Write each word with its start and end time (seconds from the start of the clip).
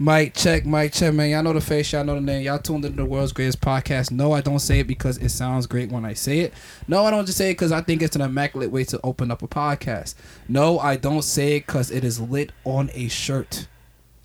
Mike 0.00 0.32
check, 0.32 0.64
Mike 0.64 0.92
check, 0.92 1.12
man. 1.12 1.28
Y'all 1.28 1.42
know 1.42 1.52
the 1.52 1.60
face, 1.60 1.92
y'all 1.92 2.04
know 2.04 2.14
the 2.14 2.20
name. 2.20 2.44
Y'all 2.44 2.60
tuned 2.60 2.84
into 2.84 2.98
the 2.98 3.04
world's 3.04 3.32
greatest 3.32 3.60
podcast. 3.60 4.12
No, 4.12 4.30
I 4.32 4.40
don't 4.40 4.60
say 4.60 4.78
it 4.78 4.86
because 4.86 5.18
it 5.18 5.30
sounds 5.30 5.66
great 5.66 5.90
when 5.90 6.04
I 6.04 6.12
say 6.12 6.38
it. 6.38 6.54
No, 6.86 7.04
I 7.04 7.10
don't 7.10 7.26
just 7.26 7.36
say 7.36 7.50
it 7.50 7.54
because 7.54 7.72
I 7.72 7.80
think 7.80 8.00
it's 8.02 8.14
an 8.14 8.22
immaculate 8.22 8.70
way 8.70 8.84
to 8.84 9.00
open 9.02 9.32
up 9.32 9.42
a 9.42 9.48
podcast. 9.48 10.14
No, 10.48 10.78
I 10.78 10.94
don't 10.94 11.22
say 11.22 11.56
it 11.56 11.66
because 11.66 11.90
it 11.90 12.04
is 12.04 12.20
lit 12.20 12.52
on 12.64 12.90
a 12.94 13.08
shirt. 13.08 13.66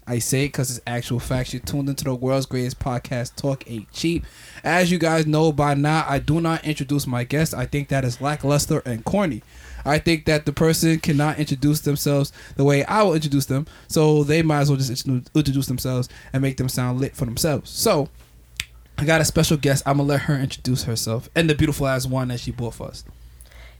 I 0.05 0.19
say 0.19 0.45
it 0.45 0.49
because 0.49 0.69
it's 0.69 0.85
actual 0.85 1.19
facts. 1.19 1.55
You 1.55 1.59
tuned 1.59 1.89
into 1.89 2.03
the 2.03 2.13
world's 2.13 2.45
greatest 2.45 2.77
podcast. 2.77 3.35
Talk 3.35 3.63
ain't 3.67 3.91
cheap. 3.91 4.25
As 4.63 4.91
you 4.91 4.99
guys 4.99 5.25
know 5.25 5.51
by 5.51 5.73
now, 5.73 6.05
I 6.07 6.19
do 6.19 6.39
not 6.39 6.63
introduce 6.65 7.07
my 7.07 7.23
guests. 7.23 7.55
I 7.55 7.65
think 7.65 7.87
that 7.87 8.05
is 8.05 8.21
lackluster 8.21 8.83
and 8.85 9.03
corny. 9.03 9.41
I 9.85 9.99
think 9.99 10.25
that 10.25 10.45
the 10.45 10.53
person 10.53 10.99
cannot 10.99 11.39
introduce 11.39 11.81
themselves 11.81 12.31
the 12.55 12.63
way 12.63 12.85
I 12.85 13.03
will 13.03 13.13
introduce 13.13 13.45
them, 13.45 13.67
so 13.87 14.23
they 14.23 14.41
might 14.41 14.61
as 14.61 14.69
well 14.69 14.77
just 14.77 15.05
introduce 15.07 15.67
themselves 15.67 16.09
and 16.31 16.41
make 16.41 16.57
them 16.57 16.69
sound 16.69 16.99
lit 16.99 17.15
for 17.15 17.25
themselves. 17.25 17.69
So, 17.69 18.09
I 18.97 19.05
got 19.05 19.21
a 19.21 19.25
special 19.25 19.57
guest. 19.57 19.83
I'm 19.85 19.97
gonna 19.97 20.07
let 20.07 20.21
her 20.21 20.39
introduce 20.39 20.83
herself 20.83 21.29
and 21.35 21.49
the 21.49 21.55
beautiful 21.55 21.87
ass 21.87 22.05
one 22.05 22.29
that 22.29 22.39
she 22.39 22.51
bought 22.51 22.75
for 22.75 22.87
us. 22.87 23.03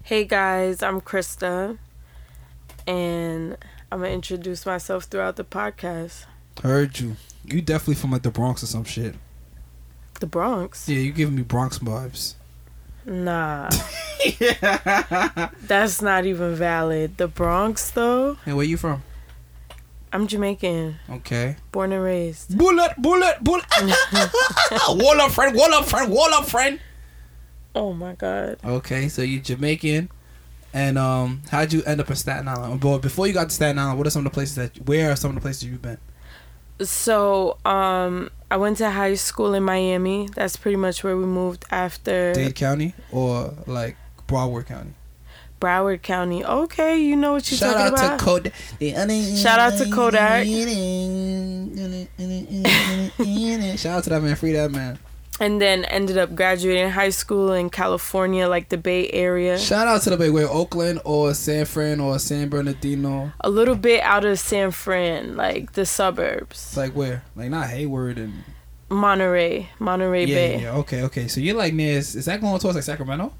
Hey 0.04 0.26
guys, 0.26 0.84
I'm 0.84 1.00
Krista, 1.00 1.78
and 2.86 3.58
I'm 3.92 4.00
gonna 4.00 4.12
introduce 4.12 4.66
myself 4.66 5.06
throughout 5.06 5.38
the 5.38 5.46
podcast. 5.46 6.26
Heard 6.62 7.00
you. 7.00 7.16
You 7.46 7.62
definitely 7.62 7.96
from 7.96 8.12
like 8.12 8.24
the 8.24 8.32
Bronx 8.32 8.64
or 8.64 8.66
some 8.66 8.84
shit. 8.84 9.16
The 10.20 10.28
Bronx. 10.28 10.90
Yeah, 10.90 11.00
you 11.00 11.12
giving 11.12 11.36
me 11.36 11.44
Bronx 11.44 11.80
vibes. 11.80 12.36
Nah. 13.06 13.70
That's 15.68 16.02
not 16.02 16.26
even 16.26 16.56
valid. 16.56 17.18
The 17.18 17.28
Bronx, 17.28 17.92
though. 17.92 18.36
Hey, 18.46 18.54
where 18.54 18.66
you 18.66 18.78
from? 18.78 19.04
I'm 20.14 20.28
Jamaican. 20.28 21.00
Okay. 21.10 21.56
Born 21.72 21.92
and 21.92 22.04
raised. 22.04 22.56
Bullet, 22.56 22.94
bullet, 23.00 23.44
bullet. 23.44 23.66
wall 24.90 25.20
up, 25.20 25.32
friend. 25.32 25.56
Wall 25.56 25.74
up, 25.74 25.86
friend. 25.86 26.12
Wall 26.12 26.32
up, 26.34 26.46
friend. 26.46 26.80
Oh 27.76 27.94
my 27.94 28.14
God. 28.14 28.60
Okay, 28.64 29.10
so 29.10 29.24
you 29.24 29.40
Jamaican, 29.40 30.10
and 30.72 30.98
um, 31.00 31.42
how'd 31.50 31.74
you 31.74 31.82
end 31.84 32.00
up 32.00 32.10
in 32.10 32.16
Staten 32.16 32.48
Island? 32.48 32.80
But 32.80 33.00
before 33.00 33.26
you 33.26 33.34
got 33.34 33.50
to 33.50 33.56
Staten 33.56 33.80
Island, 33.80 33.98
what 33.98 34.06
are 34.06 34.12
some 34.12 34.20
of 34.20 34.32
the 34.32 34.36
places 34.36 34.56
that? 34.56 34.78
Where 34.88 35.12
are 35.12 35.16
some 35.16 35.32
of 35.32 35.36
the 35.36 35.42
places 35.42 35.66
you've 35.66 35.82
been? 35.82 35.98
So, 36.80 37.58
um, 37.66 38.30
I 38.54 38.58
went 38.58 38.78
to 38.78 38.92
high 38.92 39.16
school 39.16 39.56
in 39.56 39.64
Miami. 39.64 40.30
That's 40.36 40.58
pretty 40.58 40.76
much 40.76 41.04
where 41.04 41.18
we 41.18 41.26
moved 41.26 41.66
after 41.72 42.34
Dade 42.34 42.54
County 42.54 42.94
or 43.12 43.52
like 43.66 43.98
Broward 44.28 44.68
County. 44.68 44.94
Broward 45.60 46.04
County. 46.04 46.46
Okay, 46.46 47.02
you 47.02 47.16
know 47.16 47.34
what 47.34 47.50
you're 47.50 47.58
Shout 47.58 47.74
talking 47.74 47.98
out 47.98 48.20
to 48.20 48.24
Kodak. 48.24 48.54
Shout 49.38 49.60
out 49.60 49.76
to 49.80 49.90
Kodak. 49.90 50.46
Shout 53.80 53.98
out 53.98 54.04
to 54.04 54.12
that 54.12 54.22
man. 54.22 54.36
Free 54.36 54.52
that 54.52 54.70
man. 54.70 55.00
And 55.40 55.60
then 55.62 55.86
ended 55.86 56.18
up 56.18 56.36
graduating 56.36 56.92
high 56.92 57.10
school 57.10 57.52
in 57.54 57.70
California, 57.70 58.48
like 58.48 58.70
the 58.70 58.78
Bay 58.78 59.10
Area. 59.10 59.58
Shout 59.58 59.88
out 59.88 60.02
to 60.04 60.10
the 60.10 60.18
Bay 60.18 60.30
Where 60.30 60.50
Oakland 60.50 61.02
or 61.04 61.34
San 61.34 61.66
Fran 61.66 62.00
or 62.00 62.20
San 62.20 62.50
Bernardino. 62.50 63.32
A 63.42 63.50
little 63.50 63.76
bit 63.76 64.02
out 64.04 64.26
of 64.26 64.40
San 64.40 64.72
Fran, 64.72 65.36
like 65.36 65.74
the 65.74 65.86
suburbs. 65.86 66.58
It's 66.58 66.78
like 66.78 66.94
where? 66.94 67.24
Like 67.36 67.50
not 67.50 67.68
Hayward 67.70 68.18
and 68.18 68.44
Monterey, 68.90 69.70
Monterey 69.80 70.26
yeah, 70.26 70.36
Bay. 70.36 70.62
yeah. 70.62 70.76
Okay, 70.78 71.02
okay. 71.04 71.28
So 71.28 71.42
you're 71.42 71.56
like 71.56 71.74
near. 71.74 71.98
Is 71.98 72.26
that 72.26 72.40
going 72.40 72.60
towards 72.60 72.76
like 72.76 72.84
Sacramento? 72.84 73.34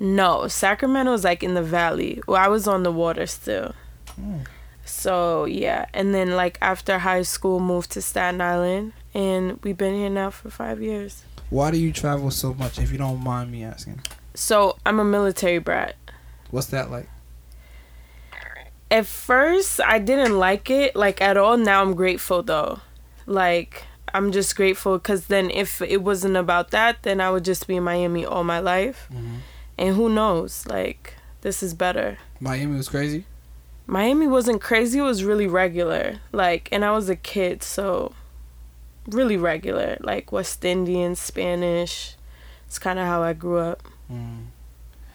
No, 0.00 0.48
Sacramento's 0.48 1.24
like 1.24 1.42
in 1.42 1.54
the 1.54 1.62
valley. 1.62 2.22
Well, 2.26 2.42
I 2.42 2.48
was 2.48 2.66
on 2.66 2.82
the 2.82 2.92
water 2.92 3.26
still. 3.26 3.74
Mm. 4.20 4.46
So 4.92 5.46
yeah, 5.46 5.86
and 5.94 6.14
then 6.14 6.36
like 6.36 6.58
after 6.60 6.98
high 6.98 7.22
school, 7.22 7.60
moved 7.60 7.90
to 7.92 8.02
Staten 8.02 8.42
Island, 8.42 8.92
and 9.14 9.58
we've 9.64 9.76
been 9.76 9.94
here 9.94 10.10
now 10.10 10.28
for 10.30 10.50
five 10.50 10.82
years. 10.82 11.24
Why 11.48 11.70
do 11.70 11.78
you 11.78 11.92
travel 11.92 12.30
so 12.30 12.52
much? 12.52 12.78
If 12.78 12.92
you 12.92 12.98
don't 12.98 13.24
mind 13.24 13.50
me 13.50 13.64
asking, 13.64 14.00
So 14.34 14.76
I'm 14.84 15.00
a 15.00 15.04
military 15.04 15.58
brat. 15.58 15.96
what's 16.50 16.66
that 16.68 16.90
like? 16.90 17.08
At 18.90 19.06
first, 19.06 19.80
I 19.80 19.98
didn't 19.98 20.38
like 20.38 20.68
it 20.68 20.94
like 20.94 21.22
at 21.22 21.38
all. 21.38 21.56
Now 21.56 21.80
I'm 21.80 21.94
grateful 21.94 22.42
though. 22.42 22.80
Like 23.26 23.84
I'm 24.12 24.30
just 24.30 24.54
grateful 24.54 24.98
because 24.98 25.26
then 25.28 25.50
if 25.50 25.80
it 25.80 26.02
wasn't 26.02 26.36
about 26.36 26.70
that, 26.70 27.02
then 27.02 27.18
I 27.20 27.30
would 27.30 27.46
just 27.46 27.66
be 27.66 27.76
in 27.76 27.82
Miami 27.82 28.26
all 28.26 28.44
my 28.44 28.58
life. 28.60 29.08
Mm-hmm. 29.10 29.36
And 29.78 29.96
who 29.96 30.10
knows? 30.10 30.66
Like 30.66 31.14
this 31.40 31.62
is 31.62 31.72
better. 31.72 32.18
Miami 32.40 32.76
was 32.76 32.90
crazy. 32.90 33.24
Miami 33.86 34.26
wasn't 34.26 34.60
crazy, 34.60 34.98
it 34.98 35.02
was 35.02 35.24
really 35.24 35.46
regular. 35.46 36.20
Like, 36.30 36.68
and 36.72 36.84
I 36.84 36.92
was 36.92 37.08
a 37.08 37.16
kid, 37.16 37.62
so 37.62 38.14
really 39.06 39.36
regular. 39.36 39.96
Like 40.00 40.32
West 40.32 40.64
Indian, 40.64 41.16
Spanish. 41.16 42.16
It's 42.66 42.78
kind 42.78 42.98
of 42.98 43.06
how 43.06 43.22
I 43.22 43.32
grew 43.32 43.58
up. 43.58 43.82
Mm. 44.10 44.46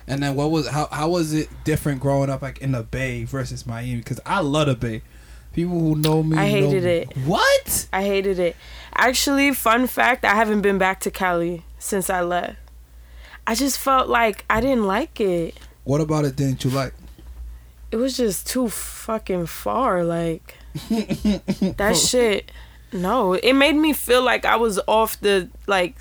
And 0.07 0.23
then 0.23 0.35
what 0.35 0.51
was 0.51 0.67
how 0.67 0.87
how 0.91 1.09
was 1.09 1.33
it 1.33 1.49
different 1.63 1.99
growing 1.99 2.29
up 2.29 2.41
like 2.41 2.59
in 2.59 2.71
the 2.71 2.83
Bay 2.83 3.23
versus 3.23 3.65
Miami? 3.65 3.97
Because 3.97 4.19
I 4.25 4.39
love 4.39 4.67
the 4.67 4.75
Bay. 4.75 5.01
People 5.53 5.79
who 5.79 5.95
know 5.95 6.21
me, 6.21 6.37
I 6.37 6.47
hated 6.47 6.83
know- 6.83 6.89
it. 6.89 7.17
What? 7.25 7.87
I 7.91 8.03
hated 8.03 8.37
it. 8.37 8.55
Actually, 8.93 9.53
fun 9.53 9.87
fact, 9.87 10.23
I 10.23 10.35
haven't 10.35 10.61
been 10.61 10.77
back 10.77 10.99
to 11.01 11.11
Cali 11.11 11.63
since 11.79 12.09
I 12.09 12.21
left. 12.21 12.57
I 13.45 13.55
just 13.55 13.79
felt 13.79 14.07
like 14.07 14.45
I 14.49 14.61
didn't 14.61 14.85
like 14.85 15.19
it. 15.19 15.55
What 15.83 15.99
about 15.99 16.25
it 16.25 16.35
didn't 16.35 16.63
you 16.63 16.69
like? 16.69 16.93
It 17.97 18.01
was 18.01 18.15
just 18.15 18.45
too 18.45 18.69
fucking 18.69 19.47
far. 19.47 20.03
Like, 20.03 20.55
that 21.77 21.95
shit. 21.97 22.51
No, 22.93 23.33
it 23.33 23.53
made 23.53 23.75
me 23.75 23.91
feel 23.91 24.21
like 24.21 24.45
I 24.45 24.55
was 24.55 24.79
off 24.87 25.19
the, 25.19 25.49
like, 25.65 25.99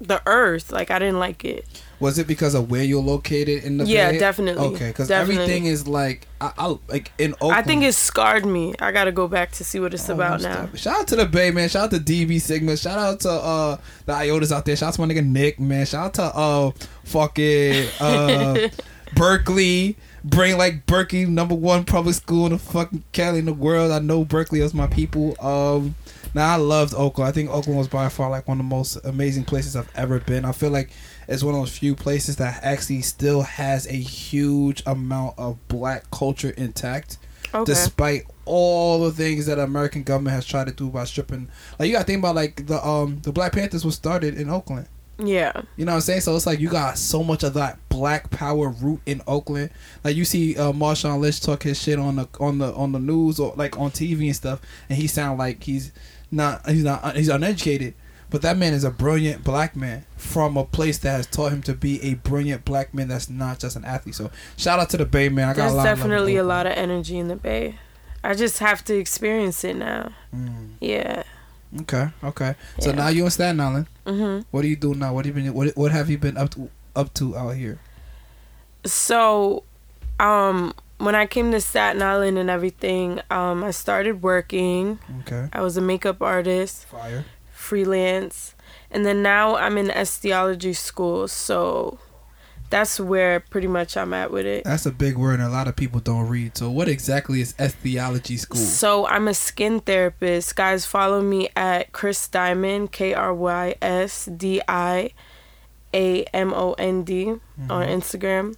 the 0.00 0.22
earth. 0.24 0.70
Like, 0.70 0.92
I 0.92 1.00
didn't 1.00 1.18
like 1.18 1.44
it. 1.44 1.66
Was 1.98 2.16
it 2.20 2.28
because 2.28 2.54
of 2.54 2.70
where 2.70 2.84
you're 2.84 3.02
located 3.02 3.64
in 3.64 3.78
the 3.78 3.86
Yeah, 3.86 4.12
Bay? 4.12 4.18
definitely. 4.18 4.66
Okay, 4.68 4.88
because 4.88 5.10
everything 5.10 5.64
is 5.66 5.88
like 5.88 6.28
I, 6.40 6.52
I 6.58 6.76
like 6.88 7.10
in 7.18 7.32
Oakland. 7.34 7.54
I 7.54 7.62
think 7.62 7.82
it 7.82 7.94
scarred 7.94 8.44
me. 8.46 8.74
I 8.78 8.92
gotta 8.92 9.10
go 9.12 9.26
back 9.26 9.50
to 9.52 9.64
see 9.64 9.80
what 9.80 9.94
it's 9.94 10.08
Oh, 10.10 10.12
about 10.14 10.42
now. 10.42 10.52
definitely. 10.52 10.78
Shout 10.78 11.00
out 11.00 11.08
to 11.08 11.16
the 11.16 11.24
Bay, 11.26 11.50
man. 11.50 11.70
Shout 11.70 11.84
out 11.84 11.90
to 11.92 11.98
DB 11.98 12.38
Sigma. 12.38 12.76
Shout 12.76 12.98
out 12.98 13.20
to 13.20 13.30
uh 13.30 13.76
the 14.04 14.12
Iotas 14.12 14.52
out 14.52 14.66
there. 14.66 14.76
Shout 14.76 14.88
out 14.88 14.94
to 14.96 15.00
my 15.00 15.06
nigga 15.12 15.24
Nick, 15.26 15.58
man. 15.58 15.86
Shout 15.86 16.04
out 16.04 16.14
to 16.14 16.22
uh 16.38 16.70
fucking 17.04 17.88
uh 17.98 18.68
Berkeley. 19.16 19.96
Bring 20.26 20.58
like 20.58 20.86
Berkeley, 20.86 21.24
number 21.24 21.54
one 21.54 21.84
public 21.84 22.16
school 22.16 22.46
in 22.46 22.52
the 22.52 22.58
fucking 22.58 23.04
Cali 23.12 23.38
in 23.38 23.44
the 23.44 23.54
world. 23.54 23.92
I 23.92 24.00
know 24.00 24.24
Berkeley 24.24 24.60
is 24.60 24.74
my 24.74 24.88
people. 24.88 25.36
Um 25.40 25.94
now 26.34 26.52
I 26.52 26.56
loved 26.56 26.94
Oakland. 26.94 27.28
I 27.28 27.32
think 27.32 27.48
Oakland 27.48 27.78
was 27.78 27.88
by 27.88 28.08
far 28.08 28.28
like 28.28 28.48
one 28.48 28.58
of 28.60 28.64
the 28.66 28.68
most 28.68 28.96
amazing 29.04 29.44
places 29.44 29.76
I've 29.76 29.90
ever 29.94 30.18
been. 30.18 30.44
I 30.44 30.52
feel 30.52 30.70
like 30.70 30.90
it's 31.28 31.42
one 31.44 31.54
of 31.54 31.60
those 31.60 31.78
few 31.78 31.94
places 31.94 32.36
that 32.36 32.62
actually 32.64 33.02
still 33.02 33.42
has 33.42 33.86
a 33.86 33.92
huge 33.92 34.82
amount 34.84 35.38
of 35.38 35.56
black 35.68 36.10
culture 36.10 36.50
intact 36.50 37.18
Okay. 37.54 37.72
despite 37.72 38.24
all 38.44 39.04
the 39.04 39.12
things 39.12 39.46
that 39.46 39.58
American 39.58 40.02
government 40.02 40.34
has 40.34 40.44
tried 40.44 40.66
to 40.66 40.72
do 40.72 40.90
by 40.90 41.04
stripping. 41.04 41.48
Like 41.78 41.86
you 41.86 41.92
gotta 41.94 42.04
think 42.04 42.18
about 42.18 42.34
like 42.34 42.66
the 42.66 42.84
um 42.86 43.20
the 43.22 43.32
Black 43.32 43.52
Panthers 43.52 43.84
was 43.84 43.94
started 43.94 44.34
in 44.38 44.50
Oakland. 44.50 44.88
Yeah. 45.18 45.62
You 45.76 45.84
know 45.84 45.92
what 45.92 45.96
I'm 45.96 46.00
saying? 46.02 46.20
So 46.20 46.36
it's 46.36 46.46
like 46.46 46.60
you 46.60 46.68
got 46.68 46.98
so 46.98 47.22
much 47.22 47.42
of 47.42 47.54
that 47.54 47.78
black 47.88 48.30
power 48.30 48.68
root 48.68 49.00
in 49.06 49.22
Oakland. 49.26 49.70
Like 50.04 50.16
you 50.16 50.24
see 50.24 50.56
uh, 50.56 50.72
Marshawn 50.72 51.20
Lynch 51.20 51.40
talk 51.40 51.62
his 51.62 51.82
shit 51.82 51.98
on 51.98 52.16
the 52.16 52.28
on 52.38 52.58
the 52.58 52.72
on 52.74 52.92
the 52.92 52.98
news 52.98 53.38
or 53.38 53.54
like 53.56 53.78
on 53.78 53.90
TV 53.90 54.26
and 54.26 54.36
stuff, 54.36 54.60
and 54.88 54.98
he 54.98 55.06
sound 55.06 55.38
like 55.38 55.62
he's 55.62 55.92
not 56.30 56.68
he's 56.68 56.84
not 56.84 57.16
he's 57.16 57.28
uneducated. 57.28 57.94
But 58.28 58.42
that 58.42 58.56
man 58.56 58.74
is 58.74 58.82
a 58.82 58.90
brilliant 58.90 59.44
black 59.44 59.76
man 59.76 60.04
from 60.16 60.56
a 60.56 60.64
place 60.64 60.98
that 60.98 61.12
has 61.12 61.26
taught 61.28 61.52
him 61.52 61.62
to 61.62 61.74
be 61.74 62.02
a 62.02 62.14
brilliant 62.14 62.64
black 62.64 62.92
man 62.92 63.08
that's 63.08 63.30
not 63.30 63.60
just 63.60 63.76
an 63.76 63.84
athlete. 63.84 64.16
So 64.16 64.30
shout 64.56 64.80
out 64.80 64.90
to 64.90 64.96
the 64.96 65.06
Bay 65.06 65.28
man. 65.28 65.48
I 65.48 65.52
got 65.52 65.62
There's 65.62 65.72
a 65.72 65.76
lot 65.76 65.84
definitely 65.84 66.36
a 66.36 66.44
lot 66.44 66.66
of 66.66 66.72
energy 66.72 67.18
in 67.18 67.28
the 67.28 67.36
Bay. 67.36 67.78
I 68.24 68.34
just 68.34 68.58
have 68.58 68.84
to 68.86 68.98
experience 68.98 69.62
it 69.62 69.76
now. 69.76 70.12
Mm. 70.34 70.70
Yeah. 70.80 71.22
Okay, 71.82 72.08
okay. 72.24 72.54
So 72.80 72.92
now 72.92 73.08
you 73.08 73.24
in 73.24 73.30
Staten 73.30 73.60
Island. 73.60 73.86
hmm 74.06 74.40
What 74.50 74.62
do 74.62 74.68
you 74.68 74.76
do 74.76 74.94
now? 74.94 75.12
What 75.14 75.26
have 75.26 75.36
you 75.36 75.42
been? 75.44 75.54
What 75.54 75.76
What 75.76 75.92
have 75.92 76.08
you 76.10 76.18
been 76.18 76.36
up 76.36 76.50
to 76.50 76.70
up 76.94 77.12
to 77.14 77.36
out 77.36 77.56
here? 77.56 77.78
So, 78.84 79.64
um, 80.20 80.72
when 80.98 81.14
I 81.14 81.26
came 81.26 81.50
to 81.52 81.60
Staten 81.60 82.02
Island 82.02 82.38
and 82.38 82.48
everything, 82.48 83.20
um, 83.30 83.64
I 83.64 83.70
started 83.72 84.22
working. 84.22 84.98
Okay, 85.20 85.48
I 85.52 85.60
was 85.60 85.76
a 85.76 85.80
makeup 85.80 86.22
artist, 86.22 86.86
fire. 86.86 87.24
freelance, 87.52 88.54
and 88.90 89.04
then 89.04 89.22
now 89.22 89.56
I'm 89.56 89.76
in 89.76 89.88
esthiology 89.88 90.74
school. 90.74 91.26
So, 91.28 91.98
that's 92.70 92.98
where 92.98 93.40
pretty 93.40 93.66
much 93.68 93.96
I'm 93.96 94.12
at 94.14 94.30
with 94.30 94.46
it. 94.46 94.64
That's 94.64 94.86
a 94.86 94.90
big 94.90 95.16
word, 95.16 95.34
and 95.40 95.42
a 95.44 95.48
lot 95.48 95.68
of 95.68 95.76
people 95.76 96.00
don't 96.00 96.28
read. 96.28 96.56
So, 96.56 96.70
what 96.70 96.88
exactly 96.88 97.40
is 97.40 97.52
esthiology 97.54 98.38
school? 98.38 98.60
So 98.60 99.06
I'm 99.06 99.28
a 99.28 99.34
skin 99.34 99.80
therapist. 99.80 100.56
Guys, 100.56 100.84
follow 100.86 101.20
me 101.22 101.48
at 101.56 101.92
Krys 101.92 102.30
Diamond, 102.30 102.92
K 102.92 103.14
R 103.14 103.32
Y 103.34 103.74
S 103.80 104.26
D 104.26 104.60
I 104.68 105.10
A 105.94 106.24
M 106.34 106.52
O 106.52 106.72
N 106.74 107.02
D 107.04 107.30
on 107.30 107.40
Mhm. 107.68 107.88
Instagram. 107.88 108.54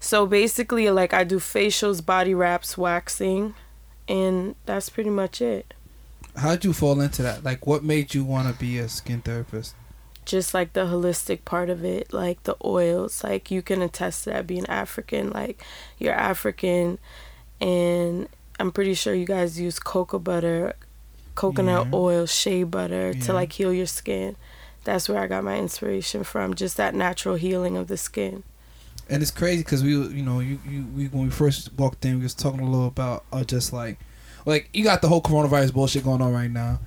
So 0.00 0.26
basically, 0.26 0.90
like 0.90 1.12
I 1.12 1.24
do 1.24 1.38
facials, 1.38 2.04
body 2.04 2.34
wraps, 2.34 2.78
waxing, 2.78 3.54
and 4.08 4.54
that's 4.66 4.88
pretty 4.90 5.10
much 5.10 5.40
it. 5.40 5.74
How'd 6.36 6.64
you 6.64 6.72
fall 6.72 7.00
into 7.00 7.22
that? 7.22 7.42
Like, 7.42 7.66
what 7.66 7.82
made 7.82 8.14
you 8.14 8.22
want 8.22 8.46
to 8.46 8.54
be 8.54 8.78
a 8.78 8.88
skin 8.88 9.22
therapist? 9.22 9.74
Just 10.28 10.52
like 10.54 10.74
the 10.74 10.82
holistic 10.86 11.44
part 11.44 11.70
of 11.70 11.84
it, 11.84 12.12
like 12.12 12.42
the 12.44 12.54
oils. 12.64 13.24
Like 13.24 13.50
you 13.50 13.62
can 13.62 13.82
attest 13.82 14.24
to 14.24 14.30
that 14.30 14.46
being 14.46 14.66
African. 14.66 15.30
Like 15.30 15.62
you're 15.98 16.14
African, 16.14 16.98
and 17.60 18.28
I'm 18.60 18.70
pretty 18.70 18.94
sure 18.94 19.14
you 19.14 19.26
guys 19.26 19.58
use 19.58 19.78
cocoa 19.78 20.18
butter, 20.18 20.74
coconut 21.34 21.86
Yeah. 21.86 21.94
oil, 21.98 22.26
shea 22.26 22.62
butter 22.64 23.12
Yeah. 23.12 23.24
to 23.24 23.32
like 23.32 23.52
heal 23.52 23.72
your 23.72 23.86
skin. 23.86 24.36
That's 24.84 25.08
where 25.08 25.18
I 25.18 25.26
got 25.26 25.44
my 25.44 25.56
inspiration 25.58 26.24
from. 26.24 26.54
Just 26.54 26.76
that 26.76 26.94
natural 26.94 27.34
healing 27.34 27.76
of 27.76 27.88
the 27.88 27.96
skin. 27.96 28.42
And 29.10 29.22
it's 29.22 29.30
crazy 29.30 29.62
because 29.62 29.82
we, 29.82 29.90
you 29.92 30.22
know, 30.22 30.40
you, 30.40 30.60
you, 30.68 30.86
we 30.94 31.06
when 31.08 31.24
we 31.24 31.30
first 31.30 31.70
walked 31.78 32.04
in, 32.04 32.16
we 32.18 32.22
was 32.24 32.34
talking 32.34 32.60
a 32.60 32.68
little 32.70 32.86
about 32.88 33.24
uh, 33.32 33.42
just 33.44 33.72
like, 33.72 33.98
like 34.44 34.68
you 34.74 34.84
got 34.84 35.00
the 35.02 35.08
whole 35.08 35.22
coronavirus 35.22 35.72
bullshit 35.72 36.04
going 36.04 36.20
on 36.20 36.32
right 36.32 36.50
now, 36.50 36.78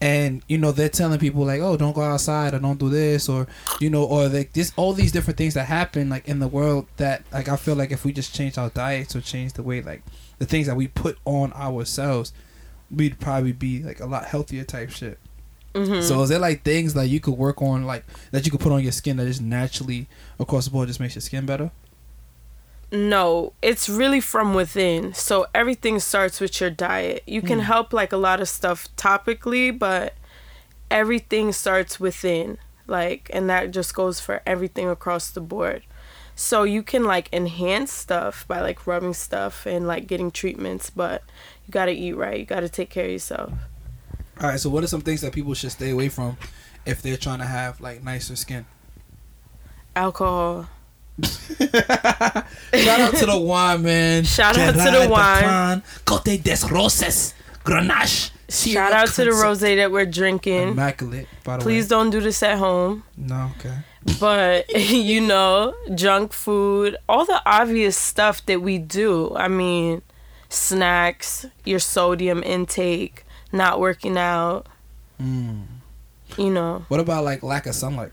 and 0.00 0.42
you 0.48 0.58
know 0.58 0.70
they're 0.70 0.88
telling 0.88 1.18
people 1.18 1.44
like, 1.44 1.60
oh, 1.60 1.76
don't 1.76 1.94
go 1.94 2.02
outside 2.02 2.54
or 2.54 2.58
don't 2.60 2.78
do 2.78 2.88
this 2.88 3.28
or 3.28 3.46
you 3.80 3.90
know 3.90 4.04
or 4.04 4.28
like 4.28 4.52
this 4.52 4.72
all 4.76 4.92
these 4.92 5.10
different 5.12 5.36
things 5.36 5.54
that 5.54 5.64
happen 5.64 6.08
like 6.08 6.28
in 6.28 6.38
the 6.38 6.48
world 6.48 6.86
that 6.98 7.22
like 7.32 7.48
I 7.48 7.56
feel 7.56 7.74
like 7.74 7.90
if 7.90 8.04
we 8.04 8.12
just 8.12 8.34
change 8.34 8.56
our 8.58 8.70
diets 8.70 9.16
or 9.16 9.20
change 9.20 9.54
the 9.54 9.62
way 9.62 9.82
like 9.82 10.02
the 10.38 10.46
things 10.46 10.66
that 10.68 10.76
we 10.76 10.86
put 10.88 11.18
on 11.24 11.52
ourselves, 11.54 12.32
we'd 12.90 13.18
probably 13.18 13.52
be 13.52 13.82
like 13.82 13.98
a 14.00 14.06
lot 14.06 14.26
healthier 14.26 14.62
type 14.64 14.90
shit. 14.90 15.18
hmm 15.74 16.00
So 16.00 16.22
is 16.22 16.28
there 16.28 16.38
like 16.38 16.62
things 16.62 16.94
that 16.94 17.08
you 17.08 17.18
could 17.18 17.34
work 17.34 17.60
on, 17.60 17.84
like 17.84 18.04
that 18.30 18.44
you 18.44 18.52
could 18.52 18.60
put 18.60 18.72
on 18.72 18.82
your 18.82 18.92
skin 18.92 19.16
that 19.16 19.26
just 19.26 19.42
naturally 19.42 20.06
across 20.38 20.66
the 20.66 20.70
board 20.70 20.86
just 20.88 21.00
makes 21.00 21.14
your 21.16 21.22
skin 21.22 21.44
better? 21.44 21.72
No, 22.90 23.52
it's 23.60 23.88
really 23.88 24.20
from 24.20 24.54
within. 24.54 25.12
So 25.12 25.46
everything 25.54 25.98
starts 26.00 26.40
with 26.40 26.58
your 26.60 26.70
diet. 26.70 27.22
You 27.26 27.42
can 27.42 27.60
Mm. 27.60 27.64
help 27.64 27.92
like 27.92 28.12
a 28.12 28.16
lot 28.16 28.40
of 28.40 28.48
stuff 28.48 28.88
topically, 28.96 29.76
but 29.76 30.14
everything 30.90 31.52
starts 31.52 32.00
within. 32.00 32.56
Like 32.86 33.30
and 33.34 33.50
that 33.50 33.70
just 33.72 33.94
goes 33.94 34.20
for 34.20 34.40
everything 34.46 34.88
across 34.88 35.30
the 35.30 35.42
board. 35.42 35.82
So 36.34 36.62
you 36.62 36.82
can 36.82 37.04
like 37.04 37.28
enhance 37.32 37.92
stuff 37.92 38.46
by 38.48 38.60
like 38.60 38.86
rubbing 38.86 39.12
stuff 39.12 39.66
and 39.66 39.86
like 39.86 40.06
getting 40.06 40.30
treatments, 40.30 40.88
but 40.88 41.22
you 41.66 41.72
got 41.72 41.86
to 41.86 41.92
eat 41.92 42.14
right. 42.14 42.38
You 42.38 42.46
got 42.46 42.60
to 42.60 42.68
take 42.70 42.88
care 42.88 43.04
of 43.04 43.10
yourself. 43.10 43.52
All 44.40 44.48
right. 44.48 44.58
So 44.60 44.70
what 44.70 44.82
are 44.82 44.86
some 44.86 45.02
things 45.02 45.20
that 45.20 45.32
people 45.34 45.52
should 45.52 45.72
stay 45.72 45.90
away 45.90 46.08
from 46.08 46.38
if 46.86 47.02
they're 47.02 47.16
trying 47.18 47.40
to 47.40 47.44
have 47.44 47.80
like 47.82 48.02
nicer 48.02 48.36
skin? 48.36 48.64
Alcohol. 49.96 50.68
Shout 52.74 53.00
out 53.00 53.14
to 53.16 53.26
the 53.26 53.38
wine, 53.38 53.82
man. 53.82 54.24
Shout 54.24 54.56
out 54.58 54.72
to 54.74 54.98
the 54.98 55.08
wine. 55.10 55.82
Cote 56.04 56.42
des 56.42 56.66
Roses, 56.70 57.34
Grenache. 57.64 58.30
Shout 58.48 58.92
out 58.92 59.08
to 59.08 59.24
the 59.24 59.30
rosé 59.32 59.76
that 59.76 59.90
we're 59.92 60.06
drinking. 60.06 60.68
Immaculate, 60.70 61.26
by 61.44 61.56
the 61.58 61.62
Please 61.62 61.84
way. 61.84 61.88
don't 61.90 62.10
do 62.10 62.20
this 62.20 62.42
at 62.42 62.56
home. 62.58 63.02
No, 63.16 63.50
okay. 63.58 63.74
but 64.20 64.70
you 64.76 65.20
know 65.20 65.74
junk 65.94 66.32
food 66.32 66.96
all 67.08 67.26
the 67.26 67.42
obvious 67.44 67.94
stuff 67.96 68.40
that 68.46 68.62
we 68.62 68.78
do 68.78 69.34
i 69.36 69.48
mean 69.48 70.00
snacks 70.48 71.44
your 71.64 71.80
sodium 71.80 72.42
intake 72.44 73.24
not 73.52 73.80
working 73.80 74.16
out 74.16 74.66
Mm. 75.20 75.64
you 76.38 76.48
know 76.48 76.84
What 76.88 77.00
about 77.00 77.24
like 77.24 77.42
lack 77.42 77.66
of 77.66 77.74
sunlight? 77.74 78.12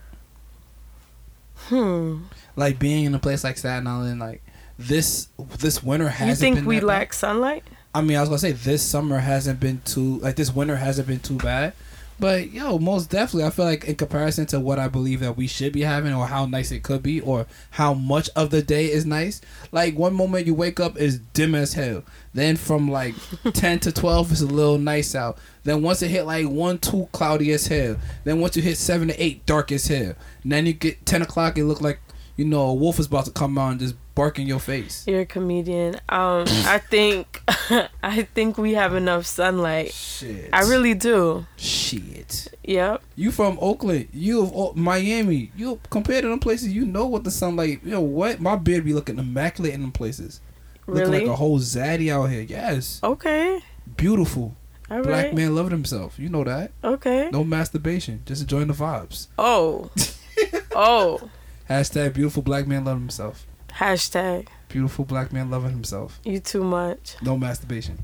Hmm 1.68 2.22
Like 2.56 2.78
being 2.78 3.04
in 3.04 3.14
a 3.14 3.18
place 3.18 3.44
like 3.44 3.58
Staten 3.58 3.86
Island, 3.86 4.20
like 4.20 4.42
this 4.78 5.28
this 5.58 5.82
winter 5.82 6.08
hasn't 6.08 6.48
You 6.48 6.54
think 6.56 6.66
we 6.66 6.76
that 6.76 6.80
bad. 6.82 6.86
lack 6.86 7.12
sunlight 7.12 7.64
I 7.94 8.02
mean, 8.02 8.16
I 8.16 8.20
was 8.20 8.28
gonna 8.28 8.38
say 8.38 8.52
this 8.52 8.82
summer 8.82 9.18
hasn't 9.18 9.58
been 9.58 9.80
too 9.84 10.18
like 10.18 10.36
this 10.36 10.54
winter 10.54 10.76
hasn't 10.76 11.08
been 11.08 11.20
too 11.20 11.36
bad, 11.38 11.72
but 12.18 12.52
yo, 12.52 12.78
most 12.78 13.10
definitely, 13.10 13.44
I 13.44 13.50
feel 13.50 13.66
like 13.66 13.84
in 13.84 13.96
comparison 13.96 14.46
to 14.46 14.60
what 14.60 14.78
I 14.78 14.88
believe 14.88 15.20
that 15.20 15.36
we 15.36 15.46
should 15.46 15.72
be 15.72 15.82
having, 15.82 16.14
or 16.14 16.26
how 16.26 16.46
nice 16.46 16.72
it 16.72 16.82
could 16.82 17.02
be, 17.02 17.20
or 17.20 17.46
how 17.70 17.92
much 17.92 18.30
of 18.34 18.50
the 18.50 18.62
day 18.62 18.90
is 18.90 19.04
nice. 19.04 19.40
Like 19.70 19.98
one 19.98 20.14
moment 20.14 20.46
you 20.46 20.54
wake 20.54 20.80
up 20.80 20.96
is 20.96 21.18
dim 21.18 21.54
as 21.54 21.74
hell, 21.74 22.04
then 22.32 22.56
from 22.56 22.90
like 22.90 23.14
ten 23.52 23.80
to 23.80 23.92
twelve 23.92 24.32
it's 24.32 24.40
a 24.40 24.46
little 24.46 24.78
nice 24.78 25.14
out. 25.14 25.38
Then 25.64 25.82
once 25.82 26.00
it 26.02 26.08
hit 26.08 26.24
like 26.24 26.46
one, 26.46 26.78
two, 26.78 27.08
cloudy 27.12 27.52
as 27.52 27.66
hell. 27.66 27.96
Then 28.24 28.40
once 28.40 28.56
you 28.56 28.62
hit 28.62 28.78
seven 28.78 29.08
to 29.08 29.22
eight, 29.22 29.44
dark 29.44 29.70
as 29.70 29.88
hell. 29.88 30.14
And 30.42 30.52
then 30.52 30.66
you 30.66 30.72
get 30.72 31.04
ten 31.04 31.22
o'clock, 31.22 31.58
it 31.58 31.64
look 31.64 31.82
like 31.82 32.00
you 32.36 32.44
know 32.44 32.62
a 32.62 32.74
wolf 32.74 32.98
is 32.98 33.06
about 33.06 33.26
to 33.26 33.30
come 33.30 33.58
out 33.58 33.72
and 33.72 33.80
just 33.80 33.94
bark 34.16 34.38
in 34.40 34.46
your 34.48 34.58
face. 34.58 35.04
you're 35.06 35.20
a 35.20 35.26
comedian 35.26 35.94
um 36.08 36.44
i 36.76 36.78
think 36.90 37.40
i 38.02 38.22
think 38.34 38.56
we 38.58 38.72
have 38.74 38.94
enough 38.94 39.24
sunlight 39.26 39.92
Shit. 39.92 40.48
i 40.52 40.62
really 40.62 40.94
do 40.94 41.46
shit. 41.56 42.48
yep 42.64 43.02
You 43.14 43.30
from 43.30 43.58
Oakland? 43.60 44.08
You 44.12 44.42
of 44.42 44.52
O- 44.54 44.72
Miami? 44.74 45.52
You 45.54 45.78
compared 45.90 46.22
to 46.22 46.28
them 46.30 46.40
places? 46.40 46.72
You 46.72 46.84
know 46.84 47.06
what 47.06 47.22
the 47.24 47.30
sunlight? 47.30 47.80
You 47.84 47.92
know 47.92 48.00
what? 48.00 48.40
My 48.40 48.56
beard 48.56 48.84
be 48.84 48.92
looking 48.92 49.18
immaculate 49.18 49.74
in 49.74 49.82
them 49.82 49.92
places. 49.92 50.40
Really? 50.86 51.04
Looking 51.10 51.28
like 51.28 51.32
a 51.34 51.36
whole 51.36 51.58
zaddy 51.60 52.10
out 52.10 52.26
here. 52.30 52.40
Yes, 52.42 53.00
okay 53.04 53.60
beautiful. 53.96 54.56
all 54.90 55.02
Black 55.02 55.26
right 55.26 55.34
man 55.34 55.54
loving 55.54 55.70
himself. 55.72 56.18
You 56.18 56.28
know 56.28 56.44
that. 56.44 56.72
okay 56.82 57.28
No 57.32 57.44
masturbation. 57.44 58.22
Just 58.26 58.40
enjoying 58.42 58.68
the 58.68 58.74
vibes. 58.74 59.28
oh 59.38 59.90
oh 60.74 61.30
Hashtag 61.70 62.14
beautiful 62.14 62.42
black 62.42 62.66
man 62.66 62.84
loving 62.84 63.02
himself. 63.02 63.46
Hashtag 63.76 64.48
Beautiful 64.68 65.04
black 65.04 65.32
man 65.32 65.50
loving 65.50 65.70
himself. 65.70 66.20
you 66.24 66.40
too 66.40 66.64
much 66.64 67.16
No 67.22 67.36
masturbation. 67.36 67.98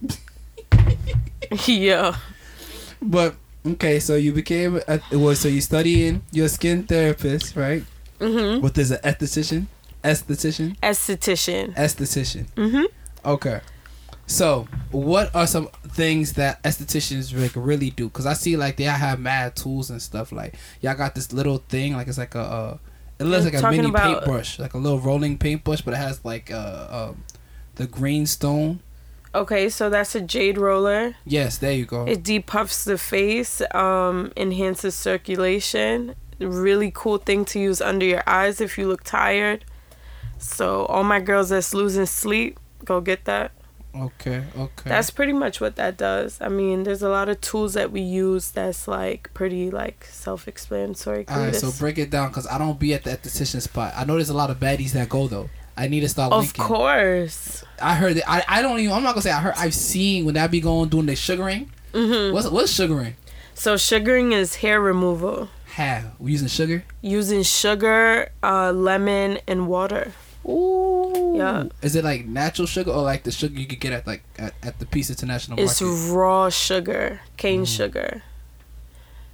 yeah 1.66 2.16
But 3.00 3.34
okay, 3.66 4.00
so 4.00 4.16
you 4.16 4.32
became 4.32 4.80
a, 4.88 5.00
well, 5.12 5.34
so 5.34 5.48
you 5.48 5.60
studying 5.60 6.22
your 6.32 6.48
skin 6.48 6.84
therapist, 6.84 7.56
right? 7.56 7.84
mm-hmm 8.18 8.62
What 8.62 8.76
is 8.78 8.90
an 8.90 8.98
esthetician? 9.04 9.66
Esthetician? 10.02 10.76
esthetician. 10.80 11.74
Esthetician. 11.74 12.46
Mm-hmm. 12.56 12.84
Okay. 13.24 13.60
So, 14.26 14.66
what 14.90 15.34
are 15.34 15.46
some 15.46 15.68
things 15.88 16.34
that 16.34 16.62
estheticians 16.62 17.38
like 17.38 17.52
really 17.54 17.90
do? 17.90 18.08
Cause 18.10 18.26
I 18.26 18.32
see 18.34 18.56
like 18.56 18.76
they 18.76 18.84
have 18.84 19.18
mad 19.20 19.54
tools 19.56 19.90
and 19.90 20.00
stuff. 20.00 20.32
Like 20.32 20.54
y'all 20.80 20.94
got 20.94 21.14
this 21.14 21.32
little 21.32 21.58
thing, 21.58 21.94
like 21.94 22.08
it's 22.08 22.18
like 22.18 22.34
a, 22.34 22.40
uh, 22.40 22.76
it 23.18 23.24
looks 23.24 23.44
like 23.44 23.54
a 23.54 23.70
mini 23.70 23.88
about- 23.88 24.02
paintbrush, 24.02 24.58
like 24.58 24.74
a 24.74 24.78
little 24.78 24.98
rolling 25.00 25.38
paintbrush, 25.38 25.82
but 25.82 25.94
it 25.94 25.98
has 25.98 26.24
like 26.24 26.50
uh, 26.50 27.10
um, 27.10 27.24
the 27.76 27.86
green 27.86 28.26
stone. 28.26 28.80
Okay, 29.34 29.68
so 29.68 29.90
that's 29.90 30.14
a 30.14 30.20
jade 30.20 30.58
roller. 30.58 31.16
Yes, 31.24 31.58
there 31.58 31.72
you 31.72 31.86
go. 31.86 32.04
It 32.06 32.22
depuffs 32.22 32.84
the 32.84 32.96
face, 32.96 33.60
um, 33.74 34.32
enhances 34.36 34.94
circulation. 34.94 36.14
Really 36.38 36.92
cool 36.94 37.18
thing 37.18 37.44
to 37.46 37.58
use 37.58 37.80
under 37.80 38.06
your 38.06 38.22
eyes 38.28 38.60
if 38.60 38.78
you 38.78 38.86
look 38.86 39.02
tired. 39.02 39.64
So 40.38 40.86
all 40.86 41.02
my 41.02 41.18
girls 41.20 41.48
that's 41.48 41.74
losing 41.74 42.06
sleep, 42.06 42.60
go 42.84 43.00
get 43.00 43.24
that. 43.24 43.50
Okay, 43.94 44.42
okay. 44.56 44.88
That's 44.88 45.10
pretty 45.10 45.32
much 45.32 45.60
what 45.60 45.76
that 45.76 45.96
does. 45.96 46.38
I 46.40 46.48
mean, 46.48 46.82
there's 46.84 47.02
a 47.02 47.08
lot 47.08 47.28
of 47.28 47.40
tools 47.40 47.74
that 47.74 47.90
we 47.92 48.00
use 48.00 48.50
that's 48.50 48.86
like 48.88 49.30
pretty 49.34 49.70
like 49.70 50.04
self-explanatory. 50.10 51.26
all 51.28 51.38
right. 51.38 51.54
So 51.54 51.70
break 51.78 51.98
it 51.98 52.10
down, 52.10 52.32
cause 52.32 52.46
I 52.46 52.58
don't 52.58 52.78
be 52.78 52.94
at 52.94 53.04
the 53.04 53.10
esthetician 53.10 53.60
spot. 53.62 53.92
I 53.96 54.04
know 54.04 54.14
there's 54.14 54.28
a 54.30 54.34
lot 54.34 54.50
of 54.50 54.58
baddies 54.58 54.92
that 54.92 55.08
go 55.08 55.28
though. 55.28 55.48
I 55.76 55.88
need 55.88 56.00
to 56.00 56.08
start 56.08 56.32
of 56.32 56.40
linking. 56.40 56.64
course. 56.64 57.64
I 57.82 57.94
heard 57.96 58.16
that. 58.16 58.30
I, 58.30 58.44
I 58.46 58.62
don't 58.62 58.78
even. 58.78 58.94
I'm 58.94 59.02
not 59.02 59.12
gonna 59.12 59.22
say 59.22 59.32
I 59.32 59.40
heard. 59.40 59.54
I've 59.56 59.74
seen 59.74 60.24
when 60.24 60.34
that 60.34 60.50
be 60.50 60.60
going 60.60 60.88
doing 60.88 61.06
the 61.06 61.16
sugaring. 61.16 61.70
hmm 61.92 62.32
What's 62.32 62.48
what's 62.48 62.70
sugaring? 62.72 63.16
So 63.54 63.76
sugaring 63.76 64.32
is 64.32 64.56
hair 64.56 64.80
removal. 64.80 65.48
How 65.66 66.12
we 66.20 66.30
using 66.32 66.46
sugar? 66.48 66.84
Using 67.02 67.42
sugar, 67.42 68.30
uh, 68.42 68.70
lemon, 68.72 69.38
and 69.48 69.66
water. 69.66 70.12
Ooh. 70.46 70.93
Yeah. 71.14 71.64
Is 71.82 71.94
it 71.96 72.04
like 72.04 72.26
natural 72.26 72.66
sugar 72.66 72.90
or 72.90 73.02
like 73.02 73.22
the 73.24 73.30
sugar 73.32 73.58
you 73.58 73.66
could 73.66 73.80
get 73.80 73.92
at 73.92 74.06
like 74.06 74.22
at, 74.38 74.54
at 74.62 74.78
the 74.78 74.86
Peace 74.86 75.10
International 75.10 75.58
It's 75.60 75.80
Market? 75.80 76.12
raw 76.12 76.48
sugar, 76.50 77.20
cane 77.36 77.62
Mm. 77.62 77.76
sugar. 77.76 78.22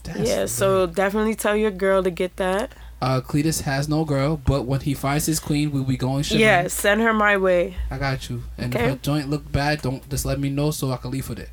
That's 0.04 0.20
yeah, 0.20 0.46
so 0.46 0.86
definitely 0.86 1.34
tell 1.34 1.56
your 1.56 1.70
girl 1.70 2.02
to 2.02 2.10
get 2.10 2.36
that. 2.36 2.72
uh, 3.02 3.20
Cletus 3.20 3.62
has 3.62 3.88
no 3.88 4.04
girl, 4.04 4.36
but 4.36 4.62
when 4.64 4.80
he 4.80 4.94
finds 4.94 5.26
his 5.26 5.38
queen, 5.40 5.70
we'll 5.72 5.84
be 5.84 5.96
going 5.98 6.22
sugar. 6.22 6.40
Yeah, 6.40 6.68
send 6.68 7.00
her 7.02 7.12
my 7.12 7.36
way. 7.36 7.76
I 7.90 7.98
got 7.98 8.28
you. 8.30 8.42
And 8.58 8.74
Okay. 8.74 8.84
if 8.84 8.90
her 8.92 8.96
joint 8.96 9.28
look 9.30 9.50
bad, 9.52 9.82
don't 9.82 10.06
just 10.08 10.24
let 10.24 10.38
me 10.40 10.48
know 10.50 10.70
so 10.70 10.90
I 10.90 10.96
can 10.96 11.10
leave 11.10 11.28
with 11.28 11.38
it. 11.38 11.50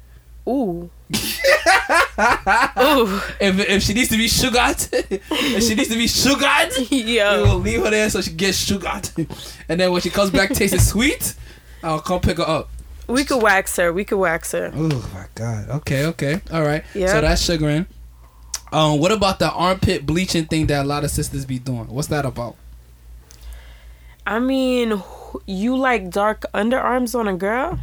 Ooh. 0.48 0.90
Ooh. 2.20 3.22
If 3.40 3.60
if 3.60 3.84
she 3.84 3.94
needs 3.94 4.10
to 4.10 4.18
be 4.18 4.28
sugared, 4.28 4.78
if 4.92 5.64
she 5.64 5.76
needs 5.76 5.90
to 5.90 5.96
be 5.96 6.08
sugared, 6.08 6.74
we 6.92 7.20
will 7.22 7.60
leave 7.60 7.84
her 7.84 7.92
there 7.92 8.10
so 8.10 8.22
she 8.22 8.32
gets 8.32 8.58
sugared. 8.58 9.10
and 9.70 9.80
then 9.80 9.92
when 9.92 10.02
she 10.02 10.10
comes 10.10 10.32
back 10.32 10.50
tasting 10.54 10.80
sweet, 10.80 11.36
I'll 11.84 12.00
come 12.02 12.20
pick 12.20 12.38
her 12.38 12.48
up. 12.48 12.70
We 13.08 13.24
could 13.24 13.42
wax 13.42 13.78
her. 13.78 13.94
We 13.94 14.04
could 14.04 14.18
wax 14.18 14.52
her. 14.52 14.72
Oh 14.74 15.10
my 15.14 15.26
god. 15.36 15.70
Okay, 15.70 16.06
okay. 16.08 16.42
All 16.52 16.64
right. 16.64 16.84
Yeah. 16.94 17.08
So 17.08 17.22
that's 17.22 17.42
sugaring. 17.42 17.86
Um, 18.72 19.00
what 19.00 19.12
about 19.12 19.40
the 19.40 19.50
armpit 19.52 20.06
bleaching 20.06 20.46
thing 20.46 20.68
that 20.68 20.84
a 20.84 20.88
lot 20.88 21.04
of 21.06 21.12
sisters 21.12 21.46
be 21.46 21.60
doing? 21.60 21.88
What's 21.88 22.10
that 22.10 22.26
about? 22.26 22.56
I 24.26 24.40
mean, 24.40 25.02
you 25.46 25.78
like 25.78 26.10
dark 26.10 26.46
underarms 26.54 27.18
on 27.18 27.30
a 27.30 27.38
girl? 27.38 27.80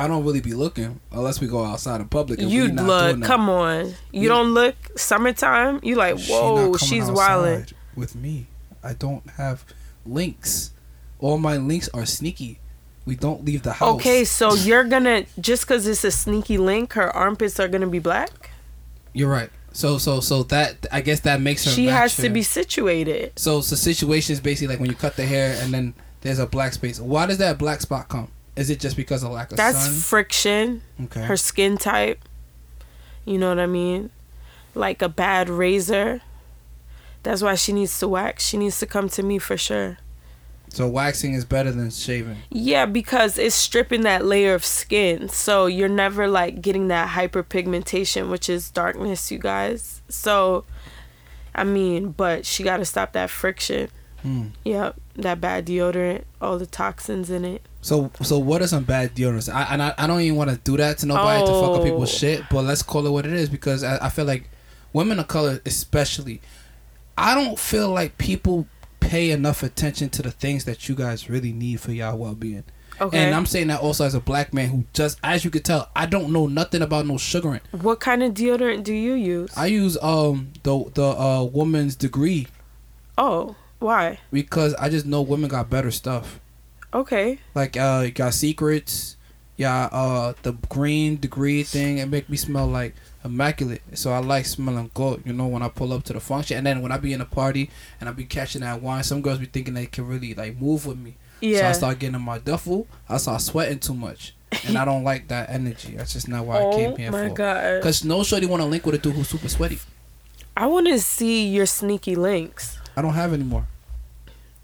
I 0.00 0.08
don't 0.08 0.24
really 0.24 0.40
be 0.40 0.54
looking 0.54 0.98
unless 1.12 1.42
we 1.42 1.46
go 1.46 1.62
outside 1.62 2.00
in 2.00 2.08
public. 2.08 2.40
and 2.40 2.50
You 2.50 2.68
look. 2.68 3.22
Come 3.22 3.50
on. 3.50 3.88
You 4.12 4.22
Yeah. 4.22 4.28
don't 4.28 4.54
look. 4.54 4.74
Summertime. 4.96 5.78
You 5.82 5.96
like 5.96 6.18
whoa. 6.20 6.54
coming 6.72 6.78
she's 6.78 7.10
wilding. 7.10 7.66
with 7.94 8.14
me. 8.14 8.46
I 8.82 8.94
don't 8.94 9.28
have 9.36 9.62
links. 10.06 10.70
All 11.18 11.36
my 11.36 11.58
links 11.58 11.90
are 11.92 12.06
sneaky. 12.06 12.60
We 13.04 13.14
don't 13.14 13.44
leave 13.44 13.62
the 13.62 13.72
house. 13.74 13.96
Okay, 13.96 14.24
so 14.24 14.54
you're 14.54 14.84
gonna 14.84 15.26
just 15.38 15.66
because 15.66 15.86
it's 15.86 16.02
a 16.02 16.10
sneaky 16.10 16.56
link, 16.56 16.94
her 16.94 17.14
armpits 17.14 17.60
are 17.60 17.68
gonna 17.68 17.86
be 17.86 17.98
black. 17.98 18.50
You're 19.12 19.28
right. 19.30 19.50
So 19.72 19.98
so 19.98 20.20
so 20.20 20.44
that 20.44 20.86
I 20.90 21.02
guess 21.02 21.20
that 21.20 21.42
makes 21.42 21.66
her. 21.66 21.72
She 21.72 21.86
has 21.88 22.16
to 22.16 22.30
be 22.30 22.42
situated. 22.42 23.32
So 23.36 23.60
the 23.60 23.76
situation 23.76 24.32
is 24.32 24.40
basically 24.40 24.68
like 24.68 24.80
when 24.80 24.88
you 24.88 24.96
cut 24.96 25.16
the 25.16 25.26
hair 25.26 25.58
and 25.60 25.74
then 25.74 25.92
there's 26.22 26.38
a 26.38 26.46
black 26.46 26.72
space. 26.72 26.98
Why 26.98 27.26
does 27.26 27.36
that 27.36 27.58
black 27.58 27.82
spot 27.82 28.08
come? 28.08 28.28
Is 28.60 28.70
it 28.70 28.78
just 28.78 28.96
because 28.96 29.22
of 29.22 29.32
lack 29.32 29.50
of 29.50 29.56
That's 29.56 29.78
sun? 29.86 29.92
friction. 29.94 30.82
Okay. 31.04 31.22
Her 31.22 31.36
skin 31.36 31.76
type. 31.78 32.20
You 33.24 33.38
know 33.38 33.48
what 33.48 33.58
I 33.58 33.66
mean? 33.66 34.10
Like 34.74 35.00
a 35.02 35.08
bad 35.08 35.48
razor. 35.48 36.20
That's 37.22 37.42
why 37.42 37.54
she 37.54 37.72
needs 37.72 37.98
to 38.00 38.08
wax. 38.08 38.46
She 38.46 38.56
needs 38.56 38.78
to 38.80 38.86
come 38.86 39.08
to 39.10 39.22
me 39.22 39.38
for 39.38 39.56
sure. 39.56 39.98
so 40.68 40.86
waxing 40.88 41.34
is 41.34 41.44
better 41.44 41.72
than 41.72 41.90
shaving. 41.90 42.36
Yeah, 42.50 42.86
because 42.86 43.36
it's 43.38 43.54
stripping 43.54 44.02
that 44.02 44.24
layer 44.24 44.54
of 44.54 44.64
skin. 44.64 45.28
So 45.28 45.66
you're 45.66 45.88
never 45.88 46.28
like 46.28 46.60
getting 46.62 46.88
that 46.88 47.08
hyperpigmentation, 47.16 48.30
which 48.30 48.48
is 48.48 48.70
darkness, 48.70 49.30
you 49.32 49.38
guys. 49.38 50.00
So, 50.08 50.64
I 51.54 51.64
mean, 51.64 52.12
but 52.12 52.46
she 52.46 52.62
got 52.62 52.76
to 52.78 52.84
stop 52.84 53.12
that 53.12 53.30
friction. 53.30 53.88
Hmm. 54.22 54.48
Yep, 54.64 55.00
that 55.22 55.40
bad 55.40 55.66
deodorant, 55.66 56.24
all 56.40 56.58
the 56.58 56.66
toxins 56.66 57.30
in 57.30 57.44
it. 57.44 57.62
So 57.82 58.10
so 58.22 58.38
what 58.38 58.60
are 58.62 58.66
some 58.66 58.84
bad 58.84 59.14
deodorants? 59.14 59.52
I 59.52 59.62
and 59.72 59.82
I, 59.82 59.94
I 59.98 60.06
don't 60.06 60.20
even 60.20 60.36
want 60.36 60.50
to 60.50 60.56
do 60.56 60.76
that 60.76 60.98
to 60.98 61.06
nobody 61.06 61.40
to 61.46 61.52
fuck 61.52 61.78
up 61.78 61.84
people's 61.84 62.12
Oh. 62.14 62.18
shit. 62.18 62.44
But 62.50 62.64
let's 62.64 62.82
call 62.82 63.06
it 63.06 63.10
what 63.10 63.26
it 63.26 63.32
is 63.32 63.48
because 63.48 63.82
I, 63.84 64.06
I 64.06 64.08
feel 64.10 64.24
like 64.26 64.50
women 64.92 65.18
of 65.18 65.28
color, 65.28 65.60
especially, 65.64 66.40
I 67.16 67.34
don't 67.34 67.58
feel 67.58 67.90
like 67.90 68.18
people 68.18 68.66
pay 69.00 69.30
enough 69.30 69.62
attention 69.62 70.10
to 70.10 70.22
the 70.22 70.30
things 70.30 70.64
that 70.66 70.88
you 70.88 70.94
guys 70.94 71.30
really 71.30 71.52
need 71.52 71.80
for 71.80 71.92
y'all 71.92 72.16
well 72.18 72.34
being. 72.34 72.64
Okay. 73.00 73.16
And 73.18 73.34
I'm 73.34 73.46
saying 73.46 73.68
that 73.68 73.80
also 73.80 74.04
as 74.04 74.14
a 74.14 74.20
black 74.20 74.52
man 74.52 74.68
who 74.68 74.84
just, 74.92 75.18
as 75.24 75.42
you 75.42 75.50
can 75.50 75.62
tell, 75.62 75.88
I 75.96 76.04
don't 76.04 76.30
know 76.34 76.46
nothing 76.46 76.82
about 76.82 77.06
no 77.06 77.16
sugaring. 77.16 77.62
what 77.70 77.98
kind 77.98 78.22
of 78.22 78.34
deodorant 78.34 78.82
do 78.84 78.92
you 78.92 79.14
use? 79.14 79.50
I 79.56 79.66
use 79.66 79.96
um 80.02 80.52
the 80.64 80.84
the 80.94 81.04
uh 81.04 81.44
woman's 81.44 81.96
degree 81.96 82.48
oh, 83.16 83.56
why? 83.80 84.18
because 84.32 84.74
I 84.74 84.88
just 84.88 85.06
know 85.06 85.22
women 85.22 85.48
got 85.50 85.68
better 85.68 85.90
stuff. 85.90 86.38
Okay. 86.94 87.38
Like 87.54 87.76
uh, 87.76 88.02
you 88.06 88.10
got 88.12 88.34
secrets, 88.34 89.16
yeah. 89.56 89.88
Uh, 89.92 90.34
the 90.42 90.52
green 90.68 91.16
degree 91.16 91.62
thing 91.62 91.98
it 91.98 92.06
make 92.06 92.28
me 92.28 92.36
smell 92.36 92.66
like 92.66 92.94
immaculate. 93.24 93.82
So 93.94 94.12
I 94.12 94.18
like 94.18 94.46
smelling 94.46 94.90
good. 94.94 95.22
You 95.24 95.32
know 95.32 95.46
when 95.46 95.62
I 95.62 95.68
pull 95.68 95.92
up 95.92 96.04
to 96.04 96.12
the 96.12 96.20
function, 96.20 96.58
and 96.58 96.66
then 96.66 96.82
when 96.82 96.92
I 96.92 96.98
be 96.98 97.12
in 97.12 97.20
a 97.20 97.26
party 97.26 97.70
and 98.00 98.08
I 98.08 98.12
be 98.12 98.24
catching 98.24 98.60
that 98.62 98.82
wine, 98.82 99.02
some 99.02 99.22
girls 99.22 99.38
be 99.38 99.46
thinking 99.46 99.74
they 99.74 99.86
can 99.86 100.06
really 100.06 100.34
like 100.34 100.60
move 100.60 100.86
with 100.86 100.98
me. 100.98 101.16
Yeah. 101.40 101.60
So 101.60 101.68
I 101.68 101.72
start 101.72 101.98
getting 102.00 102.16
in 102.16 102.22
my 102.22 102.38
duffel. 102.38 102.86
I 103.08 103.16
start 103.16 103.40
sweating 103.40 103.78
too 103.78 103.94
much, 103.94 104.34
and 104.66 104.76
I 104.76 104.84
don't 104.84 105.04
like 105.04 105.28
that 105.28 105.48
energy. 105.48 105.94
That's 105.96 106.12
just 106.12 106.28
not 106.28 106.44
what 106.44 106.56
I 106.60 106.76
came 106.76 106.90
oh 106.92 106.96
here 106.96 107.10
my 107.12 107.28
for. 107.28 107.34
god. 107.34 107.82
Cause 107.82 108.04
no 108.04 108.24
shorty 108.24 108.46
want 108.46 108.62
to 108.62 108.66
link 108.66 108.84
with 108.84 108.96
a 108.96 108.98
dude 108.98 109.14
who's 109.14 109.28
super 109.28 109.48
sweaty. 109.48 109.78
I 110.56 110.66
want 110.66 110.88
to 110.88 110.98
see 110.98 111.46
your 111.46 111.64
sneaky 111.66 112.16
links. 112.16 112.76
I 112.96 113.02
don't 113.02 113.14
have 113.14 113.32
anymore. 113.32 113.66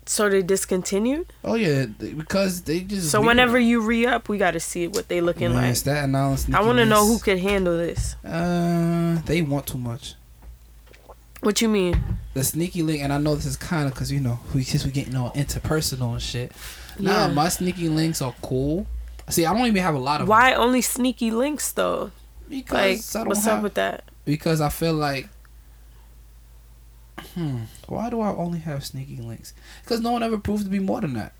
So 0.09 0.28
they 0.28 0.42
discontinued. 0.42 1.26
Oh 1.45 1.54
yeah, 1.54 1.87
th- 1.99 2.16
because 2.16 2.62
they 2.62 2.80
just. 2.80 3.11
So 3.11 3.21
whenever 3.21 3.59
you 3.59 3.80
re 3.80 4.06
up, 4.06 4.28
we 4.28 4.38
got 4.38 4.52
to 4.52 4.61
see 4.61 4.87
what 4.87 5.09
they 5.09 5.21
looking 5.21 5.49
Man, 5.52 5.64
like. 5.68 5.76
Staten 5.76 6.14
Island 6.14 6.54
I 6.54 6.62
want 6.62 6.78
to 6.78 6.85
know 6.87 7.04
who 7.06 7.18
could 7.18 7.38
handle 7.40 7.76
this. 7.76 8.14
Uh, 8.25 9.21
they 9.26 9.42
want 9.42 9.66
too 9.66 9.78
much. 9.78 10.14
What 11.40 11.61
you 11.61 11.68
mean? 11.68 12.00
The 12.35 12.45
sneaky 12.45 12.83
link, 12.83 13.02
and 13.02 13.12
I 13.12 13.18
know 13.18 13.35
this 13.35 13.47
is 13.47 13.56
kind 13.56 13.87
of 13.88 13.95
because 13.95 14.12
you 14.12 14.21
know 14.21 14.38
we 14.54 14.62
since 14.62 14.85
we 14.85 14.90
getting 14.92 15.16
all 15.16 15.33
interpersonal 15.33 16.12
and 16.12 16.23
shit. 16.23 16.52
Nah, 16.99 17.26
Yeah. 17.26 17.33
my 17.33 17.49
sneaky 17.49 17.88
links 17.88 18.23
are 18.23 18.35
cool. 18.42 18.87
See, 19.28 19.45
I 19.45 19.52
don't 19.52 19.66
even 19.66 19.83
have 19.83 19.95
a 19.97 19.99
lot 19.99 20.21
of 20.21 20.28
Why 20.28 20.54
only 20.54 20.83
sneaky 20.83 21.30
links 21.33 21.73
though? 21.73 21.99
them 21.99 22.12
Like, 22.49 22.64
because 22.66 23.16
I 23.16 23.18
don't 23.21 23.28
what's 23.28 23.45
have, 23.45 23.59
up 23.59 23.62
with 23.64 23.75
that? 23.75 24.04
because 24.25 24.61
I 24.61 24.68
feel 24.68 24.95
like. 24.95 25.28
Hmm. 27.35 27.61
Why 27.88 28.11
do 28.11 28.20
I 28.20 28.28
only 28.35 28.58
have 28.61 28.85
sneaky 28.85 29.16
links? 29.18 29.54
Because 29.82 30.00
no 30.00 30.12
one 30.12 30.23
ever 30.23 30.38
proved 30.38 30.64
to 30.64 30.70
be 30.70 30.78
more 30.78 31.00
than 31.00 31.14
that. 31.14 31.32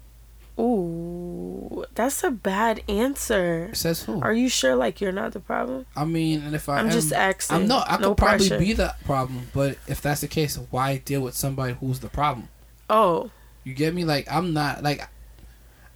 Ooh, 0.59 1.85
that's 1.95 2.25
a 2.25 2.30
bad 2.30 2.83
answer. 2.88 3.71
Says 3.75 4.02
who? 4.04 4.21
Are 4.23 4.33
you 4.33 4.49
sure? 4.49 4.75
Like 4.75 5.00
you're 5.02 5.12
not 5.12 5.33
the 5.33 5.40
problem? 5.40 5.85
I 5.95 6.04
mean, 6.06 6.40
and 6.42 6.54
if 6.54 6.68
I 6.68 6.78
I'm 6.78 6.87
am, 6.87 6.92
just 6.92 7.12
asking. 7.12 7.56
I'm 7.56 7.68
not. 7.68 7.90
I 7.90 7.99
no 7.99 8.09
could 8.11 8.18
probably 8.18 8.49
pressure. 8.49 8.59
be 8.59 8.73
the 8.73 8.95
problem, 9.04 9.49
but 9.52 9.76
if 9.87 10.00
that's 10.00 10.23
the 10.23 10.28
case, 10.28 10.59
why 10.71 10.99
deal 10.99 11.21
with 11.21 11.35
somebody 11.35 11.75
who's 11.75 12.00
the 12.00 12.09
problem? 12.09 12.49
Oh, 12.88 13.30
You 13.64 13.75
get 13.75 13.95
me? 13.95 14.04
Like 14.04 14.26
I'm 14.33 14.52
not 14.54 14.83
like. 14.83 15.06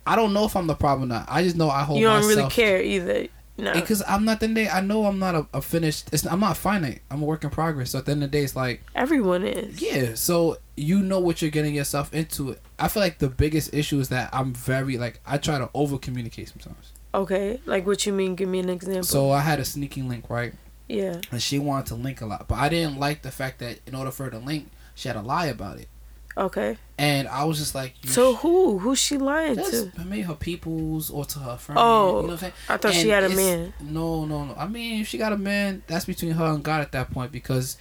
I 0.07 0.17
don't 0.17 0.33
know 0.33 0.45
if 0.45 0.57
I'm 0.57 0.67
the 0.67 0.75
problem 0.75 1.11
or 1.11 1.15
not. 1.15 1.27
I 1.29 1.43
just 1.43 1.57
know 1.57 1.71
I 1.71 1.83
hold 1.85 2.01
you 2.01 2.07
don't 2.07 2.27
really 2.27 2.49
care 2.51 2.83
either. 2.83 3.29
No. 3.61 3.73
Because 3.73 4.03
I'm 4.09 4.25
not 4.25 4.41
the 4.41 4.49
day. 4.49 4.69
I 4.69 4.81
know 4.81 5.05
I'm 5.05 5.19
not 5.19 5.35
a, 5.35 5.47
a 5.55 5.63
finished. 5.63 6.09
It's, 6.13 6.27
I'm 6.27 6.41
not 6.41 6.57
finite. 6.57 7.03
I'm 7.11 7.23
a 7.23 7.25
work 7.25 7.45
in 7.45 7.51
progress. 7.51 7.91
So 7.91 7.99
at 7.99 8.07
the 8.07 8.13
end 8.13 8.23
of 8.23 8.31
the 8.31 8.39
day, 8.39 8.45
it's 8.45 8.57
like 8.57 8.83
Everyone 8.95 9.45
is. 9.45 9.81
yeah. 9.81 10.15
So 10.15 10.59
you 10.77 11.01
know 11.01 11.19
what 11.21 11.43
you're 11.43 11.51
getting 11.51 11.75
yourself 11.75 12.13
into. 12.15 12.57
I 12.79 12.89
feel 12.89 13.03
like 13.03 13.19
the 13.19 13.29
biggest 13.29 13.75
issue 13.75 14.01
is 14.01 14.09
that 14.09 14.31
I'm 14.33 14.55
very 14.55 14.97
like 14.97 15.21
I 15.27 15.37
try 15.39 15.59
to 15.59 15.69
over 15.75 15.99
communicate 15.99 16.49
sometimes. 16.49 16.93
Okay. 17.15 17.61
Like 17.67 17.87
what 17.87 18.07
you 18.07 18.13
mean? 18.13 18.35
Give 18.35 18.49
me 18.49 18.61
an 18.61 18.71
example. 18.71 19.03
So 19.05 19.31
I 19.31 19.41
had 19.41 19.59
a 19.61 19.65
sneaking 19.65 20.09
link 20.09 20.31
right, 20.31 20.55
yeah. 20.89 21.21
and 21.33 21.43
she 21.43 21.59
wanted 21.59 21.87
to 21.87 21.95
link 21.97 22.21
a 22.21 22.27
lot, 22.27 22.47
but 22.49 22.55
I 22.57 22.69
didn't 22.69 22.99
like 22.99 23.23
the 23.23 23.31
fact 23.31 23.59
that 23.59 23.81
in 23.87 23.95
order 23.95 24.11
for 24.11 24.25
her 24.25 24.31
to 24.31 24.39
link, 24.39 24.71
she 24.95 25.09
had 25.09 25.15
to 25.15 25.21
lie 25.23 25.47
about 25.47 25.79
it, 25.79 25.89
Okay. 26.37 26.79
And 27.01 27.29
I 27.29 27.45
was 27.45 27.59
just 27.59 27.75
like, 27.75 27.95
So 28.05 28.35
sh- 28.35 28.41
who? 28.41 28.79
Who's 28.79 28.99
she 28.99 29.17
lying 29.17 29.57
to? 29.57 29.91
maybe 30.05 30.21
her 30.21 30.35
peoples 30.35 31.09
or 31.09 31.25
to 31.25 31.39
her 31.39 31.57
friend. 31.57 31.79
Oh, 31.81 32.07
you 32.07 32.13
know 32.13 32.21
what 32.21 32.31
I'm 32.33 32.39
saying? 32.39 32.53
I 32.69 32.77
thought 32.77 32.93
she 32.93 33.09
had 33.09 33.25
a 33.25 33.31
man. 33.31 33.73
No, 33.81 34.27
no, 34.27 34.45
no. 34.45 34.55
I 34.55 34.69
mean, 34.69 35.01
if 35.01 35.09
she 35.09 35.17
got 35.17 35.33
a 35.33 35.39
man, 35.39 35.83
that's 35.87 36.05
between 36.05 36.33
her 36.33 36.45
and 36.45 36.63
God 36.63 36.83
at 36.83 36.93
that 36.93 37.11
point. 37.11 37.33
Because 37.33 37.79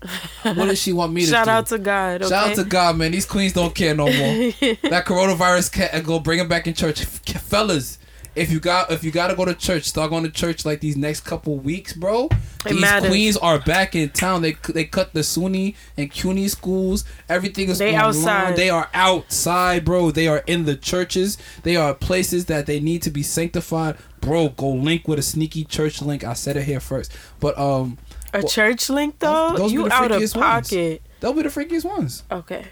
what 0.42 0.54
does 0.54 0.80
she 0.80 0.92
want 0.92 1.12
me 1.12 1.22
to 1.22 1.26
do? 1.26 1.32
Shout 1.32 1.46
do? 1.46 1.50
out 1.50 1.66
to 1.66 1.78
God. 1.78 2.22
Okay? 2.22 2.30
Shout 2.30 2.50
out 2.50 2.56
to 2.56 2.64
God, 2.64 2.96
man. 2.96 3.10
These 3.10 3.26
queens 3.26 3.52
don't 3.52 3.74
care 3.74 3.96
no 3.96 4.04
more. 4.04 4.12
that 4.12 5.06
coronavirus 5.06 5.72
can't 5.72 6.06
go 6.06 6.20
bring 6.20 6.38
them 6.38 6.46
back 6.46 6.68
in 6.68 6.74
church, 6.74 7.04
fellas. 7.04 7.98
If 8.34 8.50
you 8.50 8.60
got 8.60 8.90
if 8.90 9.04
you 9.04 9.10
gotta 9.10 9.34
go 9.36 9.44
to 9.44 9.52
church, 9.54 9.84
start 9.84 10.08
going 10.10 10.24
to 10.24 10.30
church 10.30 10.64
like 10.64 10.80
these 10.80 10.96
next 10.96 11.20
couple 11.20 11.58
weeks, 11.58 11.92
bro. 11.92 12.28
It 12.64 12.70
These 12.72 12.80
matters. 12.80 13.10
queens 13.10 13.36
are 13.36 13.58
back 13.58 13.94
in 13.94 14.08
town. 14.08 14.40
They 14.40 14.52
they 14.70 14.84
cut 14.84 15.12
the 15.12 15.20
SUNY 15.20 15.74
and 15.98 16.10
CUNY 16.10 16.48
schools. 16.48 17.04
Everything 17.28 17.68
is 17.68 17.78
They 17.78 17.94
outside. 17.94 18.56
They 18.56 18.70
are 18.70 18.88
outside, 18.94 19.84
bro. 19.84 20.10
They 20.10 20.28
are 20.28 20.42
in 20.46 20.64
the 20.64 20.76
churches. 20.76 21.36
They 21.62 21.76
are 21.76 21.92
places 21.92 22.46
that 22.46 22.64
they 22.64 22.80
need 22.80 23.02
to 23.02 23.10
be 23.10 23.22
sanctified, 23.22 23.96
bro. 24.22 24.48
Go 24.48 24.70
link 24.70 25.06
with 25.06 25.18
a 25.18 25.22
sneaky 25.22 25.64
church 25.64 26.00
link. 26.00 26.24
I 26.24 26.32
said 26.32 26.56
it 26.56 26.64
here 26.64 26.80
first, 26.80 27.12
but 27.38 27.58
um, 27.58 27.98
a 28.32 28.38
Well, 28.38 28.48
church 28.48 28.88
link 28.88 29.18
though? 29.18 29.54
those 29.56 29.72
you 29.74 29.90
out 29.90 30.10
of 30.10 30.22
freakiest 30.22 30.36
ones. 30.36 30.70
pocket. 30.70 31.02
they'll 31.20 31.34
be 31.34 31.42
the 31.42 31.50
freakiest 31.50 31.84
ones. 31.84 32.22
Okay. 32.32 32.64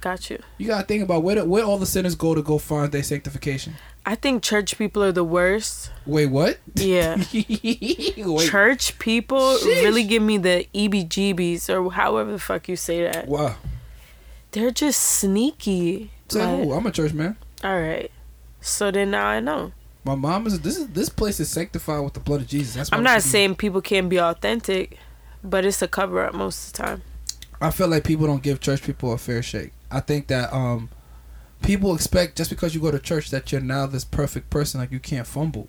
Got 0.00 0.30
you. 0.30 0.38
You 0.58 0.66
gotta 0.68 0.86
think 0.86 1.02
about 1.02 1.22
where 1.22 1.44
where 1.44 1.64
all 1.64 1.76
the 1.78 1.86
sinners 1.86 2.14
go 2.14 2.34
to 2.34 2.42
go 2.42 2.56
find 2.58 2.90
their 2.90 3.02
sanctification. 3.02 3.74
I 4.06 4.14
think 4.14 4.42
church 4.42 4.78
people 4.78 5.02
are 5.04 5.12
the 5.12 5.24
worst. 5.24 5.90
Wait, 6.06 6.26
what? 6.26 6.58
Yeah. 6.74 7.16
Wait, 7.34 8.48
Church 8.48 8.98
people 8.98 9.56
Sheesh. 9.58 9.82
really 9.82 10.04
give 10.04 10.22
me 10.22 10.38
the 10.38 10.66
EBGBs 10.74 11.68
or 11.68 11.92
however 11.92 12.32
the 12.32 12.38
fuck 12.38 12.66
you 12.68 12.76
say 12.76 13.02
that. 13.02 13.28
wow. 13.28 13.56
They're 14.52 14.70
just 14.70 15.00
sneaky. 15.00 16.10
Say 16.28 16.44
Like, 16.44 16.64
who? 16.64 16.72
I'm 16.72 16.86
a 16.86 16.90
church 16.90 17.12
man. 17.12 17.36
all 17.62 17.78
right. 17.78 18.10
So 18.62 18.90
then 18.90 19.10
now 19.10 19.26
I 19.26 19.40
know. 19.40 19.72
My 20.04 20.14
mom 20.14 20.46
is. 20.46 20.60
This 20.60 20.78
is 20.78 20.88
this 20.88 21.10
place 21.10 21.38
is 21.40 21.50
sanctified 21.50 22.02
with 22.02 22.14
the 22.14 22.20
blood 22.20 22.40
of 22.40 22.46
Jesus. 22.46 22.74
That's. 22.74 22.90
I'm 22.92 23.02
not 23.02 23.20
saying 23.22 23.56
people 23.56 23.82
can't 23.82 24.08
be 24.08 24.18
authentic, 24.18 24.96
but 25.44 25.66
it's 25.66 25.82
a 25.82 25.88
cover 25.88 26.24
up 26.24 26.32
most 26.34 26.66
of 26.68 26.72
the 26.72 26.82
time. 26.84 27.02
I 27.60 27.70
feel 27.70 27.88
like 27.88 28.04
people 28.04 28.26
don't 28.26 28.42
give 28.42 28.60
church 28.60 28.82
people 28.82 29.12
a 29.12 29.18
fair 29.18 29.42
shake. 29.42 29.72
I 29.90 30.00
think 30.00 30.28
that 30.28 30.52
um, 30.52 30.88
people 31.62 31.94
expect 31.94 32.36
just 32.36 32.50
because 32.50 32.74
you 32.74 32.80
go 32.80 32.90
to 32.90 32.98
church 32.98 33.30
that 33.30 33.52
you're 33.52 33.60
now 33.60 33.86
this 33.86 34.04
perfect 34.04 34.50
person, 34.50 34.80
like 34.80 34.92
you 34.92 35.00
can't 35.00 35.26
fumble. 35.26 35.68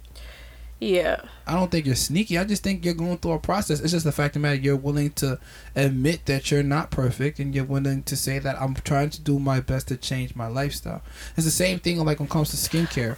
Yeah. 0.80 1.22
I 1.46 1.54
don't 1.54 1.70
think 1.70 1.86
you're 1.86 1.96
sneaky. 1.96 2.40
I 2.40 2.44
just 2.44 2.63
think 2.63 2.84
you're 2.84 2.96
going 2.96 3.20
through 3.20 3.34
a 3.34 3.40
process. 3.40 3.80
It's 3.82 3.92
just 3.92 4.04
the 4.04 4.12
fact 4.12 4.36
of 4.36 4.42
the 4.42 4.48
matter 4.48 4.60
you're 4.60 4.75
willing 4.75 5.12
to 5.12 5.40
admit 5.75 6.25
that 6.25 6.50
you're 6.50 6.63
not 6.63 6.90
perfect, 6.90 7.40
and 7.40 7.54
you're 7.54 7.66
willing 7.66 8.01
to 8.04 8.16
say 8.16 8.40
that 8.40 8.60
I'm 8.60 8.74
trying 8.74 9.12
to 9.12 9.22
do 9.22 9.38
my 9.38 9.60
best 9.60 9.90
to 9.90 9.98
change 9.98 10.36
my 10.36 10.48
lifestyle. 10.48 11.04
It's 11.38 11.46
the 11.46 11.51
same 11.51 11.80
thing 11.80 12.04
like 12.04 12.20
when 12.20 12.25
it 12.25 12.32
comes 12.32 12.50
to 12.50 12.58
skincare. 12.58 13.18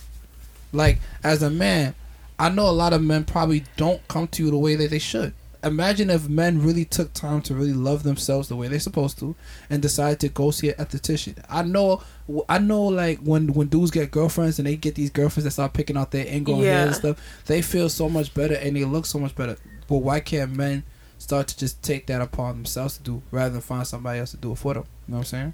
Like 0.74 1.00
as 1.24 1.42
a 1.42 1.50
man, 1.50 1.96
I 2.38 2.50
know 2.50 2.68
a 2.68 2.72
lot 2.72 2.92
of 2.92 3.02
men 3.02 3.24
probably 3.24 3.64
don't 3.78 4.06
come 4.10 4.28
to 4.30 4.44
you 4.44 4.52
the 4.52 4.58
way 4.58 4.76
that 4.76 4.90
they 4.90 5.00
should. 5.00 5.34
Imagine 5.64 6.10
if 6.10 6.28
men 6.30 6.62
really 6.62 6.86
took 6.86 7.14
time 7.14 7.42
to 7.44 7.56
really 7.56 7.74
love 7.74 8.04
themselves 8.04 8.48
the 8.50 8.56
way 8.56 8.68
they're 8.68 8.80
supposed 8.80 9.18
to, 9.20 9.36
and 9.70 9.82
decide 9.82 10.20
to 10.22 10.30
go 10.30 10.52
see 10.52 10.70
an 10.70 10.76
esthetician. 10.76 11.44
I 11.50 11.64
know, 11.64 12.02
I 12.50 12.60
know, 12.60 12.84
like 12.84 13.20
when 13.20 13.54
when 13.54 13.68
dudes 13.68 13.92
get 13.92 14.12
girlfriends 14.12 14.60
and 14.60 14.68
they 14.68 14.76
get 14.76 14.96
these 14.96 15.10
girlfriends 15.10 15.46
that 15.46 15.52
start 15.52 15.74
picking 15.74 15.98
out 15.98 16.12
their 16.12 16.26
ingrown 16.28 16.64
hair 16.64 16.82
and 16.82 16.92
Yeah. 16.92 16.98
stuff, 16.98 17.18
they 17.46 17.62
feel 17.62 17.90
so 17.90 18.10
much 18.10 18.34
better 18.34 18.56
and 18.56 18.76
they 18.76 18.86
look 18.86 19.06
so 19.06 19.20
much 19.20 19.36
better. 19.36 19.58
But 19.88 19.98
why 19.98 20.20
can't 20.20 20.52
men 20.56 20.84
start 21.18 21.48
to 21.48 21.58
just 21.58 21.82
take 21.82 22.08
that 22.08 22.22
upon 22.22 22.56
themselves 22.56 22.98
to 22.98 23.04
do 23.04 23.22
rather 23.32 23.52
than 23.54 23.62
find 23.62 23.88
somebody 23.88 24.20
else 24.20 24.32
to 24.32 24.38
do 24.38 24.52
it 24.54 24.58
for 24.58 24.74
them? 24.74 24.84
You 25.08 25.12
know 25.14 25.18
what 25.18 25.22
I'm 25.22 25.26
saying? 25.26 25.54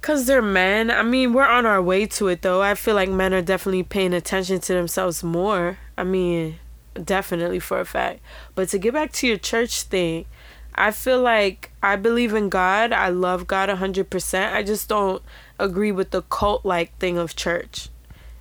Cause 0.00 0.26
they're 0.26 0.40
men. 0.40 0.90
I 0.92 1.02
mean, 1.02 1.32
we're 1.32 1.44
on 1.44 1.66
our 1.66 1.82
way 1.82 2.06
to 2.06 2.28
it 2.28 2.42
though. 2.42 2.62
I 2.62 2.74
feel 2.74 2.94
like 2.94 3.08
men 3.10 3.34
are 3.34 3.42
definitely 3.42 3.82
paying 3.82 4.14
attention 4.14 4.60
to 4.60 4.72
themselves 4.72 5.24
more. 5.24 5.78
I 5.98 6.04
mean, 6.04 6.58
definitely 6.94 7.60
for 7.60 7.80
a 7.80 7.84
fact. 7.84 8.20
But 8.54 8.68
to 8.70 8.78
get 8.78 8.94
back 8.94 9.12
to 9.12 9.26
your 9.26 9.36
church 9.38 9.82
thing, 9.82 10.26
I 10.74 10.90
feel 10.90 11.20
like 11.20 11.70
I 11.82 11.96
believe 11.96 12.34
in 12.34 12.48
God. 12.48 12.92
I 12.92 13.08
love 13.08 13.46
God 13.46 13.68
100%. 13.68 14.52
I 14.52 14.62
just 14.62 14.88
don't 14.88 15.22
agree 15.58 15.92
with 15.92 16.10
the 16.10 16.22
cult 16.22 16.64
like 16.64 16.96
thing 16.98 17.18
of 17.18 17.34
church. 17.36 17.88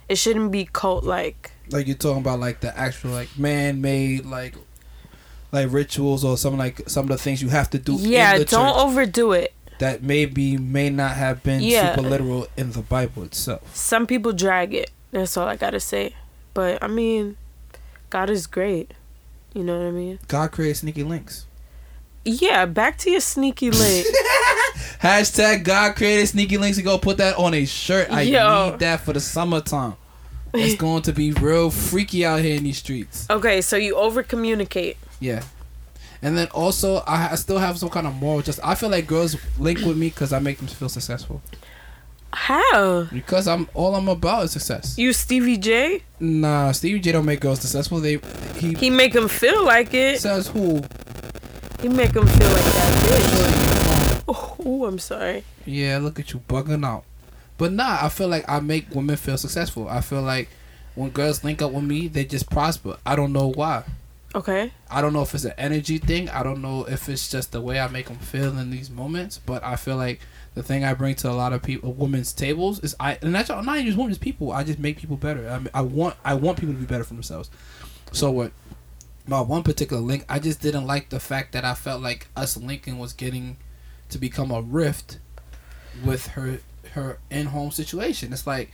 It 0.09 0.17
shouldn't 0.17 0.51
be 0.51 0.69
cult 0.71 1.03
like. 1.03 1.51
Like 1.69 1.87
you're 1.87 1.95
talking 1.97 2.21
about 2.21 2.39
like 2.39 2.61
the 2.61 2.77
actual 2.77 3.11
like 3.11 3.37
man 3.37 3.81
made 3.81 4.25
like 4.25 4.55
like 5.51 5.71
rituals 5.71 6.23
or 6.23 6.37
something 6.37 6.59
like 6.59 6.87
some 6.89 7.05
of 7.05 7.09
the 7.09 7.17
things 7.17 7.41
you 7.41 7.49
have 7.49 7.69
to 7.71 7.79
do. 7.79 7.95
Yeah, 7.99 8.33
in 8.33 8.39
the 8.39 8.45
don't 8.45 8.77
overdo 8.77 9.31
it. 9.33 9.53
that 9.79 10.01
maybe 10.03 10.57
may 10.57 10.89
not 10.89 11.11
have 11.15 11.43
been 11.43 11.61
Yeah. 11.61 11.95
super 11.95 12.07
literal 12.07 12.47
in 12.57 12.71
the 12.71 12.81
Bible 12.81 13.23
itself. 13.23 13.75
Some 13.75 14.07
people 14.07 14.31
drag 14.33 14.73
it. 14.73 14.89
That's 15.11 15.37
all 15.37 15.47
I 15.47 15.55
gotta 15.55 15.79
say. 15.79 16.13
But 16.53 16.81
I 16.83 16.87
mean, 16.87 17.37
God 18.09 18.29
is 18.29 18.47
great. 18.47 18.93
You 19.53 19.63
know 19.63 19.77
what 19.77 19.87
I 19.87 19.91
mean? 19.91 20.19
God 20.27 20.51
created 20.51 20.75
sneaky 20.75 21.03
links. 21.03 21.45
Yeah, 22.23 22.65
back 22.65 22.97
to 22.99 23.11
your 23.11 23.21
sneaky 23.21 23.71
link. 23.71 24.05
Hashtag 25.01 25.63
God 25.63 25.95
created 25.95 26.27
sneaky 26.27 26.57
links. 26.57 26.77
You 26.77 26.83
go 26.83 26.97
put 26.97 27.17
that 27.17 27.37
on 27.37 27.53
a 27.53 27.65
shirt. 27.65 28.11
I 28.11 28.21
Yo. 28.23 28.71
need 28.71 28.79
that 28.79 29.01
for 29.01 29.13
the 29.13 29.19
summertime. 29.19 29.95
It's 30.53 30.75
going 30.79 31.03
to 31.03 31.13
be 31.13 31.31
real 31.31 31.69
freaky 31.71 32.25
out 32.25 32.41
here 32.41 32.57
in 32.57 32.63
these 32.63 32.77
streets. 32.77 33.29
Okay, 33.29 33.61
so 33.61 33.77
you 33.77 33.95
over 33.95 34.23
communicate. 34.23 34.97
Yeah. 35.19 35.43
And 36.21 36.37
then 36.37 36.47
also, 36.47 36.97
I, 37.07 37.31
I 37.31 37.35
still 37.35 37.59
have 37.59 37.77
some 37.77 37.89
kind 37.89 38.07
of 38.07 38.15
moral. 38.15 38.41
Just 38.41 38.59
I 38.63 38.75
feel 38.75 38.89
like 38.89 39.07
girls 39.07 39.37
link 39.57 39.79
with 39.79 39.97
me 39.97 40.09
because 40.09 40.33
I 40.33 40.39
make 40.39 40.57
them 40.57 40.67
feel 40.67 40.89
successful. 40.89 41.41
How? 42.33 43.03
Because 43.11 43.47
I'm 43.47 43.67
all 43.73 43.95
I'm 43.95 44.07
about 44.07 44.45
is 44.45 44.51
success. 44.51 44.97
You 44.97 45.13
Stevie 45.13 45.57
J? 45.57 46.03
Nah, 46.19 46.71
Stevie 46.71 46.99
J 46.99 47.11
don't 47.13 47.25
make 47.25 47.39
girls 47.39 47.61
successful. 47.61 47.99
They 47.99 48.19
he, 48.57 48.73
He 48.73 48.89
make 48.89 49.13
them 49.13 49.27
feel 49.27 49.63
like 49.65 49.93
it. 49.93 50.19
says 50.19 50.47
who? 50.47 50.81
He 51.81 51.89
make 51.89 52.11
them 52.13 52.27
feel 52.27 52.49
like 52.49 52.63
that 52.63 53.03
bitch. 53.05 54.23
Oh, 54.29 54.85
I'm 54.85 54.99
sorry. 54.99 55.43
Yeah, 55.65 55.99
look 55.99 56.19
at 56.19 56.33
you 56.33 56.41
bugging 56.49 56.85
out. 56.85 57.05
But 57.57 57.71
nah, 57.71 57.99
I 58.01 58.09
feel 58.09 58.27
like 58.27 58.43
I 58.49 58.59
make 58.59 58.93
women 58.93 59.15
feel 59.15 59.37
successful. 59.37 59.87
I 59.87 60.01
feel 60.01 60.21
like 60.21 60.49
when 60.95 61.09
girls 61.11 61.43
link 61.43 61.61
up 61.61 61.71
with 61.71 61.83
me, 61.85 62.07
they 62.07 62.25
just 62.25 62.49
prosper. 62.49 62.97
I 63.05 63.15
don't 63.15 63.31
know 63.31 63.47
why. 63.47 63.83
Okay. 64.35 64.71
I 64.91 65.01
don't 65.01 65.13
know 65.13 65.21
if 65.21 65.33
it's 65.33 65.45
an 65.45 65.53
energy 65.57 65.97
thing. 65.97 66.29
I 66.29 66.43
don't 66.43 66.61
know 66.61 66.83
if 66.85 67.07
it's 67.07 67.29
just 67.31 67.53
the 67.53 67.61
way 67.61 67.79
I 67.79 67.87
make 67.87 68.07
them 68.07 68.17
feel 68.17 68.57
in 68.57 68.69
these 68.69 68.89
moments. 68.89 69.39
But 69.43 69.63
I 69.63 69.75
feel 69.77 69.95
like 69.95 70.19
the 70.57 70.63
thing 70.63 70.83
I 70.83 70.95
bring 70.95 71.13
to 71.15 71.29
a 71.29 71.33
lot 71.33 71.53
of 71.53 71.61
people, 71.61 71.93
women's 71.93 72.33
tables, 72.33 72.79
is 72.79 72.95
I 72.99 73.19
and 73.21 73.33
that's 73.33 73.49
not 73.49 73.63
just 73.79 73.95
women's 73.95 74.17
people. 74.17 74.51
I 74.51 74.63
just 74.63 74.79
make 74.79 74.97
people 74.97 75.15
better. 75.15 75.47
I, 75.47 75.59
mean, 75.59 75.69
I 75.71 75.81
want 75.81 76.15
I 76.25 76.33
want 76.33 76.57
people 76.57 76.73
to 76.73 76.79
be 76.79 76.87
better 76.87 77.03
for 77.03 77.13
themselves. 77.13 77.51
So 78.11 78.31
what? 78.31 78.51
My 79.27 79.39
one 79.39 79.61
particular 79.61 80.01
link, 80.01 80.25
I 80.27 80.39
just 80.39 80.59
didn't 80.59 80.87
like 80.87 81.09
the 81.09 81.19
fact 81.19 81.51
that 81.51 81.63
I 81.63 81.75
felt 81.75 82.01
like 82.01 82.29
us 82.35 82.57
linking 82.57 82.97
was 82.97 83.13
getting 83.13 83.57
to 84.09 84.17
become 84.17 84.49
a 84.49 84.61
rift 84.61 85.19
with 86.03 86.27
her 86.29 86.59
her 86.93 87.19
in 87.29 87.47
home 87.47 87.69
situation. 87.69 88.33
It's 88.33 88.47
like, 88.47 88.71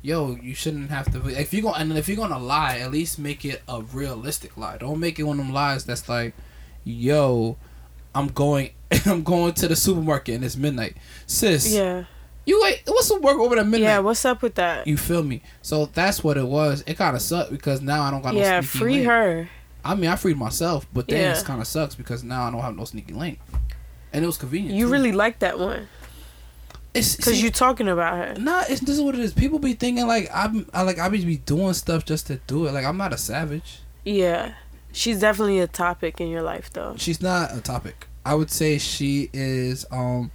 yo, 0.00 0.36
you 0.36 0.54
shouldn't 0.54 0.88
have 0.88 1.12
to. 1.12 1.28
If 1.28 1.52
you 1.52 1.60
go 1.60 1.74
and 1.74 1.92
if 1.98 2.08
you're 2.08 2.16
gonna 2.16 2.38
lie, 2.38 2.78
at 2.78 2.92
least 2.92 3.18
make 3.18 3.44
it 3.44 3.60
a 3.68 3.82
realistic 3.82 4.56
lie. 4.56 4.78
Don't 4.78 5.00
make 5.00 5.18
it 5.18 5.24
one 5.24 5.38
of 5.38 5.44
them 5.44 5.54
lies 5.54 5.84
that's 5.84 6.08
like, 6.08 6.34
yo, 6.82 7.58
I'm 8.14 8.28
going, 8.28 8.70
I'm 9.06 9.22
going 9.22 9.52
to 9.54 9.68
the 9.68 9.76
supermarket 9.76 10.36
and 10.36 10.44
it's 10.44 10.56
midnight, 10.56 10.96
sis. 11.26 11.72
Yeah. 11.74 12.04
You 12.44 12.60
wait. 12.62 12.82
What's 12.86 13.08
the 13.08 13.18
work 13.18 13.38
over 13.38 13.58
at 13.58 13.66
midnight? 13.66 13.80
Yeah, 13.86 13.98
what's 13.98 14.24
up 14.24 14.40
with 14.42 14.54
that? 14.54 14.86
You 14.86 14.96
feel 14.96 15.22
me? 15.24 15.42
So 15.62 15.86
that's 15.86 16.22
what 16.22 16.36
it 16.36 16.46
was. 16.46 16.84
It 16.86 16.94
kind 16.96 17.16
of 17.16 17.22
sucked 17.22 17.50
because 17.50 17.82
now 17.82 18.02
I 18.02 18.10
don't 18.12 18.22
got 18.22 18.34
Yeah, 18.34 18.56
no 18.56 18.60
sneaky 18.60 18.78
free 18.78 18.92
link. 18.98 19.06
her. 19.06 19.48
I 19.84 19.94
mean, 19.96 20.08
I 20.10 20.16
freed 20.16 20.36
myself, 20.36 20.86
but 20.92 21.08
then 21.08 21.20
Yeah. 21.20 21.38
it 21.38 21.44
kind 21.44 21.60
of 21.60 21.66
sucks 21.66 21.94
because 21.96 22.22
now 22.22 22.44
I 22.44 22.50
don't 22.52 22.60
have 22.60 22.76
no 22.76 22.84
sneaky 22.84 23.14
link, 23.14 23.40
and 24.12 24.22
it 24.22 24.26
was 24.26 24.36
convenient. 24.36 24.74
You 24.76 24.86
too. 24.86 24.92
really 24.92 25.12
like 25.12 25.40
that 25.40 25.58
one. 25.58 25.88
it's 26.94 27.16
Because 27.16 27.34
see, 27.34 27.42
you 27.42 27.50
talking 27.50 27.88
about 27.88 28.16
her. 28.16 28.40
Nah, 28.40 28.62
it's 28.68 28.80
this 28.80 28.96
is 28.96 29.00
what 29.02 29.14
it 29.14 29.20
is. 29.20 29.32
People 29.34 29.58
be 29.58 29.72
thinking 29.74 30.06
like 30.06 30.28
I'm, 30.32 30.68
I 30.72 30.82
like 30.82 30.98
I 31.00 31.08
be 31.08 31.24
be 31.24 31.36
doing 31.38 31.74
stuff 31.74 32.04
just 32.04 32.26
to 32.28 32.36
do 32.46 32.66
it. 32.66 32.72
Like 32.72 32.84
I'm 32.84 32.96
not 32.96 33.12
a 33.12 33.18
savage. 33.18 33.80
Yeah. 34.04 34.54
She's 34.92 35.20
definitely 35.20 35.58
a 35.58 35.66
topic 35.66 36.20
in 36.20 36.28
your 36.28 36.42
life, 36.42 36.72
though. 36.72 36.94
She's 36.96 37.20
not 37.20 37.54
a 37.54 37.60
topic. 37.60 38.06
I 38.26 38.34
would 38.34 38.50
say 38.50 38.78
she 38.78 39.30
is. 39.32 39.86
Um, 39.90 40.30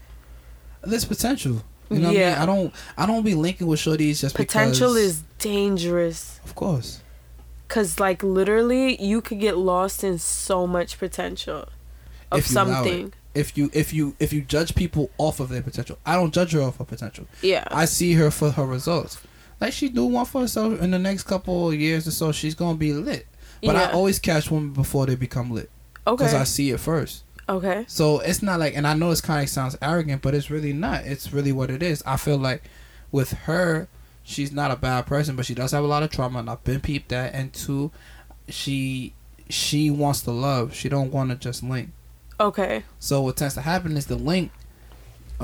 there's 0.84 1.06
potential. 1.06 1.64
You 1.90 2.00
know 2.00 2.08
what 2.08 2.16
I 2.18 2.20
Yeah. 2.20 2.30
mean? 2.34 2.40
I 2.42 2.46
don't. 2.46 2.74
I 2.98 3.06
don't 3.06 3.24
be 3.24 3.36
linking 3.36 3.68
with 3.68 3.80
shorties 3.80 4.22
just 4.22 4.36
Potential 4.36 4.94
because, 4.94 5.04
is 5.18 5.24
dangerous. 5.40 6.40
Of 6.46 6.56
course. 6.56 7.02
Because, 7.68 8.00
like, 8.00 8.24
literally, 8.24 9.02
you 9.02 9.22
could 9.22 9.40
get 9.40 9.58
lost 9.58 10.04
in 10.04 10.18
so 10.20 10.66
much 10.68 10.98
potential 11.00 11.68
of 12.32 12.40
If 12.40 12.50
you 12.52 12.56
allow 12.62 12.72
it. 12.72 12.74
something. 12.86 13.14
If 13.34 13.58
you 13.58 13.70
if 13.74 13.94
you 13.94 14.14
if 14.20 14.34
you 14.34 14.42
judge 14.42 14.76
people 14.76 15.10
off 15.18 15.40
of 15.40 15.48
their 15.50 15.62
potential, 15.62 15.98
I 16.06 16.16
don't 16.16 16.34
judge 16.34 16.52
her 16.52 16.62
off 16.62 16.78
her 16.80 16.84
potential. 16.86 17.28
Yeah. 17.42 17.66
I 17.72 17.86
see 17.86 18.14
her 18.14 18.30
for 18.30 18.52
her 18.52 18.66
results. 18.66 19.18
Like 19.62 19.72
she 19.72 19.88
do 19.88 20.06
one 20.06 20.26
for 20.26 20.42
herself 20.42 20.82
in 20.82 20.92
the 20.92 21.00
next 21.00 21.24
couple 21.24 21.70
of 21.70 21.76
years 21.80 22.06
or 22.08 22.12
so, 22.12 22.32
she's 22.34 22.56
gonna 22.56 22.78
be 22.78 22.92
lit. 22.94 23.28
But 23.64 23.76
I 23.78 23.92
always 23.92 24.20
catch 24.20 24.50
women 24.52 24.72
before 24.74 25.06
they 25.06 25.16
become 25.16 25.50
lit 25.52 25.70
Okay. 26.06 26.26
because. 26.26 26.34
I 26.34 26.44
see 26.44 26.72
it 26.72 26.80
first. 26.82 27.24
Okay. 27.52 27.86
So 27.88 28.20
it's 28.20 28.42
not 28.42 28.60
like, 28.60 28.76
and 28.76 28.88
I 28.88 28.94
know 28.94 29.10
this 29.10 29.22
kind 29.22 29.44
of 29.44 29.50
sounds 29.50 29.78
arrogant, 29.82 30.22
but 30.22 30.34
it's 30.34 30.50
really 30.50 30.74
not. 30.74 31.06
It's 31.06 31.32
really 31.32 31.52
what 31.52 31.70
it 31.70 31.84
is. 31.84 32.04
I 32.06 32.18
feel 32.18 32.38
like 32.38 32.64
with 33.12 33.32
her, 33.32 33.88
she's 34.24 34.52
not 34.52 34.72
a 34.72 34.76
bad 34.76 35.06
person, 35.06 35.36
but 35.36 35.46
she 35.46 35.54
does 35.54 35.72
have 35.72 35.84
a 35.84 35.88
lot 35.88 36.04
of 36.04 36.12
trauma, 36.12 36.40
and 36.40 36.50
I've 36.50 36.64
been 36.64 36.82
peeped 36.82 37.10
that. 37.10 37.34
And 37.34 37.54
two, 37.54 37.92
she 38.48 39.14
she 39.50 39.92
wants 39.92 40.22
to 40.22 40.32
love. 40.32 40.74
She 40.74 40.90
don't 40.90 41.12
want 41.12 41.30
to 41.30 41.36
just 41.36 41.64
link. 41.64 41.90
Okay. 42.40 42.84
So 43.00 43.22
what 43.22 43.38
tends 43.38 43.54
to 43.56 43.62
happen 43.62 43.98
is 43.98 44.08
the 44.08 44.16
link. 44.16 44.52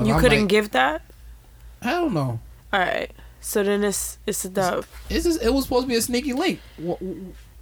You 0.02 0.14
I'm 0.14 0.20
couldn't 0.20 0.40
like, 0.42 0.48
give 0.48 0.70
that? 0.72 1.02
I 1.82 1.90
don't 1.90 2.14
know. 2.14 2.40
All 2.72 2.80
right. 2.80 3.10
So 3.40 3.62
then 3.62 3.84
it's 3.84 4.18
it's 4.26 4.44
a 4.44 4.48
dub. 4.48 4.84
It's 5.08 5.24
just, 5.24 5.42
it 5.42 5.52
was 5.52 5.64
supposed 5.64 5.84
to 5.84 5.88
be 5.88 5.96
a 5.96 6.02
sneaky 6.02 6.32
link. 6.32 6.60
Wha- 6.78 6.96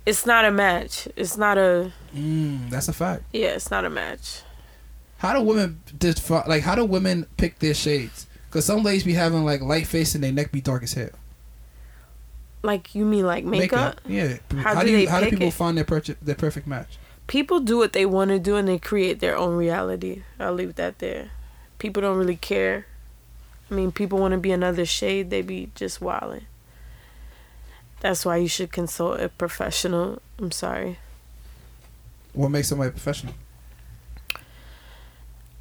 It's 0.06 0.24
not 0.24 0.44
a 0.44 0.50
match. 0.52 1.08
It's 1.16 1.36
not 1.36 1.58
a 1.58 1.92
Mm, 2.14 2.70
that's 2.70 2.88
a 2.88 2.92
fact. 2.92 3.24
yeah. 3.32 3.48
It's 3.48 3.70
not 3.70 3.84
a 3.84 3.90
match. 3.90 4.42
How 5.18 5.34
do 5.34 5.40
women 5.42 5.80
defi- 5.98 6.46
like? 6.48 6.62
How 6.62 6.74
do 6.76 6.84
women 6.84 7.26
pick 7.36 7.58
their 7.58 7.74
shades? 7.74 8.26
Because 8.48 8.64
some 8.64 8.82
ladies 8.82 9.04
be 9.04 9.14
having 9.14 9.44
like 9.44 9.60
light 9.60 9.86
face 9.86 10.14
and 10.14 10.22
their 10.22 10.32
neck 10.32 10.52
be 10.52 10.60
dark 10.60 10.82
as 10.84 10.92
hell. 10.94 11.10
Like 12.62 12.94
you 12.94 13.04
mean 13.04 13.26
like 13.26 13.44
makeup? 13.44 14.00
Yeah. 14.06 14.36
How 14.56 14.74
How, 14.76 14.80
do 14.82 14.86
do 14.88 14.96
you, 14.96 15.08
how 15.08 15.20
do 15.20 15.30
people 15.30 15.48
it? 15.48 15.54
find 15.54 15.76
their 15.76 15.84
per- 15.84 16.00
their 16.22 16.34
perfect 16.34 16.66
match? 16.66 16.98
People 17.26 17.60
do 17.60 17.76
what 17.76 17.92
they 17.92 18.06
want 18.06 18.30
to 18.30 18.38
do 18.38 18.56
and 18.56 18.68
they 18.68 18.78
create 18.78 19.20
their 19.20 19.36
own 19.36 19.56
reality. 19.56 20.22
I'll 20.38 20.52
leave 20.52 20.76
that 20.76 20.98
there. 21.00 21.30
People 21.78 22.00
don't 22.02 22.16
really 22.16 22.36
care. 22.36 22.86
I 23.70 23.74
mean, 23.74 23.90
people 23.92 24.18
want 24.18 24.32
to 24.32 24.38
be 24.38 24.52
another 24.52 24.84
shade. 24.86 25.30
They 25.30 25.42
be 25.42 25.70
just 25.74 26.00
wilding. 26.00 26.46
That's 28.06 28.24
why 28.24 28.36
you 28.36 28.46
should 28.46 28.70
consult 28.70 29.18
a 29.18 29.28
professional. 29.28 30.22
I'm 30.38 30.52
sorry. 30.52 31.00
What 32.34 32.50
makes 32.50 32.68
somebody 32.68 32.92
professional? 32.92 33.34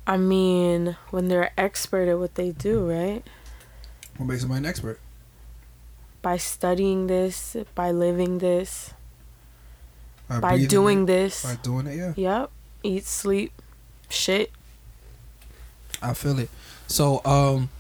I 0.06 0.18
mean, 0.18 0.96
when 1.10 1.28
they're 1.28 1.52
expert 1.58 2.08
at 2.08 2.20
what 2.20 2.36
they 2.36 2.52
do, 2.52 2.88
right? 2.88 3.24
What 4.18 4.28
makes 4.28 4.42
somebody 4.42 4.60
an 4.60 4.68
expert? 4.68 5.00
By 6.22 6.38
studying 6.38 7.08
this, 7.08 7.58
by 7.74 7.90
living 7.90 8.38
this, 8.38 8.94
by 10.28 10.40
breathing 10.40 10.68
doing 10.68 11.02
it, 11.02 11.08
this. 11.08 11.44
By 11.44 11.56
doing 11.64 11.88
it, 11.88 11.96
yeah. 11.96 12.14
Yep. 12.16 12.52
Eat, 12.84 13.06
sleep, 13.06 13.60
shit. 14.08 14.52
I 16.00 16.14
feel 16.14 16.38
it. 16.38 16.52
So, 16.86 17.26
um, 17.26 17.72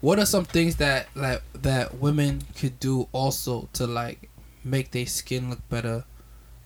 what 0.00 0.18
are 0.18 0.26
some 0.26 0.44
things 0.44 0.76
that 0.76 1.08
like 1.14 1.42
that 1.54 1.94
women 1.98 2.42
could 2.58 2.78
do 2.80 3.08
also 3.12 3.68
to 3.74 3.86
like 3.86 4.28
make 4.64 4.90
their 4.90 5.06
skin 5.06 5.50
look 5.50 5.66
better 5.68 6.04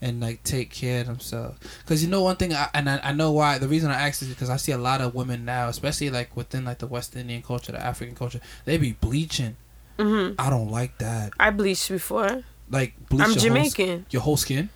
and 0.03 0.21
like 0.21 0.43
take 0.45 0.71
care 0.71 1.03
of 1.03 1.07
themselves? 1.07 1.59
Because 1.81 2.03
you 2.03 2.09
know 2.11 2.23
one 2.23 2.37
thing, 2.37 2.53
I, 2.55 2.69
and 2.75 2.89
I, 2.89 3.01
I 3.03 3.13
know 3.13 3.33
why. 3.33 3.59
The 3.59 3.69
reason 3.69 3.91
I 3.91 4.09
ask 4.09 4.23
is 4.23 4.29
because 4.29 4.51
I 4.51 4.57
see 4.57 4.73
a 4.73 4.79
lot 4.79 5.01
of 5.01 5.15
women 5.15 5.45
now, 5.45 5.69
especially 5.69 6.11
like 6.11 6.37
within 6.37 6.65
like 6.65 6.79
the 6.79 6.87
West 6.87 7.15
Indian 7.17 7.43
culture, 7.43 7.73
the 7.73 7.81
African 7.83 8.15
culture, 8.15 8.41
they 8.65 8.79
be 8.79 8.93
bleaching. 8.93 9.57
hmm 9.99 10.31
I 10.39 10.51
don't 10.51 10.71
like 10.71 10.99
that. 10.99 11.33
I 11.39 11.51
bleached 11.51 11.89
before. 11.89 12.43
Like 12.71 12.95
bleach 13.09 13.23
I'm 13.23 13.33
your 13.33 13.41
whole 13.41 13.71
Jamaican. 13.71 14.07
your 14.11 14.23
whole 14.23 14.37
skin. 14.37 14.71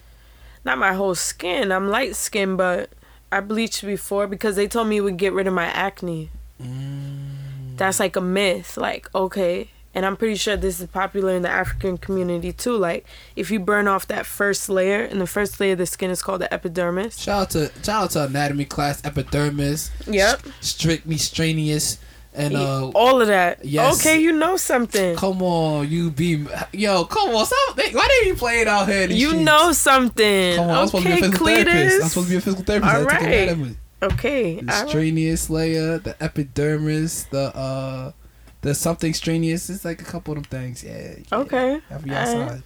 not 0.64 0.78
my 0.78 0.92
whole 0.94 1.14
skin. 1.14 1.70
I'm 1.72 1.88
light 1.88 2.16
skinned, 2.16 2.56
but 2.58 2.90
I 3.32 3.40
bleached 3.40 3.84
before 3.84 4.26
because 4.26 4.56
they 4.56 4.66
told 4.68 4.88
me 4.88 4.98
it 4.98 5.00
would 5.00 5.16
get 5.16 5.32
rid 5.32 5.46
of 5.46 5.54
my 5.54 5.66
acne. 5.66 6.30
Mm. 6.62 7.23
That's 7.76 8.00
like 8.00 8.16
a 8.16 8.20
myth. 8.20 8.76
Like, 8.76 9.12
okay. 9.14 9.70
And 9.96 10.04
I'm 10.04 10.16
pretty 10.16 10.34
sure 10.34 10.56
this 10.56 10.80
is 10.80 10.88
popular 10.88 11.34
in 11.34 11.42
the 11.42 11.48
African 11.48 11.98
community 11.98 12.52
too. 12.52 12.76
Like, 12.76 13.06
if 13.36 13.50
you 13.50 13.60
burn 13.60 13.86
off 13.86 14.08
that 14.08 14.26
first 14.26 14.68
layer, 14.68 15.02
and 15.02 15.20
the 15.20 15.26
first 15.26 15.60
layer 15.60 15.72
of 15.72 15.78
the 15.78 15.86
skin 15.86 16.10
is 16.10 16.20
called 16.20 16.40
the 16.40 16.52
epidermis. 16.52 17.18
Shout 17.20 17.42
out 17.42 17.50
to 17.50 17.70
shout 17.84 18.02
out 18.02 18.10
to 18.10 18.24
anatomy 18.24 18.64
class, 18.64 19.04
epidermis. 19.04 19.92
Yep. 20.08 20.42
Strict 20.60 21.06
me 21.06 21.16
strenuous 21.16 21.98
and 22.34 22.56
uh 22.56 22.88
All 22.88 23.20
of 23.20 23.28
that. 23.28 23.64
yes. 23.64 24.00
Okay, 24.00 24.20
you 24.20 24.32
know 24.32 24.56
something. 24.56 25.16
come 25.16 25.42
on, 25.42 25.88
you 25.88 26.10
be 26.10 26.44
yo, 26.72 27.04
come 27.04 27.34
on, 27.34 27.46
stop 27.46 27.76
why 27.76 28.08
didn't 28.08 28.26
you 28.26 28.34
play 28.34 28.60
it 28.60 28.68
out 28.68 28.88
here? 28.88 29.08
You 29.08 29.28
streets? 29.28 29.44
know 29.44 29.72
something. 29.72 30.56
Come 30.56 30.70
on, 30.70 30.76
I'm 30.76 30.86
supposed 30.86 31.04
to 31.04 31.08
be 31.08 31.14
a 31.14 31.16
okay, 31.18 31.26
physical 31.26 31.46
therapist. 31.46 32.02
I'm 32.02 32.08
supposed 32.08 32.26
to 32.26 32.30
be 32.32 32.36
a 32.36 32.40
physical 32.40 32.64
therapist. 32.64 32.94
All 32.94 33.04
right. 33.04 33.76
Okay. 34.12 34.60
The 34.60 34.66
right. 34.66 34.88
strenuous 34.88 35.50
layer, 35.50 35.98
the 35.98 36.22
epidermis, 36.22 37.24
the 37.24 37.54
uh 37.56 38.12
the 38.60 38.74
something 38.74 39.12
strenuous. 39.14 39.68
It's 39.70 39.84
like 39.84 40.00
a 40.00 40.04
couple 40.04 40.36
of 40.36 40.48
them 40.48 40.60
things. 40.60 40.82
Yeah. 40.82 41.16
yeah. 41.18 41.38
Okay. 41.38 41.74
All 41.90 41.98
right. 41.98 42.10
outside. 42.10 42.62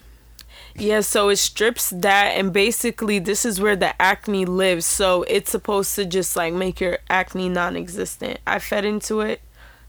Yeah, 0.77 1.01
so 1.01 1.29
it 1.29 1.37
strips 1.37 1.90
that, 1.90 2.35
and 2.37 2.53
basically, 2.53 3.18
this 3.18 3.44
is 3.44 3.61
where 3.61 3.74
the 3.74 4.01
acne 4.01 4.44
lives. 4.44 4.87
So 4.87 5.24
it's 5.24 5.51
supposed 5.51 5.94
to 5.96 6.05
just 6.05 6.37
like 6.37 6.55
make 6.55 6.81
your 6.81 6.98
acne 7.11 7.48
non 7.48 7.77
existent. 7.77 8.38
I 8.46 8.59
fed 8.59 8.85
into 8.85 9.20
it, 9.20 9.40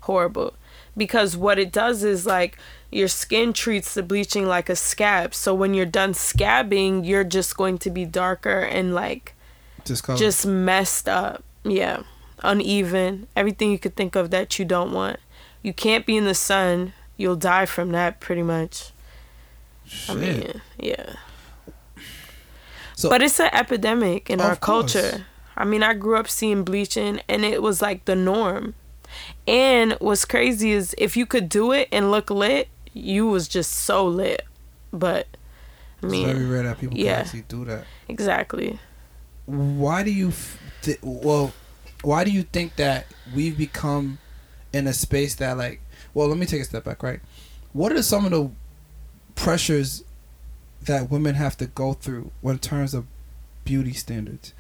horrible. 0.01 0.53
Because 0.97 1.37
what 1.37 1.59
it 1.59 1.71
does 1.71 2.03
is 2.03 2.25
like 2.25 2.57
your 2.91 3.07
skin 3.07 3.53
treats 3.53 3.93
the 3.93 4.03
bleaching 4.03 4.47
like 4.47 4.69
a 4.69 4.75
scab. 4.75 5.35
So 5.35 5.53
when 5.53 5.73
you're 5.73 5.85
done 5.85 6.13
scabbing, 6.13 7.05
you're 7.05 7.23
just 7.23 7.55
going 7.55 7.77
to 7.79 7.89
be 7.89 8.05
darker 8.05 8.59
and 8.59 8.93
like 8.93 9.35
Just 9.85 10.05
just 10.17 10.45
messed 10.45 11.07
up. 11.09 11.43
Yeah. 11.63 12.03
Uneven. 12.43 13.27
Everything 13.35 13.71
you 13.71 13.79
could 13.79 13.95
think 13.95 14.15
of 14.15 14.31
that 14.31 14.57
you 14.59 14.65
don't 14.65 14.93
want. 14.93 15.19
You 15.61 15.73
can't 15.73 16.05
be 16.05 16.15
in 16.15 16.25
the 16.25 16.33
sun. 16.33 16.93
You'll 17.17 17.35
die 17.35 17.65
from 17.65 17.91
that 17.91 18.19
pretty 18.19 18.43
much. 18.43 18.91
I 20.07 20.13
mean, 20.13 20.61
yeah. 20.77 21.15
So- 22.95 23.09
but 23.09 23.21
it's 23.21 23.39
an 23.39 23.49
epidemic 23.53 24.29
in 24.29 24.39
our 24.41 24.55
course. 24.55 24.93
culture. 24.93 25.25
I 25.57 25.65
mean, 25.65 25.83
I 25.83 25.93
grew 25.93 26.15
up 26.15 26.29
seeing 26.29 26.63
bleaching 26.63 27.21
and 27.27 27.43
it 27.43 27.61
was 27.61 27.81
like 27.81 28.05
the 28.05 28.15
norm. 28.15 28.75
And 29.47 29.93
what's 29.99 30.23
crazy 30.23 30.71
is 30.71 30.95
if 30.97 31.17
you 31.17 31.25
could 31.25 31.49
do 31.49 31.71
it 31.71 31.89
and 31.91 32.11
look 32.11 32.29
lit, 32.29 32.69
you 32.93 33.27
was 33.27 33.47
just 33.47 33.71
so 33.71 34.05
lit. 34.07 34.43
But 34.93 35.27
I 36.01 36.07
it's 36.07 36.15
very 36.15 36.45
rare 36.45 36.63
that 36.63 36.79
people 36.79 36.97
yeah. 36.97 37.13
actually 37.13 37.41
do 37.41 37.65
that. 37.65 37.85
exactly. 38.07 38.79
Why 39.49 40.03
do 40.03 40.11
you 40.11 40.31
th- 40.81 40.99
well? 41.01 41.51
Why 42.01 42.23
do 42.23 42.31
you 42.31 42.43
think 42.43 42.75
that 42.77 43.07
we've 43.35 43.57
become 43.57 44.19
in 44.73 44.87
a 44.87 44.93
space 44.93 45.35
that 45.35 45.57
like? 45.57 45.81
Well, 46.13 46.27
let 46.27 46.37
me 46.37 46.45
take 46.45 46.61
a 46.61 46.65
step 46.65 46.83
back. 46.83 47.01
Right. 47.03 47.19
What 47.73 47.91
are 47.91 48.01
some 48.03 48.25
of 48.25 48.31
the 48.31 48.49
pressures 49.35 50.03
that 50.83 51.09
women 51.09 51.35
have 51.35 51.57
to 51.57 51.67
go 51.67 51.93
through 51.93 52.31
in 52.43 52.59
terms 52.59 52.93
of 52.93 53.05
beauty 53.65 53.93
standards? 53.93 54.53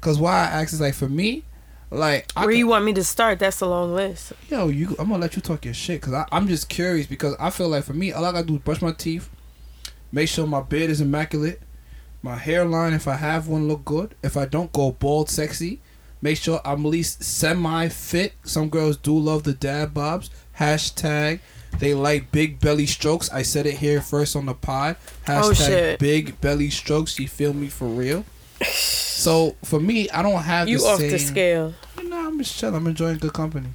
Because 0.00 0.18
why 0.18 0.32
I 0.32 0.44
ask 0.62 0.72
is 0.72 0.80
like 0.80 0.94
for 0.94 1.08
me, 1.08 1.44
like 1.90 2.30
I 2.36 2.40
Where 2.42 2.50
could- 2.50 2.58
you 2.58 2.66
want 2.68 2.84
me 2.84 2.92
to 2.94 3.04
start? 3.04 3.38
That's 3.38 3.60
a 3.60 3.66
long 3.66 3.94
list. 3.94 4.32
yo, 4.48 4.68
you, 4.68 4.88
I'm 4.98 5.08
gonna 5.08 5.18
let 5.18 5.36
you 5.36 5.42
talk 5.42 5.64
your 5.64 5.74
shit 5.74 6.00
because 6.00 6.24
I'm 6.30 6.46
just 6.48 6.68
curious 6.68 7.06
because 7.06 7.34
I 7.40 7.50
feel 7.50 7.68
like 7.68 7.84
for 7.84 7.94
me, 7.94 8.12
all 8.12 8.24
I 8.24 8.32
gotta 8.32 8.46
do 8.46 8.56
is 8.56 8.62
brush 8.62 8.80
my 8.82 8.92
teeth, 8.92 9.28
make 10.12 10.28
sure 10.28 10.46
my 10.46 10.60
beard 10.62 10.90
is 10.90 11.00
immaculate, 11.00 11.60
my 12.22 12.36
hairline, 12.36 12.92
if 12.92 13.06
I 13.08 13.14
have 13.16 13.48
one, 13.48 13.68
look 13.68 13.84
good. 13.84 14.14
If 14.22 14.36
I 14.36 14.44
don't, 14.46 14.72
go 14.72 14.92
bald, 14.92 15.30
sexy. 15.30 15.80
Make 16.20 16.36
sure 16.38 16.60
I'm 16.64 16.84
at 16.84 16.88
least 16.90 17.22
semi 17.22 17.88
fit. 17.88 18.32
Some 18.44 18.68
girls 18.70 18.96
do 18.96 19.16
love 19.16 19.44
the 19.44 19.52
dad 19.52 19.94
bobs. 19.94 20.30
Hashtag 20.58 21.40
they 21.78 21.94
like 21.94 22.32
big 22.32 22.58
belly 22.58 22.86
strokes. 22.86 23.30
I 23.30 23.42
said 23.42 23.66
it 23.66 23.74
here 23.74 24.00
first 24.00 24.34
on 24.34 24.46
the 24.46 24.54
pod. 24.54 24.96
Oh, 25.28 25.50
Hashtag 25.52 25.94
Oh, 25.94 25.96
big 25.98 26.40
belly 26.40 26.70
strokes. 26.70 27.18
You 27.20 27.28
feel 27.28 27.52
me 27.52 27.68
for 27.68 27.86
real? 27.86 28.24
So 29.18 29.56
for 29.64 29.80
me, 29.80 30.08
I 30.10 30.22
don't 30.22 30.40
have 30.42 30.68
You 30.68 30.78
the 30.78 30.84
off 30.84 31.00
same. 31.00 31.10
the 31.10 31.18
scale. 31.18 31.74
No, 32.04 32.28
I'm 32.28 32.38
just 32.38 32.56
chilling. 32.56 32.76
I'm 32.76 32.86
enjoying 32.86 33.18
good 33.18 33.32
company. 33.32 33.66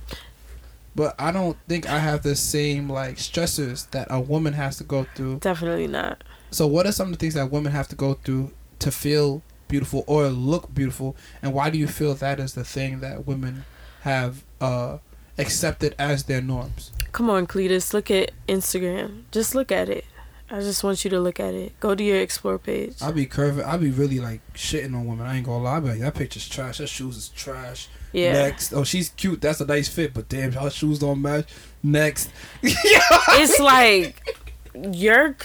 But 0.95 1.15
I 1.19 1.31
don't 1.33 1.57
think 1.67 1.89
I 1.89 1.99
have 1.99 2.23
the 2.23 2.33
same 2.37 2.89
like 2.89 3.17
stressors 3.17 3.89
that 3.91 4.07
a 4.09 4.21
woman 4.21 4.53
has 4.53 4.77
to 4.77 4.85
go 4.85 5.05
through. 5.15 5.39
Definitely 5.39 5.87
not. 5.87 6.23
So 6.53 6.67
what 6.67 6.85
are 6.85 6.91
some 6.91 7.07
of 7.07 7.13
the 7.13 7.17
things 7.17 7.33
that 7.33 7.51
women 7.51 7.71
have 7.71 7.87
to 7.89 7.95
go 7.95 8.13
through 8.13 8.51
to 8.79 8.91
feel 8.91 9.41
beautiful 9.67 10.03
or 10.05 10.27
look 10.27 10.73
beautiful? 10.73 11.15
And 11.41 11.53
why 11.53 11.69
do 11.69 11.77
you 11.77 11.87
feel 11.87 12.13
that 12.13 12.39
is 12.39 12.53
the 12.53 12.63
thing 12.63 12.99
that 12.99 13.25
women 13.25 13.65
have 14.01 14.43
uh 14.61 14.99
accepted 15.37 15.95
as 15.97 16.25
their 16.25 16.41
norms? 16.41 16.91
Come 17.11 17.29
on, 17.29 17.47
Cletus. 17.47 17.93
Look 17.93 18.11
at 18.11 18.31
Instagram. 18.47 19.23
Just 19.31 19.55
look 19.55 19.71
at 19.71 19.89
it. 19.89 20.05
I 20.51 20.59
just 20.59 20.83
want 20.83 21.03
you 21.03 21.09
to 21.09 21.19
look 21.19 21.39
at 21.39 21.55
it. 21.55 21.79
Go 21.79 21.95
to 21.95 22.03
your 22.03 22.19
explore 22.19 22.59
page. 22.59 23.01
I 23.01 23.11
be 23.11 23.25
curving. 23.25 23.65
I 23.65 23.77
be 23.77 23.89
really 23.89 24.19
like 24.19 24.41
shitting 24.53 24.93
on 24.93 25.07
women. 25.07 25.25
I 25.25 25.37
ain't 25.37 25.47
gonna 25.47 25.63
lie. 25.63 25.79
Be 25.79 25.89
like, 25.89 25.99
that 25.99 26.13
picture's 26.13 26.47
trash. 26.47 26.77
Her 26.77 26.85
shoes 26.85 27.17
is 27.17 27.29
trash. 27.29 27.87
Yeah. 28.11 28.33
Next. 28.33 28.73
Oh, 28.73 28.83
she's 28.83 29.09
cute. 29.09 29.41
That's 29.41 29.61
a 29.61 29.65
nice 29.65 29.87
fit. 29.87 30.13
But 30.13 30.29
damn, 30.29 30.51
her 30.51 30.69
shoes 30.69 30.99
don't 30.99 31.21
match. 31.21 31.47
Next. 31.81 32.29
it's 32.61 33.59
like 33.59 34.37
you're 34.75 35.35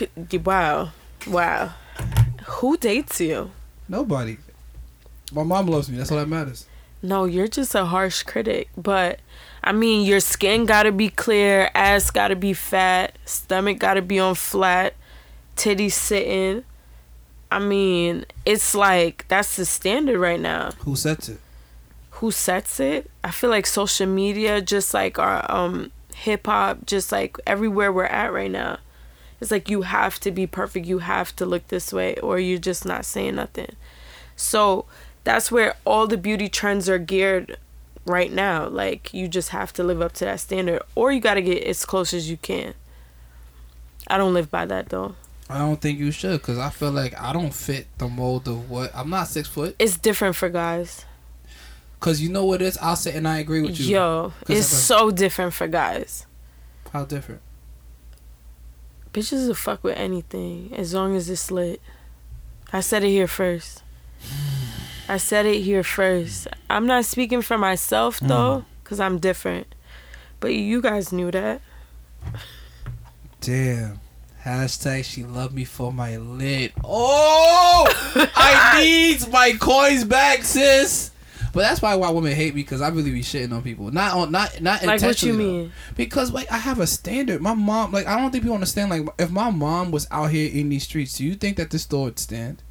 wow, 0.44 0.90
wow. 1.30 1.74
Who 2.44 2.76
dates 2.76 3.20
you? 3.20 3.50
Nobody. 3.88 4.38
My 5.32 5.42
mom 5.42 5.66
loves 5.66 5.90
me. 5.90 5.98
That's 5.98 6.10
all 6.10 6.18
that 6.18 6.28
matters. 6.28 6.66
No, 7.02 7.24
you're 7.24 7.48
just 7.48 7.74
a 7.74 7.84
harsh 7.84 8.22
critic. 8.22 8.68
But 8.76 9.20
I 9.62 9.72
mean, 9.72 10.06
your 10.06 10.20
skin 10.20 10.64
gotta 10.64 10.92
be 10.92 11.08
clear, 11.08 11.70
ass 11.74 12.10
gotta 12.10 12.36
be 12.36 12.52
fat, 12.52 13.16
stomach 13.24 13.78
gotta 13.78 14.02
be 14.02 14.18
on 14.18 14.34
flat, 14.34 14.94
titties 15.56 15.92
sitting. 15.92 16.64
I 17.50 17.58
mean, 17.58 18.24
it's 18.44 18.74
like 18.74 19.26
that's 19.28 19.56
the 19.56 19.64
standard 19.64 20.18
right 20.18 20.40
now. 20.40 20.72
Who 20.80 20.96
sets 20.96 21.28
it? 21.28 21.40
who 22.18 22.32
sets 22.32 22.80
it. 22.80 23.08
I 23.22 23.30
feel 23.30 23.48
like 23.48 23.64
social 23.64 24.06
media, 24.06 24.60
just 24.60 24.92
like 24.92 25.18
our 25.18 25.48
um 25.50 25.92
hip 26.14 26.46
hop, 26.46 26.84
just 26.84 27.12
like 27.12 27.36
everywhere 27.46 27.92
we're 27.92 28.04
at 28.04 28.32
right 28.32 28.50
now. 28.50 28.78
It's 29.40 29.50
like 29.50 29.68
you 29.70 29.82
have 29.82 30.18
to 30.20 30.30
be 30.30 30.46
perfect. 30.46 30.86
You 30.86 30.98
have 30.98 31.34
to 31.36 31.46
look 31.46 31.68
this 31.68 31.92
way, 31.92 32.16
or 32.16 32.38
you're 32.38 32.58
just 32.58 32.84
not 32.84 33.04
saying 33.04 33.36
nothing. 33.36 33.76
So 34.36 34.84
that's 35.24 35.50
where 35.52 35.74
all 35.84 36.06
the 36.06 36.16
beauty 36.16 36.48
trends 36.48 36.88
are 36.88 36.98
geared 36.98 37.56
right 38.04 38.32
now. 38.32 38.66
Like 38.68 39.12
you 39.14 39.28
just 39.28 39.50
have 39.50 39.72
to 39.74 39.84
live 39.84 40.00
up 40.02 40.12
to 40.14 40.24
that 40.24 40.40
standard, 40.40 40.82
or 40.94 41.12
you 41.12 41.20
got 41.20 41.34
to 41.34 41.42
get 41.42 41.62
as 41.64 41.84
close 41.84 42.12
as 42.12 42.28
you 42.30 42.36
can. 42.36 42.74
I 44.08 44.16
don't 44.18 44.34
live 44.34 44.50
by 44.50 44.64
that 44.66 44.88
though. 44.88 45.14
I 45.50 45.58
don't 45.58 45.80
think 45.80 45.98
you 45.98 46.10
should, 46.10 46.42
cause 46.42 46.58
I 46.58 46.68
feel 46.70 46.90
like 46.90 47.18
I 47.18 47.32
don't 47.32 47.54
fit 47.54 47.86
the 47.96 48.06
mold 48.08 48.46
of 48.48 48.68
what 48.68 48.90
I'm 48.94 49.08
not 49.08 49.28
six 49.28 49.48
foot. 49.48 49.76
It's 49.78 49.96
different 49.96 50.36
for 50.36 50.48
guys. 50.50 51.04
Cause 52.00 52.20
you 52.20 52.28
know 52.28 52.44
what 52.44 52.60
it 52.62 52.66
is. 52.66 52.78
I'll 52.78 52.96
say, 52.96 53.14
and 53.16 53.26
I 53.26 53.38
agree 53.38 53.60
with 53.62 53.78
you. 53.80 53.94
Yo, 53.96 54.32
it's 54.48 54.72
a- 54.72 54.76
so 54.76 55.10
different 55.10 55.54
for 55.54 55.66
guys. 55.66 56.26
How 56.92 57.04
different? 57.04 57.40
Bitches 59.12 59.48
will 59.48 59.54
fuck 59.54 59.82
with 59.82 59.96
anything 59.96 60.72
as 60.74 60.94
long 60.94 61.16
as 61.16 61.30
it's 61.30 61.50
lit. 61.50 61.80
I 62.72 62.80
said 62.80 63.02
it 63.02 63.08
here 63.08 63.28
first. 63.28 63.82
I 65.08 65.16
said 65.16 65.46
it 65.46 65.60
here 65.62 65.82
first. 65.82 66.48
I'm 66.68 66.86
not 66.86 67.06
speaking 67.06 67.40
for 67.40 67.56
myself 67.56 68.20
mm. 68.20 68.28
though, 68.28 68.64
because 68.84 69.00
I'm 69.00 69.18
different. 69.18 69.74
But 70.40 70.54
you 70.54 70.82
guys 70.82 71.12
knew 71.12 71.30
that. 71.30 71.62
Damn. 73.40 74.00
Hashtag 74.44 75.04
she 75.04 75.24
loved 75.24 75.54
me 75.54 75.64
for 75.64 75.92
my 75.92 76.16
lit. 76.16 76.72
Oh, 76.84 77.86
I 78.14 78.78
needs 78.82 79.28
my 79.28 79.52
coins 79.58 80.04
back, 80.04 80.44
sis. 80.44 81.10
But 81.52 81.60
that's 81.60 81.80
probably 81.80 82.00
why 82.00 82.10
women 82.10 82.32
hate 82.34 82.54
me 82.54 82.62
because 82.62 82.80
I 82.80 82.88
really 82.88 83.10
be 83.10 83.22
shitting 83.22 83.52
on 83.52 83.62
people. 83.62 83.90
Not 83.90 84.14
on, 84.14 84.30
not 84.32 84.60
not 84.60 84.84
Like 84.84 85.00
what 85.02 85.22
you 85.22 85.32
though. 85.32 85.38
mean? 85.38 85.72
Because 85.96 86.32
like 86.32 86.50
I 86.52 86.58
have 86.58 86.78
a 86.78 86.86
standard. 86.86 87.40
My 87.40 87.54
mom, 87.54 87.92
like 87.92 88.06
I 88.06 88.18
don't 88.20 88.30
think 88.30 88.44
people 88.44 88.54
understand. 88.54 88.90
Like 88.90 89.02
if 89.18 89.30
my 89.30 89.50
mom 89.50 89.90
was 89.90 90.06
out 90.10 90.30
here 90.30 90.50
in 90.52 90.68
these 90.68 90.84
streets, 90.84 91.16
do 91.18 91.24
you 91.24 91.34
think 91.34 91.56
that 91.56 91.70
this 91.70 91.82
store 91.82 92.04
would 92.06 92.18
stand? 92.18 92.62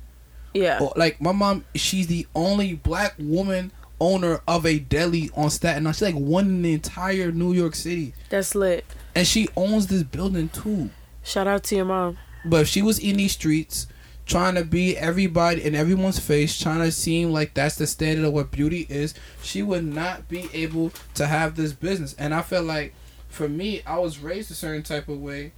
Yeah. 0.54 0.80
Or, 0.82 0.94
like 0.96 1.20
my 1.22 1.32
mom, 1.32 1.66
she's 1.76 2.08
the 2.08 2.28
only 2.36 2.76
black 2.76 3.16
woman 3.20 3.72
owner 4.00 4.42
of 4.48 4.66
a 4.66 4.78
deli 4.80 5.30
on 5.36 5.50
Staten 5.50 5.84
Island. 5.86 5.96
She's 5.96 6.02
like 6.04 6.16
one 6.16 6.46
in 6.48 6.62
the 6.62 6.74
entire 6.74 7.32
New 7.32 7.52
York 7.54 7.74
City, 7.76 8.14
That's 8.30 8.54
lit. 8.56 8.86
and 9.16 9.26
she 9.28 9.48
owns 9.58 9.88
this 9.88 10.04
building 10.04 10.50
too. 10.50 10.92
Shout 11.24 11.48
out 11.48 11.64
to 11.66 11.76
your 11.76 11.86
mom. 11.86 12.18
But 12.46 12.62
if 12.62 12.68
she 12.68 12.82
was 12.82 13.00
in 13.00 13.18
these 13.18 13.32
streets, 13.34 13.88
trying 14.28 14.56
to 14.56 14.64
be 14.64 14.98
everybody 14.98 15.64
in 15.64 15.74
everyone's 15.74 16.20
face, 16.20 16.60
trying 16.60 16.80
to 16.80 16.92
seem 16.92 17.32
like 17.32 17.54
that's 17.54 17.76
the 17.76 17.88
standard 17.88 18.26
of 18.26 18.34
what 18.34 18.52
beauty 18.52 18.86
is, 18.90 19.14
she 19.42 19.64
would 19.64 19.86
not 19.86 20.28
be 20.28 20.50
able 20.54 20.92
to 21.16 21.26
have 21.26 21.56
this 21.56 21.74
business. 21.74 22.14
And 22.20 22.34
I 22.34 22.42
feel 22.42 22.64
like, 22.64 22.94
for 23.30 23.48
me, 23.48 23.82
I 23.86 23.98
was 24.00 24.20
raised 24.20 24.52
a 24.52 24.54
certain 24.54 24.84
type 24.84 25.08
of 25.08 25.20
way, 25.20 25.54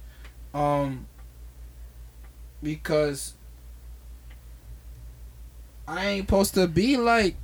um, 0.54 1.06
because 2.62 3.34
I 5.88 6.06
ain't 6.06 6.28
supposed 6.28 6.54
to 6.54 6.68
be 6.68 6.96
like 6.96 7.34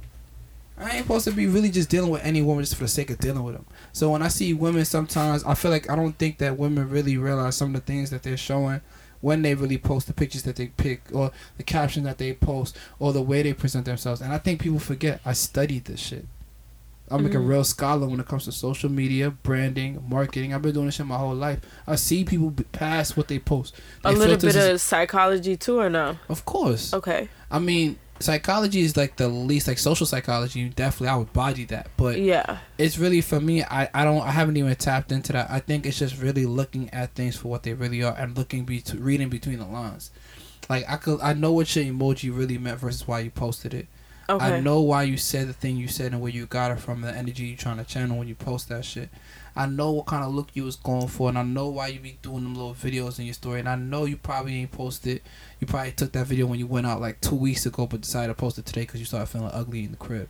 I 0.79 0.91
ain't 0.91 1.07
supposed 1.07 1.25
to 1.25 1.33
be 1.33 1.47
really 1.47 1.71
just 1.71 1.89
dealing 1.89 2.11
with 2.11 2.23
any 2.23 2.43
woman 2.43 2.63
just 2.63 2.77
for 2.77 2.85
the 2.85 2.89
sake 2.89 3.09
of 3.11 3.19
dealing 3.19 3.43
with 3.43 3.55
them. 3.55 3.65
So 3.95 4.11
when 4.11 4.21
I 4.23 4.29
see 4.29 4.53
women, 4.53 4.85
sometimes 4.85 5.43
I 5.45 5.55
feel 5.55 5.71
like 5.71 5.89
I 5.89 5.97
don't 5.97 6.19
think 6.19 6.37
that 6.39 6.59
women 6.59 6.91
really 6.91 7.17
realize 7.17 7.57
some 7.57 7.75
of 7.75 7.81
the 7.81 7.93
things 7.93 8.11
that 8.11 8.23
they're 8.23 8.37
showing 8.37 8.83
when 9.27 9.43
they 9.43 9.55
really 9.57 9.77
post 9.79 10.07
the 10.07 10.13
pictures 10.13 10.45
that 10.45 10.55
they 10.57 10.69
pick 10.69 11.01
or 11.13 11.33
the 11.57 11.63
captions 11.65 12.05
that 12.07 12.19
they 12.19 12.33
post 12.33 12.77
or 13.01 13.13
the 13.13 13.21
way 13.31 13.43
they 13.43 13.53
present 13.53 13.85
themselves. 13.85 14.21
And 14.21 14.33
I 14.33 14.39
think 14.39 14.61
people 14.61 14.79
forget. 14.79 15.21
I 15.25 15.33
studied 15.33 15.87
this 15.87 15.99
shit. 15.99 16.25
I'm 17.11 17.23
like 17.25 17.35
a 17.35 17.39
Mhm. 17.39 17.49
real 17.49 17.65
scholar 17.65 18.07
when 18.09 18.21
it 18.21 18.29
comes 18.29 18.45
to 18.45 18.53
social 18.53 18.91
media, 18.91 19.31
branding, 19.31 20.03
marketing. 20.09 20.55
I've 20.55 20.63
been 20.63 20.75
doing 20.75 20.87
this 20.87 20.95
shit 20.97 21.07
my 21.07 21.19
whole 21.19 21.35
life. 21.35 21.59
I 21.87 21.97
see 21.97 22.25
people 22.25 22.53
pass 22.73 23.17
what 23.17 23.27
they 23.29 23.39
post. 23.41 23.75
A 24.05 24.13
little 24.13 24.37
bit 24.37 24.55
of 24.57 24.81
psychology 24.81 25.57
too, 25.57 25.79
or 25.81 25.91
no? 25.91 26.19
of 26.29 26.45
course. 26.45 26.93
Okay. 26.95 27.29
I 27.51 27.59
mean, 27.59 27.97
psychology 28.21 28.81
is 28.81 28.97
like 28.97 29.17
the 29.17 29.29
least 29.29 29.69
like 29.69 29.79
social 29.79 30.07
psychology. 30.07 30.61
You 30.61 30.69
definitely, 30.71 31.09
I 31.09 31.17
would 31.17 31.33
body 31.33 31.65
that, 31.67 31.89
but 31.97 32.19
Yeah. 32.21 32.59
it's 32.79 32.99
really 32.99 33.21
for 33.21 33.41
me. 33.41 33.63
I 33.63 33.89
I 33.95 34.05
don't. 34.05 34.23
I 34.23 34.31
haven't 34.31 34.57
even 34.57 34.75
tapped 34.77 35.13
into 35.13 35.33
that. 35.33 35.51
I 35.51 35.61
think 35.61 35.87
it's 35.87 35.99
just 35.99 36.21
really 36.21 36.47
looking 36.47 36.91
at 36.91 37.15
things 37.15 37.37
for 37.37 37.49
what 37.49 37.63
they 37.63 37.75
really 37.75 38.03
are 38.03 38.15
and 38.17 38.37
looking 38.37 38.65
be 38.65 38.83
reading 38.95 39.29
between 39.29 39.59
the 39.59 39.67
lines. 39.67 40.11
Like 40.69 40.85
I 40.89 40.97
could, 40.97 41.21
I 41.21 41.33
know 41.33 41.53
what 41.53 41.75
your 41.77 41.85
emoji 41.85 42.37
really 42.37 42.59
meant 42.59 42.81
versus 42.81 43.07
why 43.07 43.21
you 43.21 43.31
posted 43.31 43.73
it. 43.75 43.87
Okay. 44.29 44.45
I 44.45 44.61
know 44.61 44.81
why 44.81 45.05
you 45.05 45.17
said 45.17 45.47
the 45.49 45.53
thing 45.53 45.77
you 45.77 45.87
said 45.87 46.11
and 46.11 46.21
where 46.21 46.33
you 46.33 46.47
got 46.47 46.73
it 46.73 46.81
from, 46.81 47.01
the 47.03 47.13
energy 47.17 47.45
you're 47.45 47.57
trying 47.57 47.77
to 47.77 47.85
channel 47.85 48.19
when 48.19 48.27
you 48.27 48.35
post 48.35 48.69
that 48.71 48.85
shit. 48.85 49.09
I 49.57 49.67
know 49.67 49.91
what 49.93 50.07
kind 50.07 50.23
of 50.23 50.35
look 50.35 50.49
you 50.55 50.65
was 50.65 50.77
going 50.77 51.09
for, 51.09 51.29
and 51.31 51.39
I 51.39 51.43
know 51.43 51.69
why 51.69 51.87
you 51.89 51.99
be 51.99 52.19
doing 52.23 52.43
them 52.45 52.55
little 52.55 52.75
videos 52.75 53.19
in 53.19 53.25
your 53.25 53.35
story. 53.35 53.59
And 53.61 53.69
I 53.69 53.75
know 53.77 54.05
you 54.05 54.17
probably 54.17 54.57
ain't 54.61 54.71
posted. 54.73 55.23
You 55.61 55.67
probably 55.67 55.93
took 55.93 56.13
that 56.13 56.27
video 56.27 56.47
when 56.47 56.59
you 56.59 56.67
went 56.67 56.87
out 56.87 57.01
like 57.01 57.21
two 57.21 57.35
weeks 57.37 57.65
ago, 57.67 57.87
but 57.87 58.03
decided 58.03 58.29
to 58.29 58.35
post 58.35 58.59
it 58.59 58.67
today 58.67 58.83
because 58.83 59.01
you 59.01 59.07
started 59.07 59.27
feeling 59.27 59.51
ugly 59.53 59.85
in 59.85 59.91
the 59.93 59.97
crib. 59.97 60.29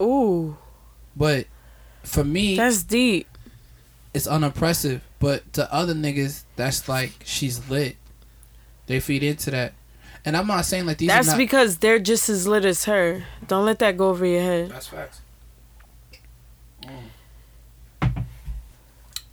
Ooh, 0.00 0.56
But 1.14 1.46
for 2.02 2.24
me, 2.24 2.56
that's 2.56 2.82
deep. 2.82 3.28
it's 4.14 4.26
unimpressive. 4.26 5.02
But 5.20 5.52
to 5.52 5.72
other 5.72 5.94
niggas, 5.94 6.44
that's 6.56 6.88
like 6.88 7.12
she's 7.24 7.68
lit. 7.70 7.96
They 8.86 8.98
feed 9.00 9.22
into 9.22 9.50
that, 9.52 9.74
and 10.24 10.36
I'm 10.36 10.46
not 10.46 10.64
saying 10.64 10.86
like 10.86 10.98
these. 10.98 11.08
That's 11.08 11.28
are 11.28 11.32
not, 11.32 11.38
because 11.38 11.78
they're 11.78 11.98
just 12.00 12.28
as 12.28 12.46
lit 12.48 12.64
as 12.64 12.84
her. 12.86 13.24
Don't 13.46 13.64
let 13.64 13.78
that 13.78 13.96
go 13.96 14.08
over 14.10 14.26
your 14.26 14.42
head. 14.42 14.70
That's 14.70 14.88
facts. 14.88 15.20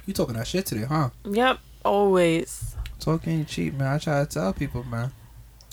You 0.10 0.14
talking 0.14 0.38
that 0.38 0.48
shit 0.48 0.66
today, 0.66 0.86
huh? 0.86 1.12
Yep. 1.24 1.60
Always. 1.86 2.76
Talking 3.00 3.46
cheap, 3.46 3.76
man. 3.76 3.94
I 3.94 4.00
try 4.00 4.22
to 4.22 4.26
tell 4.26 4.52
people, 4.54 4.84
man. 4.84 5.12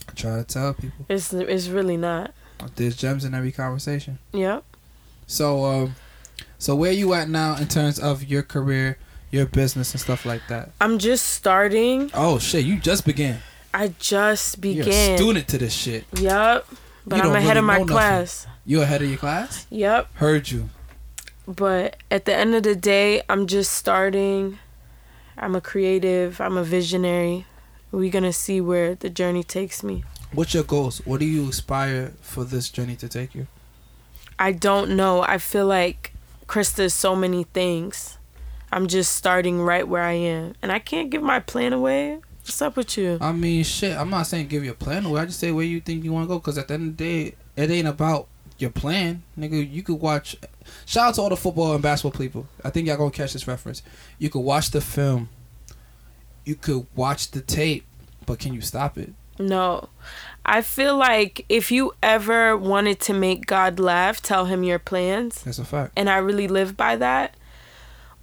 I 0.07 0.13
try 0.13 0.37
to 0.37 0.45
tell 0.45 0.75
people. 0.75 1.07
It's 1.09 1.33
it's 1.33 1.69
really 1.69 1.97
not. 1.97 2.35
There's 2.75 2.97
gems 2.97 3.25
in 3.25 3.33
every 3.33 3.51
conversation. 3.51 4.19
Yep. 4.35 4.63
So, 5.27 5.65
um, 5.65 5.95
so 6.59 6.77
where 6.77 6.93
you 6.93 7.15
at 7.15 7.31
now 7.31 7.57
in 7.57 7.67
terms 7.69 7.99
of 7.99 8.25
your 8.25 8.43
career, 8.43 8.99
your 9.31 9.47
business, 9.47 9.93
and 9.93 10.03
stuff 10.03 10.27
like 10.27 10.43
that? 10.49 10.73
I'm 10.83 10.99
just 10.99 11.25
starting. 11.29 12.11
Oh 12.13 12.39
shit, 12.39 12.67
you 12.67 12.79
just 12.79 13.07
began. 13.07 13.39
I 13.73 13.95
just 13.99 14.63
You're 14.63 14.87
a 14.87 15.17
student 15.17 15.49
to 15.49 15.57
this 15.57 15.73
shit. 15.73 16.05
Yep. 16.13 16.67
But 17.07 17.21
I'm 17.25 17.35
ahead 17.35 17.57
really 17.57 17.59
of 17.61 17.65
my 17.65 17.73
know 17.79 17.85
nothing. 17.85 17.95
class. 17.95 18.47
You 18.67 18.83
ahead 18.83 19.01
of 19.01 19.09
your 19.09 19.17
class? 19.17 19.67
Yep. 19.71 20.13
Heard 20.17 20.51
you. 20.51 20.69
But 21.47 21.97
at 22.11 22.25
the 22.25 22.35
end 22.35 22.55
of 22.55 22.65
the 22.65 22.75
day, 22.75 23.23
I'm 23.29 23.47
just 23.47 23.73
starting. 23.73 24.59
I'm 25.39 25.55
a 25.55 25.61
creative. 25.61 26.41
I'm 26.41 26.57
a 26.57 26.65
visionary. 26.65 27.47
We're 27.93 28.11
gonna 28.11 28.33
see 28.33 28.61
where 28.61 28.95
the 28.95 29.09
journey 29.09 29.45
takes 29.45 29.83
me. 29.83 30.05
What's 30.33 30.55
your 30.55 30.65
goals? 30.65 31.01
What 31.07 31.21
do 31.21 31.27
you 31.27 31.49
aspire 31.49 32.13
for 32.21 32.45
this 32.45 32.69
journey 32.69 32.97
to 32.97 33.09
take 33.09 33.35
you? 33.35 33.47
I 34.39 34.53
don't 34.53 34.97
know. 34.97 35.23
I 35.23 35.39
feel 35.39 35.67
like 35.67 36.13
Krista 36.47 36.81
is 36.81 36.95
so 36.95 37.15
many 37.15 37.45
things. 37.45 38.19
I'm 38.73 38.89
just 38.89 39.15
starting 39.15 39.63
right 39.63 39.87
where 39.87 40.03
I 40.03 40.13
am, 40.13 40.55
and 40.61 40.73
I 40.73 40.81
can't 40.81 41.11
give 41.11 41.23
my 41.23 41.41
plan 41.41 41.73
away. 41.73 42.19
What's 42.43 42.61
up 42.61 42.77
with 42.77 42.97
you? 42.99 43.19
I 43.21 43.33
mean, 43.33 43.65
shit. 43.65 43.97
I'm 43.97 44.11
not 44.11 44.27
saying 44.27 44.49
give 44.49 44.65
your 44.65 44.75
plan 44.75 45.07
away. 45.07 45.21
I 45.21 45.27
just 45.27 45.41
say 45.41 45.53
where 45.53 45.65
you 45.65 45.81
think 45.81 46.05
you 46.05 46.13
want 46.13 46.25
to 46.25 46.29
go. 46.29 46.39
Cause 46.39 46.59
at 46.59 46.69
the 46.69 46.75
end 46.75 46.91
of 46.91 46.97
the 46.97 47.05
day, 47.05 47.35
it 47.57 47.71
ain't 47.71 47.89
about 47.89 48.29
your 48.59 48.71
plan, 48.71 49.23
nigga. 49.39 49.71
You 49.71 49.83
could 49.83 50.01
watch. 50.01 50.37
Shout 50.85 51.09
out 51.09 51.15
to 51.17 51.23
all 51.23 51.29
the 51.29 51.37
football 51.37 51.75
and 51.75 51.83
basketball 51.83 52.19
people. 52.19 52.47
I 52.65 52.71
think 52.71 52.89
y'all 52.89 52.97
gonna 52.97 53.11
catch 53.11 53.33
this 53.33 53.47
reference. 53.47 53.83
You 54.19 54.31
could 54.31 54.41
watch 54.41 54.71
the 54.71 54.81
film. 54.81 55.29
You 56.45 56.55
could 56.55 56.87
watch 56.95 57.31
the 57.33 57.41
tape, 57.41 57.85
but 58.25 58.39
can 58.39 58.55
you 58.55 58.61
stop 58.61 58.97
it? 58.99 59.13
No. 59.39 59.89
I 60.45 60.63
feel 60.63 60.97
like 60.97 61.45
if 61.49 61.73
you 61.73 61.93
ever 62.03 62.57
wanted 62.57 63.01
to 63.01 63.13
make 63.13 63.47
God 63.47 63.81
laugh, 63.81 64.23
tell 64.23 64.45
him 64.47 64.63
your 64.63 64.79
plans. 64.79 65.43
That's 65.43 65.59
a 65.59 65.65
fact. 65.65 65.93
and 65.97 66.09
I 66.09 66.19
really 66.19 66.49
live 66.49 66.77
by 66.77 66.97
that. 66.97 67.35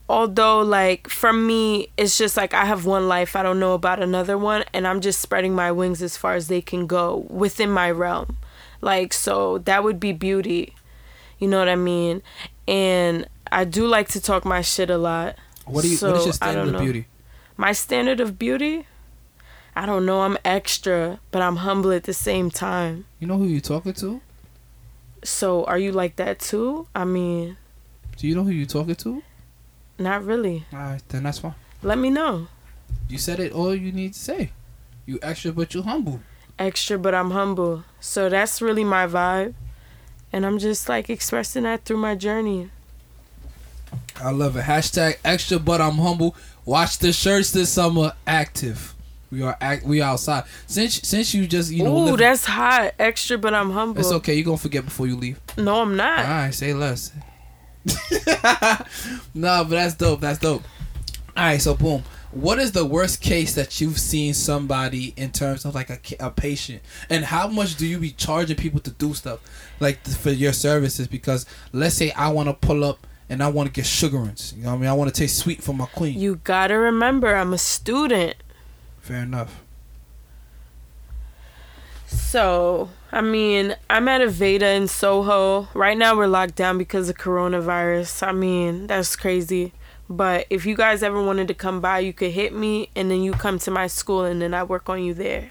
Although, 0.09 0.59
like, 0.61 1.09
for 1.09 1.31
me, 1.31 1.89
it's 1.97 2.17
just 2.17 2.35
like 2.35 2.53
I 2.53 2.65
have 2.65 2.85
one 2.85 3.07
life, 3.07 3.35
I 3.35 3.43
don't 3.43 3.59
know 3.59 3.73
about 3.73 4.01
another 4.01 4.37
one, 4.37 4.63
and 4.73 4.85
I'm 4.85 4.99
just 4.99 5.21
spreading 5.21 5.55
my 5.55 5.71
wings 5.71 6.01
as 6.01 6.17
far 6.17 6.35
as 6.35 6.49
they 6.49 6.61
can 6.61 6.87
go 6.87 7.25
within 7.29 7.69
my 7.69 7.89
realm. 7.89 8.37
Like, 8.83 9.13
so 9.13 9.59
that 9.59 9.83
would 9.85 9.97
be 9.97 10.11
beauty. 10.11 10.75
You 11.39 11.47
know 11.47 11.57
what 11.57 11.69
I 11.69 11.77
mean? 11.77 12.21
And 12.67 13.27
I 13.49 13.63
do 13.63 13.87
like 13.87 14.09
to 14.09 14.21
talk 14.21 14.43
my 14.43 14.61
shit 14.61 14.89
a 14.89 14.97
lot. 14.97 15.37
What 15.65 15.83
do 15.83 15.89
you? 15.89 15.95
So, 15.95 16.11
what 16.11 16.19
is 16.19 16.25
your 16.25 16.33
standard 16.33 16.67
of 16.67 16.73
know. 16.73 16.79
beauty? 16.79 17.07
My 17.55 17.71
standard 17.71 18.19
of 18.19 18.37
beauty? 18.37 18.85
I 19.73 19.85
don't 19.85 20.05
know. 20.05 20.21
I'm 20.21 20.37
extra, 20.43 21.19
but 21.31 21.41
I'm 21.41 21.57
humble 21.57 21.91
at 21.93 22.03
the 22.03 22.13
same 22.13 22.51
time. 22.51 23.05
You 23.19 23.27
know 23.27 23.37
who 23.37 23.45
you 23.45 23.61
talking 23.61 23.93
to? 23.93 24.19
So, 25.23 25.63
are 25.63 25.77
you 25.77 25.93
like 25.93 26.17
that 26.17 26.39
too? 26.39 26.87
I 26.93 27.05
mean, 27.05 27.55
Do 28.17 28.27
you 28.27 28.35
know 28.35 28.43
who 28.43 28.51
you 28.51 28.65
talking 28.65 28.95
to? 28.95 29.23
not 29.97 30.25
really. 30.25 30.65
All 30.73 30.79
right, 30.79 31.01
then 31.07 31.23
that's 31.23 31.39
fine. 31.39 31.55
Let 31.81 31.97
me 31.97 32.09
know. 32.09 32.47
You 33.07 33.17
said 33.17 33.39
it. 33.39 33.53
All 33.53 33.73
you 33.73 33.93
need 33.93 34.13
to 34.13 34.19
say. 34.19 34.51
You 35.05 35.19
extra, 35.21 35.53
but 35.53 35.73
you 35.73 35.83
humble. 35.83 36.19
Extra 36.59 36.97
but 36.97 37.13
I'm 37.13 37.31
humble. 37.31 37.83
So 37.99 38.29
that's 38.29 38.61
really 38.61 38.83
my 38.83 39.07
vibe. 39.07 39.53
And 40.31 40.45
I'm 40.45 40.57
just 40.57 40.89
like 40.89 41.09
expressing 41.09 41.63
that 41.63 41.85
through 41.85 41.97
my 41.97 42.15
journey. 42.15 42.71
I 44.21 44.31
love 44.31 44.55
it. 44.57 44.63
Hashtag 44.63 45.17
extra, 45.23 45.59
but 45.59 45.81
I'm 45.81 45.97
humble. 45.97 46.35
Watch 46.65 46.97
the 46.99 47.13
shirts 47.13 47.51
this 47.51 47.69
summer. 47.69 48.13
Active. 48.25 48.93
We 49.31 49.41
are 49.41 49.57
act. 49.59 49.83
We 49.83 50.01
outside. 50.01 50.43
Since 50.67 51.07
since 51.07 51.33
you 51.33 51.47
just 51.47 51.71
you 51.71 51.83
know. 51.83 51.95
Ooh, 51.97 52.05
live- 52.11 52.19
that's 52.19 52.45
hot. 52.45 52.93
Extra 52.99 53.37
but 53.37 53.53
I'm 53.53 53.71
humble. 53.71 53.99
it's 53.99 54.11
okay. 54.11 54.35
You 54.35 54.43
gonna 54.43 54.57
forget 54.57 54.85
before 54.85 55.07
you 55.07 55.15
leave. 55.15 55.39
No, 55.57 55.81
I'm 55.81 55.95
not. 55.95 56.23
right, 56.23 56.53
say 56.53 56.73
less. 56.73 57.11
no, 59.33 59.63
but 59.63 59.69
that's 59.69 59.95
dope. 59.95 60.21
That's 60.21 60.39
dope. 60.39 60.63
All 61.35 61.43
right, 61.43 61.61
so 61.61 61.73
boom. 61.75 62.03
What 62.33 62.57
is 62.57 62.71
the 62.71 62.83
worst 62.83 63.21
case 63.21 63.53
that 63.53 63.79
you've 63.79 63.99
seen 63.99 64.33
somebody 64.33 65.13
in 65.15 65.31
terms 65.31 65.65
of 65.65 65.75
like 65.75 65.91
a, 65.91 65.99
a 66.19 66.31
patient, 66.31 66.81
and 67.09 67.23
how 67.23 67.47
much 67.47 67.75
do 67.75 67.85
you 67.85 67.99
be 67.99 68.09
charging 68.09 68.55
people 68.55 68.79
to 68.81 68.91
do 68.91 69.13
stuff 69.13 69.39
like 69.79 70.03
for 70.07 70.31
your 70.31 70.51
services? 70.51 71.07
Because 71.07 71.45
let's 71.71 71.95
say 71.95 72.11
I 72.11 72.29
want 72.29 72.49
to 72.49 72.53
pull 72.53 72.83
up 72.83 73.05
and 73.29 73.43
I 73.43 73.49
want 73.49 73.67
to 73.67 73.73
get 73.73 73.85
sugarants. 73.85 74.53
You 74.57 74.63
know 74.63 74.69
what 74.69 74.75
I 74.75 74.79
mean? 74.79 74.89
I 74.89 74.93
want 74.93 75.13
to 75.13 75.19
taste 75.19 75.37
sweet 75.37 75.61
for 75.61 75.73
my 75.73 75.85
queen. 75.85 76.19
You 76.19 76.41
gotta 76.43 76.77
remember 76.77 77.35
I'm 77.35 77.53
a 77.53 77.57
student. 77.59 78.35
Fair 78.99 79.21
enough. 79.23 79.61
So, 82.07 82.89
I 83.11 83.21
mean, 83.21 83.75
I'm 83.89 84.07
at 84.07 84.21
Aveda 84.21 84.75
in 84.75 84.87
Soho. 84.87 85.67
Right 85.73 85.97
now 85.97 86.15
we're 86.15 86.27
locked 86.27 86.55
down 86.55 86.77
because 86.79 87.09
of 87.09 87.17
coronavirus. 87.17 88.27
I 88.27 88.31
mean, 88.31 88.87
that's 88.87 89.15
crazy. 89.15 89.71
But 90.15 90.45
if 90.51 90.65
you 90.67 90.75
guys 90.75 91.01
ever 91.01 91.21
wanted 91.21 91.47
to 91.47 91.55
come 91.55 91.81
by, 91.81 91.99
you 91.99 92.13
could 92.13 92.31
hit 92.31 92.53
me 92.53 92.89
and 92.95 93.09
then 93.09 93.23
you 93.23 93.33
come 93.33 93.57
to 93.59 93.71
my 93.71 93.87
school 93.87 94.23
and 94.23 94.39
then 94.39 94.53
I 94.53 94.63
work 94.63 94.87
on 94.87 95.03
you 95.03 95.15
there. 95.15 95.49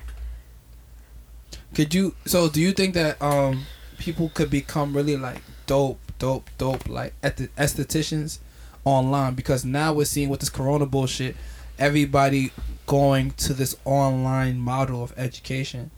Could 1.74 1.92
you? 1.92 2.14
So, 2.26 2.48
do 2.48 2.60
you 2.60 2.70
think 2.72 2.94
that 2.94 3.20
um 3.20 3.64
people 3.98 4.30
could 4.34 4.50
become 4.50 4.94
really 4.94 5.16
like 5.16 5.42
dope, 5.66 5.98
dope, 6.18 6.48
dope, 6.58 6.88
like 6.88 7.14
at 7.24 7.38
the 7.38 7.48
estheticians 7.48 8.38
online? 8.84 9.34
Because 9.34 9.64
now 9.64 9.92
we're 9.92 10.04
seeing 10.04 10.28
with 10.28 10.40
this 10.40 10.50
Corona 10.50 10.86
bullshit, 10.86 11.34
everybody 11.78 12.52
going 12.86 13.32
to 13.32 13.54
this 13.54 13.74
online 13.84 14.60
model 14.60 15.02
of 15.02 15.12
education. 15.16 15.90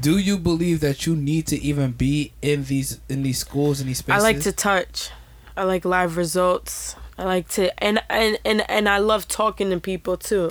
Do 0.00 0.18
you 0.18 0.36
believe 0.36 0.80
that 0.80 1.06
you 1.06 1.14
need 1.14 1.46
to 1.46 1.56
even 1.62 1.92
be 1.92 2.32
in 2.42 2.64
these 2.64 2.98
in 3.08 3.22
these 3.22 3.38
schools 3.38 3.80
in 3.80 3.86
these 3.86 3.98
spaces? 3.98 4.24
I 4.24 4.26
like 4.26 4.40
to 4.40 4.52
touch. 4.52 5.10
I 5.58 5.64
like 5.64 5.84
live 5.84 6.16
results. 6.16 6.94
I 7.18 7.24
like 7.24 7.48
to 7.50 7.82
and 7.82 8.00
and 8.08 8.38
and, 8.44 8.64
and 8.70 8.88
I 8.88 8.98
love 8.98 9.26
talking 9.26 9.70
to 9.70 9.80
people 9.80 10.16
too. 10.16 10.50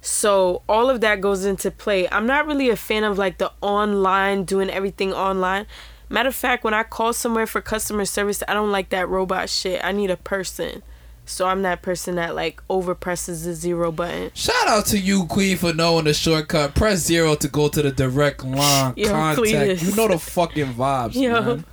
So 0.00 0.62
all 0.68 0.88
of 0.88 1.00
that 1.00 1.20
goes 1.20 1.44
into 1.44 1.70
play. 1.70 2.08
I'm 2.08 2.26
not 2.26 2.46
really 2.46 2.70
a 2.70 2.76
fan 2.76 3.02
of 3.02 3.18
like 3.18 3.38
the 3.38 3.50
online 3.60 4.44
doing 4.44 4.70
everything 4.70 5.12
online. 5.12 5.66
Matter 6.08 6.28
of 6.28 6.34
fact, 6.34 6.64
when 6.64 6.72
I 6.74 6.84
call 6.84 7.12
somewhere 7.12 7.46
for 7.46 7.60
customer 7.60 8.04
service, 8.04 8.42
I 8.46 8.54
don't 8.54 8.70
like 8.70 8.90
that 8.90 9.08
robot 9.08 9.50
shit. 9.50 9.84
I 9.84 9.92
need 9.92 10.10
a 10.10 10.16
person. 10.16 10.82
So 11.26 11.46
I'm 11.46 11.60
that 11.62 11.82
person 11.82 12.14
that 12.14 12.34
like 12.34 12.62
over 12.70 12.94
presses 12.94 13.44
the 13.44 13.52
zero 13.52 13.92
button. 13.92 14.30
Shout 14.32 14.66
out 14.68 14.86
to 14.86 14.98
you, 14.98 15.26
Queen, 15.26 15.58
for 15.58 15.74
knowing 15.74 16.04
the 16.04 16.14
shortcut. 16.14 16.74
Press 16.74 17.00
zero 17.00 17.34
to 17.34 17.48
go 17.48 17.68
to 17.68 17.82
the 17.82 17.90
direct 17.90 18.42
line 18.44 18.94
Yo, 18.96 19.10
contact. 19.10 19.38
Cletus. 19.46 19.82
You 19.90 19.96
know 19.96 20.08
the 20.08 20.18
fucking 20.18 20.72
vibes, 20.72 21.14
Yo. 21.20 21.40
man. 21.42 21.64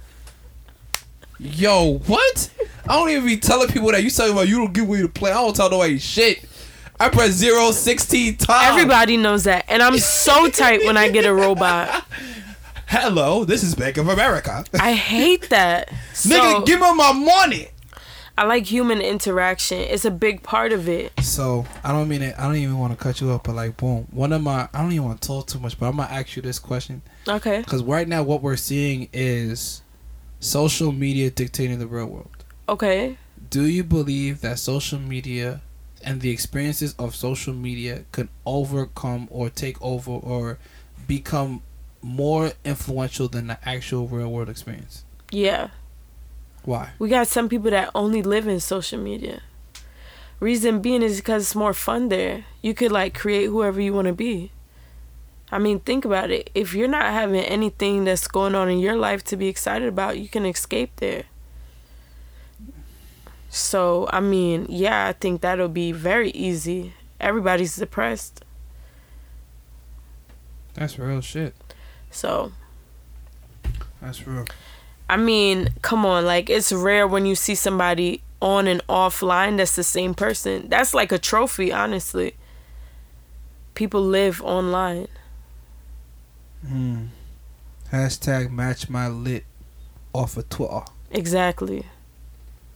Yo, 1.39 1.97
what? 2.05 2.49
I 2.87 2.93
don't 2.97 3.09
even 3.09 3.25
be 3.25 3.37
telling 3.37 3.67
people 3.67 3.91
that 3.91 4.03
you 4.03 4.09
talking 4.09 4.33
about 4.33 4.47
you 4.47 4.57
don't 4.57 4.73
give 4.73 4.87
me 4.87 5.01
to 5.01 5.09
play. 5.09 5.31
I 5.31 5.35
don't 5.35 5.55
tell 5.55 5.69
nobody 5.69 5.97
shit. 5.97 6.45
I 6.99 7.09
press 7.09 7.31
zero 7.31 7.71
16 7.71 8.37
times. 8.37 8.71
Everybody 8.71 9.17
knows 9.17 9.43
that. 9.43 9.65
And 9.67 9.83
I'm 9.83 9.97
so 9.97 10.49
tight 10.49 10.85
when 10.85 10.95
I 10.95 11.09
get 11.09 11.25
a 11.25 11.33
robot. 11.33 12.05
Hello, 12.87 13.43
this 13.43 13.63
is 13.63 13.75
Bank 13.75 13.97
of 13.97 14.07
America. 14.07 14.63
I 14.79 14.93
hate 14.93 15.49
that. 15.49 15.91
So 16.13 16.29
Nigga, 16.29 16.65
give 16.65 16.79
me 16.79 16.93
my 16.95 17.11
money. 17.11 17.67
I 18.37 18.45
like 18.45 18.65
human 18.65 19.01
interaction. 19.01 19.79
It's 19.79 20.05
a 20.05 20.11
big 20.11 20.43
part 20.43 20.71
of 20.71 20.87
it. 20.87 21.11
So 21.21 21.65
I 21.83 21.91
don't 21.91 22.07
mean 22.07 22.21
it. 22.21 22.35
I 22.39 22.43
don't 22.43 22.55
even 22.55 22.79
want 22.79 22.97
to 22.97 23.01
cut 23.01 23.19
you 23.19 23.31
up, 23.31 23.43
but 23.43 23.55
like, 23.55 23.75
boom. 23.75 24.07
One 24.11 24.31
of 24.31 24.41
my. 24.41 24.69
I 24.73 24.81
don't 24.81 24.93
even 24.93 25.05
want 25.05 25.21
to 25.21 25.27
talk 25.27 25.47
too 25.47 25.59
much, 25.59 25.77
but 25.77 25.87
I'm 25.87 25.97
gonna 25.97 26.09
ask 26.09 26.37
you 26.37 26.41
this 26.41 26.57
question 26.57 27.01
Okay. 27.27 27.59
because 27.59 27.83
right 27.83 28.07
now 28.07 28.23
what 28.23 28.41
we're 28.41 28.55
seeing 28.55 29.09
is 29.11 29.81
social 30.39 30.91
media 30.91 31.29
dictating 31.29 31.79
the 31.79 31.87
real 31.87 32.07
world. 32.07 32.43
Okay. 32.67 33.17
Do 33.49 33.65
you 33.65 33.83
believe 33.83 34.41
that 34.41 34.59
social 34.59 34.99
media 34.99 35.61
and 36.03 36.21
the 36.21 36.29
experiences 36.29 36.95
of 36.99 37.15
social 37.15 37.53
media 37.53 38.05
can 38.11 38.29
overcome 38.45 39.27
or 39.31 39.49
take 39.49 39.81
over 39.81 40.11
or 40.11 40.57
become 41.07 41.61
more 42.01 42.51
influential 42.63 43.27
than 43.27 43.47
the 43.47 43.57
actual 43.67 44.07
real 44.07 44.31
world 44.31 44.49
experience? 44.49 45.03
Yeah. 45.31 45.69
Why? 46.63 46.91
We 46.99 47.09
got 47.09 47.27
some 47.27 47.49
people 47.49 47.71
that 47.71 47.91
only 47.93 48.21
live 48.21 48.47
in 48.47 48.59
social 48.59 48.99
media. 48.99 49.41
Reason 50.39 50.81
being 50.81 51.01
is 51.01 51.17
because 51.17 51.43
it's 51.43 51.55
more 51.55 51.73
fun 51.73 52.09
there. 52.09 52.45
You 52.61 52.73
could 52.73 52.91
like 52.91 53.17
create 53.17 53.45
whoever 53.45 53.79
you 53.79 53.93
want 53.93 54.07
to 54.07 54.13
be. 54.13 54.51
I 55.51 55.59
mean, 55.59 55.79
think 55.79 56.05
about 56.05 56.31
it. 56.31 56.49
If 56.55 56.73
you're 56.73 56.87
not 56.87 57.05
having 57.05 57.41
anything 57.41 58.05
that's 58.05 58.27
going 58.27 58.55
on 58.55 58.69
in 58.69 58.79
your 58.79 58.95
life 58.95 59.23
to 59.25 59.37
be 59.37 59.47
excited 59.47 59.87
about, 59.87 60.17
you 60.17 60.27
can 60.27 60.45
escape 60.45 60.91
there. 60.97 61.25
So, 63.49 64.09
I 64.11 64.19
mean, 64.19 64.65
yeah, 64.69 65.07
I 65.07 65.13
think 65.13 65.41
that'll 65.41 65.69
be 65.69 65.91
very 65.91 66.31
easy. 66.31 66.93
Everybody's 67.21 67.75
depressed. 67.75 68.43
That's 70.73 70.99
real 70.99 71.21
shit. 71.21 71.55
So, 72.11 72.51
That's 74.01 74.27
real. 74.27 74.45
I 75.09 75.17
mean, 75.17 75.69
come 75.81 76.05
on, 76.05 76.25
like 76.25 76.49
it's 76.49 76.73
rare 76.73 77.07
when 77.07 77.25
you 77.25 77.35
see 77.35 77.55
somebody 77.55 78.23
on 78.41 78.67
and 78.67 78.85
offline 78.87 79.57
that's 79.57 79.75
the 79.75 79.83
same 79.83 80.13
person. 80.13 80.67
That's 80.67 80.93
like 80.93 81.11
a 81.11 81.17
trophy, 81.17 81.71
honestly. 81.71 82.35
People 83.73 84.01
live 84.01 84.41
online. 84.41 85.07
Hmm. 86.67 87.05
Hashtag 87.91 88.51
match 88.51 88.89
my 88.89 89.07
lit 89.07 89.45
off 90.13 90.37
of 90.37 90.49
Twitter. 90.49 90.81
Exactly. 91.11 91.85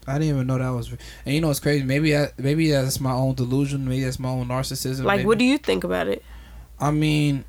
I 0.08 0.14
didn't 0.14 0.30
even 0.36 0.48
know 0.48 0.58
that 0.58 0.70
was. 0.70 0.92
And 1.26 1.36
you 1.36 1.42
know 1.42 1.48
what's 1.48 1.60
crazy? 1.60 1.84
Maybe 1.84 2.12
that, 2.12 2.38
maybe 2.40 2.72
that's 2.72 3.00
my 3.00 3.12
own 3.12 3.36
delusion. 3.36 3.88
Maybe 3.88 4.04
that's 4.04 4.20
my 4.20 4.30
own 4.30 4.48
narcissism. 4.48 5.04
Like, 5.04 5.20
maybe. 5.20 5.28
what 5.28 5.38
do 5.38 5.46
you 5.46 5.58
think 5.58 5.84
about 5.84 6.08
it? 6.08 6.24
I 6.80 6.92
mean, 6.92 7.44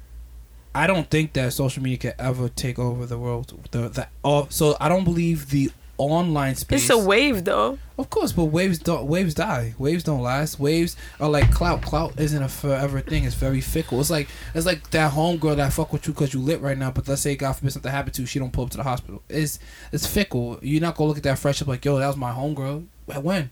I 0.74 0.86
don't 0.86 1.08
think 1.08 1.32
that 1.34 1.52
social 1.52 1.82
media 1.82 1.98
can 1.98 2.12
ever 2.18 2.48
take 2.48 2.78
over 2.78 3.06
the 3.06 3.18
world. 3.18 3.58
The 3.70 3.88
the 3.88 4.08
oh, 4.24 4.46
so 4.50 4.76
I 4.80 4.88
don't 4.88 5.04
believe 5.04 5.50
the 5.50 5.70
online 6.00 6.54
space. 6.54 6.82
It's 6.82 6.90
a 6.90 6.98
wave, 6.98 7.44
though. 7.44 7.78
Of 7.98 8.08
course, 8.08 8.32
but 8.32 8.46
waves 8.46 8.78
don't 8.78 9.06
waves 9.06 9.34
die. 9.34 9.74
Waves 9.78 10.02
don't 10.04 10.22
last. 10.22 10.58
Waves 10.58 10.96
are 11.20 11.28
like 11.28 11.52
clout. 11.52 11.82
Clout 11.82 12.18
isn't 12.18 12.42
a 12.42 12.48
forever 12.48 13.00
thing. 13.00 13.24
It's 13.24 13.34
very 13.34 13.60
fickle. 13.60 14.00
It's 14.00 14.08
like 14.08 14.28
it's 14.54 14.64
like 14.64 14.88
that 14.90 15.12
homegirl 15.12 15.56
that 15.56 15.74
fuck 15.74 15.92
with 15.92 16.06
you 16.06 16.14
because 16.14 16.32
you 16.32 16.40
lit 16.40 16.62
right 16.62 16.78
now. 16.78 16.90
But 16.90 17.06
let's 17.08 17.20
say 17.20 17.36
God 17.36 17.52
forbid 17.52 17.72
something 17.72 17.92
happened 17.92 18.14
to 18.14 18.22
you, 18.22 18.26
she 18.26 18.38
don't 18.38 18.52
pull 18.52 18.64
up 18.64 18.70
to 18.70 18.78
the 18.78 18.84
hospital. 18.84 19.22
It's 19.28 19.58
it's 19.92 20.06
fickle. 20.06 20.58
You're 20.62 20.80
not 20.80 20.96
gonna 20.96 21.08
look 21.08 21.18
at 21.18 21.24
that 21.24 21.38
friendship 21.38 21.68
like 21.68 21.84
yo, 21.84 21.98
that 21.98 22.06
was 22.06 22.16
my 22.16 22.32
homegirl. 22.32 22.86
When? 23.20 23.50